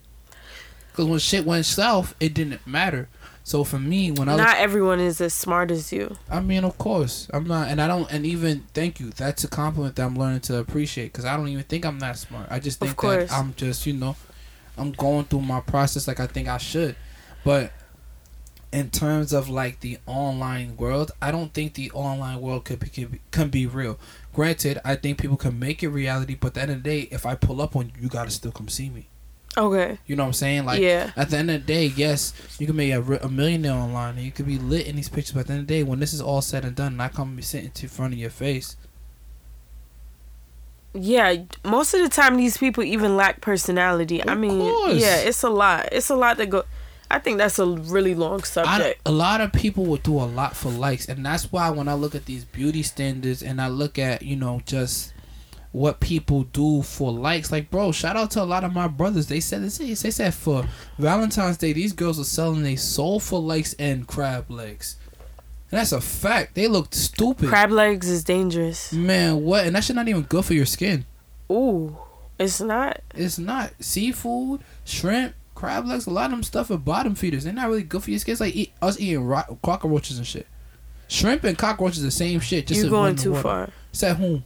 Because 0.90 1.04
when 1.04 1.18
shit 1.18 1.44
went 1.44 1.66
south, 1.66 2.14
it 2.18 2.32
didn't 2.32 2.66
matter. 2.66 3.08
So 3.48 3.64
for 3.64 3.78
me, 3.78 4.11
when 4.11 4.28
I 4.28 4.32
look 4.32 4.44
Not 4.44 4.58
everyone 4.58 5.00
is 5.00 5.22
as 5.22 5.32
smart 5.32 5.70
as 5.70 5.90
you. 5.90 6.14
I 6.30 6.40
mean, 6.40 6.64
of 6.64 6.76
course, 6.76 7.30
I'm 7.32 7.46
not, 7.46 7.68
and 7.68 7.80
I 7.80 7.88
don't, 7.88 8.06
and 8.12 8.26
even 8.26 8.66
thank 8.74 9.00
you. 9.00 9.08
That's 9.08 9.42
a 9.42 9.48
compliment 9.48 9.96
that 9.96 10.04
I'm 10.04 10.16
learning 10.16 10.40
to 10.40 10.58
appreciate 10.58 11.14
because 11.14 11.24
I 11.24 11.34
don't 11.34 11.48
even 11.48 11.64
think 11.64 11.87
I'm 11.87 11.98
that 12.00 12.18
smart. 12.18 12.48
I 12.50 12.58
just 12.58 12.78
think 12.78 13.00
that 13.00 13.32
I'm 13.32 13.54
just, 13.56 13.87
you 13.87 13.94
know, 13.94 14.16
I'm 14.76 14.92
going 14.92 15.24
through 15.24 15.40
my 15.40 15.61
process 15.61 16.06
like 16.06 16.20
I 16.20 16.26
think 16.26 16.46
I 16.46 16.58
should. 16.58 16.94
But 17.42 17.72
in 18.70 18.90
terms 18.90 19.32
of 19.32 19.48
like 19.48 19.80
the 19.80 19.96
online 20.04 20.76
world, 20.76 21.12
I 21.22 21.30
don't 21.30 21.54
think 21.54 21.72
the 21.72 21.90
online 21.92 22.42
world 22.42 22.66
could 22.66 22.80
be, 22.80 22.90
can 22.90 23.06
be, 23.06 23.20
can 23.30 23.48
be 23.48 23.66
real. 23.66 23.98
Granted, 24.34 24.78
I 24.84 24.94
think 24.94 25.18
people 25.18 25.38
can 25.38 25.58
make 25.58 25.82
it 25.82 25.88
reality, 25.88 26.37
but 26.38 26.48
at 26.48 26.54
the 26.54 26.61
end 26.61 26.70
of 26.72 26.82
the 26.82 26.90
day, 26.90 27.08
if 27.11 27.24
I 27.24 27.34
pull 27.34 27.62
up 27.62 27.76
on 27.76 27.87
you, 27.87 28.02
you 28.02 28.08
gotta 28.11 28.30
still 28.30 28.52
come 28.52 28.68
see 28.68 28.90
me. 28.90 29.08
Okay. 29.59 29.99
You 30.07 30.14
know 30.14 30.23
what 30.23 30.29
I'm 30.29 30.33
saying? 30.35 30.64
Like 30.64 30.81
yeah. 30.81 31.11
at 31.16 31.31
the 31.31 31.37
end 31.37 31.51
of 31.51 31.66
the 31.66 31.66
day, 31.66 31.87
yes, 31.87 32.33
you 32.61 32.66
can 32.66 32.77
make 32.77 32.92
a, 32.92 33.03
a 33.16 33.29
millionaire 33.29 33.73
online 33.73 34.14
and 34.14 34.25
you 34.25 34.31
could 34.31 34.47
be 34.47 34.57
lit 34.57 34.87
in 34.87 34.94
these 34.94 35.09
pictures. 35.09 35.33
But 35.33 35.40
at 35.40 35.47
the 35.49 35.53
end 35.55 35.62
of 35.62 35.66
the 35.66 35.75
day, 35.75 35.83
when 35.83 35.99
this 35.99 36.12
is 36.12 36.21
all 36.21 36.40
said 36.40 36.64
and 36.64 36.77
done, 36.77 36.92
and 36.92 37.03
I 37.03 37.09
come 37.09 37.29
and 37.29 37.37
be 37.37 37.42
sitting 37.42 37.73
in 37.81 37.88
front 37.88 38.12
of 38.12 38.18
your 38.21 38.31
face, 38.31 38.77
Yeah. 40.94 41.35
Most 41.64 41.92
of 41.92 42.03
the 42.03 42.09
time, 42.09 42.37
these 42.37 42.57
people 42.57 42.85
even 42.85 43.16
lack 43.16 43.40
personality. 43.40 44.27
I 44.27 44.37
mean, 44.37 44.61
course. 44.61 44.94
yeah, 44.94 45.16
it's 45.16 45.42
a 45.42 45.51
lot. 45.51 45.88
It's 45.90 46.09
a 46.09 46.16
lot 46.16 46.37
that 46.37 46.47
go. 46.47 46.64
I 47.11 47.18
think 47.18 47.38
that's 47.38 47.59
a 47.59 47.66
really 47.66 48.14
long 48.14 48.42
subject. 48.44 49.01
a 49.07 49.11
lot 49.11 49.40
of 49.40 49.53
people 49.53 49.87
will 49.87 49.97
do 49.97 50.14
a 50.21 50.29
lot 50.29 50.55
for 50.55 50.71
likes, 50.71 51.09
and 51.09 51.25
that's 51.25 51.51
why 51.51 51.71
when 51.71 51.88
I 51.88 51.94
look 51.94 52.14
at 52.14 52.27
these 52.27 52.44
beauty 52.44 52.83
standards 52.83 53.42
and 53.42 53.61
I 53.61 53.68
look 53.68 53.99
at 53.99 54.23
you 54.23 54.37
know 54.37 54.61
just 54.66 55.14
what 55.72 56.00
people 56.00 56.44
do 56.44 56.83
for 56.83 57.12
likes, 57.12 57.52
like 57.52 57.70
bro, 57.70 57.92
shout 57.92 58.16
out 58.16 58.31
to 58.33 58.42
a 58.42 58.44
lot 58.44 58.64
of 58.64 58.72
my 58.72 58.88
brothers. 58.88 59.26
They 59.26 59.40
said 59.40 59.62
this. 59.62 59.78
Is 59.81 60.02
they 60.02 60.11
said 60.11 60.35
for 60.35 60.66
Valentine's 60.98 61.57
Day, 61.59 61.72
these 61.72 61.92
girls 61.92 62.18
are 62.18 62.24
selling 62.24 62.62
their 62.62 62.76
soul 62.76 63.20
for 63.20 63.40
likes 63.40 63.74
and 63.74 64.07
crab 64.07 64.50
legs. 64.50 64.96
And 65.70 65.78
that's 65.78 65.92
a 65.92 66.00
fact. 66.00 66.54
They 66.54 66.66
look 66.66 66.94
stupid. 66.94 67.50
Crab 67.50 67.70
legs 67.70 68.09
is 68.09 68.24
dangerous. 68.24 68.92
Man, 68.92 69.42
what? 69.42 69.66
And 69.66 69.76
that 69.76 69.85
shit 69.85 69.96
not 69.96 70.09
even 70.09 70.22
good 70.22 70.44
for 70.44 70.54
your 70.54 70.64
skin. 70.64 71.04
Ooh, 71.52 71.96
it's 72.38 72.61
not. 72.61 73.00
It's 73.14 73.38
not 73.38 73.72
seafood, 73.78 74.62
shrimp, 74.87 75.35
crab 75.54 75.87
legs. 75.87 76.07
A 76.07 76.11
lot 76.11 76.26
of 76.26 76.31
them 76.31 76.42
stuff 76.42 76.70
are 76.70 76.78
bottom 76.78 77.14
feeders. 77.14 77.44
They're 77.44 77.52
not 77.52 77.68
really 77.68 77.83
good 77.83 78.02
for 78.02 78.11
your 78.11 78.18
skin. 78.18 78.33
It's 78.33 78.40
like 78.40 78.57
eat, 78.57 78.72
us 78.81 78.98
eating 78.98 79.24
ro- 79.26 79.59
cockroaches 79.62 80.16
and 80.16 80.26
shit. 80.26 80.46
Shrimp 81.09 81.44
and 81.44 81.57
cockroaches 81.59 82.02
the 82.02 82.11
same 82.11 82.40
shit. 82.40 82.66
Just 82.66 82.81
You're 82.81 82.90
going 82.90 83.16
too 83.16 83.33
water. 83.33 83.42
far. 83.42 83.70
Said 83.92 84.16
whom? 84.16 84.44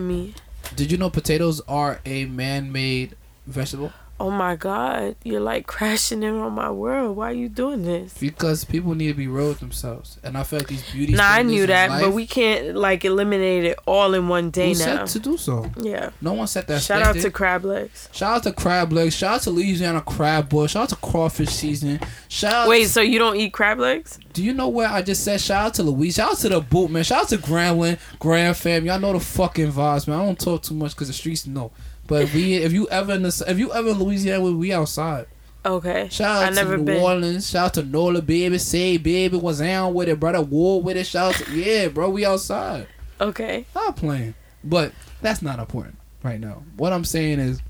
Me. 0.00 0.34
Did 0.76 0.92
you 0.92 0.98
know 0.98 1.10
potatoes 1.10 1.60
are 1.66 2.00
a 2.04 2.26
man-made 2.26 3.16
vegetable? 3.46 3.92
Oh 4.22 4.30
my 4.30 4.54
God, 4.54 5.16
you're 5.24 5.40
like 5.40 5.66
crashing 5.66 6.22
in 6.22 6.36
on 6.36 6.52
my 6.52 6.70
world. 6.70 7.16
Why 7.16 7.30
are 7.30 7.34
you 7.34 7.48
doing 7.48 7.82
this? 7.82 8.16
Because 8.18 8.64
people 8.64 8.94
need 8.94 9.08
to 9.08 9.14
be 9.14 9.26
real 9.26 9.48
with 9.48 9.58
themselves, 9.58 10.16
and 10.22 10.38
I 10.38 10.44
feel 10.44 10.60
like 10.60 10.68
these 10.68 10.88
beauty. 10.92 11.14
Nah, 11.14 11.24
I 11.24 11.42
knew 11.42 11.66
that, 11.66 11.90
life, 11.90 12.02
but 12.02 12.12
we 12.12 12.28
can't 12.28 12.76
like 12.76 13.04
eliminate 13.04 13.64
it 13.64 13.80
all 13.84 14.14
in 14.14 14.28
one 14.28 14.50
day 14.50 14.74
now. 14.74 15.06
to 15.06 15.18
do 15.18 15.36
so. 15.36 15.68
Yeah. 15.76 16.10
No 16.20 16.34
one 16.34 16.46
said 16.46 16.68
that. 16.68 16.82
Shout 16.82 17.02
out 17.02 17.16
to 17.16 17.32
crab 17.32 17.64
legs. 17.64 18.08
Shout 18.12 18.36
out 18.36 18.42
to 18.44 18.52
crab 18.52 18.92
legs. 18.92 19.16
Shout 19.16 19.34
out 19.34 19.42
to 19.42 19.50
Louisiana 19.50 20.00
crab 20.00 20.48
boil. 20.48 20.68
Shout 20.68 20.84
out 20.84 20.88
to 20.90 20.96
crawfish 21.04 21.48
season. 21.48 21.98
Shout 22.28 22.52
out 22.52 22.68
Wait, 22.68 22.84
so 22.86 23.00
you 23.00 23.18
don't 23.18 23.34
eat 23.34 23.52
crab 23.52 23.80
legs? 23.80 24.20
Do 24.34 24.44
you 24.44 24.54
know 24.54 24.68
where 24.68 24.88
I 24.88 25.02
just 25.02 25.24
said 25.24 25.40
shout 25.40 25.66
out 25.66 25.74
to 25.74 25.82
Louise? 25.82 26.14
Shout 26.14 26.30
out 26.30 26.38
to 26.38 26.48
the 26.48 26.60
boot 26.60 26.92
man. 26.92 27.02
Shout 27.02 27.22
out 27.24 27.28
to 27.30 27.38
Grambling, 27.38 27.98
Grand 28.20 28.56
fam. 28.56 28.86
Y'all 28.86 29.00
know 29.00 29.14
the 29.14 29.18
fucking 29.20 29.72
vibes, 29.72 30.06
man. 30.06 30.20
I 30.20 30.24
don't 30.24 30.38
talk 30.38 30.62
too 30.62 30.74
much 30.74 30.92
because 30.94 31.08
the 31.08 31.14
streets 31.14 31.44
know. 31.44 31.72
But 32.12 32.24
if 32.24 32.34
we, 32.34 32.56
if 32.56 32.74
you 32.74 32.86
ever 32.90 33.14
in 33.14 33.22
the, 33.22 33.44
if 33.48 33.58
you 33.58 33.72
ever 33.72 33.88
in 33.88 33.98
Louisiana, 33.98 34.42
we 34.42 34.70
outside. 34.70 35.24
Okay. 35.64 36.08
Shout 36.10 36.42
I 36.42 36.46
out 36.48 36.54
never 36.54 36.72
to 36.72 36.76
New 36.76 36.84
been. 36.84 37.02
Orleans. 37.02 37.48
Shout 37.48 37.64
out 37.64 37.74
to 37.74 37.84
Nola, 37.84 38.20
baby. 38.20 38.58
Say, 38.58 38.98
baby, 38.98 39.38
was 39.38 39.60
down 39.60 39.94
with 39.94 40.10
it, 40.10 40.20
brother. 40.20 40.42
War 40.42 40.82
with 40.82 40.98
it. 40.98 41.06
Shout 41.06 41.40
out 41.40 41.46
to 41.46 41.52
yeah, 41.58 41.88
bro. 41.88 42.10
We 42.10 42.26
outside. 42.26 42.86
Okay. 43.18 43.64
Stop 43.70 43.96
playing. 43.96 44.34
But 44.62 44.92
that's 45.22 45.40
not 45.40 45.58
important 45.58 45.96
right 46.22 46.38
now. 46.38 46.64
What 46.76 46.92
I'm 46.92 47.06
saying 47.06 47.38
is, 47.38 47.62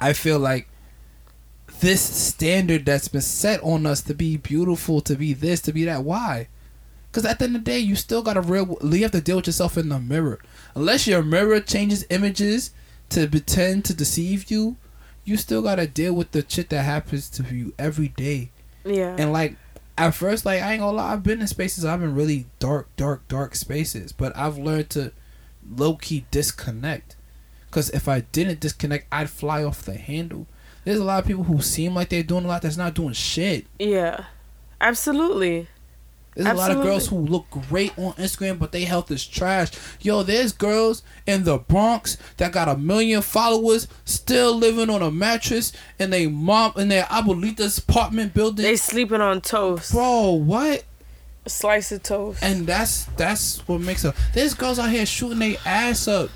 I 0.00 0.12
feel 0.12 0.40
like 0.40 0.68
this 1.78 2.00
standard 2.00 2.84
that's 2.84 3.06
been 3.06 3.20
set 3.20 3.62
on 3.62 3.86
us 3.86 4.02
to 4.02 4.12
be 4.12 4.38
beautiful, 4.38 5.00
to 5.02 5.14
be 5.14 5.34
this, 5.34 5.60
to 5.60 5.72
be 5.72 5.84
that. 5.84 6.02
Why? 6.02 6.48
Because 7.12 7.24
at 7.24 7.38
the 7.38 7.44
end 7.44 7.54
of 7.54 7.64
the 7.64 7.70
day, 7.70 7.78
you 7.78 7.94
still 7.94 8.22
got 8.22 8.34
to 8.34 8.40
real. 8.40 8.76
You 8.82 9.02
have 9.02 9.12
to 9.12 9.20
deal 9.20 9.36
with 9.36 9.46
yourself 9.46 9.78
in 9.78 9.88
the 9.88 10.00
mirror. 10.00 10.40
Unless 10.74 11.06
your 11.06 11.22
mirror 11.22 11.60
changes 11.60 12.04
images 12.10 12.72
to 13.12 13.28
pretend 13.28 13.84
to 13.86 13.94
deceive 13.94 14.50
you, 14.50 14.76
you 15.24 15.36
still 15.36 15.62
got 15.62 15.76
to 15.76 15.86
deal 15.86 16.14
with 16.14 16.32
the 16.32 16.44
shit 16.46 16.70
that 16.70 16.82
happens 16.82 17.30
to 17.30 17.42
you 17.54 17.74
every 17.78 18.08
day. 18.08 18.50
Yeah. 18.84 19.16
And 19.18 19.32
like 19.32 19.56
at 19.96 20.14
first, 20.14 20.44
like 20.44 20.62
I 20.62 20.72
ain't 20.72 20.80
gonna 20.80 20.96
lie, 20.96 21.12
I've 21.12 21.22
been 21.22 21.40
in 21.40 21.46
spaces. 21.46 21.84
I've 21.84 22.00
been 22.00 22.14
really 22.14 22.46
dark, 22.58 22.94
dark, 22.96 23.26
dark 23.28 23.54
spaces. 23.54 24.12
But 24.12 24.36
I've 24.36 24.58
learned 24.58 24.90
to 24.90 25.12
low 25.68 25.94
key 25.96 26.26
disconnect. 26.30 27.16
Cause 27.70 27.88
if 27.90 28.08
I 28.08 28.20
didn't 28.20 28.60
disconnect, 28.60 29.06
I'd 29.10 29.30
fly 29.30 29.64
off 29.64 29.82
the 29.82 29.94
handle. 29.94 30.46
There's 30.84 30.98
a 30.98 31.04
lot 31.04 31.20
of 31.20 31.26
people 31.26 31.44
who 31.44 31.62
seem 31.62 31.94
like 31.94 32.08
they're 32.08 32.22
doing 32.22 32.44
a 32.44 32.48
lot 32.48 32.62
that's 32.62 32.76
not 32.76 32.94
doing 32.94 33.12
shit. 33.12 33.66
Yeah. 33.78 34.24
Absolutely. 34.80 35.68
There's 36.34 36.48
a 36.48 36.54
lot 36.54 36.70
of 36.70 36.82
girls 36.82 37.08
who 37.08 37.16
look 37.18 37.50
great 37.50 37.96
on 37.98 38.12
Instagram, 38.14 38.58
but 38.58 38.72
they 38.72 38.84
health 38.84 39.10
is 39.10 39.26
trash. 39.26 39.70
Yo, 40.00 40.22
there's 40.22 40.52
girls 40.52 41.02
in 41.26 41.44
the 41.44 41.58
Bronx 41.58 42.16
that 42.38 42.52
got 42.52 42.68
a 42.68 42.76
million 42.76 43.20
followers, 43.20 43.86
still 44.06 44.56
living 44.56 44.88
on 44.88 45.02
a 45.02 45.10
mattress 45.10 45.72
in 45.98 46.10
their 46.10 46.30
mom 46.30 46.72
in 46.76 46.88
their 46.88 47.04
abuelita's 47.04 47.76
apartment 47.78 48.32
building. 48.32 48.62
They 48.64 48.76
sleeping 48.76 49.20
on 49.20 49.40
toast. 49.42 49.92
Bro, 49.92 50.32
what? 50.44 50.84
A 51.44 51.50
slice 51.50 51.92
of 51.92 52.02
toast. 52.02 52.42
And 52.42 52.66
that's 52.66 53.04
that's 53.16 53.66
what 53.68 53.80
makes 53.80 54.02
her. 54.04 54.14
There's 54.32 54.54
girls 54.54 54.78
out 54.78 54.90
here 54.90 55.04
shooting 55.04 55.40
their 55.40 55.56
ass 55.66 56.08
up 56.08 56.30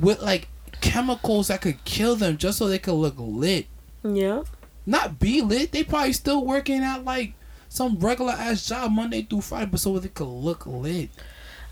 with 0.00 0.22
like 0.22 0.48
chemicals 0.80 1.48
that 1.48 1.60
could 1.60 1.84
kill 1.84 2.16
them 2.16 2.36
just 2.38 2.58
so 2.58 2.68
they 2.68 2.78
could 2.78 2.94
look 2.94 3.14
lit. 3.18 3.66
yeah. 4.02 4.42
Not 4.84 5.20
be 5.20 5.42
lit. 5.42 5.70
They 5.70 5.84
probably 5.84 6.12
still 6.12 6.44
working 6.44 6.82
at 6.82 7.04
like 7.04 7.34
some 7.72 7.98
regular 8.00 8.32
ass 8.32 8.66
job 8.66 8.92
Monday 8.92 9.22
through 9.22 9.40
Friday, 9.40 9.70
but 9.70 9.80
so 9.80 9.98
they 9.98 10.08
could 10.08 10.26
look 10.26 10.66
lit. 10.66 11.08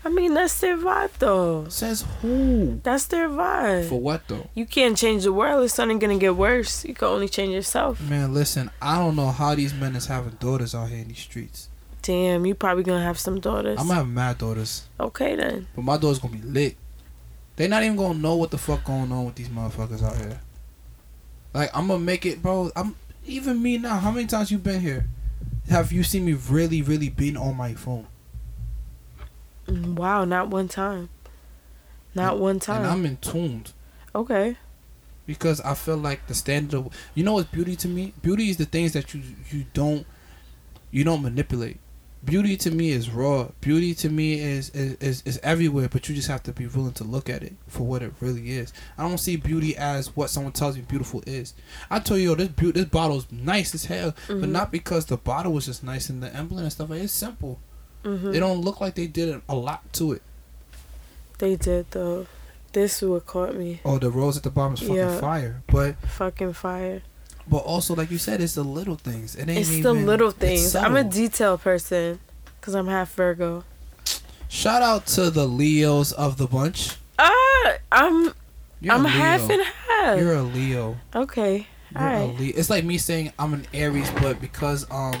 I 0.03 0.09
mean, 0.09 0.33
that's 0.33 0.59
their 0.59 0.75
vibe, 0.75 1.11
though. 1.19 1.67
Says 1.69 2.03
who? 2.21 2.79
That's 2.81 3.05
their 3.05 3.29
vibe. 3.29 3.87
For 3.87 4.01
what 4.01 4.27
though? 4.27 4.49
You 4.55 4.65
can't 4.65 4.97
change 4.97 5.25
the 5.25 5.31
world. 5.31 5.63
It's 5.63 5.77
only 5.77 5.99
gonna 5.99 6.17
get 6.17 6.35
worse. 6.35 6.83
You 6.85 6.95
can 6.95 7.07
only 7.07 7.29
change 7.29 7.53
yourself. 7.53 8.01
Man, 8.01 8.33
listen, 8.33 8.71
I 8.81 8.97
don't 8.97 9.15
know 9.15 9.29
how 9.29 9.53
these 9.53 9.75
men 9.75 9.95
is 9.95 10.07
having 10.07 10.31
daughters 10.39 10.73
out 10.73 10.89
here 10.89 10.97
in 10.97 11.09
these 11.09 11.19
streets. 11.19 11.69
Damn, 12.01 12.47
you 12.47 12.55
probably 12.55 12.81
gonna 12.83 13.03
have 13.03 13.19
some 13.19 13.39
daughters. 13.39 13.77
I'm 13.79 13.85
gonna 13.85 13.99
have 13.99 14.07
mad 14.07 14.39
daughters, 14.39 14.87
okay 14.99 15.35
then. 15.35 15.67
but 15.75 15.83
my 15.83 15.97
daughter's 15.97 16.17
gonna 16.17 16.35
be 16.35 16.41
lit. 16.41 16.77
They 17.57 17.67
not 17.67 17.83
even 17.83 17.95
gonna 17.95 18.17
know 18.17 18.37
what 18.37 18.49
the 18.49 18.57
fuck 18.57 18.83
going 18.83 19.11
on 19.11 19.25
with 19.25 19.35
these 19.35 19.49
motherfuckers 19.49 20.01
out 20.01 20.17
here. 20.17 20.41
Like 21.53 21.69
I'm 21.75 21.85
gonna 21.87 21.99
make 21.99 22.25
it, 22.25 22.41
bro. 22.41 22.71
I'm 22.75 22.95
even 23.27 23.61
me 23.61 23.77
now. 23.77 23.99
How 23.99 24.09
many 24.09 24.25
times 24.25 24.49
you 24.49 24.57
been 24.57 24.81
here? 24.81 25.05
Have 25.71 25.93
you 25.93 26.03
seen 26.03 26.25
me 26.25 26.33
really, 26.33 26.81
really 26.81 27.07
been 27.07 27.37
on 27.37 27.55
my 27.55 27.75
phone? 27.75 28.05
Wow, 29.69 30.25
not 30.25 30.49
one 30.49 30.67
time. 30.67 31.07
Not 32.13 32.39
one 32.39 32.59
time. 32.59 32.81
And 32.81 32.91
I'm 32.91 33.05
in 33.05 33.15
tuned 33.15 33.71
okay. 34.13 34.57
because 35.25 35.61
I 35.61 35.75
feel 35.75 35.95
like 35.95 36.27
the 36.27 36.33
standard 36.33 36.77
of 36.77 36.93
you 37.15 37.23
know 37.23 37.35
what's 37.35 37.49
beauty 37.49 37.77
to 37.77 37.87
me? 37.87 38.13
Beauty 38.21 38.49
is 38.49 38.57
the 38.57 38.65
things 38.65 38.91
that 38.91 39.13
you 39.13 39.21
you 39.49 39.63
don't 39.73 40.05
you 40.91 41.05
don't 41.05 41.21
manipulate. 41.21 41.77
Beauty 42.23 42.55
to 42.57 42.69
me 42.71 42.91
is 42.91 43.09
raw. 43.09 43.47
Beauty 43.61 43.95
to 43.95 44.09
me 44.09 44.39
is, 44.39 44.69
is 44.71 44.93
is 44.99 45.23
is 45.25 45.39
everywhere, 45.41 45.89
but 45.89 46.07
you 46.07 46.13
just 46.13 46.27
have 46.27 46.43
to 46.43 46.51
be 46.51 46.67
willing 46.67 46.93
to 46.93 47.03
look 47.03 47.29
at 47.31 47.41
it 47.41 47.53
for 47.67 47.81
what 47.83 48.03
it 48.03 48.13
really 48.19 48.51
is. 48.51 48.71
I 48.95 49.07
don't 49.07 49.17
see 49.17 49.37
beauty 49.37 49.75
as 49.75 50.15
what 50.15 50.29
someone 50.29 50.51
tells 50.53 50.75
me 50.75 50.83
beautiful 50.87 51.23
is. 51.25 51.55
I 51.89 51.97
tell 51.99 52.19
you, 52.19 52.29
yo, 52.29 52.35
this 52.35 52.49
beau- 52.49 52.71
this 52.71 52.85
bottle's 52.85 53.25
nice 53.31 53.73
as 53.73 53.85
hell, 53.85 54.13
but 54.27 54.37
Mhm. 54.37 54.49
not 54.51 54.71
because 54.71 55.05
the 55.07 55.17
bottle 55.17 55.51
was 55.51 55.65
just 55.65 55.83
nice 55.83 56.09
and 56.11 56.21
the 56.21 56.31
emblem 56.35 56.61
and 56.63 56.71
stuff. 56.71 56.91
Like, 56.91 57.01
it's 57.01 57.11
simple. 57.13 57.57
hmm 58.03 58.33
It 58.33 58.39
don't 58.39 58.61
look 58.61 58.79
like 58.81 58.93
they 58.95 59.07
did 59.07 59.41
a 59.49 59.55
lot 59.55 59.91
to 59.93 60.11
it. 60.13 60.21
They 61.39 61.55
did 61.55 61.87
though. 61.89 62.27
This 62.71 63.01
what 63.01 63.25
caught 63.25 63.55
me. 63.55 63.81
Oh, 63.83 63.97
the 63.97 64.11
rose 64.11 64.37
at 64.37 64.43
the 64.43 64.49
bottom 64.51 64.75
is 64.75 64.79
fucking 64.81 64.95
Yeah. 64.95 65.19
fire, 65.19 65.63
but 65.67 65.95
Fucking 66.07 66.53
fire. 66.53 67.01
But 67.49 67.57
also 67.57 67.95
like 67.95 68.11
you 68.11 68.17
said, 68.17 68.41
it's 68.41 68.55
the 68.55 68.63
little 68.63 68.95
things. 68.95 69.35
It 69.35 69.49
ain't 69.49 69.59
It's 69.59 69.81
the 69.81 69.93
little 69.93 70.31
things. 70.31 70.75
I'm 70.75 70.95
a 70.95 71.03
detail 71.03 71.57
person, 71.57 72.19
cause 72.61 72.75
I'm 72.75 72.87
half 72.87 73.13
Virgo. 73.13 73.63
Shout 74.47 74.81
out 74.81 75.05
to 75.07 75.29
the 75.29 75.45
Leos 75.47 76.11
of 76.11 76.37
the 76.37 76.47
bunch. 76.47 76.95
Ah, 77.17 77.73
I'm 77.91 78.33
You're 78.81 78.93
I'm 78.93 79.05
a 79.05 79.09
Leo. 79.09 79.17
half 79.17 79.49
and 79.49 79.61
half. 79.63 80.19
You're 80.19 80.33
a 80.35 80.41
Leo. 80.43 80.97
okay. 81.15 81.67
You're 81.93 82.03
All 82.09 82.29
a. 82.31 82.33
Leo. 82.33 82.53
It's 82.55 82.69
like 82.69 82.83
me 82.83 82.97
saying 82.97 83.31
I'm 83.39 83.53
an 83.53 83.65
Aries, 83.73 84.09
but 84.21 84.39
because 84.41 84.85
um, 84.91 85.15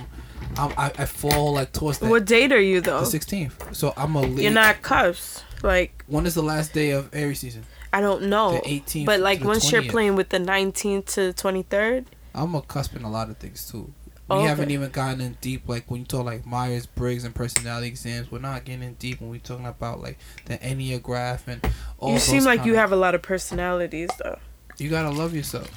I'm, 0.57 0.71
I 0.77 0.91
I 0.97 1.05
fall 1.05 1.53
like 1.53 1.71
towards 1.73 1.99
the, 1.99 2.07
What 2.07 2.25
date 2.25 2.51
are 2.51 2.61
you 2.61 2.81
though? 2.81 3.01
the 3.01 3.05
16th. 3.19 3.75
So 3.75 3.93
I'm 3.97 4.15
a 4.15 4.21
Leo. 4.21 4.43
You're 4.43 4.51
not 4.51 4.81
cusp. 4.81 5.43
Like 5.63 6.03
When 6.07 6.25
is 6.25 6.33
the 6.33 6.41
last 6.43 6.73
day 6.73 6.91
of 6.91 7.09
Aries 7.13 7.39
season? 7.39 7.63
I 7.93 8.01
don't 8.01 8.23
know. 8.23 8.53
The 8.63 8.79
18th. 8.79 9.05
But 9.05 9.17
to 9.17 9.23
like 9.23 9.43
once 9.43 9.71
you're 9.71 9.83
playing 9.83 10.15
with 10.15 10.29
the 10.29 10.39
19th 10.39 11.05
to 11.15 11.33
23rd, 11.33 12.05
I'm 12.33 12.55
a 12.55 12.61
cusp 12.61 12.95
in 12.95 13.03
a 13.03 13.09
lot 13.11 13.29
of 13.29 13.37
things 13.37 13.69
too. 13.69 13.93
We 14.29 14.37
oh, 14.37 14.39
Okay. 14.39 14.47
haven't 14.47 14.71
even 14.71 14.91
gotten 14.91 15.19
in 15.19 15.37
deep 15.41 15.67
like 15.67 15.91
when 15.91 16.01
you 16.01 16.05
talk 16.05 16.23
like 16.25 16.45
Myers 16.45 16.85
Briggs 16.85 17.25
and 17.25 17.35
personality 17.35 17.87
exams. 17.87 18.31
We're 18.31 18.39
not 18.39 18.63
getting 18.63 18.83
in 18.83 18.93
deep 18.93 19.19
when 19.19 19.29
we're 19.29 19.39
talking 19.39 19.65
about 19.65 19.99
like 20.01 20.17
the 20.45 20.57
Enneagram 20.59 21.41
and 21.47 21.61
all. 21.99 22.13
you 22.13 22.19
seem 22.19 22.45
like 22.45 22.59
you 22.59 22.65
kinda- 22.71 22.79
have 22.79 22.91
a 22.93 22.95
lot 22.95 23.13
of 23.13 23.21
personalities 23.21 24.09
though. 24.23 24.39
You 24.77 24.89
gotta 24.89 25.09
love 25.09 25.35
yourself, 25.35 25.69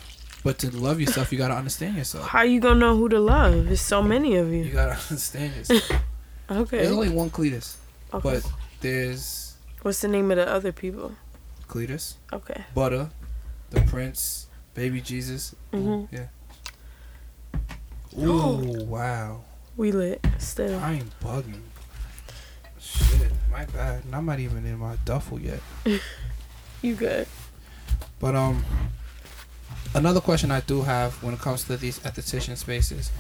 but 0.45 0.59
to 0.59 0.71
love 0.71 1.01
yourself, 1.01 1.33
you 1.33 1.39
gotta 1.39 1.55
understand 1.55 1.97
yourself. 1.97 2.29
How 2.29 2.43
you 2.43 2.61
gonna 2.61 2.79
know 2.79 2.97
who 2.97 3.09
to 3.09 3.19
love? 3.19 3.67
There's 3.67 3.81
so 3.81 4.01
many 4.03 4.37
of 4.37 4.49
You 4.53 4.65
you. 4.65 4.71
gotta 4.73 4.93
understand 5.11 5.57
yourself. 5.57 5.91
Okay. 6.51 6.77
There's 6.77 6.93
only 6.93 7.09
one 7.09 7.31
Cletus, 7.31 7.77
okay. 8.13 8.23
but 8.23 8.53
there's 8.83 9.55
What's 9.81 10.03
the 10.03 10.09
name 10.09 10.31
of 10.31 10.37
the 10.37 10.47
other 10.49 10.73
people? 10.73 11.13
Cletus, 11.69 12.15
Okay. 12.33 12.65
Butter, 12.75 13.11
the 13.71 13.81
Prince, 13.83 14.47
Baby 14.75 15.01
Jesus. 15.01 15.55
Ooh, 15.75 15.77
Mhm. 15.79 16.09
Yeah. 16.13 16.27
Ooh, 18.25 18.85
wow. 18.85 19.43
We 19.77 19.91
lit 19.93 20.25
still. 20.39 20.79
I 20.79 20.93
ain't 20.95 21.21
bugging. 21.21 21.61
Shit, 22.79 23.33
my 23.51 23.65
bad. 23.67 24.05
And 24.05 24.15
I'm 24.15 24.27
not 24.27 24.39
even 24.39 24.65
in 24.67 24.79
my 24.79 24.97
duffel 25.05 25.41
yet. 25.41 25.61
You 26.83 26.95
good? 26.95 27.27
But 28.21 28.35
um, 28.37 28.63
another 29.95 30.21
question 30.21 30.51
I 30.51 30.61
do 30.61 30.83
have 30.83 31.15
when 31.23 31.33
it 31.33 31.41
comes 31.41 31.65
to 31.65 31.79
these 31.79 31.99
esthetician 32.01 32.59
spaces. 32.59 33.11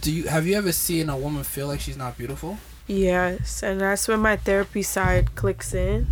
Do 0.00 0.10
you 0.10 0.24
have 0.28 0.46
you 0.46 0.56
ever 0.56 0.72
seen 0.72 1.10
a 1.10 1.16
woman 1.18 1.44
feel 1.44 1.66
like 1.66 1.80
she's 1.80 1.98
not 1.98 2.16
beautiful? 2.16 2.56
Yes, 2.86 3.62
and 3.62 3.78
that's 3.78 4.08
when 4.08 4.20
my 4.20 4.36
therapy 4.38 4.82
side 4.82 5.34
clicks 5.34 5.74
in. 5.74 6.06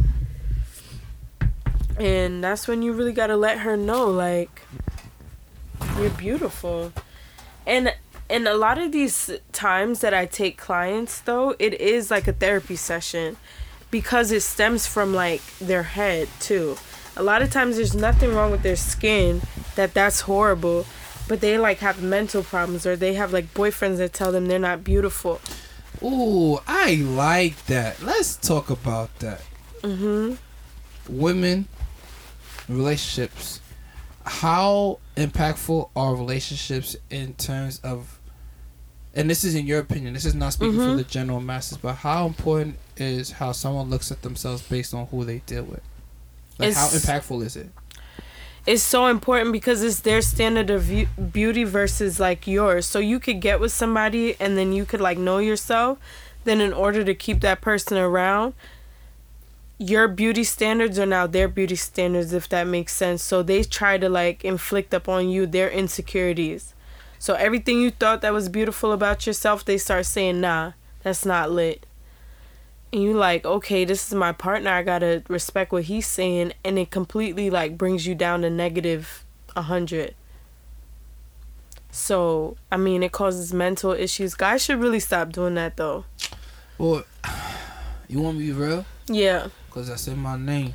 And 2.01 2.43
that's 2.43 2.67
when 2.67 2.81
you 2.81 2.95
really 2.95 3.13
gotta 3.13 3.37
let 3.37 3.59
her 3.59 3.77
know, 3.77 4.07
like, 4.07 4.63
you're 5.99 6.11
beautiful. 6.11 6.93
And 7.67 7.95
and 8.31 8.49
a 8.49 8.55
lot 8.55 8.79
of 8.79 8.91
these 8.93 9.31
times 9.53 10.01
that 10.01 10.15
I 10.15 10.25
take 10.25 10.57
clients 10.57 11.21
though, 11.21 11.55
it 11.59 11.75
is 11.75 12.11
like 12.11 12.27
a 12.27 12.33
therapy 12.33 12.77
session 12.77 13.37
because 13.91 14.33
it 14.33 14.43
stems 14.43 14.87
from 14.87 15.13
like 15.13 15.43
their 15.59 15.83
head 15.83 16.29
too. 16.39 16.77
A 17.17 17.23
lot 17.23 17.43
of 17.43 17.51
times 17.51 17.77
there's 17.77 17.95
nothing 17.95 18.35
wrong 18.35 18.51
with 18.51 18.63
their 18.63 18.77
skin 18.77 19.43
that 19.75 19.93
that's 19.93 20.23
horrible, 20.23 20.87
but 21.29 21.41
they 21.41 21.59
like 21.59 21.79
have 21.79 22.03
mental 22.03 22.43
problems 22.43 22.87
or 22.87 22.97
they 22.97 23.15
have 23.15 23.33
like 23.33 23.53
boyfriends 23.53 23.99
that 23.99 24.15
tell 24.15 24.33
them 24.33 24.47
they're 24.47 24.59
not 24.59 24.85
beautiful. 24.85 25.41
Ooh, 26.03 26.61
I 26.67 26.95
like 26.95 27.67
that. 27.67 28.01
Let's 28.01 28.37
talk 28.37 28.71
about 28.71 29.19
that. 29.19 29.43
Mhm. 29.83 30.39
Women, 31.09 31.67
relationships. 32.77 33.61
How 34.25 34.99
impactful 35.17 35.91
are 35.97 36.15
relationships 36.15 36.97
in 37.11 37.35
terms 37.35 37.81
of 37.83 38.17
and 39.13 39.29
this 39.29 39.43
is 39.43 39.57
in 39.57 39.67
your 39.67 39.81
opinion, 39.81 40.15
this 40.15 40.25
is 40.25 40.37
not 40.37 40.53
speaking 40.53 40.77
for 40.77 40.83
Mhm. 40.85 40.97
the 40.99 41.03
general 41.05 41.41
masses, 41.41 41.77
but 41.79 41.95
how 41.95 42.27
important 42.27 42.77
is 42.97 43.33
how 43.33 43.51
someone 43.51 43.91
looks 43.91 44.13
at 44.13 44.23
themselves 44.23 44.63
based 44.63 44.95
on 44.95 45.07
who 45.09 45.25
they 45.25 45.39
deal 45.47 45.65
with? 45.65 45.81
Like 46.61 46.75
how 46.75 46.87
impactful 46.89 47.45
is 47.45 47.57
it? 47.57 47.71
it's 48.67 48.83
so 48.83 49.07
important 49.07 49.53
because 49.53 49.83
it's 49.83 50.01
their 50.01 50.21
standard 50.21 50.69
of 50.69 50.93
beauty 51.33 51.65
versus 51.65 52.21
like 52.21 52.47
yours. 52.47 52.85
So 52.87 52.99
you 52.99 53.19
could 53.19 53.41
get 53.41 53.59
with 53.59 53.73
somebody 53.73 54.37
and 54.39 54.57
then 54.57 54.73
you 54.73 54.85
could 54.85 55.01
like 55.01 55.17
know 55.19 55.39
yourself. 55.39 55.99
Then 56.45 56.61
in 56.61 56.73
order 56.73 57.03
to 57.03 57.15
keep 57.15 57.41
that 57.41 57.63
person 57.63 57.97
around, 57.97 58.53
your 59.81 60.07
beauty 60.09 60.45
standards 60.45 60.99
are 60.99 61.07
now 61.07 61.27
their 61.27 61.49
beauty 61.49 61.75
standards 61.75 62.35
if 62.35 62.47
that 62.51 62.67
makes 62.67 62.95
sense. 62.95 63.23
So 63.23 63.43
they 63.43 63.65
try 63.65 63.97
to 63.97 64.11
like 64.11 64.45
inflict 64.45 64.93
upon 64.93 65.31
you 65.31 65.47
their 65.47 65.71
insecurities. 65.71 66.75
So 67.19 67.33
everything 67.35 67.81
you 67.81 67.91
thought 67.91 68.21
that 68.21 68.35
was 68.35 68.51
beautiful 68.51 68.93
about 68.93 69.27
yourself, 69.27 69.65
they 69.65 69.79
start 69.79 70.05
saying, 70.05 70.39
"Nah, 70.43 70.73
that's 71.03 71.25
not 71.25 71.51
lit." 71.51 71.87
And 72.93 73.03
you 73.03 73.15
like, 73.15 73.47
okay, 73.47 73.87
this 73.87 74.07
is 74.07 74.15
my 74.15 74.33
partner. 74.33 74.71
I 74.71 74.83
gotta 74.83 75.23
respect 75.29 75.73
what 75.73 75.85
he's 75.85 76.07
saying, 76.07 76.53
and 76.63 76.79
it 76.79 76.91
completely 76.91 77.49
like 77.49 77.79
brings 77.79 78.07
you 78.07 78.15
down 78.15 78.43
to 78.43 78.51
negative 78.51 79.25
a 79.57 79.63
hundred. 79.63 80.15
So 81.91 82.59
I 82.71 82.77
mean, 82.77 83.03
it 83.03 83.13
causes 83.13 83.55
mental 83.55 83.93
issues. 83.93 84.35
Guys 84.35 84.63
should 84.63 84.79
really 84.79 85.01
stop 85.01 85.33
doing 85.33 85.55
that 85.55 85.79
though. 85.79 86.05
Well, 86.77 87.05
you 88.09 88.21
want 88.21 88.37
me 88.37 88.49
to 88.49 88.53
be 88.55 88.61
real? 88.61 88.85
Yeah, 89.07 89.49
Cause 89.71 89.89
that's 89.89 90.07
in 90.09 90.19
my 90.19 90.37
name. 90.37 90.75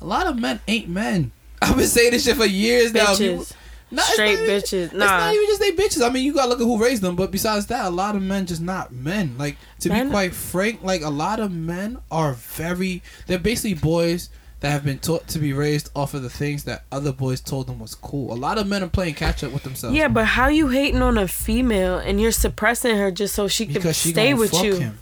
A 0.00 0.04
lot 0.06 0.26
of 0.26 0.38
men 0.38 0.60
ain't 0.66 0.88
men. 0.88 1.32
I've 1.62 1.76
been 1.76 1.86
saying 1.86 2.12
this 2.12 2.24
shit 2.24 2.36
for 2.36 2.46
years 2.46 2.92
now. 2.94 3.06
Bitches, 3.14 3.52
Nah, 3.92 4.02
straight 4.02 4.34
not 4.38 4.42
even- 4.44 4.60
bitches. 4.60 4.84
It's 4.84 4.92
not 4.94 5.34
even 5.34 5.46
just 5.46 5.60
they 5.60 5.72
bitches. 5.72 6.06
I 6.06 6.10
mean, 6.10 6.24
you 6.24 6.32
gotta 6.32 6.48
look 6.48 6.60
at 6.60 6.64
who 6.64 6.82
raised 6.82 7.02
them. 7.02 7.16
But 7.16 7.30
besides 7.32 7.66
that, 7.66 7.84
a 7.86 7.90
lot 7.90 8.14
of 8.16 8.22
men 8.22 8.46
just 8.46 8.62
not 8.62 8.92
men. 8.92 9.34
Like 9.36 9.56
to 9.80 9.88
Men- 9.88 10.06
be 10.06 10.10
quite 10.12 10.32
frank, 10.34 10.82
like 10.82 11.02
a 11.02 11.10
lot 11.10 11.40
of 11.40 11.50
men 11.52 11.98
are 12.10 12.32
very. 12.34 13.02
They're 13.26 13.38
basically 13.38 13.74
boys 13.74 14.30
that 14.60 14.70
have 14.70 14.84
been 14.84 14.98
taught 14.98 15.26
to 15.26 15.38
be 15.38 15.52
raised 15.52 15.90
off 15.96 16.14
of 16.14 16.22
the 16.22 16.30
things 16.30 16.64
that 16.64 16.84
other 16.92 17.12
boys 17.12 17.40
told 17.40 17.66
them 17.66 17.78
was 17.80 17.94
cool. 17.94 18.32
A 18.32 18.36
lot 18.36 18.58
of 18.58 18.66
men 18.66 18.82
are 18.82 18.88
playing 18.88 19.14
catch 19.14 19.42
up 19.42 19.52
with 19.52 19.62
themselves. 19.64 19.96
Yeah, 19.96 20.08
but 20.08 20.24
how 20.26 20.48
you 20.48 20.68
hating 20.68 21.00
on 21.02 21.18
a 21.18 21.26
female 21.26 21.96
and 21.98 22.20
you're 22.20 22.30
suppressing 22.30 22.96
her 22.96 23.10
just 23.10 23.34
so 23.34 23.48
she 23.48 23.66
can 23.66 23.80
she 23.92 24.10
stay 24.12 24.34
with 24.34 24.52
you? 24.62 24.76
him. 24.76 24.98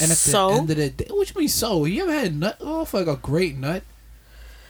And 0.00 0.10
at 0.10 0.16
so 0.18 0.48
the 0.50 0.54
end 0.56 0.70
of 0.70 0.76
the 0.76 0.90
day, 0.90 1.06
what 1.10 1.28
you 1.34 1.38
mean? 1.40 1.48
So 1.48 1.84
you 1.86 2.02
ever 2.02 2.12
had 2.12 2.32
a 2.32 2.34
nut 2.34 2.60
off 2.62 2.92
like 2.94 3.06
a 3.06 3.16
great 3.16 3.56
nut? 3.56 3.82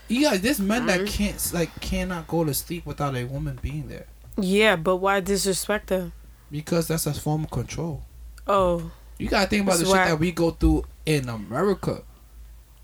You 0.08 0.22
got 0.22 0.40
there's 0.42 0.60
men 0.60 0.86
that 0.86 1.00
Mhm. 1.00 1.08
can't 1.08 1.52
like 1.52 1.80
cannot 1.80 2.28
go 2.28 2.44
to 2.44 2.54
sleep 2.54 2.86
without 2.86 3.16
a 3.16 3.24
woman 3.24 3.58
being 3.60 3.88
there 3.88 4.06
yeah, 4.38 4.76
but 4.76 4.96
why 4.96 5.18
disrespect 5.20 5.90
her? 5.90 6.12
because 6.50 6.86
that's 6.88 7.06
a 7.06 7.14
form 7.14 7.44
of 7.44 7.50
control. 7.50 8.02
Oh, 8.46 8.92
You 9.18 9.28
gotta 9.28 9.48
think 9.48 9.62
about 9.64 9.78
the 9.80 9.84
shit 9.86 9.94
that 9.94 10.20
we 10.20 10.30
go 10.30 10.50
through 10.52 10.84
in 11.06 11.28
America 11.28 12.02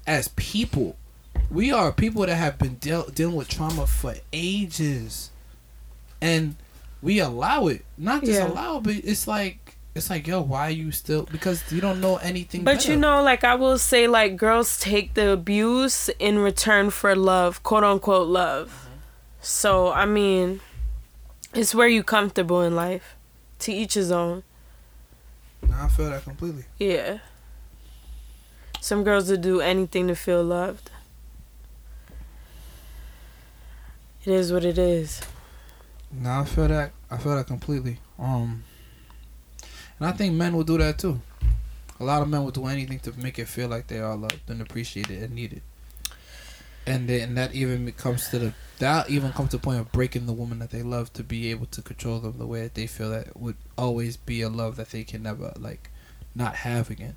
as 0.06 0.28
people. 0.34 0.96
We 1.50 1.70
are 1.70 1.92
people 1.92 2.26
that 2.26 2.34
have 2.34 2.58
been 2.58 2.74
deal- 2.76 3.08
dealing 3.14 3.36
with 3.36 3.48
trauma 3.48 3.86
for 3.86 4.14
ages, 4.32 5.30
and 6.20 6.56
we 7.00 7.20
allow 7.20 7.68
it. 7.68 7.84
Not 7.96 8.22
just 8.22 8.32
Yeah. 8.32 8.48
allow, 8.48 8.80
but 8.80 8.94
it's 8.96 9.28
like 9.28 9.61
it's 9.94 10.08
like 10.08 10.26
yo, 10.26 10.40
why 10.40 10.68
are 10.68 10.70
you 10.70 10.90
still? 10.90 11.24
Because 11.24 11.70
you 11.70 11.80
don't 11.80 12.00
know 12.00 12.16
anything. 12.16 12.64
but 12.64 12.76
better. 12.76 12.92
you 12.92 12.96
know, 12.96 13.22
like 13.22 13.44
I 13.44 13.54
will 13.54 13.78
say, 13.78 14.08
like 14.08 14.36
girls 14.36 14.78
take 14.80 15.14
the 15.14 15.30
abuse 15.30 16.08
in 16.18 16.38
return 16.38 16.90
for 16.90 17.14
love, 17.14 17.62
quote 17.62 17.84
unquote 17.84 18.28
love. 18.28 18.88
So 19.40 19.92
I 19.92 20.06
mean, 20.06 20.60
it's 21.54 21.74
where 21.74 21.88
you 21.88 22.02
comfortable 22.02 22.62
in 22.62 22.74
life. 22.74 23.16
To 23.60 23.72
each 23.72 23.94
his 23.94 24.10
own. 24.10 24.42
Nah, 25.62 25.84
I 25.84 25.88
feel 25.88 26.10
that 26.10 26.24
completely. 26.24 26.64
Yeah. 26.78 27.18
Some 28.80 29.04
girls 29.04 29.30
will 29.30 29.36
do 29.36 29.60
anything 29.60 30.08
to 30.08 30.16
feel 30.16 30.42
loved. 30.42 30.90
It 34.24 34.32
is 34.32 34.52
what 34.52 34.64
it 34.64 34.78
is. 34.78 35.20
Nah, 36.10 36.40
I 36.40 36.44
feel 36.44 36.66
that. 36.66 36.90
I 37.08 37.18
feel 37.18 37.36
that 37.36 37.46
completely. 37.46 37.98
Um, 38.18 38.64
and 40.02 40.08
I 40.08 40.16
think 40.16 40.34
men 40.34 40.52
will 40.56 40.64
do 40.64 40.78
that 40.78 40.98
too. 40.98 41.20
A 42.00 42.04
lot 42.04 42.22
of 42.22 42.28
men 42.28 42.42
will 42.42 42.50
do 42.50 42.66
anything 42.66 42.98
to 42.98 43.12
make 43.20 43.38
it 43.38 43.46
feel 43.46 43.68
like 43.68 43.86
they 43.86 44.00
are 44.00 44.16
loved 44.16 44.50
and 44.50 44.60
appreciated 44.60 45.22
and 45.22 45.32
needed. 45.32 45.62
And 46.84 47.08
then 47.08 47.36
that 47.36 47.54
even 47.54 47.92
comes 47.92 48.28
to 48.30 48.40
the 48.40 48.54
that 48.80 49.08
even 49.08 49.30
comes 49.30 49.50
to 49.50 49.58
the 49.58 49.62
point 49.62 49.78
of 49.78 49.92
breaking 49.92 50.26
the 50.26 50.32
woman 50.32 50.58
that 50.58 50.70
they 50.70 50.82
love 50.82 51.12
to 51.12 51.22
be 51.22 51.52
able 51.52 51.66
to 51.66 51.82
control 51.82 52.18
them 52.18 52.34
the 52.38 52.46
way 52.48 52.62
that 52.62 52.74
they 52.74 52.88
feel 52.88 53.10
that 53.10 53.36
would 53.36 53.54
always 53.78 54.16
be 54.16 54.42
a 54.42 54.48
love 54.48 54.74
that 54.74 54.90
they 54.90 55.04
can 55.04 55.22
never 55.22 55.52
like 55.56 55.88
not 56.34 56.56
have 56.56 56.90
again. 56.90 57.14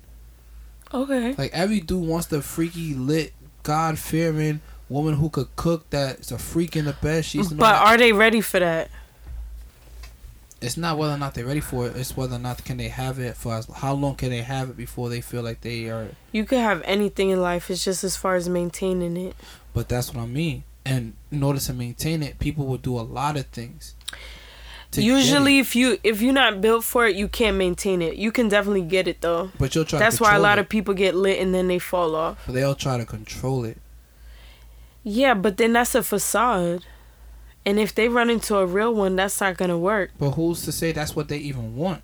Okay. 0.94 1.34
Like 1.36 1.50
every 1.52 1.80
dude 1.80 2.06
wants 2.06 2.28
the 2.28 2.40
freaky 2.40 2.94
lit, 2.94 3.32
God 3.64 3.98
fearing 3.98 4.60
woman 4.88 5.14
who 5.14 5.28
could 5.28 5.48
cook 5.56 5.90
that's 5.90 6.30
a 6.30 6.38
freak 6.38 6.76
in 6.76 6.84
the 6.84 6.92
bed. 6.92 7.24
She's 7.24 7.48
mm, 7.48 7.56
But 7.56 7.74
are 7.74 7.96
they 7.96 8.12
ready 8.12 8.40
for 8.40 8.60
that? 8.60 8.92
It's 10.60 10.76
not 10.76 10.96
whether 10.96 11.14
or 11.14 11.18
not 11.18 11.34
they're 11.34 11.44
ready 11.44 11.60
for 11.60 11.86
it. 11.86 11.96
It's 11.96 12.16
whether 12.16 12.36
or 12.36 12.38
not 12.38 12.64
can 12.64 12.78
they 12.78 12.88
have 12.88 13.18
it 13.18 13.36
for 13.36 13.54
as 13.54 13.66
how 13.66 13.94
long 13.94 14.14
can 14.14 14.30
they 14.30 14.42
have 14.42 14.70
it 14.70 14.76
before 14.76 15.08
they 15.08 15.20
feel 15.20 15.42
like 15.42 15.60
they 15.60 15.88
are. 15.90 16.08
You 16.32 16.44
could 16.44 16.60
have 16.60 16.82
anything 16.84 17.30
in 17.30 17.40
life. 17.40 17.70
It's 17.70 17.84
just 17.84 18.02
as 18.04 18.16
far 18.16 18.36
as 18.36 18.48
maintaining 18.48 19.16
it. 19.16 19.36
But 19.74 19.88
that's 19.88 20.14
what 20.14 20.22
I 20.22 20.26
mean. 20.26 20.64
And 20.84 21.14
in 21.30 21.42
order 21.42 21.58
to 21.58 21.72
maintain 21.74 22.22
it, 22.22 22.38
people 22.38 22.64
will 22.66 22.78
do 22.78 22.98
a 22.98 23.02
lot 23.02 23.36
of 23.36 23.46
things. 23.46 23.94
Usually, 24.92 25.58
if 25.58 25.76
you 25.76 25.98
if 26.02 26.22
you're 26.22 26.32
not 26.32 26.62
built 26.62 26.84
for 26.84 27.06
it, 27.06 27.16
you 27.16 27.28
can't 27.28 27.56
maintain 27.56 28.00
it. 28.00 28.16
You 28.16 28.32
can 28.32 28.48
definitely 28.48 28.82
get 28.82 29.06
it 29.06 29.20
though. 29.20 29.50
but 29.58 29.74
you'll 29.74 29.84
try. 29.84 29.98
That's 29.98 30.20
why 30.20 30.34
a 30.34 30.38
lot 30.38 30.58
it. 30.58 30.62
of 30.62 30.68
people 30.70 30.94
get 30.94 31.14
lit 31.14 31.38
and 31.38 31.54
then 31.54 31.68
they 31.68 31.78
fall 31.78 32.14
off. 32.14 32.42
But 32.46 32.54
they 32.54 32.62
all 32.62 32.74
try 32.74 32.96
to 32.96 33.04
control 33.04 33.64
it. 33.64 33.78
Yeah, 35.02 35.34
but 35.34 35.56
then 35.56 35.74
that's 35.74 35.94
a 35.94 36.02
facade. 36.02 36.84
And 37.66 37.80
if 37.80 37.94
they 37.94 38.08
run 38.08 38.30
into 38.30 38.56
a 38.56 38.64
real 38.64 38.94
one, 38.94 39.16
that's 39.16 39.40
not 39.40 39.56
gonna 39.56 39.76
work. 39.76 40.12
But 40.18 40.30
who's 40.30 40.62
to 40.62 40.72
say 40.72 40.92
that's 40.92 41.14
what 41.16 41.28
they 41.28 41.38
even 41.38 41.76
want? 41.76 42.02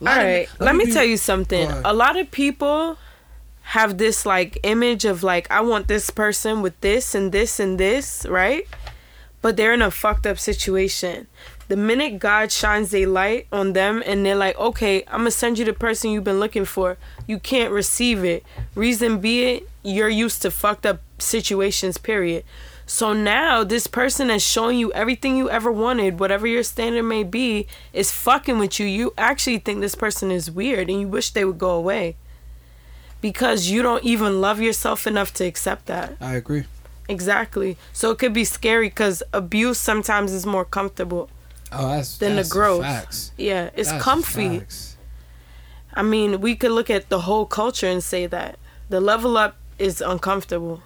All 0.00 0.06
right, 0.06 0.48
let, 0.60 0.76
me 0.76 0.86
be- 0.86 0.92
tell 0.92 1.04
you 1.04 1.16
something. 1.16 1.68
A 1.84 1.92
lot 1.92 2.16
of 2.16 2.30
people 2.30 2.98
have 3.62 3.98
this 3.98 4.24
like 4.24 4.58
image 4.62 5.04
of 5.04 5.22
like 5.22 5.50
I 5.50 5.60
want 5.60 5.88
this 5.88 6.10
person 6.10 6.62
with 6.62 6.80
this 6.80 7.14
and 7.14 7.32
this 7.32 7.60
and 7.60 7.78
this, 7.78 8.26
right? 8.28 8.66
But 9.40 9.56
they're 9.56 9.72
in 9.72 9.82
a 9.82 9.90
fucked 9.90 10.26
up 10.26 10.38
situation. 10.38 11.26
The 11.68 11.76
minute 11.76 12.18
God 12.18 12.50
shines 12.50 12.94
a 12.94 13.06
light 13.06 13.46
on 13.52 13.74
them 13.74 14.02
and 14.06 14.24
they're 14.24 14.34
like, 14.34 14.58
"Okay, 14.58 15.04
I'm 15.08 15.20
going 15.20 15.24
to 15.26 15.30
send 15.30 15.58
you 15.58 15.64
the 15.66 15.74
person 15.74 16.10
you've 16.10 16.24
been 16.24 16.40
looking 16.40 16.64
for." 16.64 16.96
You 17.26 17.38
can't 17.38 17.70
receive 17.70 18.24
it. 18.24 18.42
Reason 18.74 19.20
be 19.20 19.44
it, 19.44 19.68
you're 19.82 20.08
used 20.08 20.40
to 20.42 20.50
fucked 20.50 20.86
up 20.86 21.00
situations, 21.18 21.98
period. 21.98 22.44
So 22.88 23.12
now 23.12 23.64
this 23.64 23.86
person 23.86 24.28
that's 24.28 24.42
showing 24.42 24.78
you 24.78 24.90
everything 24.94 25.36
you 25.36 25.50
ever 25.50 25.70
wanted, 25.70 26.18
whatever 26.18 26.46
your 26.46 26.62
standard 26.62 27.02
may 27.02 27.22
be, 27.22 27.66
is 27.92 28.10
fucking 28.10 28.58
with 28.58 28.80
you. 28.80 28.86
You 28.86 29.12
actually 29.18 29.58
think 29.58 29.82
this 29.82 29.94
person 29.94 30.30
is 30.30 30.50
weird 30.50 30.88
and 30.88 30.98
you 31.02 31.06
wish 31.06 31.30
they 31.30 31.44
would 31.44 31.58
go 31.58 31.72
away. 31.72 32.16
Because 33.20 33.68
you 33.68 33.82
don't 33.82 34.02
even 34.04 34.40
love 34.40 34.58
yourself 34.58 35.06
enough 35.06 35.34
to 35.34 35.44
accept 35.44 35.84
that. 35.84 36.16
I 36.18 36.36
agree. 36.36 36.64
Exactly. 37.10 37.76
So 37.92 38.10
it 38.10 38.18
could 38.18 38.32
be 38.32 38.44
scary 38.44 38.88
because 38.88 39.22
abuse 39.34 39.78
sometimes 39.78 40.32
is 40.32 40.46
more 40.46 40.64
comfortable. 40.64 41.28
Oh, 41.70 41.88
that's 41.88 42.16
Then 42.16 42.36
the 42.36 42.44
growth. 42.44 42.84
Facts. 42.84 43.32
Yeah, 43.36 43.68
it's 43.76 43.90
That's 43.90 44.02
comfy. 44.02 44.60
facts. 44.60 44.96
I 45.92 46.02
mean, 46.02 46.40
we 46.40 46.56
could 46.56 46.70
look 46.70 46.88
at 46.88 47.10
the 47.10 47.20
whole 47.20 47.44
culture 47.44 47.86
and 47.86 48.02
say 48.02 48.24
that 48.26 48.58
the 48.88 48.98
level 49.00 49.36
up 49.36 49.56
is 49.78 50.00
uncomfortable. 50.00 50.82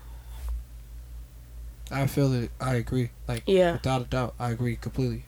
I 1.92 2.06
feel 2.06 2.32
it. 2.32 2.50
I 2.60 2.74
agree. 2.76 3.10
Like 3.28 3.42
Yeah. 3.46 3.72
without 3.72 4.02
a 4.02 4.04
doubt, 4.04 4.34
I 4.38 4.50
agree 4.50 4.76
completely. 4.76 5.24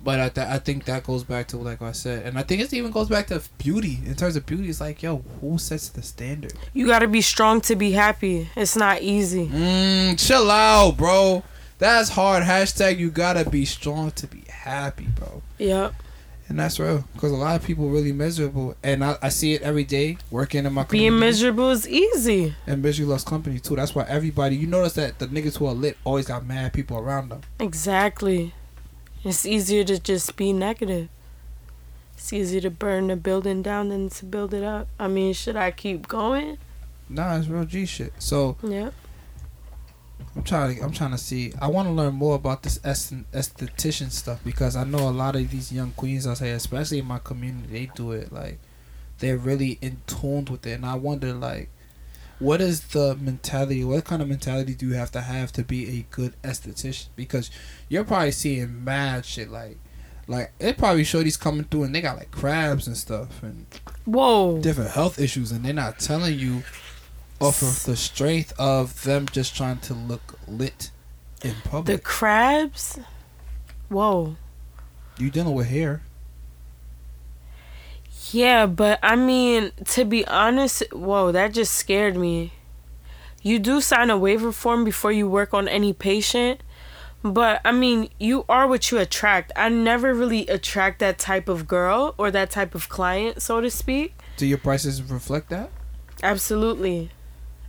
But 0.00 0.20
I, 0.20 0.28
th- 0.28 0.46
I 0.46 0.58
think 0.58 0.84
that 0.84 1.02
goes 1.02 1.24
back 1.24 1.48
to 1.48 1.56
like 1.56 1.82
I 1.82 1.90
said, 1.92 2.24
and 2.24 2.38
I 2.38 2.42
think 2.44 2.62
it 2.62 2.72
even 2.72 2.92
goes 2.92 3.08
back 3.08 3.26
to 3.28 3.42
beauty. 3.58 3.98
In 4.06 4.14
terms 4.14 4.36
of 4.36 4.46
beauty, 4.46 4.68
it's 4.68 4.80
like 4.80 5.02
yo, 5.02 5.24
who 5.40 5.58
sets 5.58 5.88
the 5.88 6.02
standard? 6.02 6.52
You 6.72 6.86
got 6.86 7.00
to 7.00 7.08
be 7.08 7.20
strong 7.20 7.60
to 7.62 7.74
be 7.74 7.92
happy. 7.92 8.48
It's 8.56 8.76
not 8.76 9.02
easy. 9.02 9.48
Mm, 9.48 10.18
chill 10.24 10.50
out, 10.50 10.96
bro. 10.96 11.42
That's 11.78 12.10
hard. 12.10 12.42
Hashtag 12.44 12.98
you 12.98 13.10
gotta 13.10 13.48
be 13.48 13.64
strong 13.64 14.10
to 14.12 14.26
be 14.26 14.42
happy, 14.48 15.06
bro. 15.14 15.42
Yep. 15.58 15.94
And 16.48 16.58
that's 16.58 16.80
real 16.80 17.04
because 17.12 17.30
a 17.30 17.36
lot 17.36 17.56
of 17.56 17.62
people 17.66 17.90
really 17.90 18.12
miserable, 18.12 18.74
and 18.82 19.04
I, 19.04 19.16
I 19.20 19.28
see 19.28 19.52
it 19.52 19.60
every 19.60 19.84
day 19.84 20.16
working 20.30 20.64
in 20.64 20.72
my 20.72 20.82
company. 20.82 21.00
Being 21.00 21.18
miserable 21.18 21.70
is 21.70 21.86
easy. 21.86 22.54
and 22.66 22.82
misery 22.82 23.04
loves 23.04 23.22
company 23.24 23.58
too. 23.58 23.76
That's 23.76 23.94
why 23.94 24.04
everybody 24.08 24.56
you 24.56 24.66
notice 24.66 24.94
that 24.94 25.18
the 25.18 25.26
niggas 25.26 25.58
who 25.58 25.66
are 25.66 25.74
lit 25.74 25.98
always 26.04 26.26
got 26.26 26.46
mad 26.46 26.72
people 26.72 26.96
around 26.98 27.28
them. 27.28 27.42
Exactly. 27.60 28.54
It's 29.24 29.44
easier 29.44 29.84
to 29.84 29.98
just 29.98 30.36
be 30.36 30.52
negative. 30.54 31.08
It's 32.14 32.32
easier 32.32 32.60
to 32.62 32.70
burn 32.70 33.10
a 33.10 33.16
building 33.16 33.62
down 33.62 33.90
than 33.90 34.08
to 34.10 34.24
build 34.24 34.54
it 34.54 34.64
up. 34.64 34.88
I 34.98 35.06
mean, 35.08 35.34
should 35.34 35.56
I 35.56 35.70
keep 35.70 36.08
going? 36.08 36.56
Nah, 37.10 37.36
it's 37.36 37.48
real 37.48 37.64
G 37.64 37.84
shit. 37.84 38.12
So 38.18 38.56
Yep. 38.62 38.94
I'm 40.36 40.42
trying. 40.42 40.76
To, 40.76 40.82
I'm 40.82 40.92
trying 40.92 41.10
to 41.12 41.18
see. 41.18 41.52
I 41.60 41.68
want 41.68 41.88
to 41.88 41.92
learn 41.92 42.14
more 42.14 42.36
about 42.36 42.62
this 42.62 42.78
est- 42.84 43.32
esthetician 43.32 44.10
stuff 44.10 44.40
because 44.44 44.76
I 44.76 44.84
know 44.84 45.08
a 45.08 45.10
lot 45.10 45.36
of 45.36 45.50
these 45.50 45.72
young 45.72 45.92
queens 45.92 46.26
out 46.26 46.38
here, 46.38 46.54
especially 46.54 46.98
in 46.98 47.06
my 47.06 47.18
community, 47.18 47.72
they 47.72 47.90
do 47.94 48.12
it 48.12 48.32
like 48.32 48.58
they're 49.18 49.36
really 49.38 49.78
in 49.80 50.02
tune 50.06 50.44
with 50.46 50.66
it, 50.66 50.72
and 50.72 50.86
I 50.86 50.94
wonder 50.94 51.32
like. 51.32 51.70
What 52.40 52.60
is 52.60 52.80
the 52.82 53.16
mentality? 53.16 53.82
What 53.82 54.04
kind 54.04 54.22
of 54.22 54.28
mentality 54.28 54.72
do 54.76 54.86
you 54.86 54.94
have 54.94 55.10
to 55.10 55.20
have 55.22 55.50
to 55.54 55.64
be 55.64 55.98
a 55.98 56.06
good 56.14 56.40
esthetician? 56.42 57.08
Because 57.16 57.50
you're 57.88 58.04
probably 58.04 58.30
seeing 58.30 58.84
mad 58.84 59.24
shit 59.26 59.50
like, 59.50 59.76
like 60.28 60.52
it 60.60 60.78
probably 60.78 61.02
show 61.02 61.20
these 61.20 61.36
coming 61.36 61.64
through 61.64 61.82
and 61.82 61.92
they 61.92 62.00
got 62.00 62.16
like 62.16 62.30
crabs 62.30 62.86
and 62.86 62.96
stuff 62.96 63.42
and 63.42 63.66
Whoa. 64.04 64.60
different 64.60 64.92
health 64.92 65.18
issues, 65.18 65.50
and 65.50 65.64
they're 65.64 65.72
not 65.72 65.98
telling 65.98 66.38
you 66.38 66.62
off 67.40 67.62
of 67.62 67.84
the 67.84 67.96
strength 67.96 68.52
of 68.58 69.04
them 69.04 69.26
just 69.30 69.56
trying 69.56 69.78
to 69.78 69.94
look 69.94 70.38
lit 70.46 70.90
in 71.42 71.54
public. 71.64 71.96
The 71.98 72.02
crabs? 72.02 72.98
Whoa. 73.88 74.36
you 75.18 75.30
dealing 75.30 75.54
with 75.54 75.68
hair. 75.68 76.02
Yeah, 78.30 78.66
but 78.66 78.98
I 79.02 79.16
mean, 79.16 79.72
to 79.86 80.04
be 80.04 80.26
honest, 80.26 80.82
whoa, 80.92 81.32
that 81.32 81.54
just 81.54 81.74
scared 81.74 82.16
me. 82.16 82.52
You 83.42 83.58
do 83.58 83.80
sign 83.80 84.10
a 84.10 84.18
waiver 84.18 84.52
form 84.52 84.84
before 84.84 85.12
you 85.12 85.28
work 85.28 85.54
on 85.54 85.68
any 85.68 85.92
patient, 85.92 86.60
but 87.22 87.60
I 87.64 87.72
mean, 87.72 88.10
you 88.18 88.44
are 88.48 88.66
what 88.66 88.90
you 88.90 88.98
attract. 88.98 89.52
I 89.56 89.68
never 89.70 90.12
really 90.12 90.46
attract 90.48 90.98
that 90.98 91.18
type 91.18 91.48
of 91.48 91.66
girl 91.66 92.14
or 92.18 92.30
that 92.30 92.50
type 92.50 92.74
of 92.74 92.88
client, 92.88 93.40
so 93.40 93.60
to 93.60 93.70
speak. 93.70 94.14
Do 94.36 94.46
your 94.46 94.58
prices 94.58 95.02
reflect 95.02 95.48
that? 95.50 95.70
Absolutely. 96.22 97.10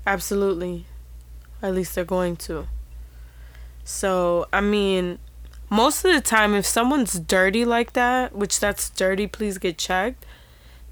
Absolutely. 0.09 0.85
At 1.61 1.75
least 1.75 1.93
they're 1.93 2.03
going 2.03 2.35
to. 2.37 2.67
So, 3.83 4.47
I 4.51 4.59
mean, 4.59 5.19
most 5.69 6.03
of 6.03 6.11
the 6.11 6.19
time, 6.19 6.55
if 6.55 6.65
someone's 6.65 7.19
dirty 7.19 7.63
like 7.63 7.93
that, 7.93 8.33
which 8.33 8.59
that's 8.59 8.89
dirty, 8.89 9.27
please 9.27 9.59
get 9.59 9.77
checked, 9.77 10.25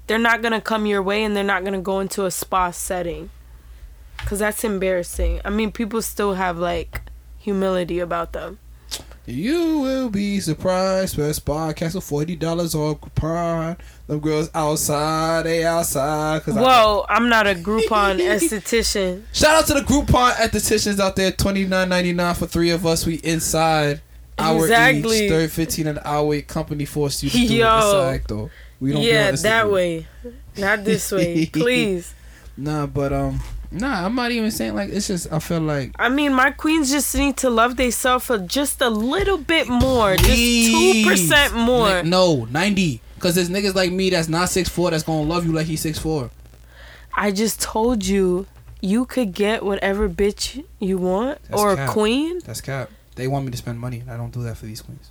they're 0.06 0.18
not 0.20 0.40
going 0.40 0.52
to 0.52 0.60
come 0.60 0.86
your 0.86 1.02
way 1.02 1.24
and 1.24 1.36
they're 1.36 1.42
not 1.42 1.62
going 1.62 1.72
to 1.72 1.80
go 1.80 1.98
into 1.98 2.26
a 2.26 2.30
spa 2.30 2.70
setting. 2.70 3.30
Cause 4.18 4.38
that's 4.38 4.62
embarrassing. 4.62 5.40
I 5.44 5.50
mean, 5.50 5.72
people 5.72 6.00
still 6.00 6.34
have 6.34 6.56
like 6.56 7.02
humility 7.38 7.98
about 7.98 8.32
them. 8.32 8.60
You 9.26 9.80
will 9.80 10.10
be 10.10 10.38
surprised. 10.38 11.16
Best 11.16 11.44
podcast 11.44 11.92
for 11.92 12.00
forty 12.00 12.36
dollars 12.36 12.74
on 12.74 12.96
Groupon. 12.96 13.78
Them 14.08 14.20
girls 14.20 14.50
outside, 14.54 15.44
they 15.44 15.64
outside. 15.64 16.42
Cause 16.42 16.56
I- 16.56 16.62
Whoa, 16.62 17.04
I'm 17.10 17.28
not 17.28 17.46
a 17.46 17.54
Groupon 17.54 18.18
esthetician. 18.20 19.22
Shout 19.32 19.54
out 19.54 19.66
to 19.66 19.74
the 19.74 19.80
Groupon 19.82 20.32
estheticians 20.32 20.98
out 20.98 21.14
there. 21.14 21.30
Twenty 21.30 21.66
nine 21.66 21.90
ninety 21.90 22.12
nine 22.14 22.34
for 22.34 22.46
three 22.46 22.70
of 22.70 22.86
us. 22.86 23.04
We 23.06 23.16
inside. 23.16 24.00
Hour 24.38 24.62
Exactly. 24.64 25.24
each. 25.26 25.30
Thirty 25.30 25.48
fifteen 25.48 25.86
an 25.88 25.98
hour. 26.04 26.40
Company 26.40 26.84
forced 26.86 27.22
you 27.22 27.28
to 27.30 27.36
do 27.36 27.42
it 27.44 27.60
inside 27.60 28.22
though. 28.28 28.50
We 28.80 28.92
don't. 28.92 29.02
yeah, 29.02 29.32
that 29.32 29.70
way, 29.70 30.06
not 30.56 30.84
this 30.84 31.10
way, 31.12 31.44
please. 31.52 32.14
Nah, 32.56 32.86
but 32.86 33.12
um, 33.12 33.40
nah. 33.72 34.06
I'm 34.06 34.14
not 34.14 34.30
even 34.30 34.50
saying 34.52 34.74
like 34.76 34.88
it's 34.90 35.08
just. 35.08 35.30
I 35.32 35.40
feel 35.40 35.60
like 35.60 35.90
I 35.98 36.08
mean, 36.08 36.32
my 36.32 36.52
queens 36.52 36.90
just 36.90 37.14
need 37.16 37.36
to 37.38 37.50
love 37.50 37.76
themselves 37.76 38.24
for 38.26 38.38
just 38.38 38.80
a 38.80 38.88
little 38.88 39.36
bit 39.38 39.68
more, 39.68 40.14
just 40.16 40.30
two 40.30 41.04
percent 41.06 41.54
more. 41.54 41.88
Like, 41.88 42.04
no, 42.06 42.46
ninety. 42.46 43.02
Cause 43.18 43.34
there's 43.34 43.48
niggas 43.50 43.74
like 43.74 43.90
me 43.92 44.10
that's 44.10 44.28
not 44.28 44.48
six 44.48 44.68
four 44.68 44.90
that's 44.90 45.02
gonna 45.02 45.22
love 45.22 45.44
you 45.44 45.52
like 45.52 45.66
he's 45.66 45.80
six 45.80 45.98
four. 45.98 46.30
I 47.14 47.30
just 47.32 47.60
told 47.60 48.04
you, 48.06 48.46
you 48.80 49.04
could 49.04 49.32
get 49.32 49.64
whatever 49.64 50.08
bitch 50.08 50.64
you 50.78 50.98
want 50.98 51.42
That's 51.48 51.60
or 51.60 51.74
cap. 51.76 51.90
queen. 51.90 52.38
That's 52.44 52.60
cap. 52.60 52.90
They 53.16 53.26
want 53.26 53.44
me 53.44 53.50
to 53.50 53.56
spend 53.58 53.80
money. 53.80 54.00
and 54.00 54.10
I 54.10 54.16
don't 54.16 54.32
do 54.32 54.42
that 54.44 54.56
for 54.56 54.66
these 54.66 54.80
queens. 54.82 55.10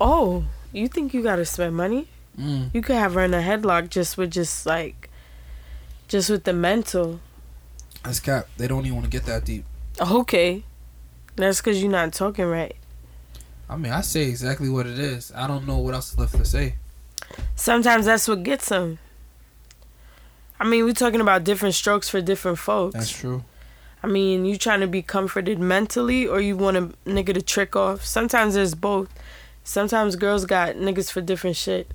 Oh, 0.00 0.44
you 0.72 0.88
think 0.88 1.12
you 1.12 1.22
gotta 1.22 1.44
spend 1.44 1.76
money? 1.76 2.08
Mm. 2.38 2.70
You 2.72 2.80
could 2.80 2.96
have 2.96 3.12
her 3.14 3.24
in 3.24 3.34
a 3.34 3.40
headlock 3.42 3.90
just 3.90 4.16
with 4.16 4.30
just 4.30 4.64
like, 4.64 5.10
just 6.08 6.30
with 6.30 6.44
the 6.44 6.54
mental. 6.54 7.20
That's 8.02 8.20
cap. 8.20 8.48
They 8.56 8.66
don't 8.66 8.86
even 8.86 8.94
want 8.94 9.04
to 9.04 9.10
get 9.10 9.26
that 9.26 9.44
deep. 9.44 9.64
Okay, 10.00 10.64
that's 11.36 11.60
because 11.60 11.82
you're 11.82 11.92
not 11.92 12.14
talking 12.14 12.46
right. 12.46 12.74
I 13.70 13.76
mean, 13.76 13.92
I 13.92 14.00
say 14.00 14.24
exactly 14.24 14.68
what 14.68 14.86
it 14.88 14.98
is. 14.98 15.32
I 15.34 15.46
don't 15.46 15.64
know 15.64 15.78
what 15.78 15.94
else 15.94 16.18
left 16.18 16.34
to 16.34 16.44
say. 16.44 16.74
Sometimes 17.54 18.06
that's 18.06 18.26
what 18.26 18.42
gets 18.42 18.68
them. 18.68 18.98
I 20.58 20.64
mean, 20.64 20.84
we're 20.84 20.92
talking 20.92 21.20
about 21.20 21.44
different 21.44 21.76
strokes 21.76 22.08
for 22.08 22.20
different 22.20 22.58
folks. 22.58 22.94
That's 22.94 23.10
true. 23.16 23.44
I 24.02 24.08
mean, 24.08 24.44
you 24.44 24.56
trying 24.56 24.80
to 24.80 24.88
be 24.88 25.02
comforted 25.02 25.60
mentally 25.60 26.26
or 26.26 26.40
you 26.40 26.56
want 26.56 26.76
a 26.76 26.82
nigga 27.06 27.32
to 27.32 27.42
trick 27.42 27.76
off. 27.76 28.04
Sometimes 28.04 28.54
there's 28.54 28.74
both. 28.74 29.08
Sometimes 29.62 30.16
girls 30.16 30.46
got 30.46 30.74
niggas 30.74 31.12
for 31.12 31.20
different 31.20 31.56
shit. 31.56 31.92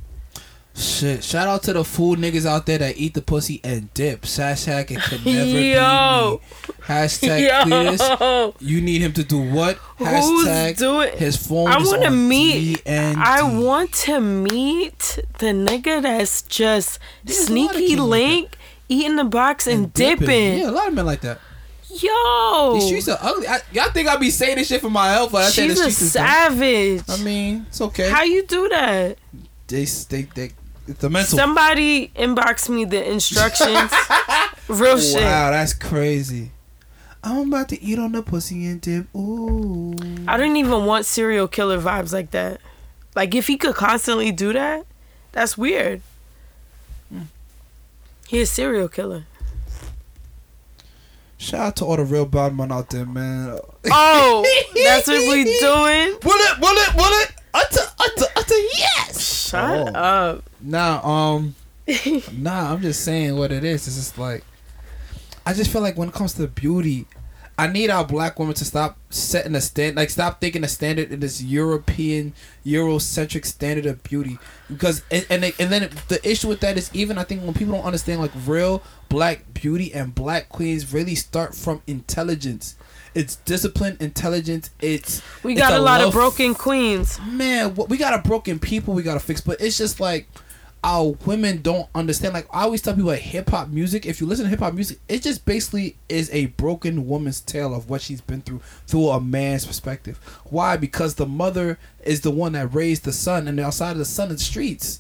Shit. 0.78 1.23
Shout 1.23 1.47
out 1.47 1.63
to 1.63 1.73
the 1.73 1.86
fool 1.86 2.17
niggas 2.17 2.45
out 2.45 2.65
there 2.65 2.78
that 2.80 2.97
eat 2.97 3.13
the 3.13 3.21
pussy 3.21 3.61
and 3.63 3.93
dip. 3.93 4.23
Hashtag 4.23 4.91
it 4.91 5.01
could 5.01 5.26
never 5.26 5.49
Yo. 5.49 6.41
be 6.41 6.71
me. 6.73 6.76
Hashtag. 6.86 8.19
Yo, 8.19 8.53
You 8.59 8.82
need 8.82 9.01
him 9.01 9.13
to 9.13 9.23
do 9.23 9.39
what? 9.39 9.78
who's 9.97 10.07
Hashtag 10.07 10.78
doing? 10.78 11.17
his 11.17 11.38
phone 11.38 11.67
I 11.69 11.78
want 11.78 12.03
to 12.03 12.11
meet. 12.11 12.82
I 12.88 13.41
want 13.43 13.93
to 13.93 14.19
meet 14.19 15.19
the 15.39 15.47
nigga 15.47 16.01
that's 16.01 16.41
just 16.41 16.99
There's 17.23 17.39
a 17.39 17.43
sneaky 17.45 17.88
kids 17.88 18.01
like 18.01 18.09
link, 18.09 18.57
eating 18.89 19.15
the 19.15 19.23
box 19.23 19.67
and, 19.67 19.93
dipping. 19.93 20.57
Yeah, 20.59 20.69
a 20.69 20.71
lot 20.71 20.89
of 20.89 20.93
men 20.93 21.05
like 21.05 21.21
that. 21.21 21.39
Yo, 21.89 22.73
These 22.73 22.86
streets 22.88 23.07
are 23.07 23.17
ugly. 23.21 23.47
I, 23.47 23.59
y'all 23.71 23.89
think 23.91 24.09
I 24.09 24.17
be 24.17 24.30
saying 24.30 24.57
this 24.57 24.67
shit 24.67 24.82
for 24.82 24.89
my 24.89 25.07
health, 25.11 25.32
but 25.32 25.43
I 25.43 25.49
say 25.49 25.67
the 25.69 25.76
she's 25.76 25.80
a 25.86 25.91
streets 25.91 26.13
dumb. 26.13 26.28
savage. 26.28 27.03
I 27.07 27.23
mean, 27.23 27.65
it's 27.69 27.80
okay. 27.80 28.09
How 28.09 28.23
you 28.23 28.45
do 28.45 28.67
that? 28.69 29.17
they, 29.67 29.86
they, 29.86 30.21
they, 30.23 30.51
the 30.86 31.10
mental. 31.10 31.38
Somebody 31.38 32.10
inbox 32.16 32.70
me 32.70 32.86
the 32.86 33.10
instructions. 33.12 33.92
Real 34.68 35.00
shit. 35.00 35.22
Wow, 35.22 35.52
that's 35.52 35.74
crazy. 35.74 36.52
I'm 37.24 37.48
about 37.48 37.70
to 37.70 37.82
eat 37.82 37.98
on 37.98 38.12
the 38.12 38.22
pussy 38.22 38.66
and 38.68 38.80
dip. 38.80 39.08
Ooh. 39.16 39.96
I 40.28 40.38
don't 40.38 40.56
even 40.58 40.86
want 40.86 41.06
serial 41.06 41.48
killer 41.48 41.80
vibes 41.80 42.14
like 42.14 42.32
that. 42.32 42.62
Like 43.16 43.34
if 43.34 43.48
he 43.48 43.58
could 43.58 43.76
constantly 43.76 44.32
do 44.32 44.54
that, 44.54 44.86
that's 45.32 45.58
weird. 45.58 46.02
Hmm. 47.10 47.24
He 48.28 48.42
a 48.42 48.46
serial 48.46 48.88
killer. 48.88 49.26
Shout 51.38 51.62
out 51.62 51.76
to 51.78 51.86
all 51.86 51.98
the 51.98 52.06
real 52.06 52.26
bad 52.26 52.56
men 52.56 52.72
out 52.72 52.90
there, 52.90 53.06
man. 53.06 53.60
Oh, 53.92 54.46
that's 54.74 55.08
what 55.08 55.20
we 55.20 55.44
doing. 55.60 56.18
Bullet, 56.22 56.60
bullet, 56.60 56.90
bullet. 56.96 57.32
Utter, 57.54 57.92
utter, 58.00 58.26
utter, 58.46 58.60
yes. 58.78 59.48
Shut 59.50 59.64
Oh. 59.96 60.00
up. 60.00 60.50
Nah, 60.62 61.02
um, 61.36 61.56
nah. 62.34 62.74
I'm 62.74 62.82
just 62.82 63.04
saying 63.04 63.38
what 63.38 63.52
it 63.52 63.64
is. 63.64 63.88
It's 63.88 63.96
just 63.96 64.18
like, 64.18 64.43
I 65.46 65.54
just 65.54 65.72
feel 65.72 65.82
like 65.82 65.98
when 65.98 66.10
it 66.10 66.14
comes 66.14 66.34
to 66.34 66.48
beauty, 66.48 67.06
I 67.58 67.68
need 67.68 67.89
our 67.89 68.04
black 68.04 68.38
women 68.38 68.54
to 68.56 68.66
stop 68.66 68.98
setting 69.10 69.56
a 69.56 69.62
stand, 69.62 69.96
like 69.96 70.10
stop 70.10 70.41
thinking 70.41 70.64
a 70.66 70.68
standard 70.68 71.12
in 71.14 71.22
this 71.22 71.41
European, 71.41 72.34
Eurocentric 72.66 73.46
standard 73.46 73.86
of 73.86 74.04
beauty. 74.04 74.38
Because 74.70 75.04
and 75.10 75.26
and, 75.30 75.43
they- 75.43 75.54
and 75.60 75.72
then 75.72 75.89
the 76.10 76.20
issue 76.30 76.50
with 76.50 76.60
that 76.62 76.78
is 76.78 76.89
even 76.93 77.18
I 77.18 77.24
think 77.24 77.43
when 77.43 77.54
people 77.54 77.76
don't 77.76 77.86
understand 77.86 78.20
like 78.22 78.32
real 78.46 78.84
black 79.08 79.54
beauty 79.54 79.93
and 79.93 80.14
black 80.14 80.50
queens 80.50 80.91
really 80.93 81.16
start 81.16 81.56
from 81.56 81.82
intelligence. 81.88 82.76
It's 83.16 83.38
discipline, 83.38 83.97
intelligence. 83.99 84.70
It's 84.82 85.22
We 85.41 85.53
it's 85.53 85.61
got 85.61 85.74
a 85.74 85.80
lot 85.80 86.01
of 86.01 86.13
broken 86.13 86.53
queens. 86.53 87.20
man, 87.26 87.74
what 87.74 87.89
we 87.89 87.97
got 87.97 88.13
a 88.13 88.28
broken 88.28 88.59
people 88.59 88.93
we 88.93 89.03
gotta 89.03 89.20
fix, 89.20 89.41
but 89.41 89.59
it's 89.61 89.78
just 89.78 89.99
like 89.99 90.28
our 90.84 91.16
women 91.26 91.61
don't 91.63 91.89
understand. 91.95 92.36
Like 92.36 92.47
I 92.53 92.61
always 92.63 92.82
tell 92.82 92.93
people, 92.93 93.09
like 93.09 93.22
hip 93.22 93.49
hop 93.49 93.70
music. 93.70 94.05
If 94.05 94.22
you 94.22 94.28
listen 94.28 94.43
to 94.45 94.49
hip 94.49 94.59
hop 94.59 94.74
music, 94.76 94.99
it 95.09 95.24
just 95.24 95.43
basically 95.45 95.97
is 96.09 96.30
a 96.32 96.45
broken 96.47 97.07
woman's 97.07 97.41
tale 97.41 97.74
of 97.74 97.89
what 97.89 98.01
she's 98.01 98.22
been 98.22 98.41
through 98.41 98.61
through 98.86 99.07
a 99.07 99.20
man's 99.20 99.66
perspective. 99.66 100.18
Why? 100.45 100.78
Because 100.78 101.16
the 101.16 101.26
mother 101.26 101.80
is 102.03 102.22
the 102.22 102.32
one 102.32 102.51
that 102.51 102.76
raised 102.76 103.05
the 103.05 103.13
son, 103.13 103.47
and 103.47 103.59
outside 103.59 103.91
of 103.91 103.97
the 103.97 104.05
son 104.05 104.30
is 104.30 104.38
the 104.38 104.43
streets. 104.43 104.99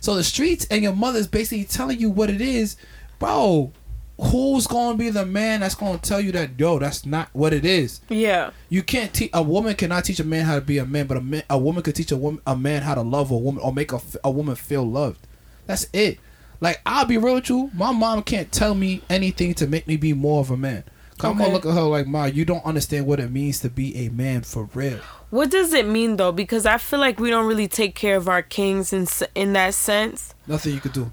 So 0.00 0.14
the 0.14 0.24
streets 0.24 0.66
and 0.70 0.82
your 0.82 0.94
mother 0.94 1.18
is 1.18 1.26
basically 1.26 1.64
telling 1.64 1.98
you 1.98 2.10
what 2.10 2.30
it 2.30 2.40
is, 2.40 2.76
bro. 3.18 3.72
Who's 4.18 4.66
gonna 4.66 4.96
be 4.96 5.10
the 5.10 5.26
man 5.26 5.60
that's 5.60 5.74
gonna 5.74 5.98
tell 5.98 6.20
you 6.20 6.32
that 6.32 6.58
yo, 6.58 6.78
that's 6.78 7.04
not 7.04 7.28
what 7.34 7.52
it 7.52 7.66
is? 7.66 8.00
Yeah. 8.08 8.50
You 8.70 8.82
can't 8.82 9.12
teach 9.12 9.30
a 9.34 9.42
woman 9.42 9.74
cannot 9.74 10.04
teach 10.04 10.20
a 10.20 10.24
man 10.24 10.46
how 10.46 10.54
to 10.54 10.62
be 10.62 10.78
a 10.78 10.86
man, 10.86 11.06
but 11.06 11.18
a 11.18 11.20
man 11.20 11.42
a 11.50 11.58
woman 11.58 11.82
could 11.82 11.94
teach 11.94 12.12
a 12.12 12.16
woman 12.16 12.40
a 12.46 12.56
man 12.56 12.82
how 12.82 12.94
to 12.94 13.02
love 13.02 13.30
a 13.30 13.36
woman 13.36 13.62
or 13.62 13.72
make 13.74 13.92
a, 13.92 14.00
a 14.24 14.30
woman 14.30 14.54
feel 14.54 14.84
loved. 14.88 15.26
That's 15.66 15.86
it. 15.92 16.18
Like 16.62 16.80
I'll 16.86 17.04
be 17.04 17.18
real 17.18 17.34
with 17.34 17.50
you, 17.50 17.70
my 17.74 17.92
mom 17.92 18.22
can't 18.22 18.50
tell 18.50 18.74
me 18.74 19.02
anything 19.10 19.52
to 19.54 19.66
make 19.66 19.86
me 19.86 19.96
be 19.98 20.14
more 20.14 20.40
of 20.40 20.50
a 20.50 20.56
man. 20.56 20.84
'Cause 21.18 21.30
I'm 21.30 21.38
gonna 21.38 21.52
look 21.52 21.64
at 21.64 21.72
her 21.72 21.80
like, 21.82 22.06
Ma, 22.06 22.24
you 22.26 22.44
don't 22.44 22.64
understand 22.66 23.06
what 23.06 23.20
it 23.20 23.30
means 23.30 23.60
to 23.60 23.70
be 23.70 23.96
a 24.06 24.10
man 24.10 24.42
for 24.42 24.68
real. 24.74 24.98
What 25.30 25.50
does 25.50 25.72
it 25.72 25.86
mean 25.86 26.16
though? 26.16 26.32
Because 26.32 26.66
I 26.66 26.76
feel 26.78 27.00
like 27.00 27.18
we 27.18 27.30
don't 27.30 27.46
really 27.46 27.68
take 27.68 27.94
care 27.94 28.16
of 28.16 28.28
our 28.28 28.42
kings 28.42 28.92
in 28.92 29.06
in 29.34 29.52
that 29.54 29.74
sense. 29.74 30.34
Nothing 30.46 30.74
you 30.74 30.80
could 30.80 30.92
do. 30.92 31.12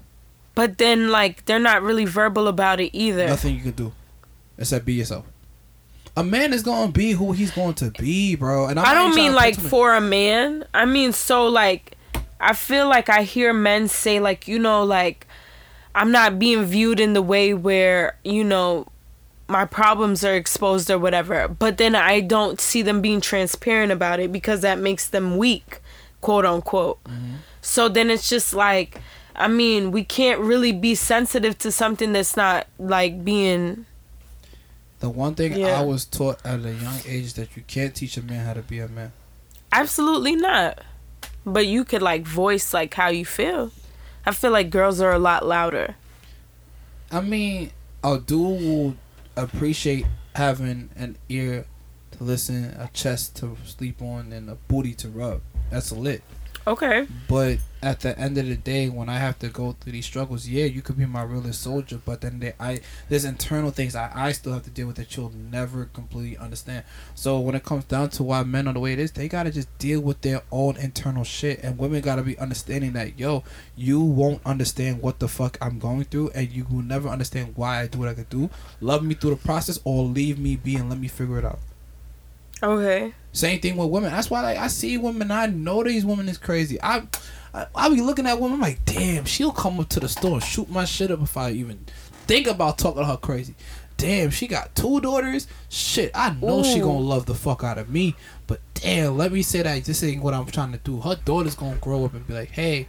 But 0.54 0.78
then 0.78 1.10
like 1.10 1.44
they're 1.46 1.58
not 1.58 1.82
really 1.82 2.04
verbal 2.04 2.48
about 2.48 2.80
it 2.80 2.90
either. 2.96 3.26
Nothing 3.26 3.56
you 3.56 3.62
can 3.62 3.72
do, 3.72 3.92
except 4.58 4.84
be 4.84 4.94
yourself. 4.94 5.26
A 6.16 6.22
man 6.22 6.52
is 6.52 6.62
gonna 6.62 6.92
be 6.92 7.12
who 7.12 7.32
he's 7.32 7.50
going 7.50 7.74
to 7.74 7.90
be, 7.90 8.36
bro. 8.36 8.66
And 8.66 8.78
I'm 8.78 8.86
I 8.86 8.94
don't 8.94 9.14
mean 9.14 9.34
like 9.34 9.58
for 9.58 9.94
a 9.94 10.00
man. 10.00 10.64
I 10.72 10.84
mean 10.84 11.12
so 11.12 11.48
like 11.48 11.96
I 12.40 12.52
feel 12.52 12.88
like 12.88 13.08
I 13.08 13.22
hear 13.22 13.52
men 13.52 13.88
say 13.88 14.20
like 14.20 14.46
you 14.46 14.58
know 14.58 14.84
like 14.84 15.26
I'm 15.94 16.12
not 16.12 16.38
being 16.38 16.64
viewed 16.64 17.00
in 17.00 17.14
the 17.14 17.22
way 17.22 17.54
where 17.54 18.16
you 18.24 18.44
know 18.44 18.86
my 19.48 19.64
problems 19.64 20.24
are 20.24 20.34
exposed 20.34 20.90
or 20.90 20.98
whatever. 20.98 21.48
But 21.48 21.78
then 21.78 21.94
I 21.94 22.20
don't 22.20 22.60
see 22.60 22.82
them 22.82 23.00
being 23.00 23.20
transparent 23.20 23.92
about 23.92 24.20
it 24.20 24.32
because 24.32 24.60
that 24.60 24.78
makes 24.78 25.08
them 25.08 25.36
weak, 25.36 25.80
quote 26.20 26.44
unquote. 26.44 27.02
Mm-hmm. 27.04 27.34
So 27.60 27.88
then 27.88 28.10
it's 28.10 28.28
just 28.28 28.54
like 28.54 29.00
I 29.36 29.48
mean, 29.48 29.90
we 29.90 30.04
can't 30.04 30.40
really 30.40 30.72
be 30.72 30.94
sensitive 30.94 31.58
to 31.58 31.72
something 31.72 32.12
that's 32.12 32.36
not 32.36 32.66
like 32.78 33.24
being 33.24 33.86
The 35.00 35.10
one 35.10 35.34
thing 35.34 35.54
Yeah. 35.56 35.80
I 35.80 35.82
was 35.82 36.04
taught 36.04 36.44
at 36.46 36.60
a 36.64 36.72
young 36.72 36.98
age 37.06 37.24
is 37.24 37.34
that 37.34 37.56
you 37.56 37.62
can't 37.66 37.94
teach 37.94 38.16
a 38.16 38.22
man 38.22 38.46
how 38.46 38.54
to 38.54 38.62
be 38.62 38.78
a 38.78 38.88
man. 38.88 39.12
Absolutely 39.72 40.36
not. 40.36 40.80
But 41.44 41.66
you 41.66 41.84
could 41.84 42.00
like 42.00 42.22
voice 42.22 42.72
like 42.72 42.94
how 42.94 43.08
you 43.08 43.24
feel. 43.24 43.70
I 44.24 44.32
feel 44.32 44.50
like 44.50 44.70
girls 44.70 45.00
are 45.00 45.12
a 45.12 45.18
lot 45.18 45.44
louder. 45.44 45.96
I 47.10 47.20
mean, 47.20 47.70
a 48.02 48.18
dude 48.18 48.62
will 48.62 48.96
appreciate 49.36 50.06
having 50.34 50.90
an 50.96 51.16
ear 51.28 51.66
to 52.12 52.24
listen, 52.24 52.64
a 52.78 52.88
chest 52.92 53.36
to 53.36 53.56
sleep 53.64 54.00
on, 54.00 54.32
and 54.32 54.48
a 54.48 54.54
booty 54.54 54.94
to 54.94 55.08
rub. 55.08 55.42
That's 55.70 55.92
lit. 55.92 56.22
Okay. 56.66 57.06
But 57.28 57.58
at 57.84 58.00
the 58.00 58.18
end 58.18 58.38
of 58.38 58.46
the 58.46 58.56
day, 58.56 58.88
when 58.88 59.08
I 59.08 59.18
have 59.18 59.38
to 59.40 59.48
go 59.48 59.72
through 59.72 59.92
these 59.92 60.06
struggles, 60.06 60.48
yeah, 60.48 60.64
you 60.64 60.80
could 60.80 60.96
be 60.96 61.04
my 61.04 61.22
realest 61.22 61.60
soldier. 61.62 62.00
But 62.04 62.22
then 62.22 62.40
they, 62.40 62.54
I 62.58 62.80
there's 63.08 63.24
internal 63.24 63.70
things 63.70 63.94
I, 63.94 64.10
I 64.14 64.32
still 64.32 64.54
have 64.54 64.64
to 64.64 64.70
deal 64.70 64.86
with 64.86 64.96
that 64.96 65.16
you'll 65.16 65.32
never 65.32 65.84
completely 65.86 66.38
understand. 66.38 66.84
So 67.14 67.38
when 67.38 67.54
it 67.54 67.64
comes 67.64 67.84
down 67.84 68.08
to 68.10 68.22
why 68.22 68.42
men 68.42 68.66
are 68.66 68.72
the 68.72 68.80
way 68.80 68.94
it 68.94 68.98
is, 68.98 69.12
they 69.12 69.28
gotta 69.28 69.50
just 69.50 69.76
deal 69.78 70.00
with 70.00 70.22
their 70.22 70.42
own 70.50 70.76
internal 70.78 71.24
shit, 71.24 71.62
and 71.62 71.78
women 71.78 72.00
gotta 72.00 72.22
be 72.22 72.38
understanding 72.38 72.94
that 72.94 73.18
yo, 73.18 73.44
you 73.76 74.00
won't 74.00 74.40
understand 74.46 75.02
what 75.02 75.18
the 75.18 75.28
fuck 75.28 75.58
I'm 75.60 75.78
going 75.78 76.04
through, 76.04 76.30
and 76.30 76.50
you 76.50 76.64
will 76.64 76.82
never 76.82 77.08
understand 77.08 77.52
why 77.56 77.82
I 77.82 77.86
do 77.86 77.98
what 77.98 78.08
I 78.08 78.14
could 78.14 78.30
do. 78.30 78.48
Love 78.80 79.04
me 79.04 79.14
through 79.14 79.30
the 79.30 79.36
process, 79.36 79.78
or 79.84 80.04
leave 80.04 80.38
me 80.38 80.56
be 80.56 80.76
and 80.76 80.88
let 80.88 80.98
me 80.98 81.08
figure 81.08 81.38
it 81.38 81.44
out. 81.44 81.58
Okay. 82.64 83.14
Same 83.32 83.60
thing 83.60 83.76
with 83.76 83.90
women. 83.90 84.10
That's 84.10 84.30
why 84.30 84.42
like 84.42 84.58
I 84.58 84.68
see 84.68 84.96
women. 84.96 85.30
I 85.30 85.46
know 85.46 85.82
these 85.82 86.04
women 86.04 86.28
is 86.28 86.38
crazy. 86.38 86.80
I, 86.82 87.02
I 87.52 87.66
I 87.74 87.88
be 87.88 88.00
looking 88.00 88.26
at 88.26 88.40
women. 88.40 88.54
I'm 88.54 88.60
like, 88.60 88.84
damn, 88.84 89.24
she'll 89.24 89.52
come 89.52 89.80
up 89.80 89.88
to 89.90 90.00
the 90.00 90.08
store 90.08 90.34
and 90.34 90.42
shoot 90.42 90.70
my 90.70 90.84
shit 90.84 91.10
up 91.10 91.20
if 91.20 91.36
I 91.36 91.50
even 91.50 91.84
think 92.26 92.46
about 92.46 92.78
talking 92.78 93.02
to 93.02 93.06
her 93.06 93.16
crazy. 93.16 93.54
Damn, 93.96 94.30
she 94.30 94.46
got 94.48 94.74
two 94.74 95.00
daughters. 95.00 95.46
Shit, 95.68 96.10
I 96.14 96.34
know 96.40 96.62
she 96.62 96.80
gonna 96.80 96.98
love 96.98 97.26
the 97.26 97.34
fuck 97.34 97.62
out 97.62 97.78
of 97.78 97.90
me. 97.90 98.16
But 98.46 98.60
damn, 98.74 99.16
let 99.16 99.30
me 99.30 99.42
say 99.42 99.62
that 99.62 99.84
this 99.84 100.02
ain't 100.02 100.22
what 100.22 100.34
I'm 100.34 100.46
trying 100.46 100.72
to 100.72 100.78
do. 100.78 101.00
Her 101.00 101.16
daughter's 101.16 101.54
gonna 101.54 101.76
grow 101.76 102.04
up 102.04 102.14
and 102.14 102.26
be 102.26 102.34
like, 102.34 102.50
hey, 102.50 102.88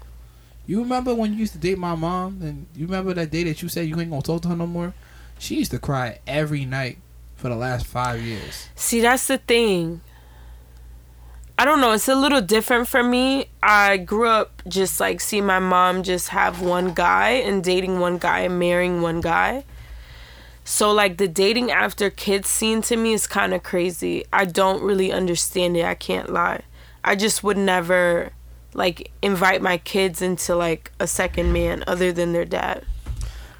you 0.65 0.79
remember 0.81 1.13
when 1.13 1.33
you 1.33 1.39
used 1.39 1.53
to 1.53 1.59
date 1.59 1.77
my 1.77 1.95
mom? 1.95 2.39
And 2.41 2.67
you 2.75 2.85
remember 2.85 3.13
that 3.13 3.29
day 3.29 3.43
that 3.43 3.61
you 3.61 3.69
said 3.69 3.87
you 3.87 3.99
ain't 3.99 4.09
gonna 4.09 4.21
talk 4.21 4.41
to 4.43 4.47
her 4.49 4.55
no 4.55 4.67
more? 4.67 4.93
She 5.37 5.55
used 5.55 5.71
to 5.71 5.79
cry 5.79 6.19
every 6.25 6.65
night 6.65 6.97
for 7.35 7.49
the 7.49 7.55
last 7.55 7.85
five 7.85 8.21
years. 8.21 8.69
See, 8.75 9.01
that's 9.01 9.27
the 9.27 9.37
thing. 9.37 10.01
I 11.57 11.63
don't 11.63 11.79
know. 11.79 11.93
It's 11.93 12.07
a 12.07 12.15
little 12.15 12.41
different 12.41 12.87
for 12.87 13.01
me. 13.01 13.47
I 13.63 13.97
grew 13.97 14.27
up 14.27 14.61
just 14.67 14.99
like 14.99 15.21
seeing 15.21 15.45
my 15.45 15.59
mom 15.59 16.03
just 16.03 16.29
have 16.29 16.61
one 16.61 16.93
guy 16.93 17.29
and 17.29 17.63
dating 17.63 17.99
one 17.99 18.17
guy 18.17 18.39
and 18.39 18.59
marrying 18.59 19.01
one 19.01 19.21
guy. 19.21 19.63
So, 20.67 20.91
like, 20.91 21.17
the 21.17 21.27
dating 21.27 21.69
after 21.69 22.09
kids 22.09 22.49
scene 22.49 22.81
to 22.83 22.97
me 22.97 23.13
is 23.13 23.27
kind 23.27 23.53
of 23.53 23.61
crazy. 23.61 24.25
I 24.33 24.45
don't 24.45 24.81
really 24.81 25.11
understand 25.11 25.77
it. 25.77 25.85
I 25.85 25.93
can't 25.93 26.33
lie. 26.33 26.63
I 27.03 27.15
just 27.15 27.43
would 27.43 27.55
never, 27.55 28.31
like, 28.73 29.11
invite 29.21 29.61
my 29.61 29.77
kids 29.77 30.23
into, 30.23 30.55
like, 30.55 30.91
a 30.99 31.05
second 31.05 31.53
man 31.53 31.83
other 31.85 32.11
than 32.11 32.33
their 32.33 32.45
dad. 32.45 32.83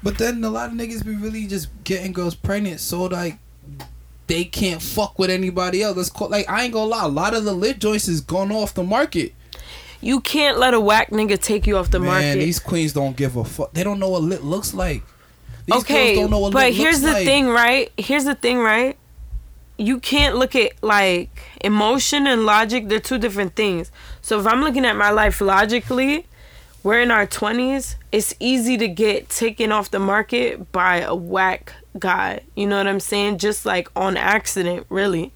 But 0.02 0.18
then 0.18 0.42
a 0.42 0.50
lot 0.50 0.70
of 0.70 0.74
niggas 0.76 1.04
be 1.04 1.14
really 1.14 1.46
just 1.46 1.68
getting 1.84 2.12
girls 2.12 2.34
pregnant, 2.34 2.80
so 2.80 3.04
like 3.04 3.38
they 4.26 4.44
can't 4.44 4.82
fuck 4.82 5.18
with 5.18 5.30
anybody 5.30 5.82
else. 5.82 5.96
Let's 5.96 6.10
call 6.10 6.28
like 6.28 6.48
I 6.48 6.64
ain't 6.64 6.72
gonna 6.72 6.90
lie, 6.90 7.04
a 7.04 7.08
lot 7.08 7.34
of 7.34 7.44
the 7.44 7.52
lit 7.52 7.78
joints 7.78 8.08
is 8.08 8.20
gone 8.20 8.50
off 8.50 8.74
the 8.74 8.82
market. 8.82 9.32
You 10.00 10.20
can't 10.20 10.58
let 10.58 10.74
a 10.74 10.80
whack 10.80 11.10
nigga 11.10 11.40
take 11.40 11.66
you 11.66 11.76
off 11.78 11.90
the 11.90 11.98
Man, 11.98 12.08
market. 12.08 12.26
Man, 12.26 12.38
these 12.38 12.58
queens 12.58 12.92
don't 12.92 13.16
give 13.16 13.36
a 13.36 13.44
fuck. 13.44 13.72
They 13.72 13.82
don't 13.82 13.98
know 13.98 14.10
what 14.10 14.22
lit 14.22 14.44
looks 14.44 14.74
like. 14.74 15.02
These 15.66 15.82
okay, 15.82 16.14
girls 16.14 16.24
don't 16.24 16.30
know 16.30 16.38
what 16.38 16.52
but 16.52 16.72
here's 16.72 17.00
the 17.00 17.12
like. 17.12 17.24
thing, 17.24 17.48
right? 17.48 17.92
Here's 17.96 18.24
the 18.24 18.34
thing, 18.34 18.58
right? 18.58 18.96
You 19.78 19.98
can't 19.98 20.36
look 20.36 20.54
at 20.54 20.72
like 20.82 21.42
emotion 21.60 22.26
and 22.26 22.44
logic. 22.46 22.88
They're 22.88 23.00
two 23.00 23.18
different 23.18 23.56
things. 23.56 23.90
So 24.22 24.38
if 24.40 24.46
I'm 24.46 24.60
looking 24.60 24.84
at 24.84 24.96
my 24.96 25.10
life 25.10 25.40
logically, 25.40 26.26
we're 26.86 27.00
in 27.00 27.10
our 27.10 27.26
20s. 27.26 27.96
It's 28.12 28.32
easy 28.38 28.78
to 28.78 28.86
get 28.86 29.28
taken 29.28 29.72
off 29.72 29.90
the 29.90 29.98
market 29.98 30.70
by 30.70 30.98
a 30.98 31.16
whack 31.16 31.72
guy. 31.98 32.42
You 32.54 32.68
know 32.68 32.76
what 32.76 32.86
I'm 32.86 33.00
saying? 33.00 33.38
Just 33.38 33.66
like 33.66 33.88
on 33.96 34.16
accident, 34.16 34.86
really. 34.88 35.32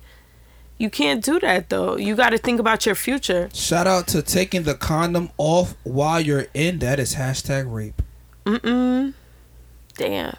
You 0.78 0.90
can't 0.90 1.24
do 1.24 1.40
that 1.40 1.68
though. 1.68 1.96
You 1.96 2.14
got 2.14 2.30
to 2.30 2.38
think 2.38 2.60
about 2.60 2.86
your 2.86 2.94
future. 2.94 3.50
Shout 3.52 3.88
out 3.88 4.06
to 4.08 4.22
taking 4.22 4.62
the 4.62 4.76
condom 4.76 5.30
off 5.38 5.74
while 5.82 6.20
you're 6.20 6.46
in. 6.54 6.78
That 6.78 7.00
is 7.00 7.16
hashtag 7.16 7.64
rape. 7.66 8.00
Mm-mm. 8.46 9.14
Damn. 9.96 10.36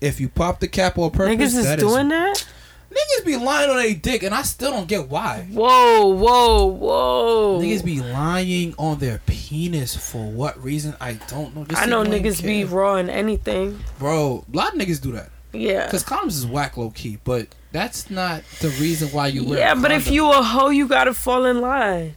If 0.00 0.18
you 0.18 0.28
pop 0.28 0.58
the 0.58 0.66
cap 0.66 0.98
on 0.98 1.12
purpose, 1.12 1.54
Niggas 1.54 1.76
is 1.76 1.76
doing 1.76 2.08
that? 2.08 2.44
Niggas 2.90 3.26
be 3.26 3.36
lying 3.36 3.70
on 3.70 3.78
a 3.78 3.94
dick, 3.94 4.22
and 4.22 4.34
I 4.34 4.42
still 4.42 4.70
don't 4.70 4.88
get 4.88 5.08
why. 5.08 5.46
Whoa, 5.52 6.06
whoa, 6.06 6.64
whoa. 6.66 7.60
Niggas 7.60 7.84
be 7.84 8.00
lying 8.00 8.74
on 8.78 8.98
their 8.98 9.20
penis 9.26 9.94
for 9.94 10.30
what 10.30 10.62
reason? 10.62 10.96
I 11.00 11.14
don't 11.28 11.54
know. 11.54 11.66
I 11.76 11.86
know 11.86 12.02
niggas 12.02 12.42
be 12.42 12.64
raw 12.64 12.96
in 12.96 13.10
anything. 13.10 13.78
Bro, 13.98 14.44
a 14.52 14.56
lot 14.56 14.74
of 14.74 14.80
niggas 14.80 15.02
do 15.02 15.12
that. 15.12 15.30
Yeah. 15.52 15.84
Because 15.84 16.04
condoms 16.04 16.28
is 16.28 16.46
whack 16.46 16.76
low 16.76 16.90
key, 16.90 17.18
but 17.24 17.48
that's 17.72 18.10
not 18.10 18.42
the 18.60 18.68
reason 18.80 19.08
why 19.08 19.28
you 19.28 19.44
wear. 19.44 19.58
Yeah, 19.58 19.74
but 19.74 19.92
if 19.92 20.10
you 20.10 20.30
a 20.30 20.42
hoe, 20.42 20.70
you 20.70 20.88
gotta 20.88 21.14
fall 21.14 21.44
in 21.44 21.60
line. 21.60 22.14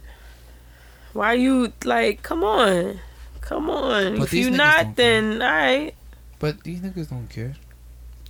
Why 1.12 1.34
you 1.34 1.72
like? 1.84 2.22
Come 2.22 2.42
on, 2.42 3.00
come 3.42 3.68
on. 3.68 4.18
But 4.18 4.24
if 4.24 4.32
you 4.32 4.50
not, 4.50 4.84
care. 4.84 4.92
then 4.96 5.42
alright. 5.42 5.94
but 6.38 6.62
these 6.64 6.80
niggas 6.80 7.10
don't 7.10 7.28
care. 7.28 7.54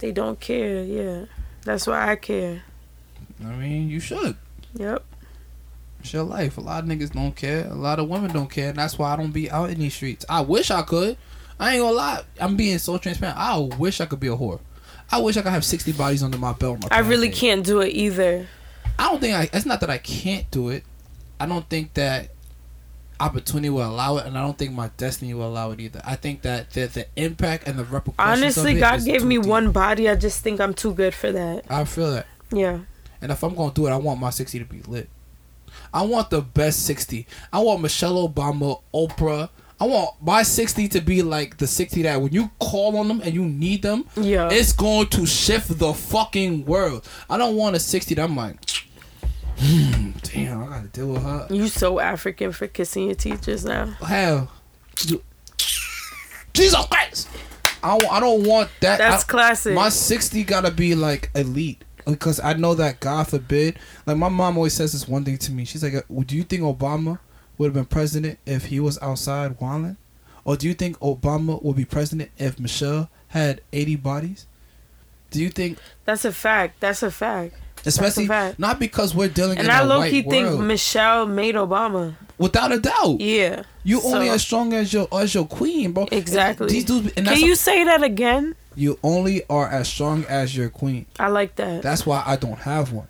They 0.00 0.10
don't 0.10 0.40
care. 0.40 0.82
Yeah, 0.82 1.26
that's 1.64 1.86
why 1.86 2.10
I 2.10 2.16
care. 2.16 2.62
I 3.44 3.52
mean, 3.52 3.88
you 3.88 4.00
should. 4.00 4.36
Yep. 4.74 5.04
It's 6.00 6.12
your 6.12 6.24
life. 6.24 6.58
A 6.58 6.60
lot 6.60 6.82
of 6.82 6.90
niggas 6.90 7.12
don't 7.12 7.36
care. 7.36 7.66
A 7.68 7.74
lot 7.74 7.98
of 7.98 8.08
women 8.08 8.32
don't 8.32 8.50
care, 8.50 8.70
and 8.70 8.78
that's 8.78 8.98
why 8.98 9.12
I 9.12 9.16
don't 9.16 9.30
be 9.30 9.50
out 9.50 9.70
in 9.70 9.78
these 9.78 9.94
streets. 9.94 10.24
I 10.28 10.40
wish 10.40 10.70
I 10.70 10.82
could. 10.82 11.16
I 11.60 11.74
ain't 11.74 11.82
gonna 11.82 11.94
lie. 11.94 12.22
I'm 12.40 12.56
being 12.56 12.78
so 12.78 12.98
transparent. 12.98 13.38
I 13.38 13.56
wish 13.78 14.00
I 14.00 14.06
could 14.06 14.18
be 14.18 14.26
a 14.26 14.36
whore. 14.36 14.60
I 15.10 15.18
wish 15.18 15.36
I 15.36 15.42
could 15.42 15.52
have 15.52 15.64
60 15.64 15.92
bodies 15.92 16.22
under 16.22 16.38
my 16.38 16.52
belt. 16.54 16.80
My 16.82 16.88
I 16.90 17.00
really 17.00 17.30
can't 17.30 17.64
do 17.64 17.80
it 17.80 17.90
either. 17.90 18.48
I 18.98 19.08
don't 19.10 19.20
think 19.20 19.34
I. 19.34 19.48
It's 19.56 19.66
not 19.66 19.80
that 19.80 19.90
I 19.90 19.98
can't 19.98 20.50
do 20.50 20.70
it. 20.70 20.84
I 21.38 21.46
don't 21.46 21.68
think 21.68 21.94
that 21.94 22.30
opportunity 23.22 23.70
will 23.70 23.86
allow 23.88 24.16
it, 24.18 24.26
and 24.26 24.36
I 24.36 24.42
don't 24.42 24.56
think 24.58 24.72
my 24.72 24.90
destiny 24.96 25.32
will 25.34 25.46
allow 25.46 25.70
it 25.70 25.80
either. 25.80 26.00
I 26.04 26.16
think 26.16 26.42
that 26.42 26.70
the 26.70 26.86
the 26.86 27.06
impact 27.16 27.66
and 27.68 27.78
the 27.78 27.84
repercussions. 27.84 28.42
Honestly, 28.42 28.74
God 28.78 29.04
gave 29.04 29.24
me 29.24 29.36
deep. 29.38 29.46
one 29.46 29.70
body. 29.72 30.08
I 30.08 30.14
just 30.16 30.42
think 30.42 30.60
I'm 30.60 30.74
too 30.74 30.92
good 30.94 31.14
for 31.14 31.30
that. 31.32 31.64
I 31.70 31.84
feel 31.84 32.10
that, 32.12 32.26
Yeah. 32.52 32.80
and 33.20 33.32
if 33.32 33.42
I'm 33.42 33.54
gonna 33.54 33.72
do 33.72 33.86
it, 33.86 33.90
I 33.90 33.96
want 33.96 34.20
my 34.20 34.30
sixty 34.30 34.58
to 34.58 34.64
be 34.64 34.82
lit. 34.82 35.08
I 35.94 36.02
want 36.02 36.30
the 36.30 36.40
best 36.42 36.84
sixty. 36.84 37.26
I 37.52 37.60
want 37.60 37.80
Michelle 37.80 38.28
Obama, 38.28 38.80
Oprah. 38.94 39.48
I 39.80 39.86
want 39.86 40.10
my 40.22 40.42
sixty 40.44 40.86
to 40.88 41.00
be 41.00 41.22
like 41.22 41.56
the 41.58 41.66
sixty 41.66 42.02
that 42.02 42.20
when 42.20 42.32
you 42.32 42.50
call 42.60 42.96
on 42.98 43.08
them 43.08 43.20
and 43.20 43.34
you 43.34 43.44
need 43.44 43.82
them, 43.82 44.04
Yeah. 44.16 44.48
it's 44.50 44.72
going 44.72 45.08
to 45.08 45.26
shift 45.26 45.76
the 45.78 45.92
fucking 45.92 46.66
world. 46.66 47.06
I 47.28 47.36
don't 47.36 47.56
want 47.56 47.74
a 47.74 47.80
sixty 47.80 48.14
that 48.14 48.22
I'm 48.22 48.36
like, 48.36 48.58
damn, 50.22 50.62
I 50.62 50.66
gotta 50.66 50.88
deal 50.88 51.08
with 51.08 51.22
her. 51.22 51.46
you 51.50 51.68
so 51.68 52.00
African 52.00 52.52
for 52.52 52.66
kissing 52.66 53.06
your 53.06 53.14
teachers 53.14 53.64
now. 53.64 53.86
Hell, 54.06 54.50
Jesus 56.52 56.84
Christ! 56.86 57.28
I, 57.82 57.96
I 58.10 58.20
don't 58.20 58.44
want 58.46 58.70
that. 58.80 58.98
That's 58.98 59.24
I- 59.24 59.26
classic. 59.26 59.74
My 59.74 59.88
sixty 59.88 60.44
gotta 60.44 60.70
be 60.70 60.94
like 60.94 61.30
elite 61.34 61.84
because 62.04 62.40
I 62.40 62.54
know 62.54 62.74
that 62.74 63.00
God 63.00 63.28
forbid. 63.28 63.78
Like 64.06 64.16
my 64.16 64.28
mom 64.28 64.56
always 64.56 64.74
says 64.74 64.92
this 64.92 65.06
one 65.08 65.24
thing 65.24 65.38
to 65.38 65.52
me. 65.52 65.64
She's 65.64 65.82
like, 65.82 65.94
uh, 65.94 66.02
"Do 66.26 66.36
you 66.36 66.42
think 66.42 66.62
Obama 66.62 67.18
would 67.58 67.66
have 67.66 67.74
been 67.74 67.84
president 67.86 68.38
if 68.46 68.66
he 68.66 68.80
was 68.80 68.98
outside 69.00 69.60
wilding, 69.60 69.96
or 70.44 70.56
do 70.56 70.66
you 70.66 70.74
think 70.74 70.98
Obama 70.98 71.62
would 71.62 71.76
be 71.76 71.84
president 71.84 72.30
if 72.36 72.58
Michelle 72.58 73.08
had 73.28 73.60
eighty 73.72 73.96
bodies? 73.96 74.46
Do 75.30 75.40
you 75.40 75.48
think, 75.48 75.78
That's 76.04 76.26
a 76.26 76.32
fact. 76.32 76.80
That's 76.80 77.02
a 77.02 77.10
fact. 77.10 77.54
Especially 77.86 78.28
not 78.58 78.78
because 78.78 79.14
we're 79.14 79.28
dealing 79.28 79.58
And 79.58 79.66
in 79.66 79.70
I 79.72 79.80
a 79.80 79.84
low 79.84 80.02
key 80.02 80.22
think 80.22 80.60
Michelle 80.60 81.26
made 81.26 81.54
Obama. 81.54 82.14
without 82.38 82.72
a 82.72 82.78
doubt, 82.78 83.20
Yeah. 83.20 83.62
you 83.84 84.00
only 84.02 84.28
as 84.28 84.42
strong 84.42 84.72
as 84.72 84.92
your 84.92 85.08
as 85.12 85.34
your 85.34 85.46
queen, 85.46 85.92
bro. 85.92 86.06
Exactly. 86.12 86.68
These 86.68 86.84
dudes, 86.84 87.12
Can 87.14 87.40
you 87.40 87.54
say 87.54 87.84
that 87.84 88.02
again? 88.02 88.54
You 88.74 88.98
only 89.02 89.42
are 89.50 89.68
as 89.68 89.88
strong 89.88 90.24
as 90.28 90.56
your 90.56 90.70
queen. 90.70 91.06
I 91.20 91.28
like 91.28 91.56
that. 91.56 91.82
That's 91.82 92.06
why 92.06 92.22
I 92.24 92.36
don't 92.36 92.58
have 92.60 92.92
one, 92.92 93.06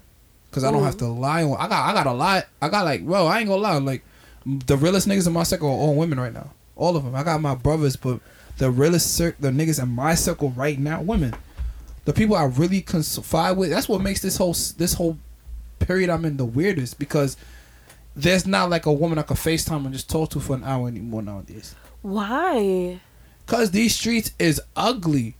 cause 0.50 0.64
I 0.64 0.70
don't 0.72 0.82
have 0.82 0.96
to 0.98 1.06
lie 1.06 1.44
on. 1.44 1.56
I 1.58 1.68
got 1.68 1.88
I 1.88 1.92
got 1.92 2.06
a 2.06 2.12
lot. 2.12 2.46
I 2.60 2.68
got 2.68 2.84
like 2.84 3.04
bro. 3.06 3.26
I 3.26 3.38
ain't 3.38 3.48
gonna 3.48 3.62
lie. 3.62 3.76
Like 3.78 4.02
the 4.44 4.76
realest 4.76 5.06
niggas 5.06 5.26
in 5.26 5.32
my 5.32 5.44
circle 5.44 5.68
are 5.68 5.72
all 5.72 5.94
women 5.94 6.18
right 6.18 6.32
now. 6.32 6.50
All 6.74 6.96
of 6.96 7.04
them. 7.04 7.14
I 7.14 7.22
got 7.22 7.40
my 7.40 7.54
brothers, 7.54 7.94
but 7.94 8.18
the 8.58 8.70
realest 8.70 9.14
cir- 9.14 9.36
the 9.38 9.50
niggas 9.50 9.80
in 9.80 9.88
my 9.90 10.14
circle 10.16 10.50
right 10.56 10.78
now, 10.78 11.00
women. 11.00 11.34
The 12.04 12.12
people 12.12 12.34
I 12.36 12.44
really 12.44 12.80
confide 12.80 13.56
with. 13.56 13.70
That's 13.70 13.88
what 13.88 14.00
makes 14.00 14.20
this 14.20 14.36
whole 14.36 14.54
this 14.76 14.94
whole 14.94 15.18
period 15.78 16.10
I'm 16.10 16.24
in 16.24 16.36
the 16.36 16.44
weirdest 16.44 16.98
because 16.98 17.36
there's 18.14 18.46
not 18.46 18.70
like 18.70 18.86
a 18.86 18.92
woman 18.92 19.18
I 19.18 19.22
could 19.22 19.36
FaceTime 19.36 19.84
and 19.84 19.92
just 19.92 20.10
talk 20.10 20.30
to 20.30 20.40
for 20.40 20.54
an 20.56 20.64
hour 20.64 20.88
anymore 20.88 21.22
nowadays. 21.22 21.74
Why? 22.02 23.00
Cause 23.46 23.70
these 23.70 23.94
streets 23.94 24.32
is 24.38 24.60
ugly. 24.76 25.34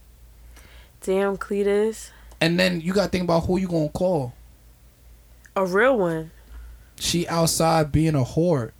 Damn, 1.03 1.37
Cletus. 1.37 2.11
And 2.41 2.59
then 2.59 2.81
you 2.81 2.93
gotta 2.93 3.09
think 3.09 3.25
about 3.25 3.47
who 3.47 3.59
you 3.59 3.69
gonna 3.69 3.89
call. 3.89 4.35
A 5.55 5.67
real 5.67 5.99
one. 5.99 6.31
She 6.99 7.27
outside 7.29 7.91
being 7.93 8.15
a 8.15 8.25
whore, 8.25 8.73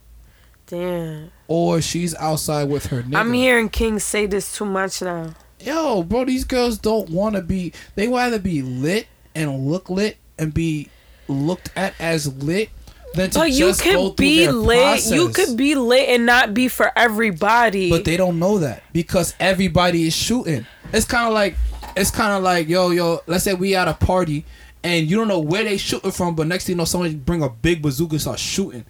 Damn. 0.67 1.31
or 1.49 1.81
she's 1.81 2.15
outside 2.15 2.69
with 2.69 2.87
her 2.87 3.03
nigga. 3.03 3.17
I'm 3.17 3.33
hearing 3.33 3.69
King 3.69 3.99
say 3.99 4.27
this 4.27 4.57
too 4.57 4.65
much 4.65 5.03
now. 5.03 5.35
Yo, 5.65 6.03
bro, 6.03 6.25
these 6.25 6.45
girls 6.45 6.79
don't 6.79 7.09
want 7.11 7.37
to 7.37 7.43
be. 7.43 7.73
They 7.95 8.09
rather 8.09 8.39
be 8.39 8.63
lit 8.63 9.07
and 9.35 9.67
look 9.67 9.89
lit 9.89 10.17
and 10.39 10.53
be 10.53 10.89
looked 11.29 11.71
at 11.77 11.95
as 12.01 12.33
lit 12.43 12.71
than 13.15 13.31
to 13.31 13.39
But 13.41 13.53
you 13.53 13.73
could 13.75 14.17
be 14.17 14.49
lit. 14.49 15.07
You 15.07 15.29
could 15.31 15.57
be 15.57 15.75
lit 15.75 16.09
and 16.09 16.27
not 16.27 16.55
be 16.55 16.69
for 16.69 16.91
everybody. 16.97 17.91
But 17.91 18.05
they 18.05 18.17
don't 18.17 18.39
know 18.39 18.59
that 18.59 18.83
because 18.93 19.35
everybody 19.39 20.07
is 20.07 20.15
shooting. 20.15 20.67
It's 20.93 21.07
kind 21.07 21.29
of 21.29 21.35
like 21.35 21.57
it's 21.97 22.11
kind 22.11 22.33
of 22.33 22.43
like 22.43 22.69
yo 22.69 22.91
yo. 22.91 23.21
Let's 23.27 23.45
say 23.45 23.55
we 23.55 23.75
at 23.75 23.89
a 23.89 23.95
party 23.95 24.45
and 24.83 25.09
you 25.09 25.17
don't 25.17 25.29
know 25.29 25.39
where 25.39 25.65
they 25.65 25.77
shooting 25.77 26.11
from, 26.11 26.35
but 26.35 26.47
next 26.47 26.67
thing 26.67 26.75
you 26.75 26.79
know, 26.79 26.85
somebody 26.85 27.15
bring 27.15 27.43
a 27.43 27.49
big 27.49 27.83
bazooka 27.83 28.15
and 28.15 28.21
start 28.21 28.39
shooting, 28.39 28.85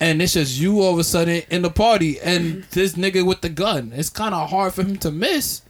and 0.00 0.22
it's 0.22 0.34
just 0.34 0.60
you 0.60 0.80
all 0.80 0.92
of 0.92 0.98
a 0.98 1.04
sudden 1.04 1.42
in 1.50 1.62
the 1.62 1.70
party 1.70 2.20
and 2.20 2.62
this 2.70 2.94
nigga 2.94 3.26
with 3.26 3.40
the 3.40 3.48
gun. 3.48 3.92
It's 3.94 4.10
kind 4.10 4.34
of 4.34 4.50
hard 4.50 4.74
for 4.74 4.82
him 4.82 4.96
to 4.98 5.10
miss 5.10 5.62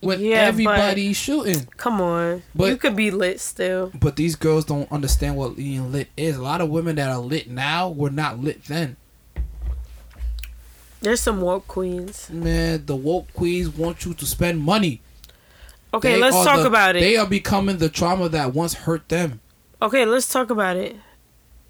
when 0.00 0.20
Yeah, 0.20 0.38
everybody's 0.42 1.16
shooting. 1.16 1.66
Come 1.76 2.00
on. 2.00 2.42
But- 2.54 2.68
you 2.70 2.76
could 2.76 2.96
be 2.96 3.10
lit 3.10 3.40
still. 3.40 3.92
But 3.98 4.16
these 4.16 4.36
girls 4.36 4.64
don't 4.64 4.90
understand 4.92 5.36
what 5.36 5.56
being 5.56 5.90
lit 5.92 6.08
is. 6.16 6.36
A 6.36 6.42
lot 6.42 6.60
of 6.60 6.68
women 6.68 6.96
that 6.96 7.08
are 7.10 7.18
lit 7.18 7.48
now 7.50 7.88
were 7.88 8.10
not 8.10 8.38
lit 8.40 8.64
then. 8.64 8.96
There's 11.00 11.20
some 11.20 11.40
woke 11.40 11.68
queens. 11.68 12.28
Man, 12.30 12.84
the 12.86 12.96
woke 12.96 13.32
queens 13.32 13.68
want 13.68 14.04
you 14.04 14.14
to 14.14 14.26
spend 14.26 14.60
money. 14.60 15.00
Okay, 15.94 16.14
They 16.14 16.20
let's 16.20 16.36
talk 16.36 16.58
the- 16.60 16.66
about 16.66 16.96
it. 16.96 17.00
They 17.00 17.16
are 17.16 17.26
becoming 17.26 17.78
the 17.78 17.88
trauma 17.88 18.28
that 18.28 18.52
once 18.54 18.74
hurt 18.74 19.08
them. 19.08 19.40
okay, 19.80 20.04
let's 20.04 20.28
talk 20.28 20.50
about 20.50 20.76
it. 20.76 20.96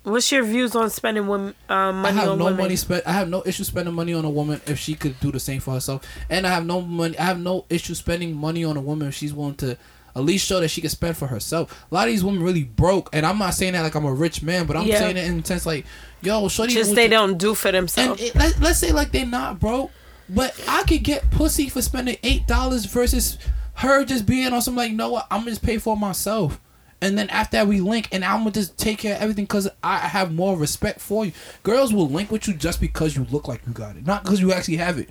What's 0.08 0.30
your 0.32 0.42
views 0.44 0.74
on 0.74 0.90
spending 0.90 1.26
women, 1.26 1.54
um, 1.68 2.04
I 2.04 2.10
have 2.12 2.28
on 2.30 2.38
no 2.38 2.44
women? 2.46 2.58
money 2.60 2.76
spent. 2.76 3.06
I 3.06 3.12
have 3.12 3.28
no 3.28 3.42
issue 3.46 3.64
spending 3.64 3.94
money 3.94 4.14
on 4.14 4.24
a 4.24 4.30
woman 4.30 4.60
if 4.66 4.78
she 4.78 4.94
could 4.94 5.18
do 5.20 5.30
the 5.30 5.40
same 5.40 5.60
for 5.60 5.74
herself, 5.74 6.02
and 6.30 6.46
I 6.46 6.50
have 6.50 6.64
no 6.66 6.80
money. 6.80 7.18
I 7.18 7.24
have 7.24 7.38
no 7.38 7.64
issue 7.68 7.94
spending 7.94 8.34
money 8.36 8.64
on 8.64 8.76
a 8.76 8.80
woman 8.80 9.08
if 9.08 9.14
she's 9.14 9.32
willing 9.34 9.54
to 9.56 9.76
at 10.16 10.22
least 10.24 10.46
show 10.46 10.58
that 10.60 10.68
she 10.68 10.80
can 10.80 10.90
spend 10.90 11.16
for 11.16 11.26
herself. 11.28 11.86
A 11.90 11.94
lot 11.94 12.08
of 12.08 12.12
these 12.12 12.24
women 12.24 12.42
really 12.42 12.64
broke, 12.64 13.08
and 13.12 13.24
I'm 13.26 13.38
not 13.38 13.54
saying 13.54 13.74
that 13.74 13.82
like 13.82 13.94
I'm 13.94 14.04
a 14.06 14.12
rich 14.12 14.42
man, 14.42 14.66
but 14.66 14.76
I'm 14.76 14.86
Yeah. 14.86 14.98
saying 14.98 15.16
it 15.16 15.24
in 15.26 15.40
the 15.40 15.46
sense 15.46 15.64
like, 15.66 15.84
yo, 16.22 16.48
shorty, 16.48 16.72
Just 16.74 16.94
they 16.94 17.04
you- 17.04 17.10
don't 17.10 17.36
do 17.38 17.54
for 17.54 17.70
themselves. 17.70 18.20
it, 18.20 18.34
let, 18.34 18.58
let's 18.60 18.78
say 18.78 18.90
like 18.92 19.12
they're 19.12 19.26
not 19.26 19.60
broke, 19.60 19.90
but 20.28 20.54
I 20.66 20.82
could 20.84 21.04
get 21.04 21.30
pussy 21.30 21.68
for 21.68 21.82
spending 21.82 22.16
eight 22.22 22.46
dollars 22.46 22.84
versus 22.86 23.38
her 23.74 24.04
just 24.04 24.26
being 24.26 24.52
on 24.52 24.60
some 24.62 24.74
like, 24.74 24.92
no, 24.92 25.16
I'm 25.30 25.40
gonna 25.40 25.50
just 25.52 25.62
pay 25.62 25.78
for 25.78 25.96
myself. 25.96 26.60
And 27.00 27.16
then 27.16 27.30
after 27.30 27.58
that 27.58 27.68
we 27.68 27.80
link, 27.80 28.08
and 28.10 28.24
I'm 28.24 28.40
gonna 28.40 28.50
just 28.50 28.76
take 28.76 28.98
care 28.98 29.14
of 29.16 29.22
everything 29.22 29.44
because 29.44 29.68
I 29.84 29.98
have 29.98 30.34
more 30.34 30.56
respect 30.56 31.00
for 31.00 31.24
you. 31.24 31.32
Girls 31.62 31.92
will 31.92 32.08
link 32.08 32.30
with 32.30 32.48
you 32.48 32.54
just 32.54 32.80
because 32.80 33.14
you 33.16 33.24
look 33.30 33.46
like 33.46 33.60
you 33.66 33.72
got 33.72 33.96
it, 33.96 34.04
not 34.06 34.24
because 34.24 34.40
you 34.40 34.52
actually 34.52 34.78
have 34.78 34.98
it. 34.98 35.08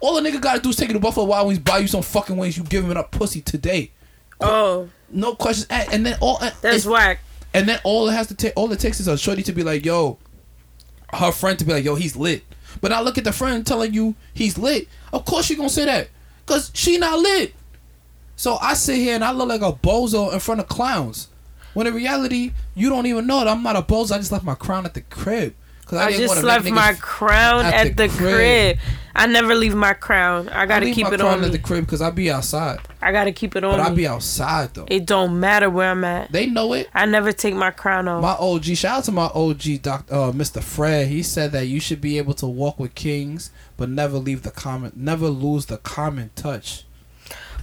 All 0.00 0.16
a 0.16 0.22
nigga 0.22 0.40
gotta 0.40 0.60
do 0.60 0.70
is 0.70 0.76
take 0.76 0.88
you 0.88 0.94
to 0.94 1.00
Buffalo 1.00 1.26
Wild 1.26 1.46
Wings, 1.48 1.58
buy 1.58 1.78
you 1.78 1.88
some 1.88 2.02
fucking 2.02 2.36
wings, 2.36 2.56
you 2.56 2.64
giving 2.64 2.90
it 2.90 2.96
up 2.96 3.10
pussy 3.10 3.40
today. 3.42 3.90
oh, 4.40 4.88
No 5.10 5.34
questions 5.34 5.66
asked. 5.70 5.92
And 5.92 6.04
then 6.06 6.16
all 6.20 6.40
that's 6.62 6.86
whack. 6.86 7.20
and 7.52 7.68
then 7.68 7.80
all 7.84 8.08
it 8.08 8.12
has 8.12 8.26
to 8.28 8.34
take, 8.34 8.52
all 8.56 8.70
it 8.72 8.78
takes 8.80 8.98
is 9.00 9.08
a 9.08 9.16
shorty 9.18 9.42
to 9.42 9.52
be 9.52 9.62
like, 9.62 9.84
yo, 9.84 10.18
her 11.12 11.32
friend 11.32 11.58
to 11.58 11.64
be 11.64 11.72
like, 11.72 11.84
yo, 11.84 11.94
he's 11.94 12.16
lit. 12.16 12.44
But 12.80 12.92
I 12.92 13.00
look 13.00 13.16
at 13.18 13.24
the 13.24 13.32
friend 13.32 13.66
telling 13.66 13.92
you 13.94 14.14
he's 14.34 14.58
lit. 14.58 14.88
Of 15.12 15.24
course 15.24 15.46
she 15.46 15.54
gonna 15.54 15.68
say 15.70 15.84
that, 15.86 16.08
cause 16.46 16.70
she 16.74 16.96
not 16.98 17.18
lit. 17.18 17.54
So 18.36 18.58
I 18.60 18.74
sit 18.74 18.96
here 18.96 19.14
and 19.14 19.24
I 19.24 19.32
look 19.32 19.48
like 19.48 19.62
a 19.62 19.72
bozo 19.72 20.32
in 20.32 20.40
front 20.40 20.60
of 20.60 20.68
clowns. 20.68 21.28
When 21.74 21.86
in 21.86 21.94
reality, 21.94 22.52
you 22.74 22.88
don't 22.88 23.06
even 23.06 23.26
know 23.26 23.38
that 23.38 23.48
I'm 23.48 23.62
not 23.62 23.76
a 23.76 23.82
bozo. 23.82 24.12
I 24.12 24.18
just 24.18 24.32
left 24.32 24.44
my 24.44 24.54
crown 24.54 24.86
at 24.86 24.94
the 24.94 25.00
crib. 25.02 25.54
Cause 25.86 26.00
I, 26.00 26.10
didn't 26.10 26.28
just 26.28 26.42
left 26.42 26.68
my 26.68 26.94
crown 26.94 27.64
at 27.64 27.74
at, 27.74 27.96
the 27.96 28.08
the, 28.08 28.08
crib. 28.08 28.34
crib. 28.34 28.78
I 29.14 29.26
never 29.28 29.54
leave 29.54 29.74
my 29.74 29.94
crown. 29.94 30.48
I 30.48 30.62
I 30.62 30.66
gotta 30.66 30.86
leave 30.86 30.96
keep 30.96 31.06
my 31.06 31.14
it 31.14 31.20
crown 31.20 31.38
on 31.38 31.44
at 31.44 31.52
the 31.52 31.60
crib 31.60 31.86
because 31.86 32.02
I 32.02 32.10
be 32.10 32.28
outside. 32.28 32.80
I 33.00 33.12
gotta 33.12 33.30
keep 33.30 33.54
it 33.54 33.62
on. 33.62 33.78
But 33.78 33.92
I 33.92 33.94
be 33.94 34.04
outside 34.06 34.74
though. 34.74 34.86
It 34.88 35.06
don't 35.06 35.38
matter 35.38 35.70
where 35.70 35.92
I'm 35.92 36.02
at. 36.02 36.32
They 36.32 36.46
know 36.46 36.72
it. 36.72 36.88
I 36.92 37.06
never 37.06 37.30
take 37.30 37.54
my 37.54 37.70
crown 37.70 38.08
off. 38.08 38.20
My 38.20 38.32
OG, 38.32 38.64
shout 38.64 38.98
out 38.98 39.04
to 39.04 39.12
my 39.12 39.30
OG, 39.32 39.82
Doctor 39.82 40.12
uh, 40.12 40.32
Mr. 40.32 40.60
Fred. 40.60 41.06
He 41.06 41.22
said 41.22 41.52
that 41.52 41.68
you 41.68 41.78
should 41.78 42.00
be 42.00 42.18
able 42.18 42.34
to 42.34 42.46
walk 42.46 42.80
with 42.80 42.96
kings, 42.96 43.50
but 43.76 43.88
never 43.88 44.18
leave 44.18 44.42
the 44.42 44.50
common, 44.50 44.92
never 44.96 45.28
lose 45.28 45.66
the 45.66 45.78
common 45.78 46.30
touch. 46.34 46.84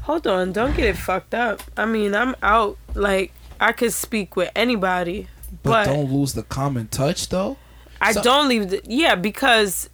Hold 0.03 0.27
on, 0.27 0.51
don't 0.51 0.75
get 0.75 0.85
it 0.85 0.97
fucked 0.97 1.33
up. 1.33 1.61
I 1.77 1.85
mean, 1.85 2.13
I'm 2.13 2.35
out. 2.43 2.77
Like 2.93 3.31
I 3.59 3.71
could 3.71 3.93
speak 3.93 4.35
with 4.35 4.51
anybody, 4.55 5.27
But, 5.63 5.69
but, 5.71 5.85
don't 5.85 6.11
lose 6.11 6.33
the 6.33 6.43
common 6.43 6.87
touch, 6.87 7.29
though. 7.29 7.57
I 8.01 8.11
so- 8.11 8.21
don't 8.21 8.47
leave. 8.49 8.69
The, 8.69 8.81
yeah, 8.85 9.15
because 9.15 9.89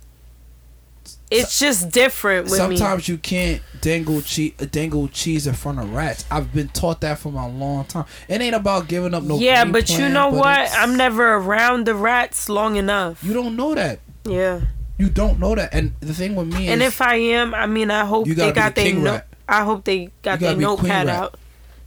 it's 1.32 1.60
just 1.60 1.92
different 1.92 2.46
with 2.50 2.54
me. 2.70 2.78
Sometimes 2.78 3.08
you 3.08 3.18
can't 3.20 3.62
dangle 3.82 4.22
cheese, 4.22 4.54
dangle 4.72 5.08
cheese 5.10 5.46
in 5.46 5.54
front 5.54 5.80
of 5.80 5.94
rats. 5.94 6.26
I've 6.32 6.52
been 6.54 6.70
taught 6.70 7.02
that 7.02 7.20
for 7.20 7.30
a 7.30 7.48
long 7.48 7.86
time. 7.86 8.06
It 8.28 8.42
ain't 8.42 8.56
about 8.56 8.88
giving 8.88 9.14
up 9.14 9.24
no. 9.24 9.38
yeah, 9.38 9.64
but 9.66 9.90
you 9.92 10.10
know 10.10 10.32
but 10.32 10.40
what? 10.40 10.72
I'm 10.74 10.98
never 10.98 11.36
around 11.36 11.86
the 11.86 11.94
rats 11.94 12.50
long 12.50 12.78
enough. 12.78 13.24
You 13.24 13.34
don't 13.34 13.56
know 13.56 13.76
that. 13.76 14.00
Yeah, 14.26 14.62
You 14.98 15.10
don't 15.10 15.40
know 15.40 15.56
that. 15.56 15.74
And 15.74 15.94
the 16.02 16.14
thing 16.14 16.36
with 16.36 16.48
me 16.54 16.68
and 16.68 16.82
is, 16.82 16.88
if 16.90 17.02
I 17.02 17.16
am, 17.16 17.54
I 17.54 17.68
mean, 17.68 17.90
I 17.92 18.06
hope 18.06 18.28
You 18.28 18.34
they 18.36 18.52
gotta 18.52 18.76
the 18.76 18.92
their 18.92 18.94
no- 19.00 19.12
rat. 19.14 19.28
I 19.50 19.64
hope 19.64 19.84
they 19.84 20.12
got 20.22 20.40
their 20.40 20.56
notepad 20.56 21.08
out. 21.10 21.36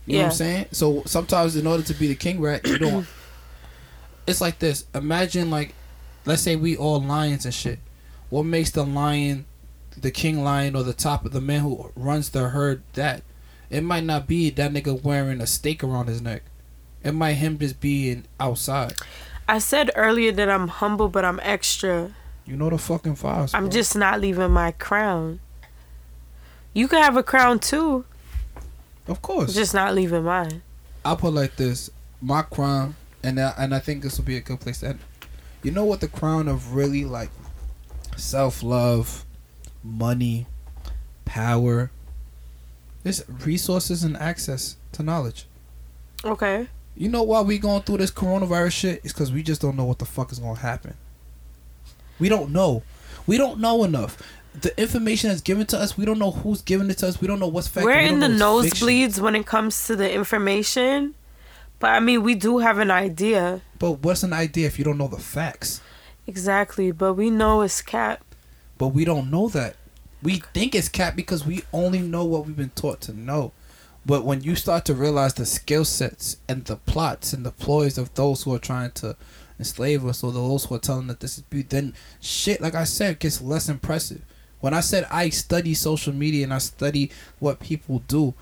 You 0.05 0.15
know 0.15 0.25
what 0.25 0.31
I'm 0.31 0.37
saying? 0.37 0.67
So 0.73 1.03
sometimes 1.07 1.55
in 1.57 1.67
order 1.67 1.85
to 1.85 1.95
be 1.95 2.09
the 2.09 2.17
king 2.17 2.41
rat, 2.41 2.67
you 2.67 2.79
don't. 2.79 3.07
it's 4.27 4.41
like 4.41 4.59
this. 4.59 4.85
Imagine 4.95 5.51
like, 5.51 5.75
let's 6.25 6.43
say 6.43 6.57
we 6.57 6.77
all 6.77 7.01
lions 7.01 7.45
and 7.45 7.55
shit. 7.55 7.79
What 8.29 8.43
makes 8.45 8.71
the 8.71 8.85
lion, 8.85 9.45
the 9.97 10.11
king 10.11 10.43
lion, 10.43 10.75
or 10.75 10.83
the 10.83 10.93
top 10.93 11.25
of 11.25 11.33
the 11.33 11.41
man 11.41 11.61
who 11.61 11.93
runs 11.95 12.31
the 12.31 12.49
herd 12.49 12.83
that? 12.95 13.23
It 13.71 13.83
might 13.83 14.05
not 14.05 14.27
be 14.27 14.51
that 14.51 14.73
nigga 14.73 15.03
wearing 15.03 15.41
a 15.41 15.47
stake 15.47 15.83
around 15.83 16.09
his 16.09 16.21
neck. 16.21 16.43
It 17.03 17.13
might 17.13 17.35
him 17.35 17.59
just 17.59 17.81
being 17.81 18.25
outside. 18.39 18.95
I 19.49 19.59
said 19.59 19.91
earlier 19.97 20.33
that 20.33 20.51
I'm 20.51 20.69
humble, 20.69 21.09
but 21.09 21.25
I'm 21.25 21.41
extra. 21.43 22.15
You 22.45 22.57
know 22.57 22.71
the 22.71 22.79
fucking 22.79 23.17
vibes. 23.17 23.55
I'm 23.55 23.65
bro. 23.65 23.73
just 23.73 23.97
not 23.97 24.21
leaving 24.21 24.51
my 24.51 24.73
crown. 24.73 25.41
You 26.75 26.89
can 26.89 27.03
have 27.03 27.17
a 27.17 27.23
crown 27.23 27.59
too, 27.59 28.05
of 29.07 29.21
course. 29.23 29.55
just 29.55 29.75
not 29.75 29.95
leaving 29.95 30.25
mine. 30.25 30.63
I'll 31.05 31.17
put 31.17 31.29
it 31.29 31.33
like 31.33 31.57
this: 31.57 31.91
my 32.21 32.43
crown, 32.43 32.95
and 33.23 33.39
I, 33.39 33.53
and 33.59 33.75
I 33.75 33.79
think 33.79 34.03
this 34.03 34.17
will 34.19 34.25
be 34.25 34.37
a 34.37 34.41
good 34.41 34.61
place 34.61 34.81
to 34.81 34.89
end. 34.89 34.99
You 35.63 35.71
know 35.71 35.85
what 35.85 36.01
the 36.01 36.09
crown 36.09 36.49
of 36.49 36.75
really 36.75 37.05
like 37.05 37.31
self 38.17 38.63
love, 38.63 39.25
money, 39.85 40.47
power, 41.25 41.91
is 43.05 43.25
resources 43.45 44.03
and 44.05 44.17
access 44.17 44.77
to 44.93 45.03
knowledge. 45.03 45.47
Okay. 46.25 46.69
You 46.97 47.09
know 47.09 47.23
why 47.23 47.41
we 47.41 47.59
going 47.59 47.83
through 47.83 47.99
this 47.99 48.11
coronavirus 48.11 48.73
shit? 48.73 49.01
It's 49.05 49.13
because 49.13 49.33
we 49.33 49.43
just 49.43 49.61
don't 49.61 49.77
know 49.77 49.85
what 49.85 49.99
the 49.99 50.05
fuck 50.05 50.31
is 50.31 50.39
gonna 50.39 50.59
happen. 50.59 50.95
We 52.19 52.29
don't 52.29 52.51
know. 52.51 52.83
We 53.27 53.39
don't 53.39 53.61
know 53.61 53.85
enough. 53.85 54.19
The 54.61 54.79
information 54.81 55.31
that's 55.31 55.41
given 55.41 55.67
to 55.69 55.79
us, 55.79 55.97
we 55.97 56.05
don't 56.05 56.19
know 56.19 56.31
who's 56.31 56.61
giving 56.63 56.91
it 56.91 56.99
to 56.99 57.09
us. 57.09 57.21
We 57.21 57.27
don't 57.27 57.41
know 57.41 57.49
what's 57.49 57.69
fact. 57.69 57.87
We're 57.87 58.03
we 58.03 58.09
in 58.09 58.21
the 58.21 58.29
know 58.29 58.55
what's 58.57 58.69
fiction. 58.69 58.89
nosebleeds 58.89 59.19
when 59.19 59.35
it 59.35 59.47
comes 59.47 59.87
to 59.87 59.97
the 59.97 60.13
information, 60.13 61.15
but 61.79 61.91
I 61.91 62.01
mean, 62.01 62.23
we 62.23 62.35
do 62.35 62.59
have 62.59 62.79
an 62.79 62.91
idea. 62.91 63.63
But 63.79 64.03
what's 64.03 64.23
an 64.23 64.33
idea 64.33 64.67
if 64.67 64.79
you 64.79 64.85
don't 64.85 64.99
know 64.99 65.09
the 65.09 65.19
facts? 65.19 65.81
Exactly, 66.27 66.93
but 66.93 67.15
we 67.15 67.31
know 67.31 67.63
it's 67.63 67.81
cap. 67.83 68.23
but 68.79 68.89
we 68.89 69.05
don't 69.05 69.31
know 69.31 69.49
that. 69.49 69.77
We 70.23 70.43
think 70.55 70.75
it's 70.75 70.89
cap 70.89 71.17
because 71.17 71.45
we 71.47 71.63
only 71.73 71.99
know 72.01 72.25
what 72.25 72.47
we've 72.47 72.57
been 72.57 72.71
taught 72.71 73.01
to 73.03 73.13
know. 73.13 73.53
But 74.05 74.25
when 74.25 74.43
you 74.43 74.55
start 74.57 74.85
to 74.87 74.95
realize 74.95 75.35
the 75.35 75.47
skill 75.47 75.85
sets 75.85 76.37
and 76.49 76.65
the 76.65 76.77
plots 76.77 77.33
and 77.33 77.45
the 77.47 77.51
ploys 77.53 77.97
of 77.99 78.13
those 78.15 78.43
who 78.43 78.55
are 78.55 78.59
trying 78.59 78.91
to 78.93 79.17
enslave 79.59 80.05
us 80.05 80.23
or 80.25 80.33
those 80.33 80.65
who 80.65 80.75
are 80.75 80.81
telling 80.81 81.07
that 81.09 81.21
this 81.21 81.39
is 81.39 81.43
beauty, 81.45 81.69
then 81.71 81.95
shit, 82.21 82.61
like 82.61 82.75
I 82.75 82.85
said, 82.85 83.19
gets 83.21 83.41
less 83.41 83.69
impressive. 83.69 84.23
When 84.63 84.75
I 84.75 84.81
said 84.81 85.09
I 85.11 85.29
study 85.31 85.75
social 85.75 86.13
media 86.13 86.45
and 86.45 86.55
I 86.55 86.59
study 86.59 87.11
what 87.41 87.59
people 87.59 87.99
do, 88.07 88.33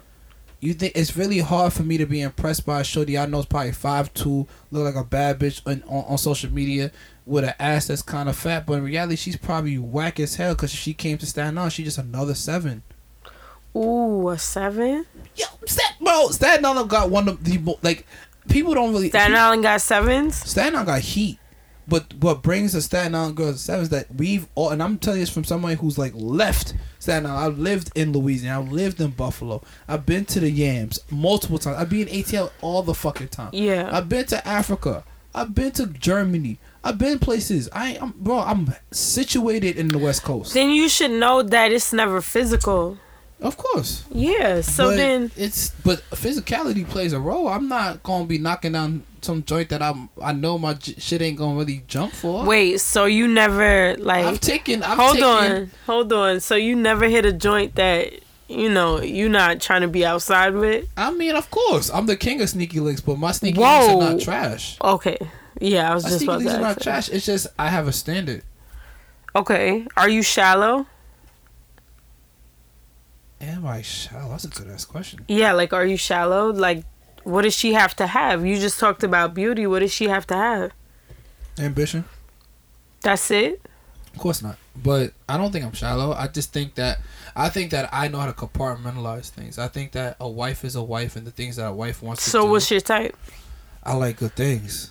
you 0.61 0.75
think 0.75 0.93
it's 0.95 1.17
really 1.17 1.39
hard 1.39 1.73
for 1.73 1.83
me 1.83 1.97
to 1.97 2.05
be 2.05 2.21
impressed 2.21 2.67
by 2.67 2.81
a 2.81 2.85
shorty 2.85 3.17
I 3.17 3.25
know 3.25 3.39
is 3.39 3.47
probably 3.47 3.73
five 3.73 4.13
two, 4.13 4.47
look 4.71 4.85
like 4.85 5.03
a 5.03 5.09
bad 5.09 5.39
bitch 5.39 5.63
on, 5.67 5.83
on, 5.89 6.05
on 6.05 6.19
social 6.19 6.53
media 6.53 6.93
with 7.25 7.45
an 7.45 7.55
ass 7.59 7.87
that's 7.87 8.03
kind 8.03 8.29
of 8.29 8.37
fat, 8.37 8.67
but 8.67 8.75
in 8.75 8.85
reality 8.85 9.17
she's 9.17 9.39
probably 9.39 9.79
whack 9.79 10.21
as 10.21 10.35
hell 10.35 10.55
because 10.55 10.71
she 10.71 10.93
came 10.93 11.17
to 11.17 11.25
stand 11.25 11.59
out. 11.59 11.73
She's 11.73 11.87
just 11.87 11.99
another 11.99 12.35
seven. 12.35 12.83
Ooh, 13.75 14.29
a 14.29 14.39
seven? 14.39 15.07
Yo, 15.35 15.47
Stat, 15.65 15.95
bro, 16.03 16.29
Staten 16.29 16.67
Island 16.67 16.91
got 16.91 17.09
one 17.09 17.29
of 17.29 17.43
the 17.43 17.79
like 17.81 18.07
people 18.51 18.75
don't 18.75 18.93
really. 18.93 19.09
Staten 19.09 19.35
Island 19.35 19.63
got 19.63 19.81
sevens? 19.81 20.37
Staten 20.37 20.75
Island 20.75 20.87
got 20.87 21.01
heat, 21.01 21.39
but 21.91 22.15
what 22.15 22.43
brings 22.43 22.73
the 22.73 22.81
Staten 22.81 23.15
Island 23.15 23.37
girls 23.37 23.57
to 23.57 23.61
seven 23.61 23.83
is 23.83 23.89
that 23.91 24.15
we've 24.15 24.47
all, 24.55 24.71
and 24.71 24.83
I'm 24.83 24.97
telling 24.97 25.19
you 25.19 25.27
this 25.27 25.35
from 25.35 25.45
somebody 25.45 25.75
who's 25.75 25.99
like 25.99 26.13
left 26.15 26.75
Staten 27.01 27.27
Island. 27.27 27.45
I've 27.45 27.59
lived 27.59 27.91
in 27.97 28.13
Louisiana. 28.13 28.61
I've 28.61 28.73
lived 28.73 29.01
in 29.01 29.11
Buffalo. 29.11 29.63
I've 29.89 30.07
been 30.07 30.25
to 30.27 30.41
the 30.41 30.51
Yams 30.51 31.01
multiple 31.11 31.59
times. 31.59 31.77
I've 31.77 31.91
been 31.91 32.09
in 32.09 32.23
ATL 32.23 32.51
all 32.63 32.83
the 32.83 32.95
fucking 32.95 33.29
time. 33.29 33.51
Yeah. 33.53 33.91
I've 33.93 34.09
been 34.09 34.25
to 34.27 34.47
Africa. 34.47 35.05
I've 35.35 35.55
been 35.55 35.73
to 35.73 35.87
Germany. 35.87 36.59
I've 36.83 36.99
been 36.99 37.19
places. 37.19 37.69
I 37.73 37.95
am 37.95 38.15
bro. 38.17 38.39
I'm 38.39 38.75
situated 38.91 39.77
in 39.77 39.89
the 39.89 39.99
West 39.99 40.23
Coast. 40.23 40.55
Then 40.55 40.71
you 40.71 40.89
should 40.89 41.11
know 41.11 41.43
that 41.43 41.73
it's 41.73 41.93
never 41.93 42.21
physical. 42.21 42.99
Of 43.41 43.57
course. 43.57 44.05
Yeah. 44.11 44.61
So 44.61 44.91
but 44.91 44.97
then, 44.97 45.31
it's 45.37 45.71
but 45.85 46.03
physicality 46.11 46.87
plays 46.89 47.13
a 47.13 47.21
role. 47.21 47.49
I'm 47.49 47.69
not 47.69 48.03
gonna 48.03 48.27
be 48.27 48.39
knocking 48.39 48.73
down 48.73 49.03
some 49.23 49.43
joint 49.45 49.69
that 49.71 49.83
I'm 49.83 50.09
I 50.23 50.33
know 50.33 50.59
my 50.59 50.75
j- 50.75 50.95
shit 50.99 51.23
ain't 51.23 51.39
gonna 51.39 51.59
really 51.59 51.83
jump 51.89 52.13
for. 52.13 52.45
wait. 52.45 52.81
So 52.81 53.07
you 53.07 53.27
never 53.29 53.97
like? 53.99 54.27
I've 54.27 54.41
taken. 54.41 54.83
I've 54.83 54.99
hold 54.99 55.15
taken, 55.15 55.25
on, 55.29 55.71
hold 55.87 56.13
on. 56.13 56.41
So 56.41 56.55
you 56.55 56.77
never 56.77 57.07
hit 57.09 57.25
a 57.25 57.33
joint 57.33 57.77
that 57.77 58.13
you 58.49 58.69
know 58.69 59.01
you're 59.01 59.29
not 59.31 59.61
trying 59.61 59.83
to 59.83 59.89
be 59.89 60.05
outside 60.05 60.55
with? 60.55 60.87
I 60.97 61.11
mean, 61.11 61.35
of 61.35 61.51
course, 61.51 61.91
I'm 61.91 62.07
the 62.07 62.17
king 62.17 62.43
of 62.43 62.49
sneaky 62.51 62.81
links, 62.81 63.01
but 63.01 63.17
my 63.17 63.33
sneaky 63.33 63.61
Whoa. 63.61 63.97
links 63.97 64.05
are 64.05 64.13
not 64.13 64.21
trash. 64.21 64.77
Okay. 64.83 65.17
Yeah, 65.61 65.91
I 65.91 65.95
was 65.95 66.05
My 66.05 66.09
just 66.11 66.19
sneaky 66.21 66.31
about 66.33 66.39
links 66.39 66.53
to 66.53 66.59
are 66.59 66.63
not 66.63 66.81
trash. 66.83 67.09
It's 67.09 67.25
just 67.27 67.47
I 67.59 67.69
have 67.69 67.89
a 67.89 67.93
standard. 67.93 68.43
Okay. 69.35 69.87
Are 69.97 70.09
you 70.09 70.23
shallow? 70.23 70.87
Am 73.41 73.67
I 73.67 73.83
shallow? 73.83 74.31
That's 74.31 74.45
a 74.45 74.49
good 74.49 74.69
ass 74.69 74.85
question. 74.85 75.25
Yeah, 75.29 75.53
like 75.53 75.73
are 75.73 75.87
you 75.87 75.97
shallow? 75.97 76.51
Like 76.53 76.85
what 77.25 77.43
does 77.43 77.55
she 77.55 77.73
have 77.75 77.95
to 77.97 78.07
have? 78.07 78.45
You 78.45 78.59
just 78.59 78.79
talked 78.79 79.03
about 79.03 79.35
beauty. 79.35 79.67
What 79.67 79.81
does 79.81 79.93
she 79.93 80.09
have 80.09 80.27
to 80.29 80.35
have? 80.37 80.73
Ambition? 81.59 82.05
That's 83.03 83.31
it? 83.31 83.61
Of 84.15 84.19
course 84.19 84.43
not. 84.43 84.57
But 84.77 85.13
I 85.29 85.37
don't 85.37 85.53
think 85.53 85.65
I'm 85.65 85.73
shallow. 85.73 86.13
I 86.13 86.27
just 86.27 86.53
think 86.53 86.75
that 86.75 86.99
I 87.37 87.49
think 87.49 87.71
that 87.71 87.89
I 87.93 88.09
know 88.09 88.19
how 88.19 88.27
to 88.27 88.33
compartmentalize 88.33 89.29
things. 89.31 89.59
I 89.59 89.69
think 89.69 89.93
that 89.93 90.17
a 90.21 90.29
wife 90.29 90.65
is 90.65 90.75
a 90.75 90.83
wife, 90.83 91.17
and 91.17 91.27
the 91.27 91.31
things 91.31 91.57
that 91.57 91.67
a 91.67 91.73
wife 91.73 92.03
wants 92.03 92.25
to 92.25 92.31
So 92.31 92.43
do. 92.43 92.51
what's 92.51 92.71
your 92.71 92.81
type? 92.81 93.17
I 93.83 93.95
like 93.95 94.19
good 94.19 94.35
things. 94.35 94.91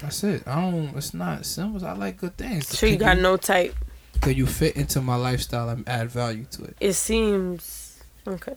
That's 0.00 0.22
it. 0.24 0.46
I 0.46 0.60
don't. 0.60 0.96
It's 0.96 1.12
not 1.12 1.44
simple. 1.44 1.84
I 1.86 1.92
like 1.92 2.18
good 2.18 2.36
things. 2.36 2.68
So 2.68 2.86
you 2.86 2.96
got 2.96 3.18
no 3.18 3.36
type. 3.36 3.74
Could 4.20 4.36
you 4.36 4.46
fit 4.46 4.76
into 4.76 5.00
my 5.00 5.16
lifestyle 5.16 5.68
and 5.68 5.88
add 5.88 6.10
value 6.10 6.44
to 6.52 6.64
it? 6.64 6.76
It 6.80 6.94
seems 6.94 8.02
okay. 8.26 8.56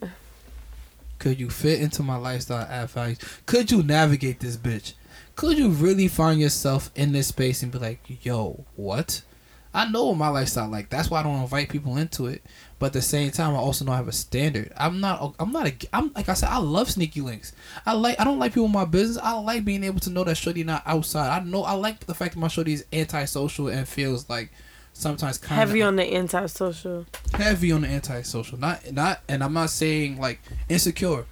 Could 1.19 1.39
you 1.39 1.49
fit 1.49 1.81
into 1.81 2.01
my 2.01 2.15
lifestyle 2.15 2.61
and 2.61 2.71
add 2.71 2.89
value? 2.89 3.15
Could 3.45 3.71
you 3.71 3.83
navigate 3.83 4.39
this 4.39 4.57
bitch? 4.57 4.93
Could 5.35 5.57
you 5.57 5.69
really 5.69 6.07
find 6.07 6.39
yourself 6.39 6.91
in 6.95 7.11
this 7.11 7.27
space 7.27 7.63
and 7.63 7.71
be 7.71 7.77
like, 7.77 8.25
yo, 8.25 8.65
what? 8.75 9.21
I 9.73 9.89
know 9.89 10.07
what 10.07 10.17
my 10.17 10.27
lifestyle 10.27 10.67
like. 10.67 10.89
That's 10.89 11.09
why 11.09 11.21
I 11.21 11.23
don't 11.23 11.41
invite 11.41 11.69
people 11.69 11.95
into 11.95 12.25
it. 12.25 12.43
But 12.77 12.87
at 12.87 12.93
the 12.93 13.01
same 13.01 13.31
time, 13.31 13.53
I 13.53 13.59
also 13.59 13.85
know 13.85 13.93
I 13.93 13.97
have 13.97 14.07
a 14.07 14.11
standard. 14.11 14.73
I'm 14.75 14.99
not. 14.99 15.35
I'm 15.39 15.51
not 15.51 15.67
a. 15.67 15.73
I'm 15.93 16.11
like 16.13 16.27
I 16.27 16.33
said. 16.33 16.49
I 16.49 16.57
love 16.57 16.91
sneaky 16.91 17.21
links. 17.21 17.53
I 17.85 17.93
like. 17.93 18.19
I 18.19 18.25
don't 18.25 18.39
like 18.39 18.51
people 18.51 18.65
in 18.65 18.71
my 18.73 18.83
business. 18.83 19.17
I 19.23 19.33
like 19.39 19.63
being 19.63 19.83
able 19.85 20.01
to 20.01 20.09
know 20.09 20.25
that 20.25 20.35
shorty 20.35 20.63
not 20.65 20.83
outside. 20.85 21.29
I 21.29 21.43
know. 21.43 21.63
I 21.63 21.73
like 21.73 22.05
the 22.05 22.13
fact 22.13 22.33
that 22.33 22.39
my 22.39 22.49
shorty 22.49 22.73
is 22.73 22.85
antisocial 22.91 23.69
and 23.69 23.87
feels 23.87 24.29
like 24.29 24.51
sometimes 24.93 25.37
kind 25.37 25.59
Heavy 25.59 25.81
on 25.81 25.95
the 25.95 26.13
antisocial. 26.13 27.05
heavy 27.33 27.71
on 27.71 27.81
the 27.81 27.87
antisocial. 27.87 28.57
Not 28.59 28.91
not 28.91 29.21
and 29.27 29.43
I'm 29.43 29.53
not 29.53 29.69
saying 29.69 30.19
like 30.19 30.39
insecure. 30.69 31.25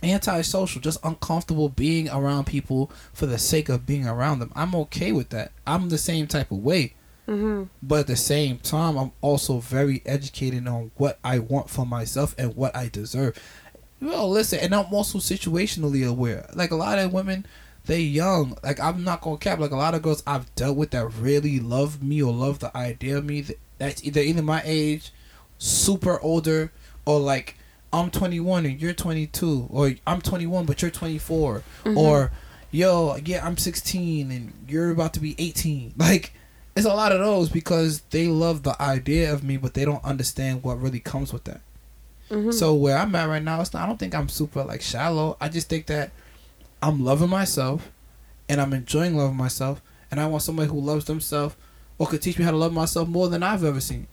Antisocial, 0.00 0.80
just 0.80 1.00
uncomfortable 1.04 1.68
being 1.70 2.08
around 2.08 2.44
people 2.46 2.88
for 3.12 3.26
the 3.26 3.36
sake 3.36 3.68
of 3.68 3.84
being 3.84 4.06
around 4.06 4.38
them. 4.38 4.52
I'm 4.54 4.72
okay 4.76 5.10
with 5.10 5.30
that. 5.30 5.50
I'm 5.66 5.88
the 5.88 5.98
same 5.98 6.28
type 6.28 6.52
of 6.52 6.58
way. 6.58 6.94
hmm 7.26 7.64
But 7.82 8.00
at 8.00 8.06
the 8.06 8.14
same 8.16 8.58
time, 8.58 8.96
I'm 8.96 9.10
also 9.20 9.58
very 9.58 10.02
educated 10.06 10.68
on 10.68 10.92
what 10.98 11.18
I 11.24 11.40
want 11.40 11.68
for 11.68 11.84
myself 11.84 12.32
and 12.38 12.54
what 12.54 12.76
I 12.76 12.86
deserve. 12.88 13.36
Well, 14.00 14.30
listen, 14.30 14.60
and 14.60 14.72
I'm 14.72 14.94
also 14.94 15.18
situationally 15.18 16.08
aware. 16.08 16.48
Like 16.54 16.70
a 16.70 16.76
lot 16.76 17.00
of 17.00 17.12
women, 17.12 17.44
they 17.88 18.00
young. 18.00 18.56
Like 18.62 18.78
I'm 18.78 19.02
not 19.02 19.22
gonna 19.22 19.38
cap. 19.38 19.58
Like 19.58 19.72
a 19.72 19.76
lot 19.76 19.94
of 19.94 20.02
girls 20.02 20.22
I've 20.26 20.54
dealt 20.54 20.76
with 20.76 20.90
that 20.92 21.06
really 21.08 21.58
love 21.58 22.02
me 22.02 22.22
or 22.22 22.32
love 22.32 22.60
the 22.60 22.74
idea 22.76 23.18
of 23.18 23.24
me. 23.24 23.44
That's 23.78 24.04
either 24.04 24.20
either 24.20 24.42
my 24.42 24.62
age, 24.64 25.10
super 25.58 26.20
older, 26.20 26.70
or 27.04 27.18
like 27.18 27.56
I'm 27.92 28.10
21 28.10 28.66
and 28.66 28.80
you're 28.80 28.92
22, 28.92 29.68
or 29.70 29.92
I'm 30.06 30.20
21 30.20 30.66
but 30.66 30.82
you're 30.82 30.90
24, 30.90 31.62
or 31.96 32.30
yo, 32.70 33.16
yeah, 33.24 33.44
I'm 33.46 33.56
16 33.56 34.30
and 34.30 34.52
you're 34.68 34.90
about 34.90 35.14
to 35.14 35.20
be 35.20 35.34
18. 35.38 35.94
Like 35.98 36.32
it's 36.76 36.86
a 36.86 36.94
lot 36.94 37.10
of 37.12 37.18
those 37.18 37.48
because 37.48 38.02
they 38.10 38.28
love 38.28 38.62
the 38.62 38.80
idea 38.80 39.32
of 39.32 39.42
me, 39.42 39.56
but 39.56 39.74
they 39.74 39.84
don't 39.84 40.04
understand 40.04 40.62
what 40.62 40.80
really 40.80 41.00
comes 41.00 41.32
with 41.32 41.44
that. 41.44 41.60
hmm 42.30 42.50
So 42.52 42.74
where 42.74 42.98
I'm 42.98 43.14
at 43.14 43.28
right 43.28 43.42
now, 43.42 43.60
it's 43.62 43.72
not, 43.72 43.82
I 43.82 43.86
don't 43.86 43.98
think 43.98 44.14
I'm 44.14 44.28
super 44.28 44.62
like 44.62 44.82
shallow. 44.82 45.36
I 45.40 45.48
just 45.48 45.68
think 45.70 45.86
that 45.86 46.10
I'm 46.82 47.04
loving 47.04 47.28
myself, 47.30 47.90
and 48.48 48.60
I'm 48.60 48.72
enjoying 48.72 49.16
loving 49.16 49.36
myself, 49.36 49.82
and 50.10 50.20
I 50.20 50.26
want 50.26 50.42
somebody 50.42 50.68
who 50.68 50.80
loves 50.80 51.04
themselves 51.06 51.56
or 51.98 52.06
could 52.06 52.22
teach 52.22 52.38
me 52.38 52.44
how 52.44 52.52
to 52.52 52.56
love 52.56 52.72
myself 52.72 53.08
more 53.08 53.28
than 53.28 53.42
I've 53.42 53.64
ever 53.64 53.80
seen. 53.80 54.06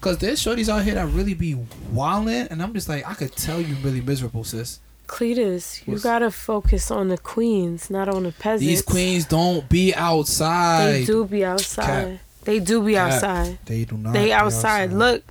Cause 0.00 0.18
there's 0.18 0.42
shorties 0.42 0.68
out 0.68 0.82
here 0.82 0.94
that 0.94 1.06
really 1.08 1.34
be 1.34 1.54
wildin', 1.94 2.50
and 2.50 2.62
I'm 2.62 2.72
just 2.72 2.88
like, 2.88 3.06
I 3.08 3.14
could 3.14 3.32
tell 3.36 3.60
you 3.60 3.74
really 3.82 4.00
miserable, 4.00 4.44
sis. 4.44 4.80
Cletus, 5.06 5.86
you 5.86 5.92
What's- 5.92 6.02
gotta 6.02 6.30
focus 6.30 6.90
on 6.90 7.08
the 7.08 7.18
queens, 7.18 7.90
not 7.90 8.08
on 8.08 8.22
the 8.22 8.32
peasants. 8.32 8.64
These 8.66 8.82
queens 8.82 9.24
don't 9.26 9.68
be 9.68 9.94
outside. 9.94 10.92
They 10.92 11.04
do 11.04 11.24
be 11.26 11.44
outside. 11.44 12.18
They 12.44 12.58
do 12.60 12.82
be 12.82 12.94
Cap. 12.94 13.12
outside. 13.12 13.58
They 13.66 13.84
do 13.84 13.96
not. 13.98 14.12
They 14.14 14.26
be 14.26 14.32
outside. 14.32 14.92
Look, 14.92 15.22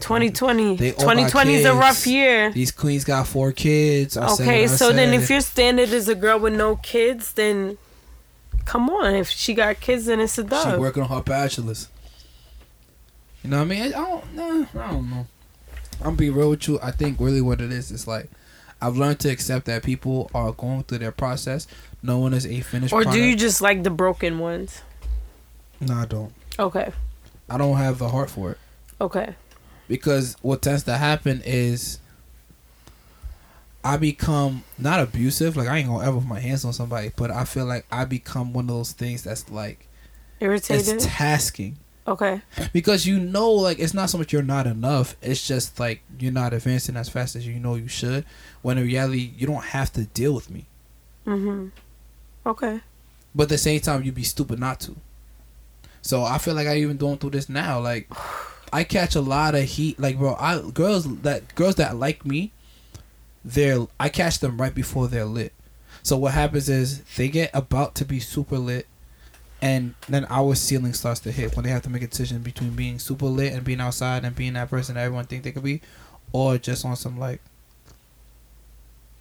2020. 0.00 0.76
They 0.76 0.90
2020 0.92 1.54
is 1.54 1.64
a 1.64 1.74
rough 1.74 2.06
year. 2.06 2.50
These 2.52 2.72
queens 2.72 3.04
got 3.04 3.26
four 3.26 3.52
kids. 3.52 4.16
I 4.16 4.28
said 4.28 4.44
Okay, 4.44 4.62
I 4.64 4.66
so 4.66 4.92
then 4.92 5.10
said. 5.12 5.22
if 5.22 5.30
your 5.30 5.40
standard 5.40 5.90
is 5.90 6.08
a 6.08 6.14
girl 6.14 6.38
with 6.38 6.54
no 6.54 6.76
kids, 6.76 7.32
then 7.32 7.78
come 8.64 8.90
on. 8.90 9.14
If 9.14 9.28
she 9.30 9.54
got 9.54 9.80
kids, 9.80 10.06
then 10.06 10.20
it's 10.20 10.38
a 10.38 10.42
She 10.42 10.48
dub. 10.48 10.80
working 10.80 11.02
on 11.02 11.08
her 11.08 11.22
bachelor's. 11.22 11.88
You 13.42 13.50
know 13.50 13.58
what 13.58 13.64
I 13.64 13.66
mean? 13.66 13.82
I 13.82 13.88
don't. 13.90 14.34
Nah, 14.34 14.66
I 14.84 14.90
don't 14.92 15.10
know. 15.10 15.26
I'm 16.02 16.16
be 16.16 16.30
real 16.30 16.50
with 16.50 16.66
you. 16.66 16.78
I 16.82 16.90
think 16.90 17.20
really 17.20 17.40
what 17.40 17.60
it 17.60 17.70
is 17.70 17.90
is 17.90 18.06
like 18.06 18.28
I've 18.80 18.96
learned 18.96 19.20
to 19.20 19.30
accept 19.30 19.66
that 19.66 19.82
people 19.82 20.30
are 20.34 20.52
going 20.52 20.82
through 20.84 20.98
their 20.98 21.12
process. 21.12 21.66
No 22.02 22.18
one 22.18 22.34
is 22.34 22.46
a 22.46 22.60
finished. 22.60 22.92
Or 22.92 23.04
do 23.04 23.18
you 23.22 23.36
just 23.36 23.62
like 23.62 23.82
the 23.82 23.90
broken 23.90 24.38
ones? 24.38 24.82
No, 25.80 25.94
I 25.94 26.04
don't. 26.06 26.32
Okay. 26.58 26.92
I 27.48 27.58
don't 27.58 27.76
have 27.76 27.98
the 27.98 28.08
heart 28.08 28.30
for 28.30 28.52
it 28.52 28.58
Okay. 29.00 29.34
Because 29.88 30.36
what 30.42 30.62
tends 30.62 30.82
to 30.84 30.96
happen 30.96 31.42
is 31.44 31.98
I 33.82 33.96
become 33.98 34.64
not 34.78 35.00
abusive. 35.00 35.56
Like 35.56 35.68
I 35.68 35.78
ain't 35.78 35.88
gonna 35.88 36.06
ever 36.06 36.18
put 36.18 36.26
my 36.28 36.40
hands 36.40 36.64
on 36.64 36.72
somebody, 36.72 37.10
but 37.16 37.30
I 37.30 37.44
feel 37.44 37.66
like 37.66 37.84
I 37.92 38.04
become 38.04 38.52
one 38.52 38.64
of 38.64 38.68
those 38.76 38.92
things 38.92 39.22
that's 39.22 39.50
like 39.50 39.86
Irritated? 40.40 40.94
it's 40.96 41.06
tasking. 41.06 41.76
okay. 42.06 42.40
because 42.72 43.06
you 43.06 43.18
know 43.20 43.50
like 43.50 43.78
it's 43.78 43.94
not 43.94 44.10
so 44.10 44.18
much 44.18 44.32
you're 44.32 44.42
not 44.42 44.66
enough 44.66 45.16
it's 45.22 45.46
just 45.46 45.78
like 45.80 46.02
you're 46.18 46.32
not 46.32 46.52
advancing 46.52 46.96
as 46.96 47.08
fast 47.08 47.34
as 47.36 47.46
you 47.46 47.58
know 47.60 47.76
you 47.76 47.88
should 47.88 48.24
when 48.62 48.76
in 48.78 48.84
reality 48.84 49.32
you 49.36 49.46
don't 49.46 49.64
have 49.64 49.92
to 49.92 50.04
deal 50.04 50.34
with 50.34 50.50
me 50.50 50.66
Mm-hmm. 51.26 51.68
Okay. 52.46 52.80
but 53.34 53.44
at 53.44 53.48
the 53.48 53.56
same 53.58 53.80
time 53.80 54.02
you'd 54.02 54.14
be 54.14 54.22
stupid 54.22 54.58
not 54.58 54.80
to 54.80 54.96
so 56.02 56.22
i 56.24 56.36
feel 56.36 56.52
like 56.54 56.66
i 56.66 56.76
even 56.76 56.98
going 56.98 57.16
through 57.16 57.30
this 57.30 57.48
now 57.48 57.80
like 57.80 58.06
i 58.74 58.84
catch 58.84 59.14
a 59.14 59.20
lot 59.20 59.54
of 59.54 59.64
heat 59.64 59.98
like 59.98 60.18
bro 60.18 60.36
i 60.38 60.60
girls 60.72 61.04
that 61.22 61.54
girls 61.54 61.76
that 61.76 61.96
like 61.96 62.26
me 62.26 62.52
they're 63.44 63.86
i 63.98 64.08
catch 64.08 64.38
them 64.40 64.60
right 64.60 64.74
before 64.74 65.08
they're 65.08 65.24
lit 65.24 65.52
so 66.02 66.16
what 66.18 66.34
happens 66.34 66.68
is 66.68 67.02
they 67.16 67.28
get 67.28 67.50
about 67.54 67.94
to 67.94 68.04
be 68.04 68.20
super 68.20 68.58
lit 68.58 68.86
and 69.64 69.94
then 70.10 70.26
our 70.28 70.54
ceiling 70.54 70.92
starts 70.92 71.20
to 71.20 71.32
hit 71.32 71.56
when 71.56 71.64
they 71.64 71.70
have 71.70 71.80
to 71.82 71.88
make 71.88 72.02
a 72.02 72.06
decision 72.06 72.42
between 72.42 72.72
being 72.72 72.98
super 72.98 73.24
lit 73.24 73.54
and 73.54 73.64
being 73.64 73.80
outside 73.80 74.22
and 74.22 74.36
being 74.36 74.52
that 74.52 74.68
person 74.68 74.94
that 74.94 75.00
everyone 75.00 75.24
think 75.24 75.42
they 75.42 75.52
could 75.52 75.62
be, 75.62 75.80
or 76.32 76.58
just 76.58 76.84
on 76.84 76.96
some 76.96 77.18
like, 77.18 77.40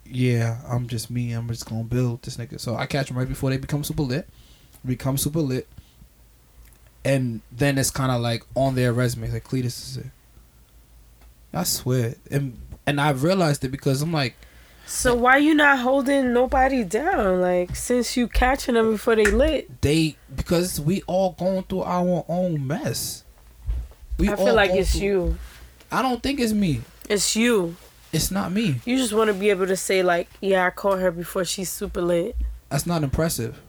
yeah, 0.05 0.57
I'm 0.67 0.87
just 0.87 1.09
me. 1.09 1.31
I'm 1.31 1.47
just 1.47 1.65
gonna 1.65 1.85
build 1.85 2.23
this 2.23 2.35
nigga. 2.35 2.59
So 2.59 2.75
I 2.75 2.87
catch 2.87 3.07
them 3.07 3.17
right 3.17 3.27
before 3.27 3.51
they 3.51 3.57
become 3.57 3.85
super 3.85 4.03
lit, 4.03 4.27
become 4.85 5.17
super 5.17 5.39
lit, 5.39 5.65
and 7.05 7.41
then 7.51 7.77
it's 7.77 7.91
kind 7.91 8.11
of 8.11 8.21
like 8.21 8.43
on 8.55 8.75
their 8.75 8.93
resume, 8.93 9.31
like 9.31 9.43
Cletus 9.43 9.65
is 9.65 9.97
it. 9.97 10.05
I 11.53 11.63
swear, 11.63 12.15
and 12.31 12.57
and 12.85 12.99
I've 12.99 13.23
realized 13.23 13.63
it 13.63 13.69
because 13.69 14.01
I'm 14.01 14.11
like, 14.11 14.35
So 14.85 15.13
why 15.15 15.37
you 15.37 15.53
not 15.53 15.79
holding 15.79 16.33
nobody 16.33 16.83
down? 16.83 17.41
Like 17.41 17.75
since 17.75 18.17
you 18.17 18.27
catching 18.27 18.75
them 18.75 18.91
before 18.91 19.15
they 19.15 19.25
lit, 19.25 19.81
they 19.81 20.15
because 20.35 20.79
we 20.79 21.01
all 21.03 21.33
going 21.33 21.63
through 21.63 21.83
our 21.83 22.25
own 22.27 22.65
mess. 22.65 23.23
We 24.17 24.29
I 24.29 24.35
feel 24.35 24.53
like 24.53 24.71
it's 24.71 24.91
through- 24.91 25.01
you. 25.01 25.37
I 25.91 26.01
don't 26.01 26.23
think 26.23 26.39
it's 26.39 26.53
me. 26.53 26.81
It's 27.09 27.35
you. 27.35 27.75
It's 28.11 28.29
not 28.31 28.51
me. 28.51 28.79
You 28.85 28.97
just 28.97 29.13
want 29.13 29.27
to 29.29 29.33
be 29.33 29.49
able 29.49 29.67
to 29.67 29.75
say 29.75 30.03
like, 30.03 30.29
yeah, 30.39 30.65
I 30.67 30.69
caught 30.69 30.99
her 30.99 31.11
before 31.11 31.45
she's 31.45 31.71
super 31.71 32.01
lit. 32.01 32.35
That's 32.69 32.85
not 32.85 33.03
impressive. 33.03 33.59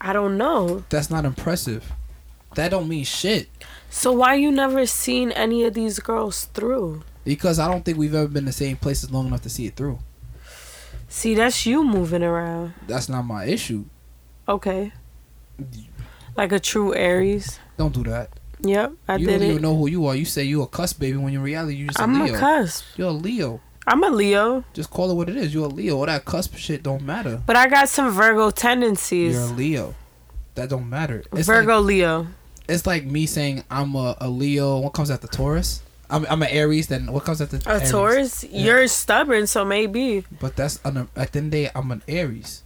I 0.00 0.12
don't 0.12 0.36
know. 0.38 0.84
That's 0.88 1.10
not 1.10 1.24
impressive. 1.24 1.92
That 2.54 2.70
don't 2.70 2.88
mean 2.88 3.04
shit. 3.04 3.48
So 3.90 4.12
why 4.12 4.34
you 4.34 4.50
never 4.50 4.86
seen 4.86 5.30
any 5.32 5.64
of 5.64 5.74
these 5.74 5.98
girls 5.98 6.46
through? 6.46 7.02
Because 7.24 7.58
I 7.58 7.70
don't 7.70 7.84
think 7.84 7.98
we've 7.98 8.14
ever 8.14 8.28
been 8.28 8.38
in 8.42 8.44
the 8.46 8.52
same 8.52 8.76
places 8.76 9.10
long 9.10 9.26
enough 9.26 9.42
to 9.42 9.50
see 9.50 9.66
it 9.66 9.76
through. 9.76 9.98
See, 11.08 11.34
that's 11.34 11.64
you 11.66 11.84
moving 11.84 12.22
around. 12.22 12.74
That's 12.86 13.08
not 13.08 13.22
my 13.22 13.44
issue. 13.46 13.84
Okay. 14.48 14.92
Like 16.36 16.52
a 16.52 16.60
true 16.60 16.94
Aries. 16.94 17.58
Don't 17.76 17.92
do 17.94 18.02
that. 18.04 18.30
Yep, 18.60 18.92
I 19.06 19.16
you 19.16 19.26
did 19.26 19.32
don't 19.38 19.42
it. 19.42 19.50
even 19.50 19.62
know 19.62 19.76
who 19.76 19.88
you 19.88 20.06
are. 20.06 20.16
You 20.16 20.24
say 20.24 20.42
you 20.42 20.62
a 20.62 20.66
cusp 20.66 20.98
baby 20.98 21.16
when 21.16 21.32
in 21.32 21.40
reality 21.42 21.76
you 21.76 21.86
just 21.86 21.98
a 22.00 22.02
I'm 22.02 22.24
Leo. 22.24 22.34
a 22.34 22.38
cusp. 22.38 22.84
You're 22.96 23.08
a 23.10 23.12
Leo. 23.12 23.60
I'm 23.86 24.02
a 24.04 24.10
Leo, 24.10 24.64
Just 24.74 24.90
call 24.90 25.10
it 25.10 25.14
what 25.14 25.30
it 25.30 25.36
is. 25.36 25.54
You're 25.54 25.64
a 25.64 25.68
Leo. 25.68 25.96
All 25.96 26.04
that 26.06 26.24
cusp 26.26 26.56
shit 26.56 26.82
don't 26.82 27.02
matter. 27.02 27.40
but 27.46 27.56
I 27.56 27.68
got 27.68 27.88
some 27.88 28.10
Virgo 28.10 28.50
tendencies. 28.50 29.34
You're 29.34 29.44
a 29.44 29.46
Leo. 29.46 29.94
That 30.56 30.68
don't 30.68 30.90
matter. 30.90 31.22
It's 31.32 31.46
Virgo 31.46 31.76
Like, 31.78 31.86
Leo. 31.86 32.26
It's 32.68 32.86
like 32.86 33.04
me 33.04 33.26
saying 33.26 33.64
I'm 33.70 33.94
a, 33.94 34.16
a 34.20 34.28
Leo. 34.28 34.78
What 34.78 34.92
comes 34.92 35.10
after 35.10 35.26
Taurus? 35.26 35.82
I'm 36.10 36.26
I'm 36.26 36.42
an 36.42 36.48
Aries. 36.48 36.86
Then 36.88 37.12
what 37.12 37.24
comes 37.24 37.40
after 37.40 37.58
A? 37.66 37.80
Taurus. 37.88 38.44
You're 38.44 38.86
stubborn, 38.88 39.46
so 39.46 39.64
maybe. 39.64 40.24
But 40.40 40.56
that's 40.56 40.80
an, 40.84 41.08
at 41.16 41.32
the 41.32 41.38
end 41.38 41.46
of 41.46 41.50
the 41.52 41.64
day, 41.64 41.70
I'm 41.74 41.90
an 41.90 42.02
Aries, 42.08 42.62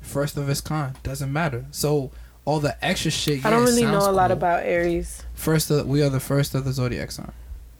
first 0.00 0.36
of 0.36 0.48
its 0.48 0.60
kind. 0.60 1.00
Doesn't 1.02 1.32
matter. 1.32 1.66
So 1.70 2.10
all 2.44 2.60
the 2.60 2.82
extra 2.84 3.10
shit. 3.10 3.44
I 3.44 3.50
don't 3.50 3.64
really 3.64 3.82
know 3.82 4.08
a 4.08 4.12
lot 4.12 4.30
about 4.30 4.62
Aries. 4.64 5.22
First, 5.34 5.70
of, 5.70 5.86
we 5.86 6.02
are 6.02 6.08
the 6.08 6.20
first 6.20 6.54
of 6.54 6.64
the 6.64 6.72
zodiac 6.72 7.10
sign, 7.10 7.32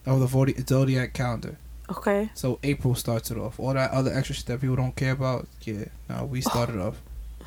of 0.04 0.20
the 0.20 0.26
zodi- 0.26 0.68
zodiac 0.68 1.14
calendar. 1.14 1.56
Okay. 1.88 2.30
So 2.34 2.58
April 2.64 2.94
starts 2.94 3.30
it 3.30 3.38
off. 3.38 3.60
All 3.60 3.72
that 3.72 3.92
other 3.92 4.12
extra 4.12 4.34
shit 4.34 4.46
that 4.46 4.60
people 4.60 4.76
don't 4.76 4.96
care 4.96 5.12
about, 5.12 5.46
yeah, 5.62 5.84
no, 6.10 6.24
we 6.24 6.40
started 6.40 6.78
off. 6.80 7.00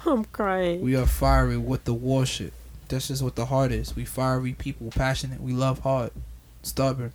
I'm 0.05 0.23
crying. 0.25 0.81
We 0.81 0.95
are 0.95 1.05
fiery 1.05 1.57
with 1.57 1.83
the 1.83 1.93
war 1.93 2.25
shit. 2.25 2.53
That's 2.89 3.07
just 3.07 3.21
what 3.21 3.35
the 3.35 3.45
heart 3.45 3.71
is. 3.71 3.95
We 3.95 4.03
fiery 4.03 4.53
people, 4.53 4.89
passionate. 4.91 5.41
We 5.41 5.53
love 5.53 5.79
hard, 5.79 6.11
stubborn. 6.63 7.13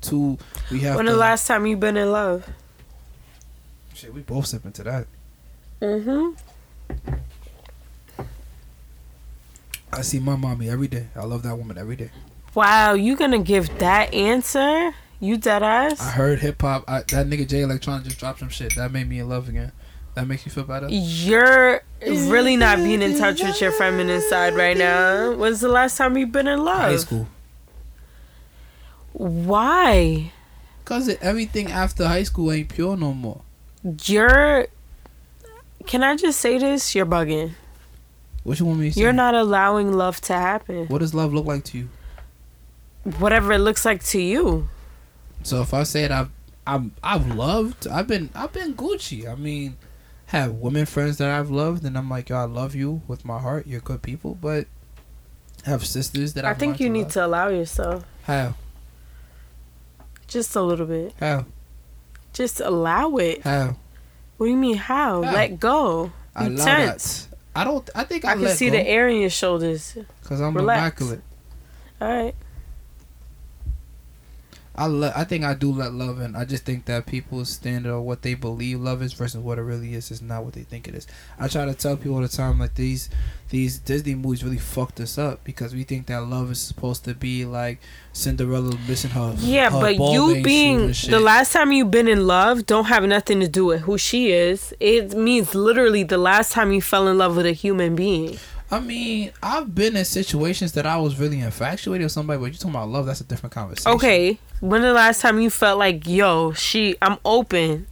Two, 0.00 0.38
we 0.70 0.80
have. 0.80 0.96
when 0.96 1.06
the 1.06 1.16
last 1.16 1.46
time 1.46 1.66
you 1.66 1.76
been 1.76 1.96
in 1.96 2.10
love? 2.10 2.48
shit, 3.94 4.12
we 4.12 4.20
both 4.22 4.46
sip 4.46 4.64
into 4.64 4.82
that. 4.82 5.06
Mm-hmm. 5.80 6.34
I 9.92 10.00
see 10.02 10.18
my 10.18 10.36
mommy 10.36 10.68
every 10.68 10.88
day. 10.88 11.06
I 11.14 11.24
love 11.24 11.42
that 11.44 11.56
woman 11.56 11.78
every 11.78 11.96
day. 11.96 12.10
Wow, 12.54 12.94
you 12.94 13.16
gonna 13.16 13.38
give 13.38 13.78
that 13.78 14.12
answer? 14.12 14.94
You 15.20 15.36
dead 15.36 15.62
ass? 15.62 16.00
I 16.00 16.10
heard 16.10 16.40
hip 16.40 16.60
hop. 16.60 16.86
That 16.86 17.06
nigga 17.06 17.46
Jay 17.46 17.62
Electronica 17.62 18.04
just 18.04 18.18
dropped 18.18 18.40
some 18.40 18.48
shit. 18.48 18.74
That 18.74 18.90
made 18.90 19.08
me 19.08 19.20
in 19.20 19.28
love 19.28 19.48
again. 19.48 19.70
That 20.14 20.28
makes 20.28 20.44
you 20.44 20.52
feel 20.52 20.64
better. 20.64 20.88
You're 20.90 21.82
really 22.02 22.56
not 22.56 22.78
being 22.78 23.00
in 23.00 23.16
touch 23.18 23.42
with 23.42 23.60
your 23.60 23.72
feminine 23.72 24.20
side 24.28 24.54
right 24.54 24.76
now. 24.76 25.32
When's 25.34 25.60
the 25.60 25.68
last 25.68 25.96
time 25.96 26.16
you've 26.18 26.32
been 26.32 26.48
in 26.48 26.62
love? 26.64 26.82
High 26.82 26.96
school. 26.96 27.28
Why? 29.12 30.32
Cause 30.84 31.08
everything 31.20 31.70
after 31.70 32.06
high 32.06 32.24
school 32.24 32.52
ain't 32.52 32.68
pure 32.68 32.96
no 32.96 33.14
more. 33.14 33.42
You're. 34.04 34.66
Can 35.86 36.02
I 36.02 36.16
just 36.16 36.40
say 36.40 36.58
this? 36.58 36.94
You're 36.94 37.06
bugging. 37.06 37.52
What 38.44 38.58
you 38.58 38.66
want 38.66 38.80
me 38.80 38.88
to 38.88 38.94
say? 38.94 39.00
You're 39.00 39.12
not 39.12 39.34
allowing 39.34 39.92
love 39.92 40.20
to 40.22 40.34
happen. 40.34 40.86
What 40.88 40.98
does 40.98 41.14
love 41.14 41.32
look 41.32 41.46
like 41.46 41.64
to 41.64 41.78
you? 41.78 41.88
Whatever 43.18 43.52
it 43.52 43.58
looks 43.58 43.84
like 43.84 44.02
to 44.04 44.20
you. 44.20 44.68
So 45.42 45.62
if 45.62 45.72
I 45.72 45.84
say 45.84 46.04
it, 46.04 46.10
I've 46.10 46.30
I'm 46.66 46.92
I've 47.02 47.34
loved. 47.34 47.86
I've 47.88 48.06
been 48.06 48.30
I've 48.34 48.52
been 48.52 48.74
Gucci. 48.74 49.30
I 49.30 49.34
mean, 49.34 49.76
have 50.32 50.52
women 50.54 50.86
friends 50.86 51.18
that 51.18 51.30
I've 51.30 51.50
loved, 51.50 51.84
and 51.84 51.96
I'm 51.96 52.08
like, 52.10 52.28
yo, 52.30 52.36
I 52.36 52.44
love 52.44 52.74
you 52.74 53.02
with 53.06 53.24
my 53.24 53.38
heart. 53.38 53.66
You're 53.66 53.80
good 53.80 54.02
people, 54.02 54.34
but 54.40 54.66
have 55.64 55.84
sisters 55.86 56.32
that 56.34 56.44
I 56.44 56.50
I've 56.50 56.58
think 56.58 56.80
you 56.80 56.88
need 56.90 57.02
love. 57.04 57.12
to 57.12 57.26
allow 57.26 57.48
yourself 57.48 58.04
How 58.24 58.54
just 60.26 60.56
a 60.56 60.62
little 60.62 60.86
bit. 60.86 61.14
how 61.20 61.44
Just 62.32 62.60
allow 62.60 63.16
it. 63.16 63.42
how 63.42 63.76
What 64.38 64.46
do 64.46 64.50
you 64.50 64.56
mean 64.56 64.76
how? 64.76 65.22
How? 65.22 65.32
Let 65.32 65.60
go. 65.60 66.10
I 66.34 66.46
You 66.48 66.56
allow 66.56 66.64
tense. 66.64 67.26
that. 67.26 67.38
I 67.54 67.64
don't. 67.64 67.88
I 67.94 68.04
think 68.04 68.24
I, 68.24 68.32
I 68.32 68.36
can 68.36 68.48
see 68.48 68.70
go 68.70 68.76
the 68.76 68.88
air 68.88 69.08
in 69.08 69.20
your 69.20 69.28
shoulders. 69.30 69.96
because 70.22 70.40
I'm 70.40 70.54
Relax. 70.56 70.78
immaculate. 70.80 71.20
All 72.00 72.08
right. 72.08 72.34
I 74.74 74.86
le- 74.86 75.12
I 75.14 75.24
think 75.24 75.44
I 75.44 75.52
do 75.52 75.70
let 75.70 75.92
love 75.92 76.20
in. 76.20 76.34
I 76.34 76.46
just 76.46 76.64
think 76.64 76.86
that 76.86 77.04
people's 77.04 77.50
standard 77.50 77.92
of 77.92 78.04
what 78.04 78.22
they 78.22 78.34
believe 78.34 78.80
love 78.80 79.02
is 79.02 79.12
versus 79.12 79.40
what 79.40 79.58
it 79.58 79.62
really 79.62 79.94
is 79.94 80.10
is 80.10 80.22
not 80.22 80.44
what 80.44 80.54
they 80.54 80.62
think 80.62 80.88
it 80.88 80.94
is. 80.94 81.06
I 81.38 81.48
try 81.48 81.66
to 81.66 81.74
tell 81.74 81.96
people 81.96 82.14
all 82.14 82.22
the 82.22 82.28
time 82.28 82.58
like 82.58 82.74
these 82.74 83.10
these 83.50 83.78
Disney 83.78 84.14
movies 84.14 84.42
really 84.42 84.56
fucked 84.56 84.98
us 84.98 85.18
up 85.18 85.44
because 85.44 85.74
we 85.74 85.84
think 85.84 86.06
that 86.06 86.22
love 86.22 86.50
is 86.50 86.58
supposed 86.58 87.04
to 87.04 87.14
be 87.14 87.44
like 87.44 87.80
Cinderella 88.14 88.74
missing 88.88 89.10
her. 89.10 89.34
Yeah, 89.38 89.68
her 89.68 89.78
but 89.78 89.96
you 89.96 90.42
being 90.42 90.86
the 90.86 91.20
last 91.20 91.52
time 91.52 91.70
you've 91.70 91.90
been 91.90 92.08
in 92.08 92.26
love 92.26 92.64
don't 92.64 92.86
have 92.86 93.04
nothing 93.04 93.40
to 93.40 93.48
do 93.48 93.66
with 93.66 93.82
who 93.82 93.98
she 93.98 94.32
is. 94.32 94.72
It 94.80 95.12
means 95.12 95.54
literally 95.54 96.02
the 96.02 96.16
last 96.16 96.52
time 96.52 96.72
you 96.72 96.80
fell 96.80 97.08
in 97.08 97.18
love 97.18 97.36
with 97.36 97.44
a 97.44 97.52
human 97.52 97.94
being. 97.94 98.38
I 98.72 98.80
mean, 98.80 99.32
I've 99.42 99.74
been 99.74 99.96
in 99.96 100.04
situations 100.06 100.72
that 100.72 100.86
I 100.86 100.96
was 100.96 101.18
really 101.20 101.40
infatuated 101.40 102.06
with 102.06 102.12
somebody, 102.12 102.40
but 102.40 102.46
you 102.46 102.52
talking 102.54 102.70
about 102.70 102.88
love, 102.88 103.04
that's 103.06 103.20
a 103.20 103.24
different 103.24 103.52
conversation. 103.52 103.92
Okay. 103.92 104.38
When 104.60 104.80
the 104.80 104.94
last 104.94 105.20
time 105.20 105.40
you 105.40 105.50
felt 105.50 105.78
like, 105.78 106.06
yo, 106.08 106.52
she 106.52 106.96
I'm 107.02 107.18
open. 107.24 107.86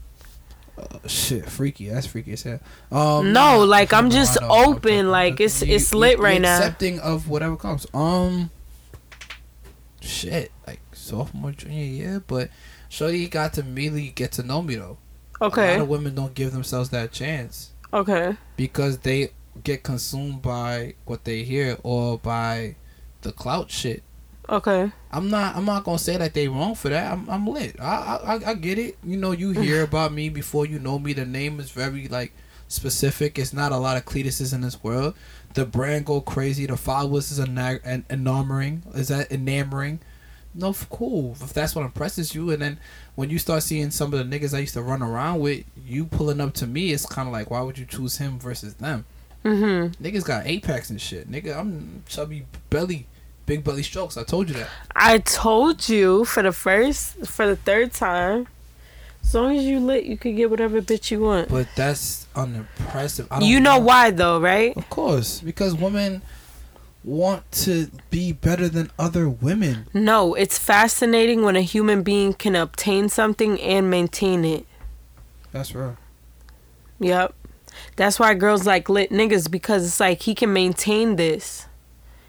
Uh, 0.78 1.07
shit, 1.07 1.45
freaky. 1.51 1.91
That's 1.91 2.07
freaky 2.07 2.33
as 2.33 2.43
hell. 2.45 2.61
Um, 2.91 3.33
No, 3.35 3.62
like, 3.64 3.93
I'm 3.93 4.09
just 4.09 4.41
know, 4.41 4.49
open, 4.49 5.11
like, 5.11 5.35
it's- 5.35 5.61
it's 5.61 5.93
lit 5.93 6.16
you 6.16 6.24
right 6.24 6.41
now. 6.41 6.57
Accepting 6.57 6.99
of 7.01 7.28
whatever 7.28 7.57
comes. 7.57 7.87
Um, 7.93 8.49
shit, 10.01 10.51
like 10.66 10.81
sophomore, 10.93 11.53
junior 11.53 11.85
year, 11.85 12.22
but 12.26 12.49
Shorty 12.89 13.28
got 13.28 13.53
to 13.55 13.62
really 13.62 14.09
get 14.14 14.33
to 14.33 14.43
know 14.43 14.62
me 14.62 14.76
though. 14.76 14.97
Okay. 15.43 15.68
A 15.68 15.72
lot 15.72 15.83
of 15.83 15.89
women 15.89 16.14
don't 16.14 16.35
give 16.35 16.53
themselves 16.53 16.89
that 16.91 17.12
chance 17.12 17.70
Okay. 17.93 18.37
because 18.57 18.99
they 18.99 19.31
get 19.63 19.83
consumed 19.83 20.43
by 20.43 20.95
what 21.05 21.25
they 21.25 21.43
hear 21.43 21.77
or 21.83 22.19
by 22.19 22.77
the 23.23 23.33
clout 23.33 23.71
shit. 23.71 24.03
Okay. 24.49 24.91
I'm 25.13 25.31
not. 25.31 25.55
I'm 25.57 25.65
not 25.65 25.85
gonna 25.85 25.99
say 25.99 26.17
that 26.17 26.35
they 26.35 26.49
wrong 26.49 26.75
for 26.75 26.89
that. 26.89 27.13
I'm. 27.13 27.29
I'm 27.31 27.47
lit. 27.47 27.81
I. 27.81 28.41
I. 28.45 28.51
I- 28.51 28.55
get 28.55 28.79
it. 28.79 28.99
You 29.05 29.17
know, 29.17 29.33
you 29.33 29.51
hear 29.53 29.83
about 29.85 30.13
me 30.13 30.29
before 30.29 30.67
you 30.67 30.79
know 30.79 30.99
me. 30.99 31.13
The 31.13 31.25
name 31.25 31.61
is 31.61 31.71
very 31.71 32.09
like 32.09 32.33
specific. 32.67 33.39
It's 33.39 33.53
not 33.53 33.71
a 33.73 33.77
lot 33.77 33.97
of 33.97 34.05
Cletuses 34.05 34.53
in 34.53 34.63
this 34.63 34.83
world. 34.83 35.15
The 35.55 35.65
brand 35.65 36.07
go 36.07 36.21
crazy. 36.21 36.67
The 36.67 36.77
followers 36.77 37.31
is 37.31 37.39
enag- 37.45 37.81
en- 37.85 38.05
enamoring. 38.11 38.83
Is 38.95 39.09
that 39.09 39.31
enamoring? 39.31 40.01
No, 40.53 40.75
cool. 40.91 41.37
If 41.41 41.53
that's 41.53 41.77
what 41.77 41.85
impresses 41.85 42.35
you, 42.35 42.51
and 42.51 42.61
then 42.61 42.79
when 43.15 43.31
you 43.31 43.39
start 43.39 43.63
seeing 43.63 43.91
some 43.93 44.13
of 44.13 44.19
the 44.19 44.39
niggas 44.39 44.53
I 44.55 44.59
used 44.61 44.75
to 44.75 44.83
run 44.83 45.01
around 45.03 45.41
with, 45.41 45.65
you 45.87 46.07
pulling 46.07 46.41
up 46.41 46.55
to 46.55 46.67
me, 46.67 46.93
it's 46.93 47.07
kind 47.07 47.29
of 47.29 47.33
like, 47.33 47.51
why 47.51 47.61
would 47.61 47.79
you 47.79 47.85
choose 47.87 48.19
him 48.19 48.39
versus 48.39 48.75
them? 48.75 49.05
Mm-hmm. 49.45 50.03
Niggas 50.03 50.24
got 50.24 50.45
packs 50.62 50.91
and 50.91 51.01
shit. 51.01 51.30
Nigga, 51.30 51.57
I'm 51.57 52.03
chubby 52.07 52.47
belly, 52.68 53.07
big 53.47 53.64
belly 53.64 53.82
strokes. 53.82 54.16
I 54.16 54.24
told 54.24 54.49
you 54.49 54.55
that. 54.57 54.68
I 54.95 55.18
told 55.18 55.88
you 55.88 56.24
for 56.24 56.43
the 56.43 56.53
first, 56.53 57.26
for 57.26 57.47
the 57.47 57.57
third 57.57 57.93
time. 57.93 58.49
As 59.22 59.34
long 59.34 59.57
as 59.57 59.64
you 59.64 59.80
lit, 59.80 60.05
you 60.05 60.16
can 60.16 60.34
get 60.34 60.51
whatever 60.51 60.80
bitch 60.80 61.11
you 61.11 61.20
want. 61.20 61.49
But 61.49 61.68
that's 61.76 62.26
unimpressive. 62.34 63.28
I 63.30 63.41
don't 63.41 63.49
You 63.49 63.61
know 63.61 63.78
why 63.78 64.11
though, 64.11 64.41
right? 64.41 64.76
Of 64.76 64.88
course, 64.91 65.41
because 65.41 65.74
women 65.74 66.22
want 67.05 67.51
to 67.53 67.91
be 68.11 68.32
better 68.32 68.68
than 68.68 68.91
other 68.99 69.28
women. 69.28 69.86
No, 69.95 70.34
it's 70.34 70.59
fascinating 70.59 71.43
when 71.43 71.57
a 71.57 71.62
human 71.62 72.03
being 72.03 72.34
can 72.34 72.55
obtain 72.55 73.09
something 73.09 73.61
and 73.61 73.91
maintain 73.91 74.45
it. 74.45 74.66
That's 75.53 75.74
right. 75.74 75.97
Yep. 76.99 77.34
That's 77.97 78.18
why 78.18 78.35
girls 78.35 78.66
like 78.66 78.89
lit 78.89 79.11
niggas 79.11 79.51
because 79.51 79.87
it's 79.87 80.01
like 80.01 80.23
he 80.23 80.35
can 80.35 80.53
maintain 80.53 81.16
this. 81.16 81.66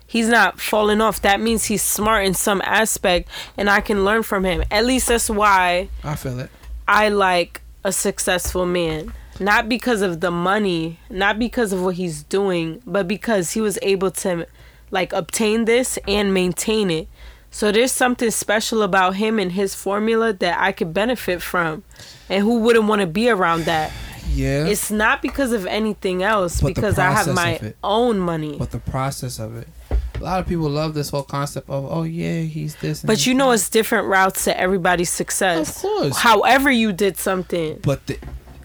He's 0.06 0.28
not 0.28 0.60
falling 0.60 1.00
off. 1.00 1.22
That 1.22 1.40
means 1.40 1.66
he's 1.66 1.82
smart 1.82 2.26
in 2.26 2.34
some 2.34 2.62
aspect 2.66 3.30
and 3.56 3.70
I 3.70 3.80
can 3.80 4.04
learn 4.04 4.24
from 4.24 4.44
him. 4.44 4.64
At 4.70 4.86
least 4.86 5.08
that's 5.08 5.30
why 5.30 5.90
I 6.04 6.16
feel 6.16 6.40
it. 6.40 6.50
I 6.88 7.10
like 7.10 7.62
a 7.84 7.92
successful 7.92 8.66
man. 8.66 9.14
Not 9.40 9.70
because 9.70 10.02
of 10.02 10.20
the 10.20 10.30
money, 10.30 11.00
not 11.10 11.40
because 11.40 11.72
of 11.72 11.82
what 11.82 11.96
he's 11.96 12.24
doing, 12.24 12.82
but 12.86 13.08
because 13.08 13.52
he 13.52 13.62
was 13.62 13.80
able 13.82 14.12
to 14.12 14.46
like 14.92 15.14
obtain 15.14 15.66
this 15.66 15.98
and 16.08 16.34
maintain 16.34 16.92
it. 16.92 17.08
So 17.50 17.72
there's 17.72 17.92
something 17.92 18.32
special 18.32 18.82
about 18.82 19.16
him 19.16 19.40
and 19.40 19.52
his 19.52 19.76
formula 19.76 20.32
that 20.34 20.60
I 20.60 20.72
could 20.72 20.94
benefit 20.94 21.42
from. 21.42 21.84
And 22.30 22.44
who 22.44 22.60
wouldn't 22.60 22.86
want 22.86 23.02
to 23.02 23.08
be 23.08 23.30
around 23.30 23.66
that? 23.66 23.92
Yeah. 24.34 24.66
It's 24.68 24.90
not 24.92 25.22
because 25.22 25.52
of 25.52 25.66
anything 25.66 26.24
else, 26.24 26.62
But 26.62 26.76
because 26.76 26.98
I 26.98 27.12
have 27.12 27.34
my 27.34 27.74
own 27.84 28.20
money. 28.20 28.58
but 28.58 28.72
the 28.72 28.80
process 28.80 29.40
of 29.40 29.58
it. 29.58 29.68
A 30.16 30.24
lot 30.24 30.40
of 30.40 30.48
people 30.48 30.70
love 30.70 30.94
this 30.94 31.10
whole 31.10 31.24
concept 31.24 31.70
of, 31.70 31.86
oh 31.92 32.04
yeah, 32.04 32.42
he's 32.42 32.76
this. 32.76 33.02
But 33.02 33.18
he's 33.18 33.28
you 33.28 33.34
know, 33.34 33.48
that. 33.50 33.56
it's 33.56 33.70
different 33.70 34.08
routes 34.08 34.44
to 34.46 34.60
everybody's 34.60 35.10
success. 35.10 35.78
of 35.78 35.82
course. 35.82 36.18
However, 36.18 36.70
you 36.70 36.94
did 36.94 37.18
something. 37.18 37.80
But 37.84 38.06
the, 38.06 38.20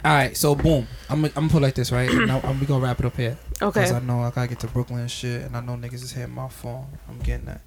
all 0.05 0.13
right, 0.13 0.37
so 0.37 0.55
boom, 0.55 0.87
I'm 1.09 1.25
I'm 1.25 1.31
gonna 1.33 1.49
put 1.49 1.59
it 1.59 1.63
like 1.63 1.75
this, 1.75 1.91
right? 1.91 2.13
now 2.13 2.41
I'm 2.45 2.61
we 2.61 2.67
gonna 2.67 2.85
wrap 2.85 3.01
it 3.01 3.07
up 3.07 3.17
here. 3.17 3.39
Okay. 3.61 3.81
Cause 3.81 3.93
I 3.93 4.01
know 4.01 4.21
I 4.21 4.31
gotta 4.31 4.49
get 4.49 4.61
to 4.61 4.67
Brooklyn 4.67 5.01
and 5.01 5.11
shit, 5.11 5.43
and 5.43 5.57
I 5.57 5.61
know 5.61 5.73
niggas 5.73 5.95
is 6.05 6.13
hitting 6.13 6.35
my 6.35 6.49
phone. 6.49 6.87
I'm 7.09 7.19
getting 7.21 7.47
that. 7.47 7.63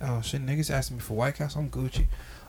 Oh 0.00 0.22
shit, 0.22 0.44
niggas 0.44 0.70
asking 0.70 0.96
me 0.96 1.02
for 1.02 1.14
White 1.14 1.34
Castle. 1.34 1.60
I'm 1.60 1.70
Gucci. 1.70 2.06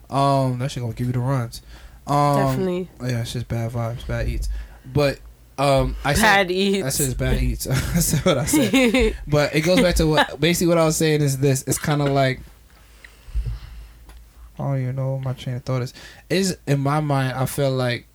Um, 0.09 0.57
that 0.59 0.71
shit 0.71 0.81
gonna 0.81 0.93
give 0.93 1.07
you 1.07 1.13
the 1.13 1.19
runs. 1.19 1.61
Um, 2.09 2.35
Definitely. 2.37 2.89
Yeah, 3.01 3.21
it's 3.21 3.33
just 3.33 3.47
bad 3.47 3.71
vibes, 3.71 4.05
bad 4.07 4.27
eats. 4.27 4.49
But 4.91 5.19
Um, 5.57 5.95
I 6.05 6.13
Bad 6.13 6.47
said, 6.47 6.51
eats. 6.51 6.85
I 6.85 6.89
said 6.89 7.05
it's 7.07 7.13
bad 7.15 7.43
eats. 7.43 7.65
That's 7.65 8.19
what 8.25 8.37
I 8.37 8.45
said. 8.45 9.15
But 9.27 9.53
it 9.55 9.61
goes 9.61 9.81
back 9.81 9.95
to 9.95 10.07
what 10.07 10.39
basically 10.39 10.67
what 10.67 10.77
I 10.77 10.85
was 10.85 10.95
saying 10.97 11.21
is 11.21 11.37
this. 11.37 11.63
It's 11.67 11.77
kind 11.77 12.01
of 12.01 12.09
like 12.09 12.39
I 14.57 14.63
don't 14.63 14.81
even 14.81 14.95
know 14.95 15.13
what 15.15 15.23
my 15.23 15.33
train 15.33 15.55
of 15.57 15.63
thought 15.63 15.81
is. 15.81 15.93
Is 16.29 16.57
in 16.67 16.79
my 16.79 16.99
mind, 16.99 17.33
I 17.37 17.45
feel 17.45 17.71
like 17.71 18.05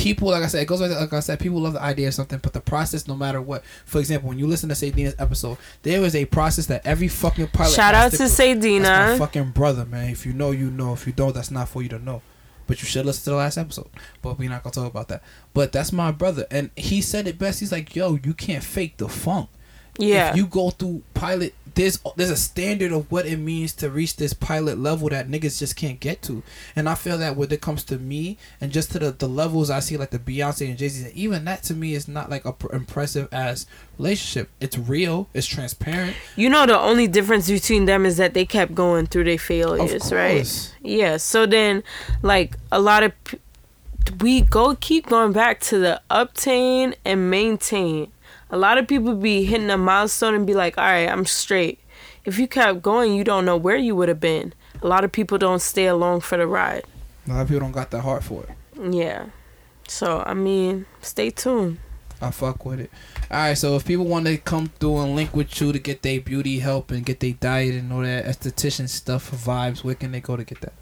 people, 0.00 0.28
like 0.28 0.42
I 0.42 0.46
said, 0.46 0.62
it 0.62 0.66
goes 0.66 0.80
back 0.80 0.90
to, 0.90 0.98
like 0.98 1.12
I 1.12 1.20
said, 1.20 1.38
people 1.38 1.60
love 1.60 1.74
the 1.74 1.82
idea 1.82 2.08
of 2.08 2.14
something, 2.14 2.38
but 2.42 2.54
the 2.54 2.60
process, 2.60 3.06
no 3.06 3.14
matter 3.14 3.40
what. 3.42 3.64
For 3.84 3.98
example, 3.98 4.30
when 4.30 4.38
you 4.38 4.46
listen 4.46 4.70
to 4.70 4.74
Sadina's 4.74 5.14
episode, 5.18 5.58
there 5.82 6.02
is 6.02 6.16
a 6.16 6.24
process 6.24 6.66
that 6.66 6.86
every 6.86 7.08
fucking 7.08 7.48
pilot. 7.48 7.74
Shout 7.74 7.94
out 7.94 8.10
to 8.12 8.24
Sadina. 8.24 9.18
fucking 9.18 9.50
brother, 9.50 9.84
man. 9.84 10.10
If 10.10 10.24
you 10.24 10.32
know, 10.32 10.52
you 10.52 10.70
know. 10.70 10.94
If 10.94 11.06
you 11.06 11.12
don't, 11.12 11.34
that's 11.34 11.50
not 11.50 11.68
for 11.68 11.82
you 11.82 11.88
to 11.90 11.98
know. 11.98 12.22
But 12.66 12.80
you 12.80 12.86
should 12.86 13.04
listen 13.04 13.24
to 13.24 13.30
the 13.30 13.36
last 13.36 13.58
episode. 13.58 13.88
But 14.22 14.38
we're 14.38 14.48
not 14.48 14.62
gonna 14.62 14.72
talk 14.72 14.90
about 14.90 15.08
that. 15.08 15.22
But 15.52 15.72
that's 15.72 15.92
my 15.92 16.12
brother, 16.12 16.46
and 16.50 16.70
he 16.76 17.02
said 17.02 17.26
it 17.26 17.38
best. 17.38 17.60
He's 17.60 17.72
like, 17.72 17.94
"Yo, 17.94 18.18
you 18.22 18.32
can't 18.32 18.64
fake 18.64 18.96
the 18.96 19.08
funk. 19.08 19.50
Yeah. 19.98 20.30
If 20.30 20.36
you 20.36 20.46
go 20.46 20.70
through 20.70 21.02
pilot, 21.14 21.54
there's 21.80 21.98
there's 22.16 22.30
a 22.30 22.36
standard 22.36 22.92
of 22.92 23.10
what 23.10 23.26
it 23.26 23.38
means 23.38 23.72
to 23.72 23.88
reach 23.90 24.16
this 24.16 24.32
pilot 24.34 24.78
level 24.78 25.08
that 25.08 25.28
niggas 25.28 25.58
just 25.58 25.76
can't 25.76 25.98
get 25.98 26.20
to. 26.22 26.42
And 26.76 26.88
I 26.88 26.94
feel 26.94 27.16
that 27.18 27.36
when 27.36 27.50
it 27.50 27.60
comes 27.62 27.84
to 27.84 27.98
me 27.98 28.36
and 28.60 28.70
just 28.70 28.92
to 28.92 28.98
the, 28.98 29.12
the 29.12 29.28
levels 29.28 29.70
I 29.70 29.80
see, 29.80 29.96
like 29.96 30.10
the 30.10 30.18
Beyonce 30.18 30.68
and 30.68 30.76
Jay 30.76 30.88
Z, 30.88 31.10
even 31.14 31.44
that 31.46 31.62
to 31.64 31.74
me 31.74 31.94
is 31.94 32.06
not 32.06 32.28
like 32.28 32.44
a 32.44 32.52
pr- 32.52 32.74
impressive 32.74 33.28
as 33.32 33.66
relationship. 33.98 34.50
It's 34.60 34.76
real. 34.76 35.28
It's 35.32 35.46
transparent. 35.46 36.16
You 36.36 36.50
know 36.50 36.66
the 36.66 36.78
only 36.78 37.06
difference 37.08 37.48
between 37.48 37.86
them 37.86 38.04
is 38.04 38.18
that 38.18 38.34
they 38.34 38.44
kept 38.44 38.74
going 38.74 39.06
through 39.06 39.24
their 39.24 39.38
failures, 39.38 40.12
right? 40.12 40.76
Yeah. 40.82 41.16
So 41.16 41.46
then, 41.46 41.82
like 42.22 42.56
a 42.70 42.80
lot 42.80 43.02
of, 43.02 43.12
p- 43.24 43.38
we 44.20 44.42
go 44.42 44.74
keep 44.74 45.06
going 45.06 45.32
back 45.32 45.60
to 45.60 45.78
the 45.78 46.02
obtain 46.10 46.94
and 47.04 47.30
maintain. 47.30 48.12
A 48.50 48.56
lot 48.56 48.78
of 48.78 48.88
people 48.88 49.14
be 49.14 49.44
hitting 49.44 49.70
a 49.70 49.76
milestone 49.76 50.34
and 50.34 50.46
be 50.46 50.54
like, 50.54 50.76
"All 50.76 50.84
right, 50.84 51.08
I'm 51.08 51.24
straight." 51.24 51.78
If 52.24 52.38
you 52.38 52.48
kept 52.48 52.82
going, 52.82 53.14
you 53.14 53.24
don't 53.24 53.44
know 53.44 53.56
where 53.56 53.76
you 53.76 53.94
would 53.96 54.08
have 54.08 54.20
been. 54.20 54.52
A 54.82 54.86
lot 54.86 55.04
of 55.04 55.12
people 55.12 55.38
don't 55.38 55.62
stay 55.62 55.86
along 55.86 56.20
for 56.20 56.36
the 56.36 56.46
ride. 56.46 56.84
A 57.26 57.32
lot 57.32 57.42
of 57.42 57.48
people 57.48 57.60
don't 57.60 57.72
got 57.72 57.90
the 57.90 58.00
heart 58.00 58.24
for 58.24 58.44
it. 58.44 58.92
Yeah. 58.92 59.26
So 59.88 60.22
I 60.26 60.34
mean, 60.34 60.86
stay 61.00 61.30
tuned. 61.30 61.78
I 62.22 62.30
fuck 62.30 62.66
with 62.66 62.80
it. 62.80 62.90
All 63.30 63.38
right, 63.38 63.56
so 63.56 63.76
if 63.76 63.86
people 63.86 64.04
want 64.04 64.26
to 64.26 64.36
come 64.36 64.70
through 64.78 64.98
and 64.98 65.16
link 65.16 65.34
with 65.34 65.58
you 65.60 65.72
to 65.72 65.78
get 65.78 66.02
their 66.02 66.20
beauty 66.20 66.58
help 66.58 66.90
and 66.90 67.06
get 67.06 67.20
their 67.20 67.32
diet 67.32 67.74
and 67.74 67.92
all 67.92 68.02
that 68.02 68.26
esthetician 68.26 68.88
stuff 68.88 69.24
for 69.24 69.36
vibes, 69.36 69.82
where 69.82 69.94
can 69.94 70.12
they 70.12 70.20
go 70.20 70.36
to 70.36 70.44
get 70.44 70.60
that? 70.60 70.74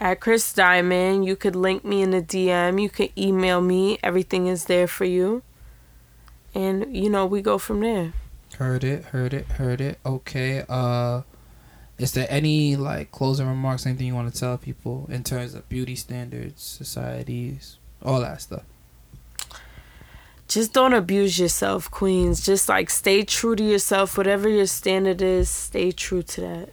At 0.00 0.20
Krys 0.20 0.54
Diamond, 0.54 1.26
you 1.26 1.36
could 1.36 1.54
link 1.54 1.84
me 1.84 2.02
in 2.02 2.10
the 2.10 2.22
DM. 2.22 2.80
You 2.80 2.88
could 2.88 3.10
email 3.16 3.60
me. 3.60 3.98
Everything 4.02 4.46
is 4.46 4.64
there 4.64 4.86
for 4.86 5.04
you. 5.04 5.42
And 6.54 6.96
you 6.96 7.10
know, 7.10 7.26
we 7.26 7.42
go 7.42 7.58
from 7.58 7.80
there. 7.80 8.12
Heard 8.58 8.84
it, 8.84 9.06
heard 9.06 9.34
it, 9.34 9.46
heard 9.46 9.80
it. 9.80 9.98
Okay. 10.06 10.64
Uh, 10.68 11.22
is 11.98 12.12
there 12.12 12.26
any 12.30 12.76
like 12.76 13.10
closing 13.10 13.46
remarks? 13.46 13.86
Anything 13.86 14.06
you 14.06 14.14
want 14.14 14.32
to 14.32 14.38
tell 14.38 14.56
people 14.58 15.06
in 15.10 15.24
terms 15.24 15.54
of 15.54 15.68
beauty 15.68 15.96
standards, 15.96 16.62
societies, 16.62 17.78
all 18.02 18.20
that 18.20 18.40
stuff? 18.40 18.62
Just 20.46 20.72
don't 20.72 20.92
abuse 20.92 21.38
yourself, 21.38 21.90
queens. 21.90 22.44
Just 22.44 22.68
like 22.68 22.90
stay 22.90 23.24
true 23.24 23.56
to 23.56 23.64
yourself. 23.64 24.16
Whatever 24.16 24.48
your 24.48 24.66
standard 24.66 25.22
is, 25.22 25.48
stay 25.50 25.90
true 25.90 26.22
to 26.22 26.40
that. 26.42 26.68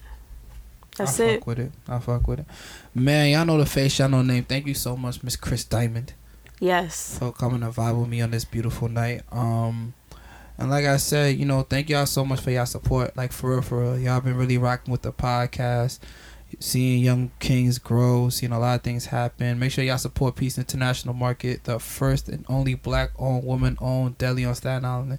That's 0.97 1.19
I 1.19 1.23
it. 1.23 1.29
I 1.29 1.33
fuck 1.37 1.47
with 1.47 1.59
it. 1.59 1.71
I 1.87 1.99
fuck 1.99 2.27
with 2.27 2.39
it. 2.41 2.45
Man, 2.93 3.29
y'all 3.29 3.45
know 3.45 3.57
the 3.57 3.65
face, 3.65 3.97
y'all 3.97 4.09
know 4.09 4.17
the 4.17 4.23
name. 4.25 4.43
Thank 4.43 4.67
you 4.67 4.73
so 4.73 4.97
much, 4.97 5.23
Miss 5.23 5.37
Krys 5.37 5.67
Diamond. 5.67 6.13
Yes. 6.61 7.17
for 7.17 7.31
coming 7.33 7.61
to 7.61 7.69
vibe 7.69 7.99
with 7.99 8.07
me 8.07 8.21
on 8.21 8.29
this 8.29 8.45
beautiful 8.45 8.87
night. 8.87 9.23
Um, 9.31 9.95
and 10.59 10.69
like 10.69 10.85
I 10.85 10.97
said, 10.97 11.37
you 11.37 11.45
know, 11.45 11.63
thank 11.63 11.89
y'all 11.89 12.05
so 12.05 12.23
much 12.23 12.39
for 12.39 12.51
y'all 12.51 12.67
support. 12.67 13.17
Like 13.17 13.31
for 13.31 13.49
real, 13.49 13.61
for 13.63 13.81
real, 13.81 13.97
y'all 13.99 14.21
been 14.21 14.37
really 14.37 14.59
rocking 14.59 14.91
with 14.91 15.01
the 15.01 15.11
podcast, 15.11 15.97
seeing 16.59 17.03
young 17.03 17.31
kings 17.39 17.79
grow, 17.79 18.29
seeing 18.29 18.51
a 18.51 18.59
lot 18.59 18.75
of 18.75 18.83
things 18.83 19.07
happen. 19.07 19.57
Make 19.57 19.71
sure 19.71 19.83
y'all 19.83 19.97
support 19.97 20.35
Peace 20.35 20.59
International 20.59 21.15
Market, 21.15 21.63
the 21.63 21.79
first 21.79 22.29
and 22.29 22.45
only 22.47 22.75
black-owned, 22.75 23.43
woman-owned 23.43 24.19
deli 24.19 24.45
on 24.45 24.53
Staten 24.53 24.85
Island. 24.85 25.17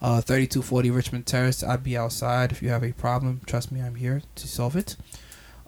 Uh, 0.00 0.22
3240 0.22 0.90
Richmond 0.90 1.26
Terrace. 1.26 1.62
I'd 1.62 1.84
be 1.84 1.98
outside 1.98 2.50
if 2.50 2.62
you 2.62 2.70
have 2.70 2.82
a 2.82 2.92
problem. 2.92 3.42
Trust 3.44 3.70
me, 3.70 3.82
I'm 3.82 3.96
here 3.96 4.22
to 4.36 4.48
solve 4.48 4.74
it. 4.74 4.96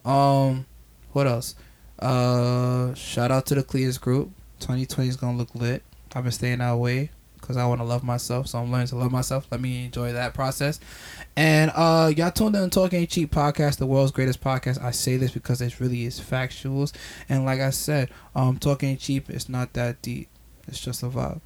Um, 0.03 0.65
what 1.13 1.27
else? 1.27 1.57
Uh, 1.99 2.95
shout 2.95 3.31
out 3.31 3.45
to 3.47 3.55
the 3.55 3.63
Clears 3.63 3.99
group. 3.99 4.31
2020 4.61 5.09
is 5.09 5.17
gonna 5.17 5.37
look 5.37 5.55
lit. 5.55 5.83
I've 6.15 6.25
been 6.25 6.33
staying 6.33 6.59
that 6.59 6.77
way 6.77 7.11
because 7.41 7.57
I 7.57 7.67
want 7.67 7.81
to 7.81 7.85
love 7.85 8.03
myself. 8.05 8.49
So 8.49 8.59
I'm 8.59 8.71
learning 8.71 8.89
to 8.89 8.97
love 8.97 9.11
myself. 9.11 9.47
Let 9.51 9.61
me 9.61 9.87
enjoy 9.87 10.13
that 10.13 10.35
process. 10.35 10.79
And 11.37 11.71
uh, 11.75 12.13
y'all 12.17 12.31
tuned 12.31 12.57
in 12.57 12.63
to 12.63 12.71
Talk 12.71 12.93
Ain't 12.93 13.11
Cheap 13.11 13.33
podcast, 13.33 13.79
the 13.79 13.87
world's 13.87 14.13
greatest 14.13 14.41
podcast. 14.41 14.83
I 14.83 14.91
say 14.91 15.17
this 15.17 15.33
because 15.33 15.61
it 15.61 15.81
really 15.81 16.05
is 16.05 16.21
factuals. 16.21 16.93
And 17.29 17.45
like 17.45 17.61
I 17.61 17.71
said, 17.71 18.11
um, 18.35 18.59
Talk 18.59 18.83
Ain't 18.83 19.01
Cheap. 19.01 19.31
It's 19.31 19.49
not 19.49 19.73
that 19.75 20.03
deep. 20.03 20.29
It's 20.69 20.81
just 20.81 21.03
a 21.03 21.07
vibe. 21.07 21.41